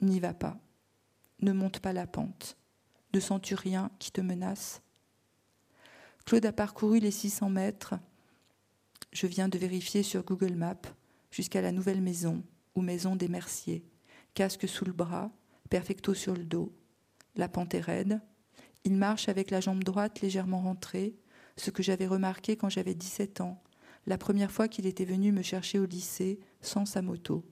n'y 0.00 0.20
va 0.20 0.34
pas, 0.34 0.58
ne 1.40 1.52
monte 1.52 1.80
pas 1.80 1.92
la 1.92 2.06
pente, 2.06 2.56
ne 3.14 3.20
sens-tu 3.20 3.54
rien 3.54 3.90
qui 3.98 4.10
te 4.10 4.20
menace? 4.20 4.82
Claude 6.24 6.46
a 6.46 6.52
parcouru 6.52 6.98
les 6.98 7.10
600 7.10 7.50
mètres, 7.50 7.94
je 9.12 9.26
viens 9.26 9.48
de 9.48 9.58
vérifier 9.58 10.02
sur 10.02 10.24
Google 10.24 10.54
Maps, 10.54 10.94
jusqu'à 11.30 11.60
la 11.60 11.72
nouvelle 11.72 12.00
maison, 12.00 12.42
ou 12.74 12.82
maison 12.82 13.16
des 13.16 13.28
Merciers, 13.28 13.84
casque 14.34 14.68
sous 14.68 14.84
le 14.84 14.92
bras, 14.92 15.30
perfecto 15.68 16.14
sur 16.14 16.34
le 16.34 16.44
dos. 16.44 16.72
La 17.36 17.48
pente 17.48 17.74
est 17.74 17.80
raide. 17.80 18.20
Il 18.84 18.94
marche 18.94 19.28
avec 19.28 19.50
la 19.50 19.60
jambe 19.60 19.84
droite 19.84 20.20
légèrement 20.20 20.60
rentrée, 20.60 21.14
ce 21.60 21.70
que 21.70 21.82
j'avais 21.82 22.06
remarqué 22.06 22.56
quand 22.56 22.70
j'avais 22.70 22.94
17 22.94 23.40
ans, 23.40 23.62
la 24.06 24.18
première 24.18 24.50
fois 24.50 24.66
qu'il 24.66 24.86
était 24.86 25.04
venu 25.04 25.30
me 25.30 25.42
chercher 25.42 25.78
au 25.78 25.84
lycée 25.84 26.40
sans 26.62 26.86
sa 26.86 27.02
moto. 27.02 27.44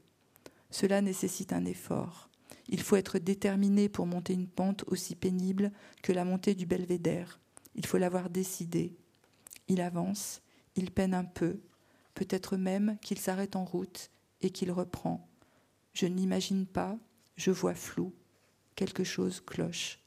Cela 0.71 1.03
nécessite 1.03 1.53
un 1.53 1.65
effort. 1.65 2.31
Il 2.69 2.83
faut 2.83 2.97
être 2.97 3.19
déterminé 3.19 3.89
pour 3.89 4.07
monter 4.07 4.33
une 4.33 4.49
pente 4.49 4.85
aussi 4.87 5.15
pénible 5.15 5.73
que 6.03 6.13
la 6.13 6.25
montée 6.25 6.55
du 6.55 6.67
belvédère. 6.67 7.39
Il 7.75 7.87
faut 7.87 7.99
l'avoir 7.99 8.31
décidé. 8.31 8.97
Il 9.69 9.81
avance, 9.81 10.43
il 10.75 10.91
peine 10.91 11.15
un 11.15 11.25
peu, 11.25 11.61
peut-être 12.15 12.57
même 12.57 12.99
qu'il 13.03 13.19
s'arrête 13.19 13.57
en 13.57 13.65
route 13.65 14.11
et 14.41 14.51
qu'il 14.51 14.73
reprend. 14.73 15.29
Je 15.93 16.07
n'imagine 16.07 16.67
pas, 16.67 16.99
je 17.37 17.51
vois 17.51 17.75
flou. 17.75 18.15
Quelque 18.75 19.05
chose 19.05 19.41
cloche. 19.41 19.99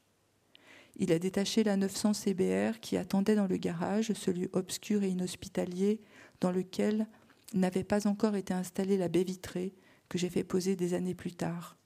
Il 0.96 1.12
a 1.12 1.18
détaché 1.18 1.64
la 1.64 1.76
900 1.76 2.12
CBR 2.12 2.80
qui 2.80 2.96
attendait 2.96 3.34
dans 3.34 3.46
le 3.46 3.56
garage, 3.56 4.12
ce 4.12 4.30
lieu 4.30 4.50
obscur 4.52 5.02
et 5.02 5.08
inhospitalier 5.08 6.00
dans 6.40 6.50
lequel 6.50 7.06
n'avait 7.54 7.84
pas 7.84 8.06
encore 8.06 8.36
été 8.36 8.52
installée 8.54 8.96
la 8.96 9.08
baie 9.08 9.24
vitrée 9.24 9.74
que 10.08 10.18
j'ai 10.18 10.28
fait 10.28 10.44
poser 10.44 10.76
des 10.76 10.94
années 10.94 11.14
plus 11.14 11.32
tard. 11.32 11.76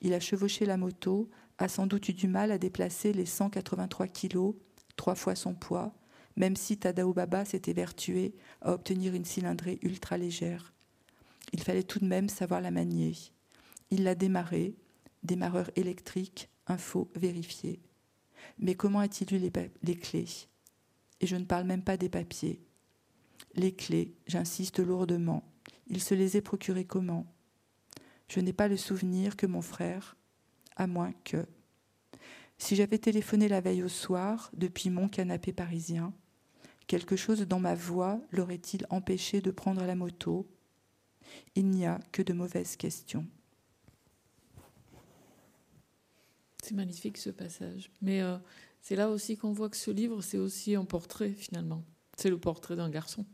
Il 0.00 0.14
a 0.14 0.20
chevauché 0.20 0.66
la 0.66 0.76
moto, 0.76 1.28
a 1.58 1.68
sans 1.68 1.86
doute 1.86 2.08
eu 2.08 2.12
du 2.12 2.28
mal 2.28 2.50
à 2.50 2.58
déplacer 2.58 3.12
les 3.12 3.26
183 3.26 4.06
kilos, 4.08 4.54
trois 4.96 5.14
fois 5.14 5.34
son 5.34 5.54
poids, 5.54 5.94
même 6.36 6.56
si 6.56 6.78
Tadao 6.78 7.12
Baba 7.12 7.44
s'était 7.44 7.72
vertué 7.72 8.34
à 8.60 8.72
obtenir 8.72 9.14
une 9.14 9.24
cylindrée 9.24 9.78
ultra 9.82 10.16
légère. 10.16 10.72
Il 11.52 11.62
fallait 11.62 11.82
tout 11.82 11.98
de 11.98 12.06
même 12.06 12.28
savoir 12.28 12.60
la 12.60 12.70
manier. 12.70 13.14
Il 13.90 14.04
l'a 14.04 14.14
démarré, 14.14 14.74
démarreur 15.22 15.70
électrique, 15.76 16.48
info 16.66 17.10
vérifié. 17.14 17.80
Mais 18.58 18.74
comment 18.74 19.00
a-t-il 19.00 19.34
eu 19.34 19.50
les, 19.82 19.96
clés? 19.96 20.28
Et 21.20 21.26
je 21.26 21.36
ne 21.36 21.44
parle 21.44 21.64
même 21.64 21.82
pas 21.82 21.96
des 21.96 22.08
papiers. 22.08 22.60
Les 23.54 23.74
clés, 23.74 24.14
j'insiste 24.26 24.78
lourdement. 24.78 25.44
Il 25.88 26.00
se 26.00 26.14
les 26.14 26.36
est 26.36 26.42
procurées 26.42 26.86
comment? 26.86 27.26
Je 28.28 28.40
n'ai 28.40 28.52
pas 28.52 28.68
le 28.68 28.76
souvenir 28.76 29.36
que 29.36 29.46
mon 29.46 29.62
frère, 29.62 30.16
à 30.76 30.86
moins 30.86 31.12
que. 31.24 31.46
Si 32.58 32.76
j'avais 32.76 32.98
téléphoné 32.98 33.48
la 33.48 33.60
veille 33.60 33.82
au 33.82 33.88
soir, 33.88 34.50
depuis 34.54 34.88
mon 34.88 35.08
canapé 35.08 35.52
parisien, 35.52 36.14
quelque 36.86 37.16
chose 37.16 37.40
dans 37.42 37.60
ma 37.60 37.74
voix 37.74 38.20
l'aurait-il 38.30 38.86
empêché 38.88 39.40
de 39.40 39.50
prendre 39.50 39.84
la 39.84 39.94
moto? 39.94 40.46
Il 41.54 41.66
n'y 41.68 41.86
a 41.86 42.00
que 42.12 42.22
de 42.22 42.32
mauvaises 42.32 42.76
questions. 42.76 43.26
C'est 46.62 46.74
magnifique 46.74 47.18
ce 47.18 47.30
passage. 47.30 47.90
Mais 48.00 48.22
euh, 48.22 48.38
c'est 48.80 48.96
là 48.96 49.10
aussi 49.10 49.36
qu'on 49.36 49.52
voit 49.52 49.68
que 49.68 49.76
ce 49.76 49.90
livre, 49.90 50.22
c'est 50.22 50.38
aussi 50.38 50.74
un 50.74 50.84
portrait 50.84 51.30
finalement. 51.30 51.84
C'est 52.16 52.30
le 52.30 52.38
portrait 52.38 52.76
d'un 52.76 52.90
garçon. 52.90 53.26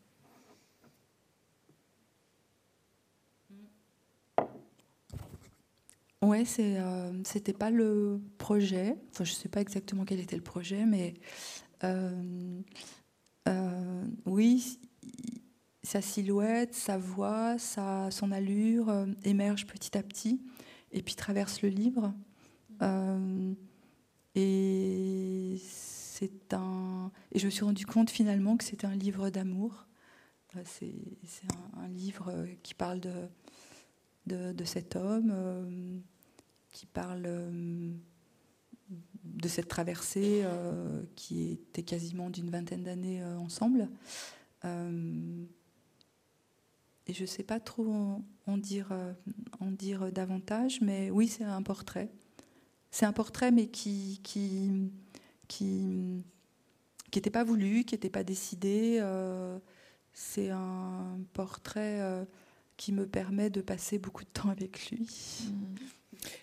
Ouais, 6.20 6.44
c'est, 6.44 6.78
euh, 6.78 7.12
c'était 7.24 7.52
pas 7.52 7.70
le 7.70 8.20
projet. 8.38 8.96
Enfin, 9.12 9.24
je 9.24 9.32
sais 9.32 9.48
pas 9.48 9.60
exactement 9.60 10.04
quel 10.04 10.18
était 10.18 10.36
le 10.36 10.42
projet, 10.42 10.84
mais 10.84 11.14
euh, 11.84 12.60
euh, 13.48 14.04
oui, 14.26 14.80
sa 15.84 16.02
silhouette, 16.02 16.74
sa 16.74 16.98
voix, 16.98 17.56
sa, 17.58 18.10
son 18.10 18.32
allure 18.32 18.92
émerge 19.24 19.66
petit 19.66 19.96
à 19.96 20.02
petit 20.02 20.42
et 20.92 21.02
puis 21.02 21.14
traverse 21.14 21.62
le 21.62 21.68
livre. 21.68 22.12
Et 24.34 25.56
c'est 25.62 26.52
un. 26.52 27.10
Et 27.32 27.38
je 27.38 27.46
me 27.46 27.50
suis 27.50 27.64
rendu 27.64 27.86
compte 27.86 28.10
finalement 28.10 28.56
que 28.56 28.64
c'était 28.64 28.86
un 28.86 28.96
livre 28.96 29.30
d'amour. 29.30 29.86
C'est, 30.64 30.94
c'est 31.24 31.46
un, 31.76 31.88
livre 31.88 32.32
qui 32.62 32.74
parle 32.74 33.00
de 33.00 33.12
de, 34.28 34.64
cet 34.64 34.96
homme 34.96 35.30
euh, 35.32 35.98
qui 36.72 36.86
parle 36.86 37.24
euh, 37.26 37.92
de 39.24 39.48
cette 39.48 39.68
traversée 39.68 40.42
euh, 40.44 41.02
qui 41.16 41.52
était 41.52 41.82
quasiment 41.82 42.30
d'une 42.30 42.50
vingtaine 42.50 42.82
d'années 42.82 43.24
ensemble. 43.24 43.88
et 44.64 44.68
je 47.14 47.22
ne 47.22 47.26
sais 47.26 47.42
pas 47.42 47.60
trop 47.60 48.22
en, 48.46 48.58
dire, 48.58 48.92
en 49.60 49.70
dire 49.70 50.12
davantage, 50.12 50.80
mais 50.80 51.10
oui, 51.10 51.28
c'est 51.28 51.44
un 51.44 51.62
portrait. 51.62 52.10
C'est 52.90 53.06
un 53.06 53.12
portrait, 53.12 53.50
mais 53.50 53.68
qui 53.68 54.20
qui 54.22 54.70
qui 55.48 56.22
n'était 57.14 57.30
pas 57.30 57.44
voulu, 57.44 57.84
qui 57.84 57.94
n'était 57.94 58.10
pas 58.10 58.24
décidé. 58.24 59.02
c'est 60.12 60.50
un 60.50 61.18
portrait 61.32 62.26
qui 62.76 62.92
me 62.92 63.06
permet 63.06 63.50
de 63.50 63.60
passer 63.60 63.98
beaucoup 63.98 64.24
de 64.24 64.30
temps 64.30 64.48
avec 64.50 64.90
lui. 64.90 65.06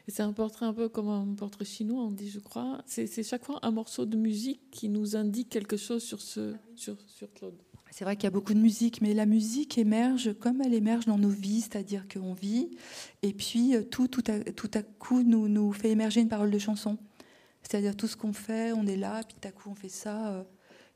C'est 0.08 0.24
un 0.24 0.34
portrait 0.34 0.66
un 0.66 0.74
peu 0.74 0.90
comme 0.90 1.10
un 1.10 1.34
portrait 1.36 1.66
chinois, 1.66 2.04
on 2.04 2.12
dit, 2.12 2.30
je 2.30 2.40
crois. 2.40 2.82
C'est 2.86 3.24
chaque 3.24 3.46
fois 3.46 3.60
un 3.64 3.72
morceau 3.72 4.06
de 4.06 4.18
musique 4.18 4.72
qui 4.72 4.90
nous 4.90 5.16
indique 5.16 5.50
quelque 5.50 5.78
chose 5.78 6.04
sur, 6.04 6.22
ce, 6.22 6.56
sur, 6.76 6.98
sur 7.08 7.32
Claude. 7.34 7.56
C'est 7.98 8.04
vrai 8.04 8.18
qu'il 8.18 8.26
y 8.26 8.28
a 8.28 8.32
beaucoup 8.32 8.54
de 8.54 8.60
musique, 8.60 9.00
mais 9.00 9.14
la 9.14 9.26
musique 9.26 9.78
émerge 9.78 10.38
comme 10.38 10.62
elle 10.62 10.74
émerge 10.74 11.06
dans 11.06 11.18
nos 11.18 11.30
vies, 11.30 11.62
c'est-à-dire 11.62 12.10
qu'on 12.10 12.34
vit, 12.34 12.72
et 13.22 13.32
puis 13.32 13.74
euh, 13.74 13.84
tout, 13.84 14.10
tout, 14.10 14.24
à, 14.28 14.38
tout 14.52 14.70
à 14.74 14.84
coup 14.84 15.24
nous, 15.24 15.72
fait 15.72 15.92
émerger 15.92 16.20
une 16.20 16.28
parole 16.28 16.52
de 16.52 16.60
chanson. 16.60 16.98
C'est-à-dire 17.62 17.96
tout 17.96 18.08
ce 18.08 18.18
qu'on 18.18 18.34
fait, 18.34 18.74
on 18.74 18.86
est 18.86 18.98
là, 18.98 19.22
puis 19.24 19.38
tout 19.40 19.48
à 19.48 19.52
coup 19.54 19.70
on 19.70 19.76
fait 19.76 19.88
ça, 19.88 20.28
euh, 20.28 20.44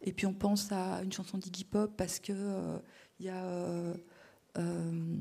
et 0.01 0.11
puis 0.11 0.25
on 0.25 0.33
pense 0.33 0.73
à 0.73 1.01
une 1.01 1.13
chanson 1.13 1.37
d'Iggy 1.37 1.63
Pop 1.63 1.93
parce 1.95 2.19
que 2.19 2.33
euh, 2.35 2.77
il 3.21 3.27
y 3.27 3.29
a 3.29 3.45
euh, 3.45 3.93
euh, 4.57 5.13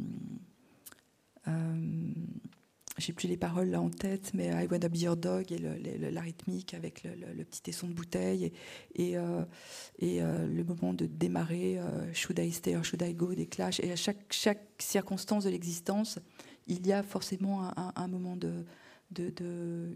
j'ai 2.99 3.13
plus 3.13 3.29
les 3.29 3.37
paroles 3.37 3.71
là 3.71 3.81
en 3.81 3.91
tête, 3.91 4.33
mais 4.35 4.49
I 4.49 4.67
Wanna 4.71 4.89
Be 4.89 4.97
Your 4.99 5.17
Dog 5.17 5.53
et 5.53 5.59
la 5.59 6.21
rythmique 6.21 6.75
avec 6.75 7.05
le, 7.05 7.45
petit 7.45 7.63
tesson 7.63 7.87
de 7.87 7.93
bouteille 7.93 8.53
et, 8.95 9.13
et, 9.13 9.17
euh, 9.19 10.47
le 10.47 10.65
moment 10.65 10.93
de 10.93 11.07
démarrer 11.07 11.79
Should 12.13 12.39
I 12.39 12.53
Stay 12.53 12.77
or 12.77 12.85
Should 12.85 13.03
I 13.03 13.15
Go 13.15 13.35
des 13.35 13.47
Clash. 13.47 13.81
Et 13.81 13.93
à 13.93 13.97
chaque, 13.97 14.19
chaque 14.31 14.67
circonstance 14.79 15.45
de 15.45 15.51
l'existence, 15.51 16.19
il 16.67 16.87
y 16.87 16.93
a 16.93 17.03
forcément 17.03 17.71
un, 17.77 18.09
moment 18.09 18.37
de, 18.37 18.65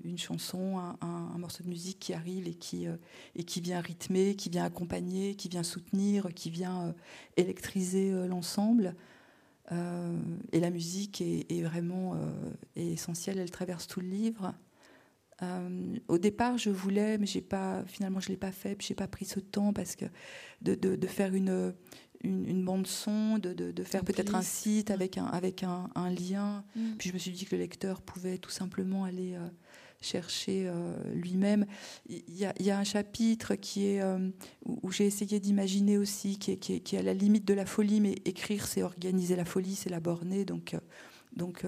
une 0.05 0.19
chanson, 0.19 0.79
un, 1.01 1.39
morceau 1.39 1.65
de 1.65 1.69
musique 1.69 1.99
qui 1.99 2.15
arrive 2.15 2.47
et 2.47 2.55
qui, 2.55 2.87
et 3.35 3.45
qui 3.45 3.61
vient 3.61 3.81
rythmer, 3.81 4.37
qui 4.37 4.49
vient 4.49 4.65
accompagner, 4.65 5.35
qui 5.35 5.49
vient 5.49 5.65
soutenir, 5.65 6.29
qui 6.35 6.51
vient 6.51 6.95
électriser 7.37 8.13
l'ensemble. 8.29 8.95
Euh, 9.73 10.19
et 10.53 10.61
la 10.61 10.71
musique 10.71 11.21
est, 11.21 11.63
vraiment 11.63 12.15
euh, 12.15 12.51
essentielle, 12.77 13.39
elle 13.39 13.51
traverse 13.51 13.87
tout 13.87 14.01
le 14.01 14.09
livre. 14.09 14.55
Euh, 15.43 15.97
au 16.09 16.19
départ, 16.19 16.59
je 16.59 16.71
voulais, 16.71 17.19
mais 17.19 17.27
j'ai 17.27 17.41
pas, 17.41 17.83
finalement, 17.87 18.21
je 18.21 18.29
l'ai 18.29 18.37
pas 18.37 18.53
fait. 18.53 18.81
J'ai 18.81 18.95
pas 18.95 19.09
pris 19.09 19.25
ce 19.25 19.41
temps 19.41 19.73
parce 19.73 19.97
que 19.97 20.05
de, 20.61 20.75
de, 20.75 21.07
faire 21.07 21.35
une, 21.35 21.75
une, 22.23 22.65
bande 22.65 22.87
son, 22.87 23.39
de, 23.39 23.53
de 23.53 23.83
faire 23.83 24.05
peut-être 24.05 24.35
un 24.35 24.43
site 24.43 24.91
avec 24.91 25.19
un 25.19 25.27
avec 25.27 25.63
un, 25.63 25.91
un 25.95 26.11
lien. 26.11 26.65
Mm. 26.77 26.93
Puis 26.99 27.09
je 27.09 27.15
me 27.15 27.19
suis 27.19 27.33
dit 27.33 27.45
que 27.45 27.57
le 27.57 27.63
lecteur 27.63 28.03
pouvait 28.03 28.39
tout 28.39 28.51
simplement 28.51 29.05
aller 29.05 29.37
chercher 30.03 30.71
lui-même. 31.15 31.67
Il 32.09 32.35
y, 32.37 32.71
a, 32.71 32.79
un 32.79 32.85
chapitre 32.85 33.55
qui 33.55 33.87
est 33.87 34.03
où, 34.65 34.91
j'ai 34.91 35.07
essayé 35.07 35.41
d'imaginer 35.41 35.99
aussi, 35.99 36.39
qui 36.39 36.53
est, 36.53 36.57
qui, 36.57 36.97
est, 36.97 36.99
à 36.99 37.03
la 37.03 37.15
limite 37.15 37.47
de 37.47 37.55
la 37.55 37.67
folie, 37.67 38.01
mais 38.01 38.17
écrire, 38.25 38.67
c'est 38.67 38.83
organiser 38.83 39.37
la 39.37 39.45
folie, 39.45 39.75
c'est 39.75 39.91
la 39.91 40.01
borner, 40.01 40.45
donc, 40.45 40.77
donc 41.37 41.65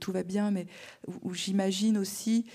tout 0.00 0.12
va 0.12 0.22
bien, 0.22 0.50
mais 0.50 0.66
où, 1.22 1.34
j'imagine 1.34 1.98
aussi 1.98 2.46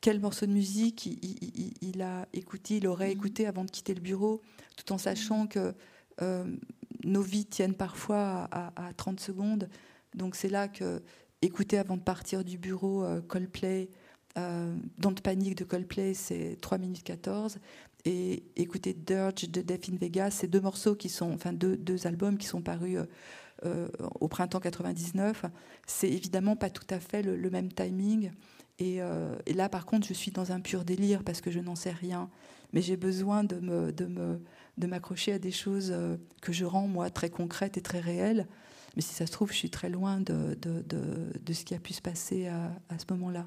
quel 0.00 0.20
morceau 0.20 0.46
de 0.46 0.52
musique 0.52 1.06
il, 1.06 2.02
a 2.02 2.28
écouté, 2.32 2.76
il 2.76 2.86
aurait 2.86 3.08
mmh. 3.08 3.18
écouté 3.18 3.46
avant 3.46 3.64
de 3.64 3.70
quitter 3.70 3.94
le 3.94 4.00
bureau, 4.00 4.40
tout 4.76 4.92
en 4.92 4.98
sachant 4.98 5.46
que 5.46 5.74
nos 7.04 7.22
vies 7.22 7.46
tiennent 7.46 7.74
parfois 7.74 8.48
à, 8.50 8.92
30 8.96 9.20
secondes. 9.20 9.68
Donc 10.14 10.36
c'est 10.36 10.48
là 10.48 10.68
que 10.68 11.02
écouter 11.42 11.78
avant 11.78 11.96
de 11.96 12.02
partir 12.02 12.44
du 12.44 12.58
bureau 12.58 13.04
euh, 13.04 13.20
Coldplay, 13.20 13.90
euh, 14.36 14.74
Don't 14.98 15.14
Panic 15.22 15.56
de 15.56 15.64
Coldplay, 15.64 16.14
c'est 16.14 16.58
3 16.60 16.78
minutes 16.78 17.04
14. 17.04 17.58
Et 18.04 18.44
écouter 18.54 18.94
Dirge 18.94 19.50
de 19.50 19.62
Death 19.62 19.88
in 19.90 19.96
Vegas, 19.96 20.30
c'est 20.30 20.46
deux 20.46 20.60
morceaux 20.60 20.94
qui 20.94 21.08
sont, 21.08 21.32
enfin 21.32 21.52
deux, 21.52 22.06
albums 22.06 22.38
qui 22.38 22.46
sont 22.46 22.62
parus 22.62 22.98
euh, 23.64 23.88
au 24.20 24.28
printemps 24.28 24.60
99. 24.60 25.46
C'est 25.86 26.08
évidemment 26.08 26.54
pas 26.54 26.70
tout 26.70 26.86
à 26.90 27.00
fait 27.00 27.22
le, 27.22 27.50
même 27.50 27.72
timing. 27.72 28.30
Et, 28.78 28.98
et, 29.46 29.52
là, 29.54 29.68
par 29.68 29.86
contre, 29.86 30.06
je 30.06 30.12
suis 30.12 30.30
dans 30.30 30.52
un 30.52 30.60
pur 30.60 30.84
délire 30.84 31.24
parce 31.24 31.40
que 31.40 31.50
je 31.50 31.58
n'en 31.58 31.74
sais 31.74 31.90
rien. 31.90 32.30
Mais 32.72 32.82
j'ai 32.82 32.96
besoin 32.96 33.42
de 33.42 33.58
me, 33.58 33.90
de 33.92 34.06
de 34.78 34.86
m'accrocher 34.86 35.32
à 35.32 35.38
des 35.38 35.52
choses 35.52 35.90
euh, 35.92 36.16
que 36.42 36.52
je 36.52 36.64
rends, 36.64 36.86
moi, 36.86 37.10
très 37.10 37.30
concrètes 37.30 37.76
et 37.76 37.82
très 37.82 38.00
réelles. 38.00 38.46
Mais 38.94 39.02
si 39.02 39.14
ça 39.14 39.26
se 39.26 39.32
trouve, 39.32 39.50
je 39.52 39.56
suis 39.56 39.70
très 39.70 39.88
loin 39.88 40.20
de, 40.20 40.56
de, 40.60 40.82
de, 40.82 41.52
ce 41.52 41.64
qui 41.64 41.74
a 41.74 41.78
pu 41.78 41.92
se 41.92 42.02
passer 42.02 42.46
à, 42.46 42.72
à 42.88 42.98
ce 42.98 43.04
moment-là. 43.10 43.46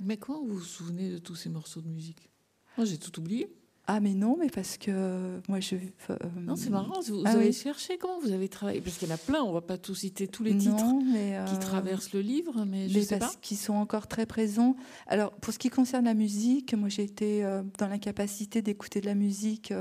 Mais 0.00 0.16
comment 0.16 0.42
vous 0.44 0.58
vous 0.58 0.60
souvenez 0.60 1.10
de 1.10 1.18
tous 1.18 1.34
ces 1.34 1.48
morceaux 1.48 1.80
de 1.80 1.88
musique? 1.88 2.30
Moi, 2.76 2.84
j'ai 2.84 2.98
tout 2.98 3.18
oublié. 3.18 3.52
Ah 3.90 4.00
mais 4.00 4.12
non, 4.12 4.36
mais 4.38 4.50
parce 4.50 4.76
que 4.76 5.40
moi 5.48 5.60
je. 5.60 5.76
Euh, 6.10 6.16
non, 6.42 6.56
c'est 6.56 6.68
marrant. 6.68 7.00
Vous, 7.00 7.22
ah 7.24 7.30
avez 7.30 7.52
cherché 7.52 7.96
comment 7.96 8.20
vous 8.20 8.32
avez 8.32 8.50
travaillé? 8.50 8.82
Parce 8.82 8.98
qu'il 8.98 9.08
y 9.08 9.10
en 9.10 9.14
a 9.14 9.18
plein. 9.18 9.42
On 9.42 9.50
va 9.50 9.62
pas 9.62 9.78
tout 9.78 9.94
citer 9.94 10.28
tous 10.28 10.42
les 10.42 10.54
titres 10.58 10.84
mais 11.10 11.40
qui 11.46 11.54
euh, 11.54 11.58
traversent 11.58 12.12
le 12.12 12.20
livre, 12.20 12.66
mais 12.66 12.90
je 12.90 12.98
mais 12.98 13.02
sais 13.02 13.18
parce 13.18 13.36
qu'ils 13.36 13.56
sont 13.56 13.72
encore 13.72 14.06
très 14.06 14.26
présents. 14.26 14.76
Alors 15.06 15.32
pour 15.32 15.54
ce 15.54 15.58
qui 15.58 15.70
concerne 15.70 16.04
la 16.04 16.12
musique, 16.12 16.74
moi 16.74 16.90
j'ai 16.90 17.04
été 17.04 17.42
dans 17.78 17.88
l'incapacité 17.88 18.60
d'écouter 18.60 19.00
de 19.00 19.06
la 19.06 19.14
musique 19.14 19.72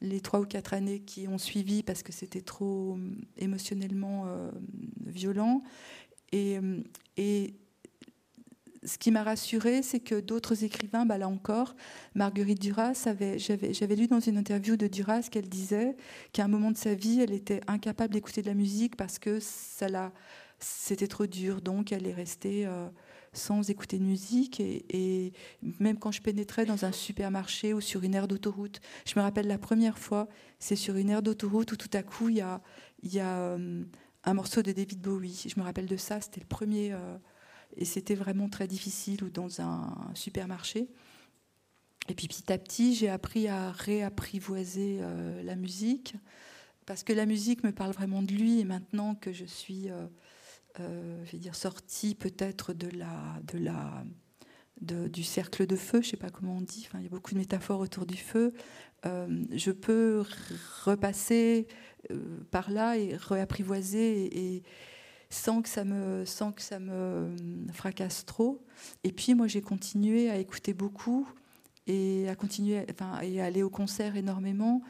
les 0.00 0.20
trois 0.20 0.40
ou 0.40 0.44
quatre 0.44 0.74
années 0.74 1.00
qui 1.00 1.26
ont 1.28 1.38
suivi 1.38 1.82
parce 1.82 2.02
que 2.02 2.12
c'était 2.12 2.40
trop 2.40 2.96
euh, 2.96 3.10
émotionnellement 3.36 4.24
euh, 4.26 4.50
violent. 5.06 5.62
Et, 6.32 6.58
euh, 6.58 6.80
et, 7.16 7.54
ce 8.84 8.98
qui 8.98 9.10
m'a 9.10 9.22
rassurée, 9.22 9.82
c'est 9.82 10.00
que 10.00 10.20
d'autres 10.20 10.64
écrivains, 10.64 11.06
bah 11.06 11.18
là 11.18 11.28
encore, 11.28 11.74
Marguerite 12.14 12.60
Duras, 12.60 13.08
j'avais 13.36 13.96
lu 13.96 14.06
dans 14.06 14.20
une 14.20 14.36
interview 14.36 14.76
de 14.76 14.86
Duras 14.86 15.28
qu'elle 15.30 15.48
disait 15.48 15.96
qu'à 16.32 16.44
un 16.44 16.48
moment 16.48 16.70
de 16.70 16.76
sa 16.76 16.94
vie, 16.94 17.20
elle 17.20 17.32
était 17.32 17.60
incapable 17.66 18.14
d'écouter 18.14 18.42
de 18.42 18.46
la 18.46 18.54
musique 18.54 18.96
parce 18.96 19.18
que 19.18 19.38
c'était 20.58 21.08
trop 21.08 21.26
dur. 21.26 21.60
Donc 21.60 21.92
elle 21.92 22.06
est 22.06 22.14
restée 22.14 22.68
sans 23.32 23.70
écouter 23.70 23.98
de 23.98 24.04
musique. 24.04 24.60
Et, 24.60 25.32
même 25.80 25.98
quand 25.98 26.10
je 26.10 26.22
pénétrais 26.22 26.66
dans 26.66 26.84
un 26.84 26.92
supermarché 26.92 27.74
ou 27.74 27.80
sur 27.80 28.02
une 28.02 28.14
aire 28.14 28.28
d'autoroute, 28.28 28.80
je 29.06 29.18
me 29.18 29.22
rappelle 29.22 29.46
la 29.46 29.58
première 29.58 29.98
fois, 29.98 30.28
c'est 30.58 30.76
sur 30.76 30.96
une 30.96 31.10
aire 31.10 31.22
d'autoroute 31.22 31.72
où 31.72 31.76
tout 31.76 31.90
à 31.92 32.02
coup 32.02 32.28
il 32.28 32.36
y 32.36 32.40
a, 32.40 32.60
y 33.02 33.20
a 33.20 33.38
euh, 33.38 33.84
un 34.24 34.34
morceau 34.34 34.62
de 34.62 34.72
David 34.72 35.00
Bowie. 35.00 35.46
Je 35.48 35.58
me 35.58 35.64
rappelle 35.64 35.86
de 35.86 35.96
ça, 35.96 36.20
c'était 36.20 36.40
le 36.40 36.46
premier. 36.46 36.92
Euh, 36.92 37.16
et 37.76 37.84
c'était 37.84 38.14
vraiment 38.14 38.48
très 38.48 38.66
difficile, 38.66 39.24
ou 39.24 39.30
dans 39.30 39.60
un 39.60 40.10
supermarché. 40.14 40.88
Et 42.08 42.14
puis 42.14 42.28
petit 42.28 42.52
à 42.52 42.58
petit, 42.58 42.94
j'ai 42.94 43.08
appris 43.08 43.48
à 43.48 43.70
réapprivoiser 43.70 44.98
euh, 45.00 45.42
la 45.42 45.56
musique, 45.56 46.14
parce 46.86 47.04
que 47.04 47.12
la 47.12 47.26
musique 47.26 47.64
me 47.64 47.72
parle 47.72 47.92
vraiment 47.92 48.22
de 48.22 48.32
lui, 48.32 48.60
et 48.60 48.64
maintenant 48.64 49.14
que 49.14 49.32
je 49.32 49.44
suis 49.44 49.90
euh, 50.80 51.24
je 51.24 51.32
vais 51.32 51.38
dire, 51.38 51.54
sortie 51.56 52.14
peut-être 52.14 52.72
de 52.72 52.88
la, 52.96 53.40
de 53.52 53.58
la, 53.58 54.04
du 54.80 55.24
cercle 55.24 55.66
de 55.66 55.74
feu, 55.74 56.00
je 56.00 56.06
ne 56.06 56.10
sais 56.10 56.16
pas 56.16 56.30
comment 56.30 56.56
on 56.56 56.60
dit, 56.60 56.84
enfin, 56.86 56.98
il 57.00 57.04
y 57.04 57.06
a 57.06 57.10
beaucoup 57.10 57.32
de 57.32 57.38
métaphores 57.38 57.80
autour 57.80 58.06
du 58.06 58.16
feu, 58.16 58.52
euh, 59.04 59.44
je 59.50 59.72
peux 59.72 60.24
repasser 60.84 61.66
euh, 62.12 62.44
par 62.52 62.70
là 62.70 62.96
et 62.96 63.16
réapprivoiser 63.16 64.56
et, 64.56 64.62
sans 65.30 65.62
que 65.62 65.68
ça 65.68 65.84
me 65.84 66.24
sans 66.24 66.52
que 66.52 66.62
ça 66.62 66.78
me 66.78 67.34
fracasse 67.72 68.24
trop. 68.24 68.64
Et 69.04 69.12
puis 69.12 69.34
moi 69.34 69.46
j'ai 69.46 69.60
continué 69.60 70.30
à 70.30 70.38
écouter 70.38 70.74
beaucoup 70.74 71.28
et 71.86 72.28
à 72.28 72.34
continuer, 72.34 72.84
enfin, 72.90 73.20
et 73.22 73.40
aller 73.40 73.62
au 73.62 73.70
concert 73.70 74.16
énormément 74.16 74.82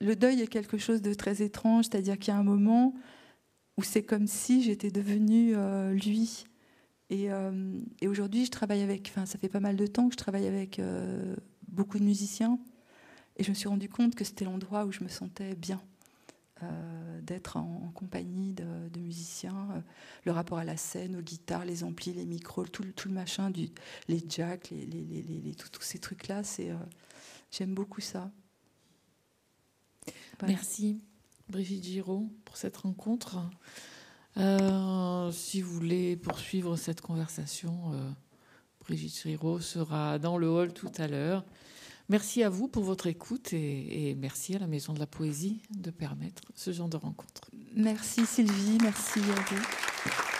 le 0.00 0.16
deuil 0.16 0.40
est 0.40 0.46
quelque 0.46 0.78
chose 0.78 1.02
de 1.02 1.14
très 1.14 1.42
étrange, 1.42 1.86
c'est-à-dire 1.86 2.18
qu'il 2.18 2.32
y 2.32 2.36
a 2.36 2.40
un 2.40 2.44
moment 2.44 2.94
où 3.76 3.82
c'est 3.82 4.02
comme 4.02 4.26
si 4.26 4.62
j'étais 4.62 4.90
devenue 4.90 5.52
euh, 5.54 5.92
lui. 5.92 6.44
Euh, 7.12 7.80
et, 8.00 8.08
aujourd'hui, 8.08 8.46
je 8.46 8.50
travaille 8.50 8.82
avec, 8.82 9.08
enfin, 9.10 9.26
ça 9.26 9.38
fait 9.38 9.48
pas 9.48 9.60
mal 9.60 9.76
de 9.76 9.86
temps 9.86 10.08
que 10.08 10.12
je 10.12 10.18
travaille 10.18 10.46
avec 10.46 10.78
euh, 10.78 11.34
beaucoup 11.68 11.98
de 11.98 12.04
musiciens, 12.04 12.58
et 13.36 13.44
je 13.44 13.50
me 13.50 13.54
suis 13.54 13.68
rendu 13.68 13.88
compte 13.88 14.14
que 14.14 14.24
c'était 14.24 14.44
l'endroit 14.44 14.84
où 14.84 14.92
je 14.92 15.02
me 15.02 15.08
sentais 15.08 15.54
bien. 15.54 15.80
D'être 17.22 17.56
en, 17.56 17.92
compagnie 17.94 18.54
de, 18.54 18.98
musiciens, 18.98 19.82
le 20.24 20.32
rapport 20.32 20.58
à 20.58 20.64
la 20.64 20.76
scène, 20.76 21.16
aux 21.16 21.22
guitares, 21.22 21.64
les 21.64 21.84
amplis, 21.84 22.12
les 22.12 22.26
micros, 22.26 22.66
tout, 22.66 22.84
le 22.84 23.12
machin, 23.12 23.52
les 24.08 24.24
jacks, 24.28 24.72
tous 25.72 25.82
ces 25.82 25.98
trucs-là, 25.98 26.42
c'est, 26.42 26.70
j'aime 27.50 27.74
beaucoup 27.74 28.00
ça. 28.00 28.30
Merci 30.42 31.00
Brigitte 31.50 31.84
Giraud 31.84 32.30
pour 32.44 32.56
cette 32.56 32.76
rencontre. 32.76 33.38
Euh, 34.36 35.32
si 35.32 35.60
vous 35.60 35.72
voulez 35.72 36.16
poursuivre 36.16 36.76
cette 36.76 37.00
conversation, 37.00 37.92
euh, 37.92 38.10
Brigitte 38.80 39.22
Giraud 39.22 39.60
sera 39.60 40.18
dans 40.18 40.38
le 40.38 40.48
hall 40.48 40.72
tout 40.72 40.92
à 40.98 41.08
l'heure. 41.08 41.44
Merci 42.10 42.42
à 42.42 42.48
vous 42.48 42.66
pour 42.66 42.82
votre 42.82 43.06
écoute 43.06 43.52
et, 43.52 44.16
merci 44.18 44.56
à 44.56 44.58
la 44.58 44.66
Maison 44.66 44.92
de 44.92 44.98
la 44.98 45.06
Poésie 45.06 45.62
de 45.70 45.92
permettre 45.92 46.42
ce 46.56 46.72
genre 46.72 46.88
de 46.88 46.96
rencontre. 46.96 47.52
Merci 47.76 48.26
Sylvie, 48.26 48.78
merci 48.82 49.20
à 49.20 49.54
vous. 49.54 50.39